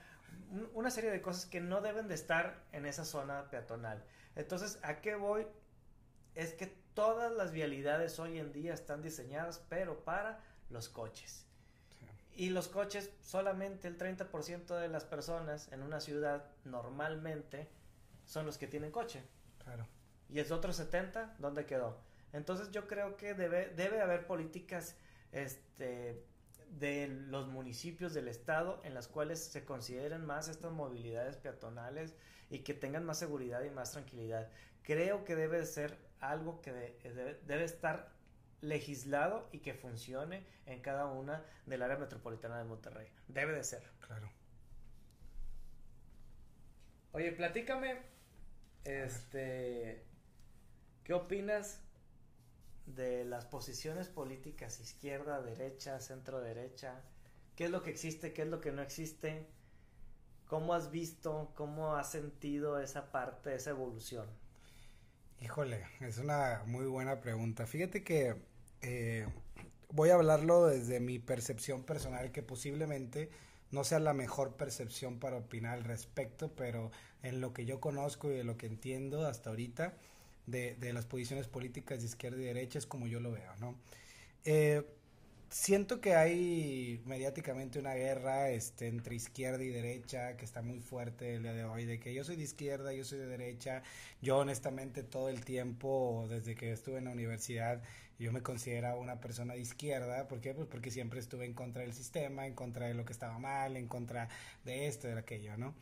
una 0.73 0.91
serie 0.91 1.11
de 1.11 1.21
cosas 1.21 1.45
que 1.45 1.61
no 1.61 1.81
deben 1.81 2.07
de 2.07 2.15
estar 2.15 2.63
en 2.71 2.85
esa 2.85 3.05
zona 3.05 3.49
peatonal. 3.49 4.03
Entonces, 4.35 4.79
¿a 4.83 5.01
qué 5.01 5.15
voy? 5.15 5.47
Es 6.35 6.53
que 6.53 6.67
todas 6.93 7.31
las 7.31 7.51
vialidades 7.51 8.19
hoy 8.19 8.39
en 8.39 8.51
día 8.51 8.73
están 8.73 9.01
diseñadas, 9.01 9.63
pero 9.69 10.03
para 10.03 10.39
los 10.69 10.89
coches. 10.89 11.45
Y 12.35 12.49
los 12.49 12.67
coches, 12.67 13.11
solamente 13.21 13.87
el 13.87 13.97
30% 13.97 14.79
de 14.79 14.87
las 14.87 15.03
personas 15.03 15.71
en 15.71 15.83
una 15.83 15.99
ciudad 15.99 16.45
normalmente 16.63 17.69
son 18.25 18.45
los 18.45 18.57
que 18.57 18.67
tienen 18.67 18.91
coche. 18.91 19.23
Claro. 19.63 19.87
Y 20.29 20.39
el 20.39 20.51
otro 20.51 20.71
70, 20.71 21.35
¿dónde 21.39 21.65
quedó? 21.65 21.97
Entonces 22.31 22.71
yo 22.71 22.87
creo 22.87 23.17
que 23.17 23.33
debe, 23.33 23.67
debe 23.75 24.01
haber 24.01 24.25
políticas 24.25 24.95
este, 25.33 26.25
de 26.79 27.07
los 27.07 27.47
municipios 27.47 28.13
del 28.13 28.27
estado 28.27 28.81
en 28.83 28.93
las 28.93 29.07
cuales 29.07 29.39
se 29.39 29.65
consideren 29.65 30.25
más 30.25 30.47
estas 30.47 30.71
movilidades 30.71 31.35
peatonales 31.37 32.15
y 32.49 32.59
que 32.59 32.73
tengan 32.73 33.05
más 33.05 33.19
seguridad 33.19 33.63
y 33.63 33.69
más 33.69 33.91
tranquilidad. 33.91 34.49
Creo 34.83 35.23
que 35.25 35.35
debe 35.35 35.65
ser 35.65 35.97
algo 36.19 36.61
que 36.61 36.71
debe, 36.71 37.63
estar 37.63 38.11
legislado 38.61 39.49
y 39.51 39.59
que 39.59 39.73
funcione 39.73 40.45
en 40.65 40.81
cada 40.81 41.05
una 41.05 41.43
del 41.65 41.81
área 41.81 41.97
metropolitana 41.97 42.57
de 42.57 42.63
Monterrey. 42.63 43.07
Debe 43.27 43.53
de 43.53 43.63
ser. 43.63 43.83
Claro. 43.99 44.31
Oye, 47.11 47.31
platícame, 47.33 48.01
este, 48.85 50.05
¿qué 51.03 51.13
opinas 51.13 51.83
de 52.85 53.25
las 53.25 53.45
posiciones 53.45 54.07
políticas 54.07 54.79
izquierda, 54.79 55.41
derecha, 55.41 55.99
centro 55.99 56.41
derecha? 56.41 57.01
¿Qué 57.55 57.65
es 57.65 57.71
lo 57.71 57.83
que 57.83 57.91
existe? 57.91 58.33
¿Qué 58.33 58.43
es 58.43 58.47
lo 58.47 58.61
que 58.61 58.71
no 58.71 58.81
existe? 58.81 59.47
¿Cómo 60.47 60.73
has 60.73 60.91
visto, 60.91 61.51
cómo 61.55 61.95
has 61.95 62.11
sentido 62.11 62.79
esa 62.79 63.11
parte, 63.11 63.55
esa 63.55 63.69
evolución? 63.69 64.27
Híjole, 65.39 65.85
es 66.01 66.17
una 66.17 66.63
muy 66.65 66.85
buena 66.85 67.21
pregunta. 67.21 67.65
Fíjate 67.65 68.03
que 68.03 68.35
eh, 68.81 69.27
voy 69.89 70.09
a 70.09 70.15
hablarlo 70.15 70.67
desde 70.67 70.99
mi 70.99 71.19
percepción 71.19 71.83
personal, 71.83 72.31
que 72.31 72.43
posiblemente 72.43 73.29
no 73.71 73.83
sea 73.83 73.99
la 73.99 74.13
mejor 74.13 74.57
percepción 74.57 75.19
para 75.19 75.37
opinar 75.37 75.77
al 75.77 75.83
respecto, 75.83 76.53
pero 76.55 76.91
en 77.23 77.41
lo 77.41 77.53
que 77.53 77.65
yo 77.65 77.79
conozco 77.79 78.29
y 78.29 78.35
de 78.35 78.43
lo 78.43 78.57
que 78.57 78.67
entiendo 78.67 79.25
hasta 79.25 79.49
ahorita 79.49 79.93
de, 80.51 80.93
las 80.93 81.05
posiciones 81.05 81.47
políticas 81.47 81.99
de 81.99 82.05
izquierda 82.05 82.37
y 82.39 82.45
derecha 82.45 82.79
es 82.79 82.85
como 82.85 83.07
yo 83.07 83.19
lo 83.19 83.31
veo, 83.31 83.55
¿no? 83.59 83.75
Eh, 84.45 84.83
siento 85.51 85.99
que 85.99 86.15
hay 86.15 87.01
mediáticamente 87.05 87.77
una 87.77 87.93
guerra 87.93 88.49
este, 88.49 88.87
entre 88.87 89.15
izquierda 89.15 89.63
y 89.63 89.69
derecha 89.69 90.37
que 90.37 90.45
está 90.45 90.61
muy 90.61 90.79
fuerte 90.79 91.35
el 91.35 91.43
día 91.43 91.53
de 91.53 91.65
hoy, 91.65 91.85
de 91.85 91.99
que 91.99 92.13
yo 92.13 92.23
soy 92.23 92.37
de 92.37 92.43
izquierda, 92.43 92.93
yo 92.93 93.03
soy 93.03 93.19
de 93.19 93.27
derecha. 93.27 93.83
Yo 94.21 94.37
honestamente 94.37 95.03
todo 95.03 95.29
el 95.29 95.43
tiempo, 95.43 96.25
desde 96.29 96.55
que 96.55 96.71
estuve 96.71 96.99
en 96.99 97.05
la 97.05 97.11
universidad, 97.11 97.81
yo 98.17 98.31
me 98.31 98.41
consideraba 98.41 98.97
una 98.97 99.19
persona 99.19 99.53
de 99.53 99.61
izquierda. 99.61 100.27
¿Por 100.27 100.41
qué? 100.41 100.53
Pues 100.53 100.67
porque 100.67 100.91
siempre 100.91 101.19
estuve 101.19 101.45
en 101.45 101.53
contra 101.53 101.81
del 101.81 101.93
sistema, 101.93 102.47
en 102.47 102.53
contra 102.53 102.87
de 102.87 102.93
lo 102.93 103.03
que 103.03 103.13
estaba 103.13 103.37
mal, 103.39 103.75
en 103.75 103.87
contra 103.87 104.29
de 104.63 104.87
esto, 104.87 105.07
de 105.07 105.19
aquello, 105.19 105.57
¿no? 105.57 105.75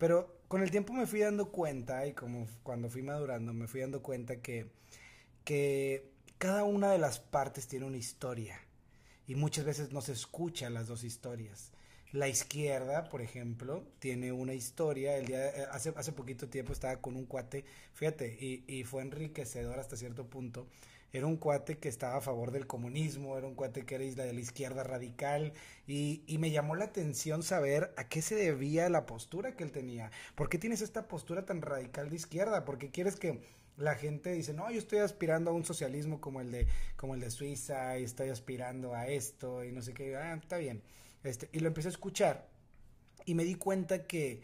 Pero 0.00 0.40
con 0.48 0.62
el 0.62 0.70
tiempo 0.70 0.94
me 0.94 1.06
fui 1.06 1.20
dando 1.20 1.52
cuenta, 1.52 2.06
y 2.06 2.14
como 2.14 2.48
cuando 2.62 2.88
fui 2.88 3.02
madurando, 3.02 3.52
me 3.52 3.68
fui 3.68 3.82
dando 3.82 4.02
cuenta 4.02 4.40
que, 4.40 4.66
que 5.44 6.10
cada 6.38 6.64
una 6.64 6.90
de 6.90 6.96
las 6.96 7.20
partes 7.20 7.68
tiene 7.68 7.84
una 7.84 7.98
historia 7.98 8.58
y 9.26 9.34
muchas 9.34 9.66
veces 9.66 9.92
no 9.92 10.00
se 10.00 10.12
escuchan 10.12 10.72
las 10.72 10.88
dos 10.88 11.04
historias. 11.04 11.70
La 12.12 12.28
izquierda, 12.28 13.10
por 13.10 13.20
ejemplo, 13.20 13.84
tiene 13.98 14.32
una 14.32 14.54
historia. 14.54 15.18
El 15.18 15.26
día 15.26 15.50
eh, 15.50 15.66
hace, 15.70 15.92
hace 15.94 16.12
poquito 16.12 16.48
tiempo 16.48 16.72
estaba 16.72 16.96
con 17.02 17.14
un 17.14 17.26
cuate, 17.26 17.66
fíjate, 17.92 18.38
y, 18.40 18.64
y 18.66 18.84
fue 18.84 19.02
enriquecedor 19.02 19.78
hasta 19.78 19.96
cierto 19.96 20.30
punto. 20.30 20.66
Era 21.12 21.26
un 21.26 21.36
cuate 21.36 21.78
que 21.78 21.88
estaba 21.88 22.16
a 22.16 22.20
favor 22.20 22.50
del 22.52 22.66
comunismo, 22.66 23.36
era 23.36 23.46
un 23.46 23.54
cuate 23.54 23.84
que 23.84 23.96
era 23.96 24.04
isla 24.04 24.24
de 24.24 24.32
la 24.32 24.40
izquierda 24.40 24.84
radical 24.84 25.52
y, 25.86 26.22
y, 26.26 26.38
me 26.38 26.50
llamó 26.50 26.76
la 26.76 26.86
atención 26.86 27.42
saber 27.42 27.92
a 27.96 28.08
qué 28.08 28.22
se 28.22 28.36
debía 28.36 28.88
la 28.88 29.06
postura 29.06 29.56
que 29.56 29.64
él 29.64 29.72
tenía. 29.72 30.10
¿Por 30.34 30.48
qué 30.48 30.58
tienes 30.58 30.82
esta 30.82 31.08
postura 31.08 31.44
tan 31.44 31.62
radical 31.62 32.10
de 32.10 32.16
izquierda? 32.16 32.64
¿Por 32.64 32.78
qué 32.78 32.90
quieres 32.90 33.16
que 33.16 33.40
la 33.80 33.94
gente 33.94 34.32
dice, 34.32 34.52
no, 34.52 34.70
yo 34.70 34.78
estoy 34.78 34.98
aspirando 34.98 35.50
a 35.50 35.54
un 35.54 35.64
socialismo 35.64 36.20
como 36.20 36.40
el 36.40 36.50
de, 36.50 36.66
como 36.96 37.14
el 37.14 37.20
de 37.20 37.30
Suiza, 37.30 37.98
y 37.98 38.04
estoy 38.04 38.28
aspirando 38.28 38.94
a 38.94 39.08
esto, 39.08 39.64
y 39.64 39.72
no 39.72 39.82
sé 39.82 39.94
qué, 39.94 40.16
ah, 40.16 40.34
está 40.34 40.58
bien. 40.58 40.82
Este, 41.24 41.48
y 41.52 41.60
lo 41.60 41.68
empecé 41.68 41.88
a 41.88 41.92
escuchar, 41.92 42.48
y 43.24 43.34
me 43.34 43.44
di 43.44 43.54
cuenta 43.54 44.06
que 44.06 44.42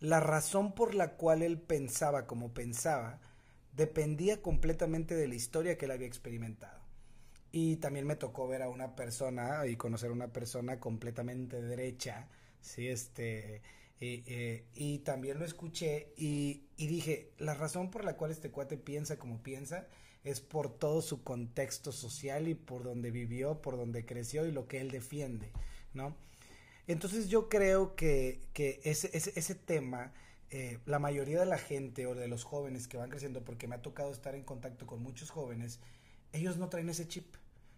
la 0.00 0.20
razón 0.20 0.74
por 0.74 0.94
la 0.94 1.12
cual 1.12 1.42
él 1.42 1.60
pensaba 1.60 2.26
como 2.26 2.52
pensaba, 2.52 3.20
dependía 3.72 4.42
completamente 4.42 5.14
de 5.14 5.28
la 5.28 5.34
historia 5.34 5.76
que 5.76 5.86
él 5.86 5.90
había 5.90 6.06
experimentado. 6.06 6.80
Y 7.50 7.76
también 7.76 8.06
me 8.06 8.16
tocó 8.16 8.48
ver 8.48 8.62
a 8.62 8.68
una 8.68 8.94
persona 8.94 9.66
y 9.66 9.76
conocer 9.76 10.10
a 10.10 10.12
una 10.12 10.32
persona 10.32 10.80
completamente 10.80 11.60
derecha, 11.60 12.28
sí, 12.60 12.88
este, 12.88 13.62
eh, 14.04 14.64
y 14.74 14.98
también 14.98 15.38
lo 15.38 15.44
escuché 15.44 16.12
y, 16.16 16.64
dije, 16.76 17.30
la 17.38 17.54
razón 17.54 17.88
por 17.88 18.04
la 18.04 18.16
cual 18.16 18.32
este 18.32 18.50
cuate 18.50 18.76
piensa 18.76 19.16
como 19.16 19.44
piensa 19.44 19.86
es 20.24 20.40
por 20.40 20.76
todo 20.76 21.02
su 21.02 21.22
contexto 21.22 21.92
social 21.92 22.48
y 22.48 22.54
por 22.54 22.82
donde 22.82 23.12
vivió, 23.12 23.62
por 23.62 23.76
donde 23.76 24.04
creció 24.04 24.44
y 24.44 24.50
lo 24.50 24.66
que 24.66 24.80
él 24.80 24.90
defiende, 24.90 25.52
¿no? 25.94 26.16
Entonces 26.88 27.28
yo 27.28 27.48
creo 27.48 27.94
que, 27.94 28.40
que 28.52 28.80
ese, 28.82 29.10
ese 29.12 29.54
tema, 29.54 30.12
eh, 30.54 30.78
la 30.84 30.98
mayoría 30.98 31.40
de 31.40 31.46
la 31.46 31.56
gente 31.56 32.06
o 32.06 32.14
de 32.14 32.28
los 32.28 32.44
jóvenes 32.44 32.86
que 32.86 32.98
van 32.98 33.08
creciendo, 33.08 33.42
porque 33.42 33.66
me 33.66 33.74
ha 33.74 33.80
tocado 33.80 34.12
estar 34.12 34.34
en 34.34 34.44
contacto 34.44 34.86
con 34.86 35.02
muchos 35.02 35.30
jóvenes, 35.30 35.80
ellos 36.32 36.58
no 36.58 36.68
traen 36.68 36.90
ese 36.90 37.08
chip. 37.08 37.36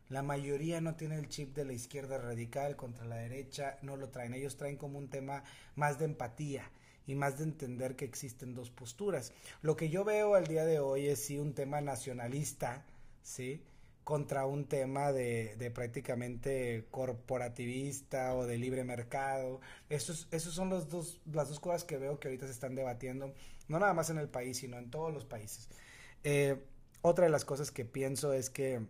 La 0.08 0.22
mayoría 0.22 0.80
no 0.80 0.96
tiene 0.96 1.16
el 1.16 1.28
chip 1.28 1.54
de 1.54 1.64
la 1.64 1.72
izquierda 1.72 2.18
radical 2.18 2.74
contra 2.74 3.04
la 3.06 3.14
derecha, 3.14 3.78
no 3.82 3.96
lo 3.96 4.08
traen. 4.08 4.34
Ellos 4.34 4.56
traen 4.56 4.76
como 4.76 4.98
un 4.98 5.08
tema 5.08 5.44
más 5.76 6.00
de 6.00 6.06
empatía 6.06 6.68
y 7.06 7.14
más 7.14 7.38
de 7.38 7.44
entender 7.44 7.94
que 7.94 8.04
existen 8.06 8.56
dos 8.56 8.70
posturas. 8.70 9.32
Lo 9.62 9.76
que 9.76 9.88
yo 9.88 10.04
veo 10.04 10.34
al 10.34 10.48
día 10.48 10.64
de 10.64 10.80
hoy 10.80 11.06
es 11.06 11.24
sí 11.24 11.38
un 11.38 11.54
tema 11.54 11.80
nacionalista, 11.80 12.84
¿sí? 13.22 13.62
Contra 14.04 14.46
un 14.46 14.66
tema 14.66 15.12
de, 15.12 15.72
prácticamente 15.74 16.86
corporativista 16.90 18.34
o 18.34 18.46
de 18.46 18.58
libre 18.58 18.84
mercado. 18.84 19.60
Esos, 19.88 20.28
esos 20.30 20.54
son 20.54 20.68
los 20.68 20.88
dos, 20.88 21.20
las 21.32 21.48
dos 21.48 21.58
cosas 21.58 21.84
que 21.84 21.96
veo 21.96 22.20
que 22.20 22.28
ahorita 22.28 22.46
se 22.46 22.52
están 22.52 22.74
debatiendo, 22.74 23.34
no 23.66 23.78
nada 23.78 23.94
más 23.94 24.10
en 24.10 24.18
el 24.18 24.28
país, 24.28 24.58
sino 24.58 24.78
en 24.78 24.90
todos 24.90 25.12
los 25.12 25.24
países. 25.24 25.68
Eh, 26.22 26.62
otra 27.00 27.24
de 27.24 27.30
las 27.30 27.44
cosas 27.44 27.70
que 27.70 27.84
pienso 27.84 28.32
es 28.32 28.50
que 28.50 28.86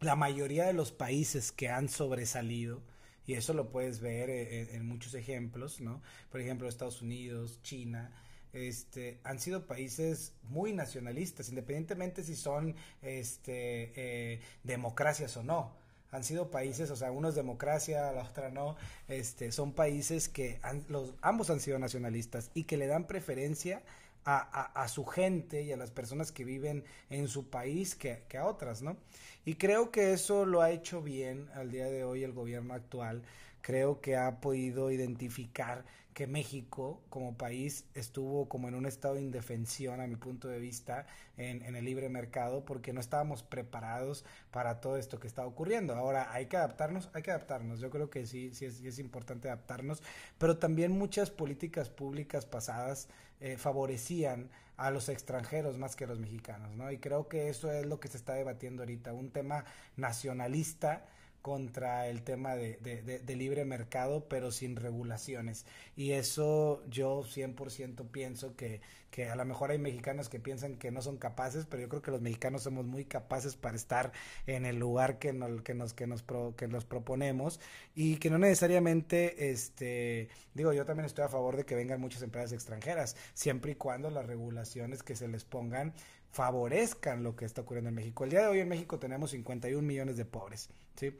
la 0.00 0.16
mayoría 0.16 0.66
de 0.66 0.72
los 0.72 0.92
países 0.92 1.52
que 1.52 1.68
han 1.68 1.88
sobresalido, 1.88 2.82
y 3.26 3.34
eso 3.34 3.54
lo 3.54 3.70
puedes 3.70 4.00
ver 4.00 4.30
eh, 4.30 4.74
en, 4.74 4.86
muchos 4.86 5.14
ejemplos, 5.14 5.80
¿no? 5.80 6.02
Por 6.30 6.40
ejemplo, 6.40 6.68
Estados 6.68 7.02
Unidos, 7.02 7.60
China, 7.62 8.12
este, 8.52 9.18
han 9.24 9.40
sido 9.40 9.66
países 9.66 10.32
muy 10.44 10.72
nacionalistas, 10.72 11.48
independientemente 11.48 12.22
si 12.22 12.36
son 12.36 12.74
este, 13.00 13.92
eh, 13.96 14.40
democracias 14.62 15.36
o 15.36 15.42
no. 15.42 15.72
Han 16.10 16.24
sido 16.24 16.50
países, 16.50 16.90
o 16.90 16.96
sea, 16.96 17.10
uno 17.10 17.30
es 17.30 17.34
democracia, 17.34 18.12
la 18.12 18.24
otra 18.24 18.50
no. 18.50 18.76
Este, 19.08 19.50
son 19.50 19.72
países 19.72 20.28
que 20.28 20.60
los, 20.88 21.14
ambos 21.22 21.48
han 21.48 21.60
sido 21.60 21.78
nacionalistas 21.78 22.50
y 22.52 22.64
que 22.64 22.76
le 22.76 22.86
dan 22.86 23.06
preferencia 23.06 23.82
a, 24.24 24.86
su 24.88 25.04
gente 25.04 25.62
y 25.62 25.72
a 25.72 25.76
las 25.76 25.90
personas 25.90 26.30
que 26.30 26.44
viven 26.44 26.84
en 27.10 27.28
su 27.28 27.48
país 27.50 27.94
que, 27.94 28.22
a 28.38 28.46
otras, 28.46 28.82
¿no? 28.82 28.96
Y 29.44 29.54
creo 29.54 29.90
que 29.90 30.12
eso 30.12 30.44
lo 30.44 30.62
ha 30.62 30.70
hecho 30.70 31.02
bien 31.02 31.48
al 31.54 31.70
día 31.70 31.86
de 31.86 32.04
hoy 32.04 32.22
el 32.22 32.32
gobierno 32.32 32.74
actual. 32.74 33.22
Creo 33.62 34.00
que 34.00 34.16
ha 34.16 34.40
podido 34.40 34.90
identificar 34.90 35.84
que 36.14 36.26
México 36.26 37.00
como 37.08 37.36
país 37.36 37.84
estuvo 37.94 38.48
como 38.48 38.68
en 38.68 38.74
un 38.74 38.86
estado 38.86 39.14
de 39.14 39.22
indefensión 39.22 40.00
a 40.00 40.06
mi 40.06 40.16
punto 40.16 40.48
de 40.48 40.58
vista 40.58 41.06
en, 41.36 41.74
el 41.74 41.84
libre 41.84 42.08
mercado 42.08 42.64
porque 42.64 42.92
no 42.92 43.00
estábamos 43.00 43.42
preparados 43.42 44.24
para 44.50 44.80
todo 44.80 44.96
esto 44.96 45.18
que 45.18 45.26
está 45.26 45.46
ocurriendo. 45.46 45.94
Ahora 45.94 46.32
hay 46.32 46.46
que 46.46 46.56
adaptarnos, 46.56 47.08
hay 47.14 47.22
que 47.22 47.30
adaptarnos. 47.30 47.80
Yo 47.80 47.90
creo 47.90 48.10
que 48.10 48.26
sí, 48.26 48.52
sí 48.54 48.66
es, 48.66 48.76
sí 48.76 48.88
es 48.88 48.98
importante 48.98 49.48
adaptarnos, 49.48 50.02
pero 50.38 50.58
también 50.58 50.92
muchas 50.92 51.30
políticas 51.30 51.88
públicas 51.88 52.44
pasadas 52.44 53.08
eh, 53.40 53.56
favorecían 53.56 54.50
a 54.76 54.90
los 54.90 55.08
extranjeros 55.08 55.78
más 55.78 55.96
que 55.96 56.04
a 56.04 56.06
los 56.06 56.18
mexicanos, 56.18 56.76
¿no? 56.76 56.90
Y 56.90 56.98
creo 56.98 57.28
que 57.28 57.48
eso 57.48 57.70
es 57.70 57.86
lo 57.86 58.00
que 58.00 58.08
se 58.08 58.16
está 58.16 58.34
debatiendo 58.34 58.82
ahorita, 58.82 59.12
un 59.12 59.30
tema 59.30 59.64
nacionalista 59.96 61.04
contra 61.42 62.08
el 62.08 62.22
tema 62.22 62.54
de, 62.54 62.78
de, 62.78 63.36
libre 63.36 63.64
mercado, 63.64 64.28
pero 64.28 64.52
sin 64.52 64.76
regulaciones. 64.76 65.66
Y 65.96 66.12
eso 66.12 66.82
yo 66.88 67.24
100% 67.24 68.08
pienso 68.10 68.54
que, 68.54 68.80
que 69.10 69.28
a 69.28 69.34
lo 69.34 69.44
mejor 69.44 69.72
hay 69.72 69.78
mexicanos 69.78 70.28
que 70.28 70.38
piensan 70.38 70.76
que 70.76 70.92
no 70.92 71.02
son 71.02 71.18
capaces, 71.18 71.66
pero 71.66 71.82
yo 71.82 71.88
creo 71.88 72.02
que 72.02 72.12
los 72.12 72.20
mexicanos 72.20 72.62
somos 72.62 72.86
muy 72.86 73.04
capaces 73.04 73.56
para 73.56 73.74
estar 73.74 74.12
en 74.46 74.64
el 74.64 74.78
lugar 74.78 75.18
que 75.18 75.32
nos, 75.32 75.62
que 75.62 75.74
nos, 75.74 75.92
que 75.92 76.06
nos, 76.06 76.24
que 76.56 76.68
nos 76.68 76.84
proponemos 76.84 77.60
y 77.96 78.16
que 78.16 78.30
no 78.30 78.38
necesariamente, 78.38 79.50
este, 79.50 80.28
digo, 80.54 80.72
yo 80.72 80.86
también 80.86 81.06
estoy 81.06 81.24
a 81.24 81.28
favor 81.28 81.56
de 81.56 81.64
que 81.64 81.74
vengan 81.74 82.00
muchas 82.00 82.22
empresas 82.22 82.52
extranjeras, 82.52 83.16
siempre 83.34 83.72
y 83.72 83.74
cuando 83.74 84.10
las 84.10 84.26
regulaciones 84.26 85.02
que 85.02 85.16
se 85.16 85.26
les 85.26 85.44
pongan 85.44 85.92
favorezcan 86.32 87.22
lo 87.22 87.36
que 87.36 87.44
está 87.44 87.60
ocurriendo 87.60 87.90
en 87.90 87.94
México. 87.94 88.24
El 88.24 88.30
día 88.30 88.40
de 88.42 88.48
hoy 88.48 88.60
en 88.60 88.68
México 88.68 88.98
tenemos 88.98 89.30
51 89.30 89.86
millones 89.86 90.16
de 90.16 90.24
pobres, 90.24 90.70
¿sí? 90.96 91.12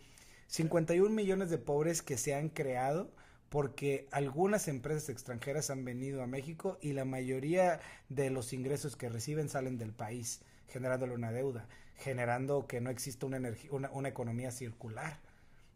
51 0.49 1.15
millones 1.15 1.51
de 1.51 1.59
pobres 1.59 2.03
que 2.03 2.17
se 2.17 2.35
han 2.35 2.49
creado 2.49 3.11
porque 3.49 4.09
algunas 4.11 4.69
empresas 4.69 5.11
extranjeras 5.11 5.69
han 5.69 5.85
venido 5.85 6.23
a 6.23 6.27
México 6.27 6.79
y 6.81 6.95
la 6.95 7.05
mayoría 7.05 7.81
de 8.09 8.31
los 8.31 8.55
ingresos 8.55 8.97
que 8.97 9.11
reciben 9.11 9.51
salen 9.51 9.77
del 9.77 9.93
país, 9.93 10.41
generándole 10.69 11.15
una 11.15 11.33
deuda, 11.33 11.69
generando 11.97 12.67
que 12.67 12.81
no 12.81 12.89
exista 12.89 13.27
una, 13.27 13.39
una, 13.71 13.91
una 13.91 14.09
economía 14.09 14.51
circular. 14.51 15.21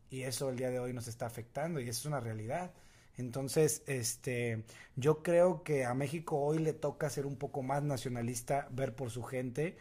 Y 0.08 0.22
eso 0.22 0.48
el 0.48 0.56
día 0.56 0.70
de 0.70 0.78
hoy 0.78 0.94
nos 0.94 1.08
está 1.08 1.26
afectando 1.26 1.78
y 1.80 1.88
eso 1.88 2.00
es 2.00 2.06
una 2.06 2.20
realidad. 2.20 2.72
Entonces, 3.18 3.82
este, 3.86 4.64
yo 4.94 5.22
creo 5.22 5.62
que 5.62 5.84
a 5.84 5.94
México 5.94 6.38
hoy 6.38 6.58
le 6.58 6.72
toca 6.74 7.08
ser 7.08 7.26
un 7.26 7.36
poco 7.36 7.62
más 7.62 7.82
nacionalista, 7.82 8.68
ver 8.70 8.94
por 8.94 9.10
su 9.10 9.22
gente, 9.22 9.78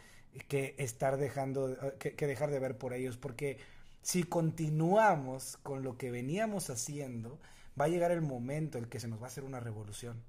que 0.48 0.76
estar 0.78 1.18
dejando, 1.18 1.76
que, 2.00 2.28
dejar 2.28 2.52
de 2.52 2.60
ver 2.60 2.78
por 2.78 2.94
ellos, 2.94 3.18
porque 3.18 3.58
si 4.02 4.24
continuamos 4.24 5.58
con 5.64 5.84
lo 5.84 5.98
que 5.98 6.12
veníamos 6.12 6.70
haciendo, 6.70 7.40
va 7.80 7.86
a 7.86 7.90
llegar 7.90 8.12
el 8.12 8.22
momento 8.22 8.78
en 8.78 8.86
que 8.86 9.00
se 9.00 9.08
nos 9.08 9.20
va 9.20 9.26
a 9.26 9.28
hacer 9.28 9.44
una 9.44 9.60
revolución 9.60 10.22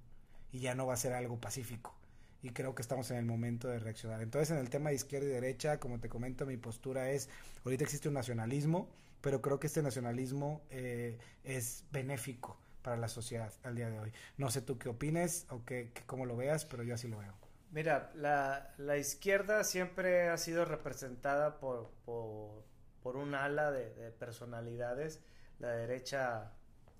y 0.52 0.60
ya 0.60 0.74
no 0.74 0.86
va 0.86 0.94
a 0.94 0.98
ser 0.98 1.12
algo 1.12 1.40
pacífico. 1.40 1.94
Y 2.42 2.50
creo 2.50 2.74
que 2.74 2.82
estamos 2.82 3.10
en 3.10 3.18
el 3.18 3.24
momento 3.24 3.68
de 3.68 3.78
reaccionar. 3.78 4.22
Entonces, 4.22 4.50
en 4.50 4.58
el 4.58 4.70
tema 4.70 4.90
de 4.90 4.96
izquierda 4.96 5.26
y 5.26 5.30
derecha, 5.30 5.78
como 5.80 5.98
te 6.00 6.08
comento, 6.08 6.46
mi 6.46 6.56
postura 6.56 7.10
es, 7.10 7.28
ahorita 7.64 7.84
existe 7.84 8.08
un 8.08 8.14
nacionalismo, 8.14 8.88
pero 9.20 9.42
creo 9.42 9.58
que 9.58 9.66
este 9.66 9.82
nacionalismo 9.82 10.60
eh, 10.70 11.18
es 11.44 11.84
benéfico 11.90 12.56
para 12.86 12.96
la 12.98 13.08
sociedad 13.08 13.52
al 13.64 13.74
día 13.74 13.90
de 13.90 13.98
hoy. 13.98 14.12
No 14.36 14.48
sé 14.48 14.62
tú 14.62 14.78
qué 14.78 14.88
opines 14.88 15.44
o 15.50 15.64
qué, 15.64 15.92
cómo 16.06 16.24
lo 16.24 16.36
veas, 16.36 16.64
pero 16.64 16.84
yo 16.84 16.94
así 16.94 17.08
lo 17.08 17.18
veo. 17.18 17.34
Mira, 17.72 18.12
la, 18.14 18.74
la 18.78 18.96
izquierda 18.96 19.64
siempre 19.64 20.28
ha 20.28 20.36
sido 20.36 20.64
representada 20.64 21.58
por, 21.58 21.90
por, 22.04 23.16
un 23.16 23.34
ala 23.34 23.72
de, 23.72 24.12
personalidades, 24.12 25.20
la 25.58 25.70
derecha 25.70 26.52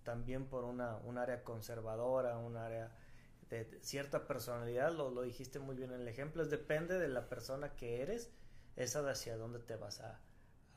también 0.02 0.46
por 0.46 0.64
una, 0.64 0.96
un 0.96 1.18
área 1.18 1.44
conservadora, 1.44 2.36
un 2.36 2.56
área 2.56 2.90
de 3.48 3.78
cierta 3.80 4.26
personalidad, 4.26 4.90
lo, 4.90 5.12
lo 5.12 5.22
dijiste 5.22 5.60
muy 5.60 5.76
bien 5.76 5.92
en 5.92 6.00
el 6.00 6.08
ejemplo, 6.08 6.42
es 6.42 6.50
depende 6.50 6.98
de 6.98 7.06
la 7.06 7.28
persona 7.28 7.76
que 7.76 8.02
eres, 8.02 8.32
esa 8.74 9.02
de 9.02 9.12
hacia 9.12 9.36
dónde 9.36 9.60
te 9.60 9.76
vas 9.76 10.00
a, 10.00 10.18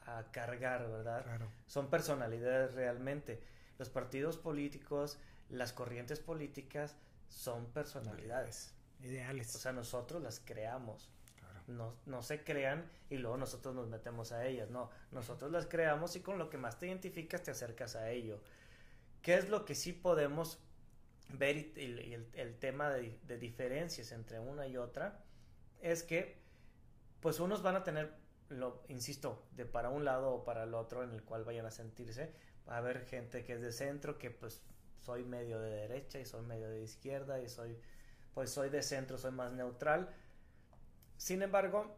a 0.06 0.32
cargar, 0.32 0.88
¿verdad? 0.88 1.24
Claro. 1.24 1.52
Son 1.66 1.90
personalidades 1.90 2.76
realmente. 2.76 3.42
Los 3.80 3.90
partidos 3.90 4.38
políticos, 4.38 5.18
las 5.50 5.72
corrientes 5.72 6.20
políticas 6.20 6.98
son 7.30 7.66
personalidades. 7.72 8.74
Ideales. 9.02 9.56
O 9.56 9.60
sea, 9.60 9.72
nosotros 9.72 10.22
las 10.22 10.42
creamos. 10.42 11.10
No, 11.68 11.96
no 12.06 12.22
se 12.22 12.44
crean 12.44 12.90
y 13.10 13.18
luego 13.18 13.38
nosotros 13.38 13.74
nos 13.74 13.88
metemos 13.88 14.34
a 14.34 14.46
ellas. 14.46 14.70
No, 14.70 14.90
nosotros 15.12 15.52
las 15.52 15.66
creamos 15.66 16.16
y 16.18 16.20
con 16.20 16.38
lo 16.38 16.50
que 16.50 16.58
más 16.58 16.78
te 16.78 16.88
identificas 16.88 17.44
te 17.44 17.52
acercas 17.52 17.96
a 17.96 18.12
ello. 18.12 18.42
¿Qué 19.22 19.36
es 19.36 19.50
lo 19.50 19.64
que 19.64 19.76
sí 19.76 19.94
podemos 19.94 20.60
ver 21.30 21.56
y, 21.78 22.16
el, 22.34 22.58
tema 22.58 22.90
de, 22.90 23.18
de, 23.24 23.38
diferencias 23.38 24.12
entre 24.12 24.40
una 24.40 24.68
y 24.68 24.76
otra? 24.76 25.24
Es 25.80 26.04
que, 26.04 26.42
pues 27.22 27.40
unos 27.40 27.62
van 27.62 27.76
a 27.76 27.84
tener, 27.84 28.14
lo 28.50 28.84
insisto, 28.90 29.46
de 29.52 29.66
para 29.66 29.90
un 29.90 30.04
lado 30.04 30.32
o 30.32 30.44
para 30.44 30.64
el 30.64 30.74
otro 30.74 31.04
en 31.04 31.12
el 31.12 31.24
cual 31.24 31.46
vayan 31.46 31.66
a 31.66 31.72
sentirse, 31.72 32.34
va 32.70 32.76
a 32.76 32.78
haber 32.80 33.06
gente 33.06 33.44
que 33.44 33.54
es 33.54 33.62
de 33.62 33.72
centro, 33.72 34.18
que 34.18 34.30
pues 34.30 34.62
soy 35.00 35.24
medio 35.24 35.60
de 35.60 35.72
derecha 35.72 36.20
y 36.20 36.26
soy 36.26 36.46
medio 36.46 36.70
de 36.70 36.82
izquierda 36.82 37.42
y 37.42 37.50
soy, 37.50 37.78
pues 38.34 38.52
soy 38.52 38.70
de 38.70 38.82
centro, 38.84 39.18
soy 39.18 39.32
más 39.32 39.52
neutral. 39.52 40.14
Sin 41.18 41.42
embargo, 41.42 41.96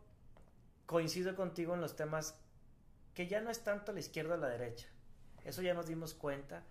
coincido 0.85 1.35
contigo 1.35 1.73
en 1.73 1.81
los 1.81 1.95
temas 1.95 2.39
que 3.13 3.27
ya 3.27 3.41
no 3.41 3.49
es 3.49 3.63
tanto 3.63 3.91
la 3.91 3.99
izquierda 3.99 4.35
o 4.35 4.37
la 4.37 4.47
derecha. 4.47 4.87
Eso 5.43 5.61
ya 5.61 5.73
nos 5.73 5.87
dimos 5.87 6.13
cuenta 6.13 6.63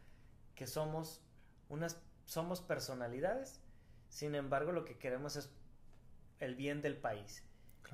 que 0.54 0.66
somos 0.66 1.20
unas 1.68 2.00
somos 2.24 2.60
personalidades. 2.60 3.60
Sin 4.08 4.34
embargo, 4.34 4.72
lo 4.72 4.84
que 4.84 4.98
queremos 4.98 5.36
es 5.36 5.50
el 6.38 6.54
bien 6.54 6.80
del 6.80 6.96
país. 6.96 7.42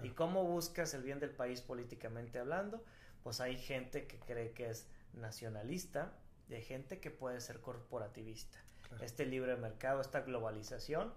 ¿Y 0.03 0.11
cómo 0.11 0.45
buscas 0.45 0.93
el 0.93 1.03
bien 1.03 1.20
del 1.20 1.31
país 1.31 1.62
políticamente 1.62 2.39
hablando? 2.39 2.85
Pues 3.23 3.41
hay 3.41 3.57
gente 3.57 4.07
que 4.07 4.19
cree 4.19 4.53
que 4.53 4.69
es 4.69 4.87
nacionalista 5.17 6.13
de 6.49 6.63
gente 6.63 7.01
que 7.01 7.11
puede 7.11 7.41
ser 7.41 7.61
corporativista. 7.61 8.59
Este 9.01 9.27
libre 9.27 9.57
mercado, 9.57 10.01
esta 10.01 10.21
globalización 10.21 11.13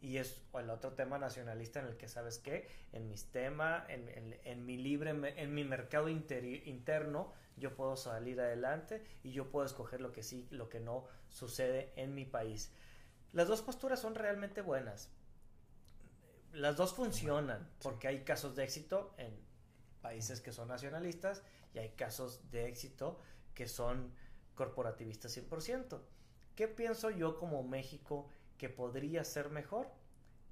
y 0.00 0.18
es 0.18 0.42
el 0.52 0.68
otro 0.68 0.92
tema 0.92 1.18
nacionalista 1.18 1.80
en 1.80 1.86
el 1.86 1.96
que 1.96 2.08
sabes 2.08 2.38
que 2.38 2.68
en 2.92 3.08
mi 3.08 3.16
tema, 3.16 3.86
en, 3.88 4.66
mi 4.66 4.76
libre, 4.76 5.10
en 5.10 5.54
mi 5.54 5.64
mercado 5.64 6.08
interno, 6.08 7.32
yo 7.56 7.74
puedo 7.74 7.96
salir 7.96 8.40
adelante 8.40 9.02
y 9.22 9.32
yo 9.32 9.50
puedo 9.50 9.64
escoger 9.64 10.00
lo 10.00 10.12
que 10.12 10.22
sí, 10.22 10.46
lo 10.50 10.68
que 10.68 10.80
no 10.80 11.06
sucede 11.28 11.92
en 11.96 12.14
mi 12.14 12.26
país. 12.26 12.70
Las 13.32 13.48
dos 13.48 13.62
posturas 13.62 14.00
son 14.00 14.14
realmente 14.14 14.60
buenas. 14.60 15.08
Las 16.52 16.76
dos 16.76 16.92
funcionan 16.92 17.70
porque 17.80 18.08
hay 18.08 18.24
casos 18.24 18.54
de 18.56 18.64
éxito 18.64 19.14
en 19.16 19.34
países 20.02 20.42
que 20.42 20.52
son 20.52 20.68
nacionalistas 20.68 21.42
y 21.72 21.78
hay 21.78 21.90
casos 21.90 22.50
de 22.50 22.68
éxito 22.68 23.20
que 23.54 23.68
son 23.68 24.12
corporativistas 24.54 25.36
100%. 25.36 26.00
¿Qué 26.54 26.68
pienso 26.68 27.10
yo 27.10 27.38
como 27.38 27.62
México 27.62 28.28
que 28.58 28.68
podría 28.68 29.24
ser 29.24 29.50
mejor? 29.50 29.88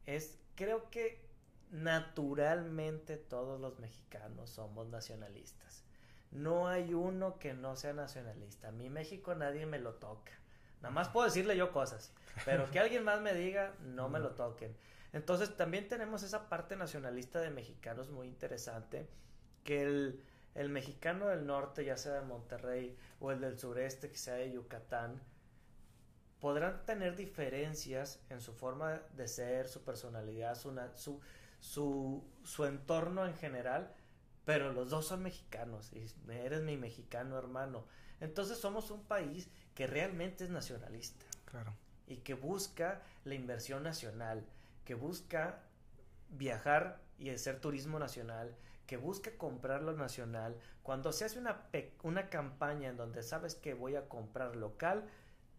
Es, 0.07 0.39
creo 0.55 0.91
que 0.91 1.25
naturalmente 1.71 3.17
todos 3.17 3.61
los 3.61 3.79
mexicanos 3.79 4.51
somos 4.51 4.89
nacionalistas. 4.89 5.85
No 6.31 6.69
hay 6.69 6.95
uno 6.95 7.39
que 7.39 7.55
no 7.55 7.77
sea 7.77 7.93
nacionalista. 7.93 8.69
A 8.69 8.73
mí 8.73 8.89
México 8.91 9.35
nadie 9.35 9.67
me 9.67 9.79
lo 9.79 9.95
toca. 9.95 10.33
Nada 10.81 10.93
más 10.93 11.09
puedo 11.09 11.27
decirle 11.27 11.57
yo 11.57 11.71
cosas, 11.73 12.13
pero 12.45 12.71
que 12.71 12.81
alguien 12.81 13.05
más 13.05 13.21
me 13.21 13.35
diga, 13.35 13.75
no 13.81 14.09
me 14.09 14.19
lo 14.19 14.35
toquen. 14.35 14.75
Entonces 15.13 15.57
también 15.57 15.89
tenemos 15.89 16.23
esa 16.23 16.49
parte 16.49 16.75
nacionalista 16.75 17.41
de 17.41 17.51
mexicanos 17.51 18.11
muy 18.11 18.27
interesante, 18.27 19.09
que 19.63 19.83
el, 19.83 20.25
el 20.55 20.69
mexicano 20.69 21.29
del 21.29 21.47
norte, 21.47 21.85
ya 21.85 21.97
sea 21.97 22.15
de 22.15 22.23
Monterrey, 22.23 22.97
o 23.21 23.33
el 23.33 23.41
del 23.41 23.59
sureste, 23.59 24.11
que 24.11 24.19
sea 24.19 24.35
de 24.35 24.53
Yucatán, 24.53 25.21
podrán 26.41 26.85
tener 26.85 27.17
diferencias 27.17 28.21
en 28.29 28.41
su 28.41 28.53
forma 28.53 29.01
de 29.17 29.29
ser, 29.29 29.69
su 29.69 29.83
personalidad, 29.85 30.57
su, 30.57 31.21
su, 31.61 32.25
su, 32.43 32.65
entorno 32.65 33.27
en 33.27 33.37
general, 33.37 33.95
pero 34.45 34.73
los 34.73 34.91
dos 34.91 35.07
son 35.07 35.23
mexicanos, 35.23 35.93
y 35.93 36.05
eres 36.33 36.63
mi 36.63 36.77
mexicano 36.77 37.39
hermano. 37.39 37.87
Entonces 38.21 38.59
somos 38.59 38.91
un 38.91 39.05
país 39.05 39.49
que 39.75 39.87
realmente 39.87 40.45
es 40.45 40.51
nacionalista. 40.51 41.25
Claro. 41.45 41.75
Y 42.07 42.19
que 42.19 42.35
busca 42.35 43.03
la 43.25 43.35
inversión 43.35 43.83
nacional, 43.83 44.45
que 44.85 44.95
busca 44.95 45.63
viajar 46.29 47.01
y 47.19 47.31
hacer 47.31 47.61
turismo 47.61 47.99
nacional, 47.99 48.57
que 48.87 48.97
busca 48.97 49.31
comprar 49.37 49.83
lo 49.83 49.93
nacional, 49.93 50.57
cuando 50.83 51.13
se 51.13 51.25
hace 51.25 51.39
una, 51.39 51.67
una 52.03 52.29
campaña 52.29 52.89
en 52.89 52.97
donde 52.97 53.23
sabes 53.23 53.55
que 53.55 53.75
voy 53.75 53.97
a 53.97 54.09
comprar 54.09 54.57
local, 54.57 55.05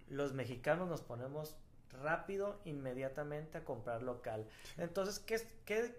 los 0.09 0.33
mexicanos 0.33 0.89
nos 0.89 1.01
ponemos 1.01 1.55
rápido, 2.01 2.59
inmediatamente 2.65 3.59
a 3.59 3.63
comprar 3.63 4.03
local. 4.03 4.47
Entonces, 4.77 5.19
¿qué, 5.19 5.41
qué, 5.65 5.97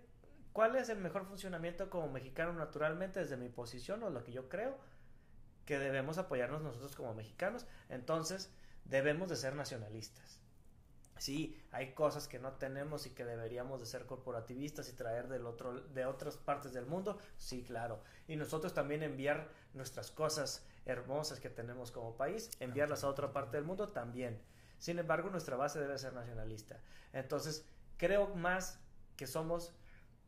¿cuál 0.53 0.77
es 0.77 0.89
el 0.89 0.99
mejor 0.99 1.25
funcionamiento 1.27 1.91
como 1.91 2.09
mexicano 2.09 2.53
naturalmente 2.53 3.21
desde 3.21 3.37
mi 3.37 3.49
posición 3.49 4.03
o 4.03 4.11
lo 4.11 4.25
que 4.25 4.33
yo 4.33 4.49
creo? 4.49 4.77
Que 5.65 5.79
debemos 5.79 6.19
apoyarnos 6.19 6.63
nosotros 6.63 6.95
como 6.95 7.15
mexicanos. 7.15 7.67
Entonces, 7.89 8.51
debemos 8.85 9.29
de 9.29 9.37
ser 9.37 9.55
nacionalistas. 9.55 10.44
Sí, 11.19 11.57
hay 11.71 11.95
cosas 11.95 12.27
que 12.27 12.39
no 12.39 12.53
tenemos 12.53 13.07
y 13.07 13.11
que 13.11 13.25
deberíamos 13.25 13.81
de 13.81 13.87
ser 13.87 14.07
corporativistas 14.07 14.89
y 14.89 14.93
traer 14.93 15.29
del 15.29 15.47
otro, 15.47 15.81
de 15.81 16.07
otras 16.07 16.37
partes 16.37 16.73
del 16.73 16.87
mundo. 16.87 17.19
Sí, 17.37 17.63
claro. 17.63 18.03
Y 18.27 18.37
nosotros 18.37 18.75
también 18.75 19.03
enviar 19.03 19.49
nuestras 19.75 20.11
cosas 20.11 20.67
hermosas 20.87 21.41
que 21.41 21.51
tenemos 21.51 21.91
como 21.91 22.17
país, 22.17 22.51
enviarlas 22.61 23.05
a 23.05 23.09
otra 23.09 23.33
parte 23.33 23.57
del 23.57 23.65
mundo 23.65 23.89
también. 23.91 24.41
Sin 24.79 24.99
embargo, 24.99 25.31
nuestra 25.31 25.57
base 25.57 25.81
debe 25.81 25.97
ser 25.99 26.13
nacionalista. 26.13 26.81
Entonces, 27.13 27.65
creo 27.97 28.35
más 28.35 28.81
que 29.17 29.27
somos 29.27 29.73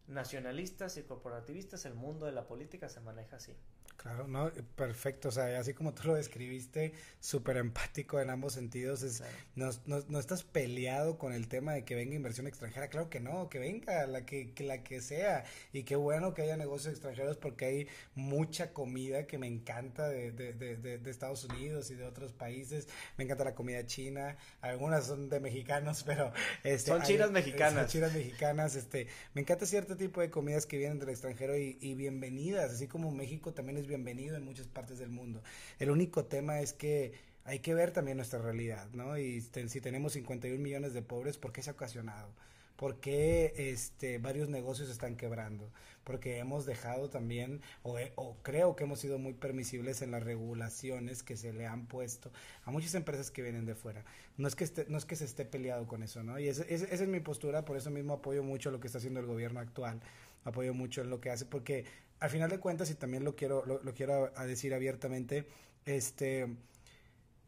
nacionalistas 0.07 0.97
y 0.97 1.03
corporativistas. 1.03 1.85
El 1.85 1.95
mundo 1.95 2.27
de 2.27 2.33
la 2.33 2.47
política 2.47 2.89
se 2.89 3.01
maneja 3.01 3.37
así. 3.37 3.57
Claro, 3.97 4.29
no, 4.29 4.53
perfecto, 4.77 5.31
o 5.31 5.33
sea, 5.33 5.59
así 5.59 5.73
como 5.73 5.95
tú 5.95 6.09
lo 6.09 6.15
describiste, 6.15 6.93
súper 7.19 7.57
empático 7.57 8.21
en 8.21 8.29
ambos 8.29 8.53
sentidos, 8.53 9.03
es, 9.03 9.23
no, 9.55 9.71
no, 9.87 10.19
estás 10.19 10.45
peleado 10.45 11.17
con 11.19 11.33
el 11.33 11.49
tema 11.49 11.73
de 11.73 11.85
que 11.85 11.95
venga 11.95 12.15
inversión 12.15 12.47
extranjera, 12.47 12.89
claro 12.89 13.09
que 13.09 13.21
no, 13.21 13.49
que 13.49 13.59
venga 13.59 14.07
la 14.07 14.27
que, 14.27 14.53
la 14.61 14.85
que 14.85 15.01
sea, 15.01 15.45
y 15.73 15.85
qué 15.85 15.97
bueno 15.97 16.35
que 16.35 16.43
haya 16.43 16.57
negocios 16.57 16.93
extranjeros 16.93 17.39
porque 17.39 17.65
hay 17.65 17.89
mucha 18.15 18.73
comida 18.73 19.27
que 19.27 19.39
me 19.39 19.47
encanta 19.47 20.09
de, 20.09 20.31
de, 20.31 20.53
de, 20.53 20.99
de 20.99 21.11
Estados 21.11 21.45
Unidos 21.45 21.91
y 21.91 21.95
de 21.95 22.05
otros 22.05 22.33
países, 22.33 22.89
me 23.17 23.25
encanta 23.25 23.45
la 23.45 23.55
comida 23.55 23.87
china, 23.87 24.37
algunas 24.61 25.07
son 25.07 25.31
de 25.31 25.41
mexicanos, 25.41 26.03
pero... 26.07 26.33
Este, 26.63 26.91
son 26.91 27.03
chinas 27.03 27.31
mexicanas. 27.31 27.85
Son 27.85 27.89
chinas 27.89 28.13
mexicanas, 28.13 28.77
este, 28.77 29.07
me 29.33 29.41
encanta 29.41 29.65
cierto 29.65 29.97
tipo 29.97 30.21
de 30.21 30.31
comidas 30.31 30.67
que 30.67 30.77
vienen 30.77 30.99
del 30.99 31.09
extranjero 31.09 31.57
y, 31.57 31.79
y 31.81 31.95
bienvenidas, 31.95 32.73
así 32.73 32.87
como 32.89 33.11
México 33.11 33.55
también 33.55 33.79
es 33.79 33.86
bienvenido 33.87 34.37
en 34.37 34.45
muchas 34.45 34.69
partes 34.69 34.99
del 34.99 35.11
mundo. 35.11 35.43
El 35.79 35.91
único 35.91 36.25
tema 36.25 36.61
es 36.61 36.73
que 36.73 37.13
hay 37.45 37.61
que 37.61 37.75
ver 37.75 37.93
también 37.93 38.17
nuestra 38.17 38.41
realidad, 38.41 38.89
¿no? 38.93 39.17
Y 39.19 39.41
si 39.41 39.81
tenemos 39.81 40.15
51 40.15 40.61
millones 40.61 40.95
de 40.95 41.03
pobres, 41.03 41.39
¿por 41.39 41.53
qué 41.53 41.63
se 41.63 41.71
ha 41.71 41.75
ocasionado? 41.75 42.31
¿Por 42.77 43.01
qué 43.01 43.55
este, 43.57 44.19
varios 44.19 44.51
negocios 44.51 44.91
están 44.91 45.17
quebrando? 45.17 45.71
Porque 46.05 46.39
hemos 46.39 46.67
dejado 46.67 47.09
también, 47.09 47.63
o, 47.83 47.97
o, 48.17 48.37
creo 48.43 48.77
que 48.77 48.85
hemos 48.85 49.01
sido 49.01 49.19
muy 49.19 49.33
permisibles 49.33 50.03
en 50.03 50.11
las 50.11 50.23
regulaciones 50.23 51.23
que 51.23 51.37
se 51.37 51.53
le 51.53 51.67
han 51.67 51.87
puesto 51.87 52.31
a 52.65 52.71
muchas 52.71 52.95
empresas 52.95 53.31
que 53.31 53.43
vienen 53.43 53.65
de 53.65 53.75
fuera. 53.75 54.05
No 54.37 54.47
es 54.47 54.55
que, 54.55 54.69
no 54.89 54.99
es 54.99 55.07
que 55.07 55.17
se 55.17 55.25
esté 55.25 55.47
peleado 55.47 55.87
con 55.87 56.03
eso, 56.03 56.23
¿no? 56.23 56.39
Y 56.39 56.49
esa 56.49 56.65
es 56.65 57.09
mi 57.09 57.21
postura, 57.21 57.65
por 57.65 57.79
eso 57.79 57.91
mismo 57.91 58.15
apoyo 58.15 58.43
mucho 58.43 58.71
lo 58.71 58.79
que 58.79 58.89
está 58.89 58.99
haciendo 58.99 59.21
el 59.21 59.27
gobierno 59.27 59.61
actual, 59.61 60.01
apoyo 60.45 60.75
mucho 60.75 61.01
en 61.01 61.11
lo 61.11 61.21
que 61.21 61.31
hace, 61.31 61.47
porque 61.47 61.87
al 62.21 62.31
final 62.31 62.51
de 62.51 62.59
cuentas, 62.59 62.91
y 62.91 62.95
también 62.95 63.25
lo 63.25 63.37
quiero, 63.37 63.65
lo, 63.67 63.95
quiero 63.95 64.31
decir 64.47 64.75
abiertamente, 64.75 65.47
este, 65.85 66.49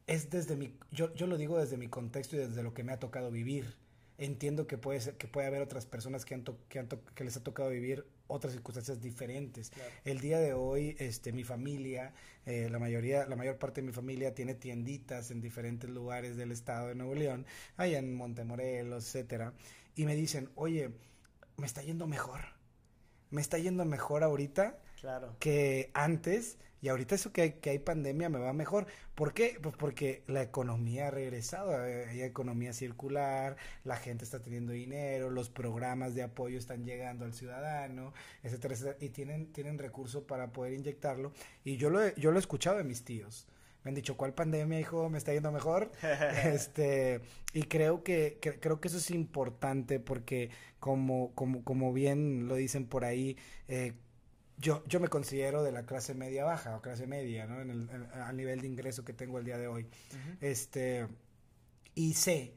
es 0.06 0.30
desde 0.30 0.56
mi, 0.56 0.74
yo, 0.90 1.14
yo 1.14 1.26
lo 1.26 1.36
digo 1.36 1.58
desde 1.58 1.76
mi 1.76 1.88
contexto 1.88 2.36
y 2.36 2.40
desde 2.40 2.62
lo 2.62 2.74
que 2.74 2.84
me 2.84 2.92
ha 2.92 2.98
tocado 2.98 3.30
vivir. 3.30 3.76
Entiendo 4.18 4.66
que 4.66 4.78
puede 4.78 5.00
ser, 5.00 5.16
que 5.16 5.28
puede 5.28 5.46
haber 5.46 5.62
otras 5.62 5.86
personas 5.86 6.24
que, 6.24 6.34
han 6.34 6.44
que, 6.68 6.80
han 6.80 6.88
que 6.88 7.24
les 7.24 7.36
ha 7.36 7.42
tocado 7.44 7.70
vivir 7.70 8.04
otras 8.26 8.52
circunstancias 8.52 9.00
diferentes. 9.00 9.70
El 10.04 10.20
día 10.20 10.40
de 10.40 10.54
hoy, 10.54 10.96
este, 10.98 11.32
mi 11.32 11.44
familia, 11.44 12.12
eh, 12.44 12.68
la 12.68 12.80
mayoría, 12.80 13.26
la 13.26 13.36
mayor 13.36 13.58
parte 13.58 13.80
de 13.80 13.86
mi 13.86 13.92
familia 13.92 14.34
tiene 14.34 14.54
tienditas 14.54 15.30
en 15.30 15.40
diferentes 15.40 15.88
lugares 15.88 16.36
del 16.36 16.50
estado 16.50 16.88
de 16.88 16.96
Nuevo 16.96 17.14
León, 17.14 17.46
allá 17.76 17.98
en 17.98 18.12
Montemorelos, 18.12 19.04
etcétera, 19.04 19.54
y 19.94 20.04
me 20.04 20.16
dicen, 20.16 20.50
oye, 20.56 20.90
me 21.56 21.66
está 21.66 21.82
yendo 21.82 22.08
mejor 22.08 22.57
me 23.30 23.40
está 23.40 23.58
yendo 23.58 23.84
mejor 23.84 24.22
ahorita 24.22 24.78
que 25.38 25.90
antes. 25.94 26.58
Y 26.80 26.88
ahorita 26.88 27.16
eso 27.16 27.32
que 27.32 27.42
hay, 27.42 27.52
que 27.54 27.70
hay 27.70 27.80
pandemia 27.80 28.28
me 28.28 28.38
va 28.38 28.52
mejor. 28.52 28.86
¿Por 29.16 29.34
qué? 29.34 29.58
Pues 29.60 29.74
porque 29.76 30.22
la 30.28 30.42
economía 30.42 31.08
ha 31.08 31.10
regresado, 31.10 31.76
hay 31.76 32.22
economía 32.22 32.72
circular, 32.72 33.56
la 33.82 33.96
gente 33.96 34.22
está 34.24 34.40
teniendo 34.40 34.72
dinero, 34.72 35.28
los 35.28 35.50
programas 35.50 36.14
de 36.14 36.22
apoyo 36.22 36.56
están 36.56 36.84
llegando 36.84 37.24
al 37.24 37.34
ciudadano, 37.34 38.12
etcétera, 38.44 38.74
etcétera, 38.74 38.96
y 39.00 39.08
tienen, 39.08 39.52
tienen 39.52 39.76
recursos 39.76 40.22
para 40.22 40.52
poder 40.52 40.72
inyectarlo. 40.74 41.32
Y 41.64 41.78
yo 41.78 41.90
lo, 41.90 42.00
he, 42.00 42.14
yo 42.16 42.30
lo 42.30 42.36
he 42.36 42.40
escuchado 42.40 42.78
de 42.78 42.84
mis 42.84 43.04
tíos. 43.04 43.48
Me 43.84 43.90
han 43.90 43.94
dicho, 43.94 44.16
¿cuál 44.16 44.34
pandemia, 44.34 44.80
hijo? 44.80 45.08
¿Me 45.08 45.18
está 45.18 45.32
yendo 45.32 45.52
mejor? 45.52 45.90
este, 46.44 47.20
y 47.52 47.62
creo 47.62 48.02
que, 48.02 48.38
creo 48.40 48.80
que 48.80 48.88
eso 48.88 48.98
es 48.98 49.10
importante 49.10 50.00
porque 50.00 50.50
como, 50.80 51.32
como, 51.34 51.64
como 51.64 51.92
bien 51.92 52.48
lo 52.48 52.56
dicen 52.56 52.86
por 52.86 53.04
ahí, 53.04 53.36
eh, 53.68 53.94
yo, 54.58 54.82
yo 54.86 55.00
me 55.00 55.08
considero 55.08 55.62
de 55.62 55.72
la 55.72 55.86
clase 55.86 56.14
media 56.14 56.44
baja 56.44 56.76
o 56.76 56.82
clase 56.82 57.06
media, 57.06 57.46
¿no? 57.46 57.60
En 57.60 57.70
el, 57.70 57.88
al 58.12 58.36
nivel 58.36 58.60
de 58.60 58.66
ingreso 58.66 59.04
que 59.04 59.12
tengo 59.12 59.38
el 59.38 59.44
día 59.44 59.56
de 59.56 59.68
hoy. 59.68 59.86
Este, 60.40 61.06
y 61.94 62.14
sé 62.14 62.54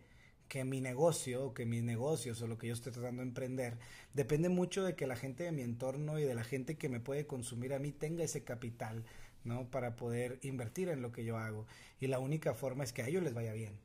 que 0.52 0.66
mi 0.66 0.82
negocio, 0.82 1.46
o 1.46 1.54
que 1.54 1.66
mis 1.66 1.82
negocios 1.82 2.42
o 2.42 2.48
lo 2.48 2.58
que 2.58 2.68
yo 2.68 2.74
estoy 2.74 2.92
tratando 2.92 3.22
de 3.22 3.30
emprender, 3.30 3.78
depende 4.14 4.50
mucho 4.50 4.84
de 4.84 4.96
que 4.96 5.08
la 5.08 5.16
gente 5.16 5.46
de 5.46 5.54
mi 5.54 5.62
entorno 5.62 6.20
y 6.20 6.24
de 6.24 6.36
la 6.36 6.44
gente 6.44 6.76
que 6.76 6.90
me 6.90 7.00
puede 7.00 7.26
consumir 7.26 7.74
a 7.74 7.80
mí 7.80 7.94
tenga 7.94 8.26
ese 8.26 8.44
capital, 8.44 9.06
¿no? 9.44 9.70
Para 9.70 9.96
poder 9.96 10.40
invertir 10.42 10.90
en 10.90 11.02
lo 11.02 11.12
que 11.12 11.24
yo 11.24 11.38
hago. 11.38 11.66
Y 12.00 12.08
la 12.08 12.20
única 12.20 12.54
forma 12.54 12.84
es 12.84 12.94
que 12.94 13.04
a 13.04 13.08
ellos 13.08 13.24
les 13.24 13.34
vaya 13.34 13.54
bien. 13.54 13.80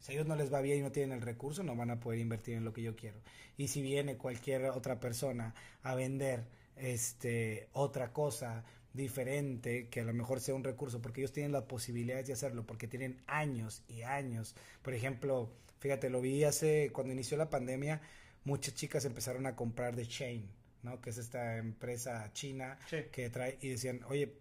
Si 0.00 0.12
a 0.12 0.14
ellos 0.14 0.26
no 0.26 0.36
les 0.36 0.52
va 0.52 0.60
bien 0.60 0.78
y 0.78 0.82
no 0.82 0.92
tienen 0.92 1.16
el 1.16 1.22
recurso, 1.22 1.62
no 1.62 1.74
van 1.74 1.90
a 1.90 2.00
poder 2.00 2.20
invertir 2.20 2.54
en 2.54 2.64
lo 2.64 2.72
que 2.72 2.82
yo 2.82 2.96
quiero. 2.96 3.18
Y 3.56 3.68
si 3.68 3.82
viene 3.82 4.16
cualquier 4.16 4.66
otra 4.66 5.00
persona 5.00 5.54
a 5.82 5.94
vender 5.94 6.44
este 6.76 7.68
otra 7.72 8.12
cosa 8.12 8.64
diferente 8.92 9.88
que 9.88 10.00
a 10.00 10.04
lo 10.04 10.14
mejor 10.14 10.40
sea 10.40 10.54
un 10.54 10.64
recurso 10.64 11.02
porque 11.02 11.20
ellos 11.20 11.32
tienen 11.32 11.52
la 11.52 11.66
posibilidad 11.66 12.22
de 12.24 12.32
hacerlo 12.32 12.66
porque 12.66 12.88
tienen 12.88 13.22
años 13.26 13.82
y 13.88 14.02
años 14.02 14.54
por 14.82 14.94
ejemplo 14.94 15.50
fíjate 15.80 16.10
lo 16.10 16.20
vi 16.20 16.44
hace 16.44 16.90
cuando 16.92 17.12
inició 17.12 17.36
la 17.36 17.50
pandemia 17.50 18.00
muchas 18.44 18.74
chicas 18.74 19.04
empezaron 19.04 19.46
a 19.46 19.54
comprar 19.54 19.96
de 19.96 20.06
Chain 20.06 20.48
no 20.82 21.00
que 21.00 21.10
es 21.10 21.18
esta 21.18 21.58
empresa 21.58 22.30
china 22.32 22.78
que 23.12 23.30
trae 23.30 23.58
y 23.60 23.68
decían 23.68 24.00
oye 24.08 24.32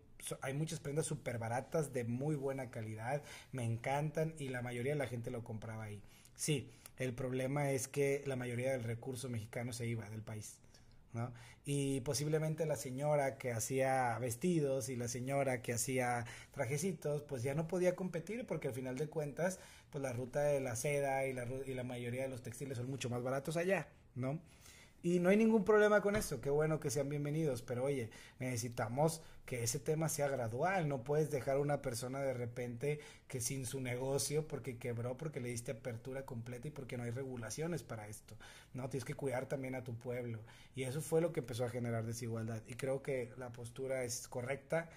hay 0.42 0.54
muchas 0.54 0.80
prendas 0.80 1.06
súper 1.06 1.38
baratas 1.38 1.94
de 1.94 2.04
muy 2.04 2.36
buena 2.36 2.70
calidad 2.70 3.22
me 3.52 3.64
encantan 3.64 4.34
y 4.40 4.50
la 4.50 4.62
mayoría 4.62 4.94
de 4.94 5.00
la 5.00 5.08
gente 5.08 5.32
lo 5.32 5.44
compraba 5.44 5.84
ahí 5.84 6.02
sí 6.36 6.70
el 6.98 7.14
problema 7.14 7.72
es 7.72 7.88
que 7.88 8.24
la 8.26 8.36
mayoría 8.36 8.72
del 8.72 8.84
recurso 8.84 9.30
mexicano 9.30 9.74
se 9.74 9.86
iba 9.86 10.10
del 10.10 10.22
país 10.22 10.60
y 11.66 12.02
posiblemente 12.02 12.66
la 12.66 12.76
señora 12.76 13.38
que 13.38 13.52
hacía 13.52 14.18
vestidos 14.20 14.90
y 14.90 14.96
la 14.96 15.08
señora 15.08 15.62
que 15.62 15.74
hacía 15.74 16.26
trajecitos, 16.52 17.24
pues 17.24 17.42
ya 17.42 17.56
no 17.56 17.68
podía 17.68 17.96
competir 17.96 18.46
porque 18.46 18.68
al 18.68 18.74
final 18.74 18.98
de 18.98 19.08
cuentas, 19.08 19.60
pues 19.90 20.02
la 20.04 20.14
ruta 20.14 20.42
de 20.42 20.60
la 20.60 20.76
seda 20.76 21.26
y 21.26 21.34
la, 21.34 21.48
y 21.66 21.74
la 21.74 21.84
mayoría 21.84 22.24
de 22.24 22.30
los 22.30 22.44
textiles 22.44 22.78
son 22.78 22.90
mucho 22.90 23.10
más 23.10 23.24
baratos 23.24 23.58
allá, 23.58 23.88
¿no? 24.14 24.40
Y 25.06 25.20
no 25.20 25.30
hay 25.30 25.38
ningún 25.38 25.64
problema 25.64 26.02
con 26.02 26.16
eso, 26.16 26.42
qué 26.42 26.50
bueno 26.50 26.80
que 26.80 26.90
sean 26.90 27.10
bienvenidos, 27.10 27.62
pero 27.62 27.84
oye, 27.84 28.10
necesitamos 28.40 29.22
que 29.46 29.62
ese 29.62 29.78
tema 29.78 30.10
sea 30.10 30.28
gradual, 30.30 30.88
no 30.88 31.04
puedes 31.04 31.30
dejar 31.30 31.58
a 31.58 31.60
una 31.60 31.84
persona 31.84 32.22
de 32.22 32.34
repente 32.34 33.00
que 33.28 33.40
sin 33.40 33.68
su 33.68 33.82
negocio, 33.82 34.48
porque 34.48 34.80
quebró, 34.80 35.16
porque 35.16 35.40
le 35.40 35.50
diste 35.50 35.74
apertura 35.74 36.26
completa 36.26 36.70
y 36.70 36.72
porque 36.72 36.98
no 36.98 37.04
hay 37.04 37.12
regulaciones 37.12 37.84
para 37.84 38.08
esto, 38.08 38.36
no, 38.74 38.90
tienes 38.90 39.06
que 39.06 39.14
cuidar 39.14 39.46
también 39.46 39.76
a 39.76 39.84
tu 39.84 39.94
pueblo. 39.94 40.40
Y 40.74 40.86
eso 40.86 41.02
fue 41.02 41.22
lo 41.22 41.32
que 41.32 41.42
empezó 41.42 41.66
a 41.66 41.70
generar 41.70 42.04
desigualdad. 42.04 42.64
Y 42.66 42.74
creo 42.74 43.04
que 43.04 43.32
la 43.38 43.52
postura 43.52 44.06
es 44.06 44.28
correcta, 44.28 44.90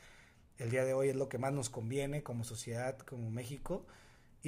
el 0.56 0.70
día 0.70 0.86
de 0.86 0.94
hoy 0.94 1.10
es 1.10 1.16
lo 1.16 1.28
que 1.28 1.36
más 1.36 1.52
nos 1.52 1.68
conviene 1.68 2.22
como 2.22 2.44
sociedad, 2.44 2.96
como 3.00 3.30
México, 3.30 3.84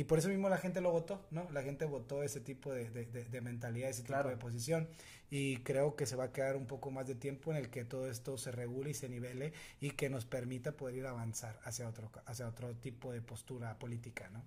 y 0.00 0.04
por 0.04 0.18
eso 0.18 0.30
mismo 0.30 0.48
la 0.48 0.56
gente 0.56 0.80
lo 0.80 0.92
votó, 0.92 1.26
¿no? 1.30 1.46
La 1.52 1.62
gente 1.62 1.84
votó 1.84 2.22
ese 2.22 2.40
tipo 2.40 2.72
de, 2.72 2.88
de, 2.88 3.40
mentalidad, 3.42 3.90
ese 3.90 4.02
tipo 4.02 4.22
de 4.22 4.38
posición. 4.38 4.88
Y 5.28 5.58
creo 5.58 5.94
que 5.94 6.06
se 6.06 6.16
va 6.16 6.24
a 6.24 6.32
quedar 6.32 6.56
un 6.56 6.66
poco 6.66 6.90
más 6.90 7.06
de 7.06 7.14
tiempo 7.14 7.50
en 7.50 7.58
el 7.58 7.68
que 7.68 7.84
todo 7.84 8.08
esto 8.08 8.38
se 8.38 8.50
regule 8.50 8.92
y 8.92 8.94
se 8.94 9.10
nivele 9.10 9.52
y 9.78 9.90
que 9.90 10.08
nos 10.08 10.24
permita 10.24 10.72
poder 10.72 10.96
ir 10.96 11.06
a 11.06 11.10
avanzar 11.10 11.60
hacia 11.64 11.86
otro, 11.86 12.10
hacia 12.24 12.48
otro 12.48 12.74
tipo 12.76 13.12
de 13.12 13.20
postura 13.20 13.78
política, 13.78 14.30
¿no? 14.30 14.42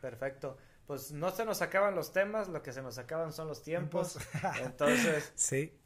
Perfecto. 0.00 0.56
Pues 0.86 1.10
no 1.10 1.32
se 1.32 1.44
nos 1.44 1.62
acaban 1.62 1.96
los 1.96 2.12
temas, 2.12 2.46
lo 2.48 2.62
que 2.62 2.72
se 2.72 2.80
nos 2.80 2.96
acaban 2.98 3.32
son 3.32 3.48
los 3.48 3.60
tiempos. 3.60 4.18
Entonces, 4.62 5.32
sí. 5.34 5.76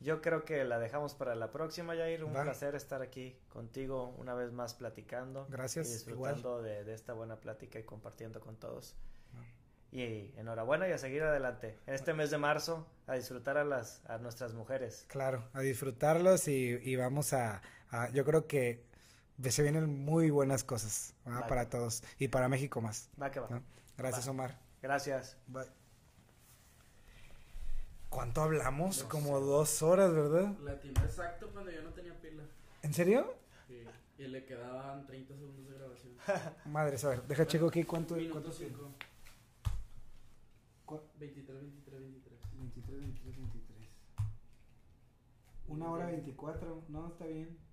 Yo 0.00 0.20
creo 0.20 0.44
que 0.44 0.62
la 0.64 0.78
dejamos 0.78 1.14
para 1.14 1.34
la 1.34 1.50
próxima, 1.50 1.94
Jair. 1.94 2.24
Un 2.24 2.32
placer 2.32 2.74
estar 2.74 3.02
aquí 3.02 3.36
contigo 3.48 4.14
una 4.18 4.34
vez 4.34 4.52
más 4.52 4.74
platicando. 4.74 5.46
Gracias. 5.48 5.88
Y 5.88 5.92
disfrutando 5.92 6.62
de, 6.62 6.92
esta 6.92 7.12
buena 7.12 7.36
plática 7.36 7.78
y 7.78 7.84
compartiendo 7.84 8.40
con 8.40 8.56
todos. 8.56 8.94
Y 9.92 10.32
enhorabuena 10.36 10.88
y 10.88 10.92
a 10.92 10.98
seguir 10.98 11.22
adelante. 11.22 11.78
Este 11.86 12.12
mes 12.12 12.30
de 12.30 12.38
marzo, 12.38 12.86
a 13.06 13.14
disfrutar 13.14 13.56
a 13.56 13.64
las 13.64 14.04
a 14.06 14.18
nuestras 14.18 14.52
mujeres. 14.52 15.06
Claro, 15.08 15.48
a 15.54 15.60
disfrutarlos 15.60 16.48
y, 16.48 16.96
vamos 16.96 17.32
a, 17.32 17.62
Yo 18.12 18.24
creo 18.24 18.46
que 18.46 18.84
se 19.48 19.62
vienen 19.62 20.04
muy 20.04 20.30
buenas 20.30 20.64
cosas 20.64 21.14
para 21.48 21.70
todos 21.70 22.02
y 22.18 22.28
para 22.28 22.48
México 22.48 22.80
más. 22.80 23.08
Va 23.20 23.30
que 23.30 23.40
va. 23.40 23.62
Gracias, 23.96 24.28
Omar. 24.28 24.58
Gracias. 24.82 25.38
Bye. 25.46 25.85
¿Cuánto 28.16 28.40
hablamos? 28.40 29.04
Como 29.04 29.38
dos 29.40 29.82
horas, 29.82 30.10
¿verdad? 30.10 30.56
La 30.64 30.80
tiene 30.80 30.98
exacto 31.00 31.50
cuando 31.52 31.70
yo 31.70 31.82
no 31.82 31.90
tenía 31.90 32.18
pila. 32.18 32.44
¿En 32.80 32.94
serio? 32.94 33.34
Sí. 33.68 33.84
Y 34.16 34.28
le 34.28 34.46
quedaban 34.46 35.04
30 35.04 35.36
segundos 35.36 35.66
de 35.68 35.74
grabación. 35.74 36.14
Madre, 36.64 36.96
a 36.96 37.08
ver, 37.08 37.22
deja 37.24 37.46
checo 37.46 37.66
aquí 37.66 37.84
cuánto. 37.84 38.14
Minuto 38.14 38.50
5. 38.50 38.90
23, 41.18 41.60
23, 41.60 42.00
23. 42.00 42.40
23, 42.54 43.00
23, 43.00 43.36
23. 43.36 43.88
Una 45.68 45.90
hora 45.90 46.06
24, 46.06 46.84
no, 46.88 47.08
está 47.08 47.26
bien. 47.26 47.65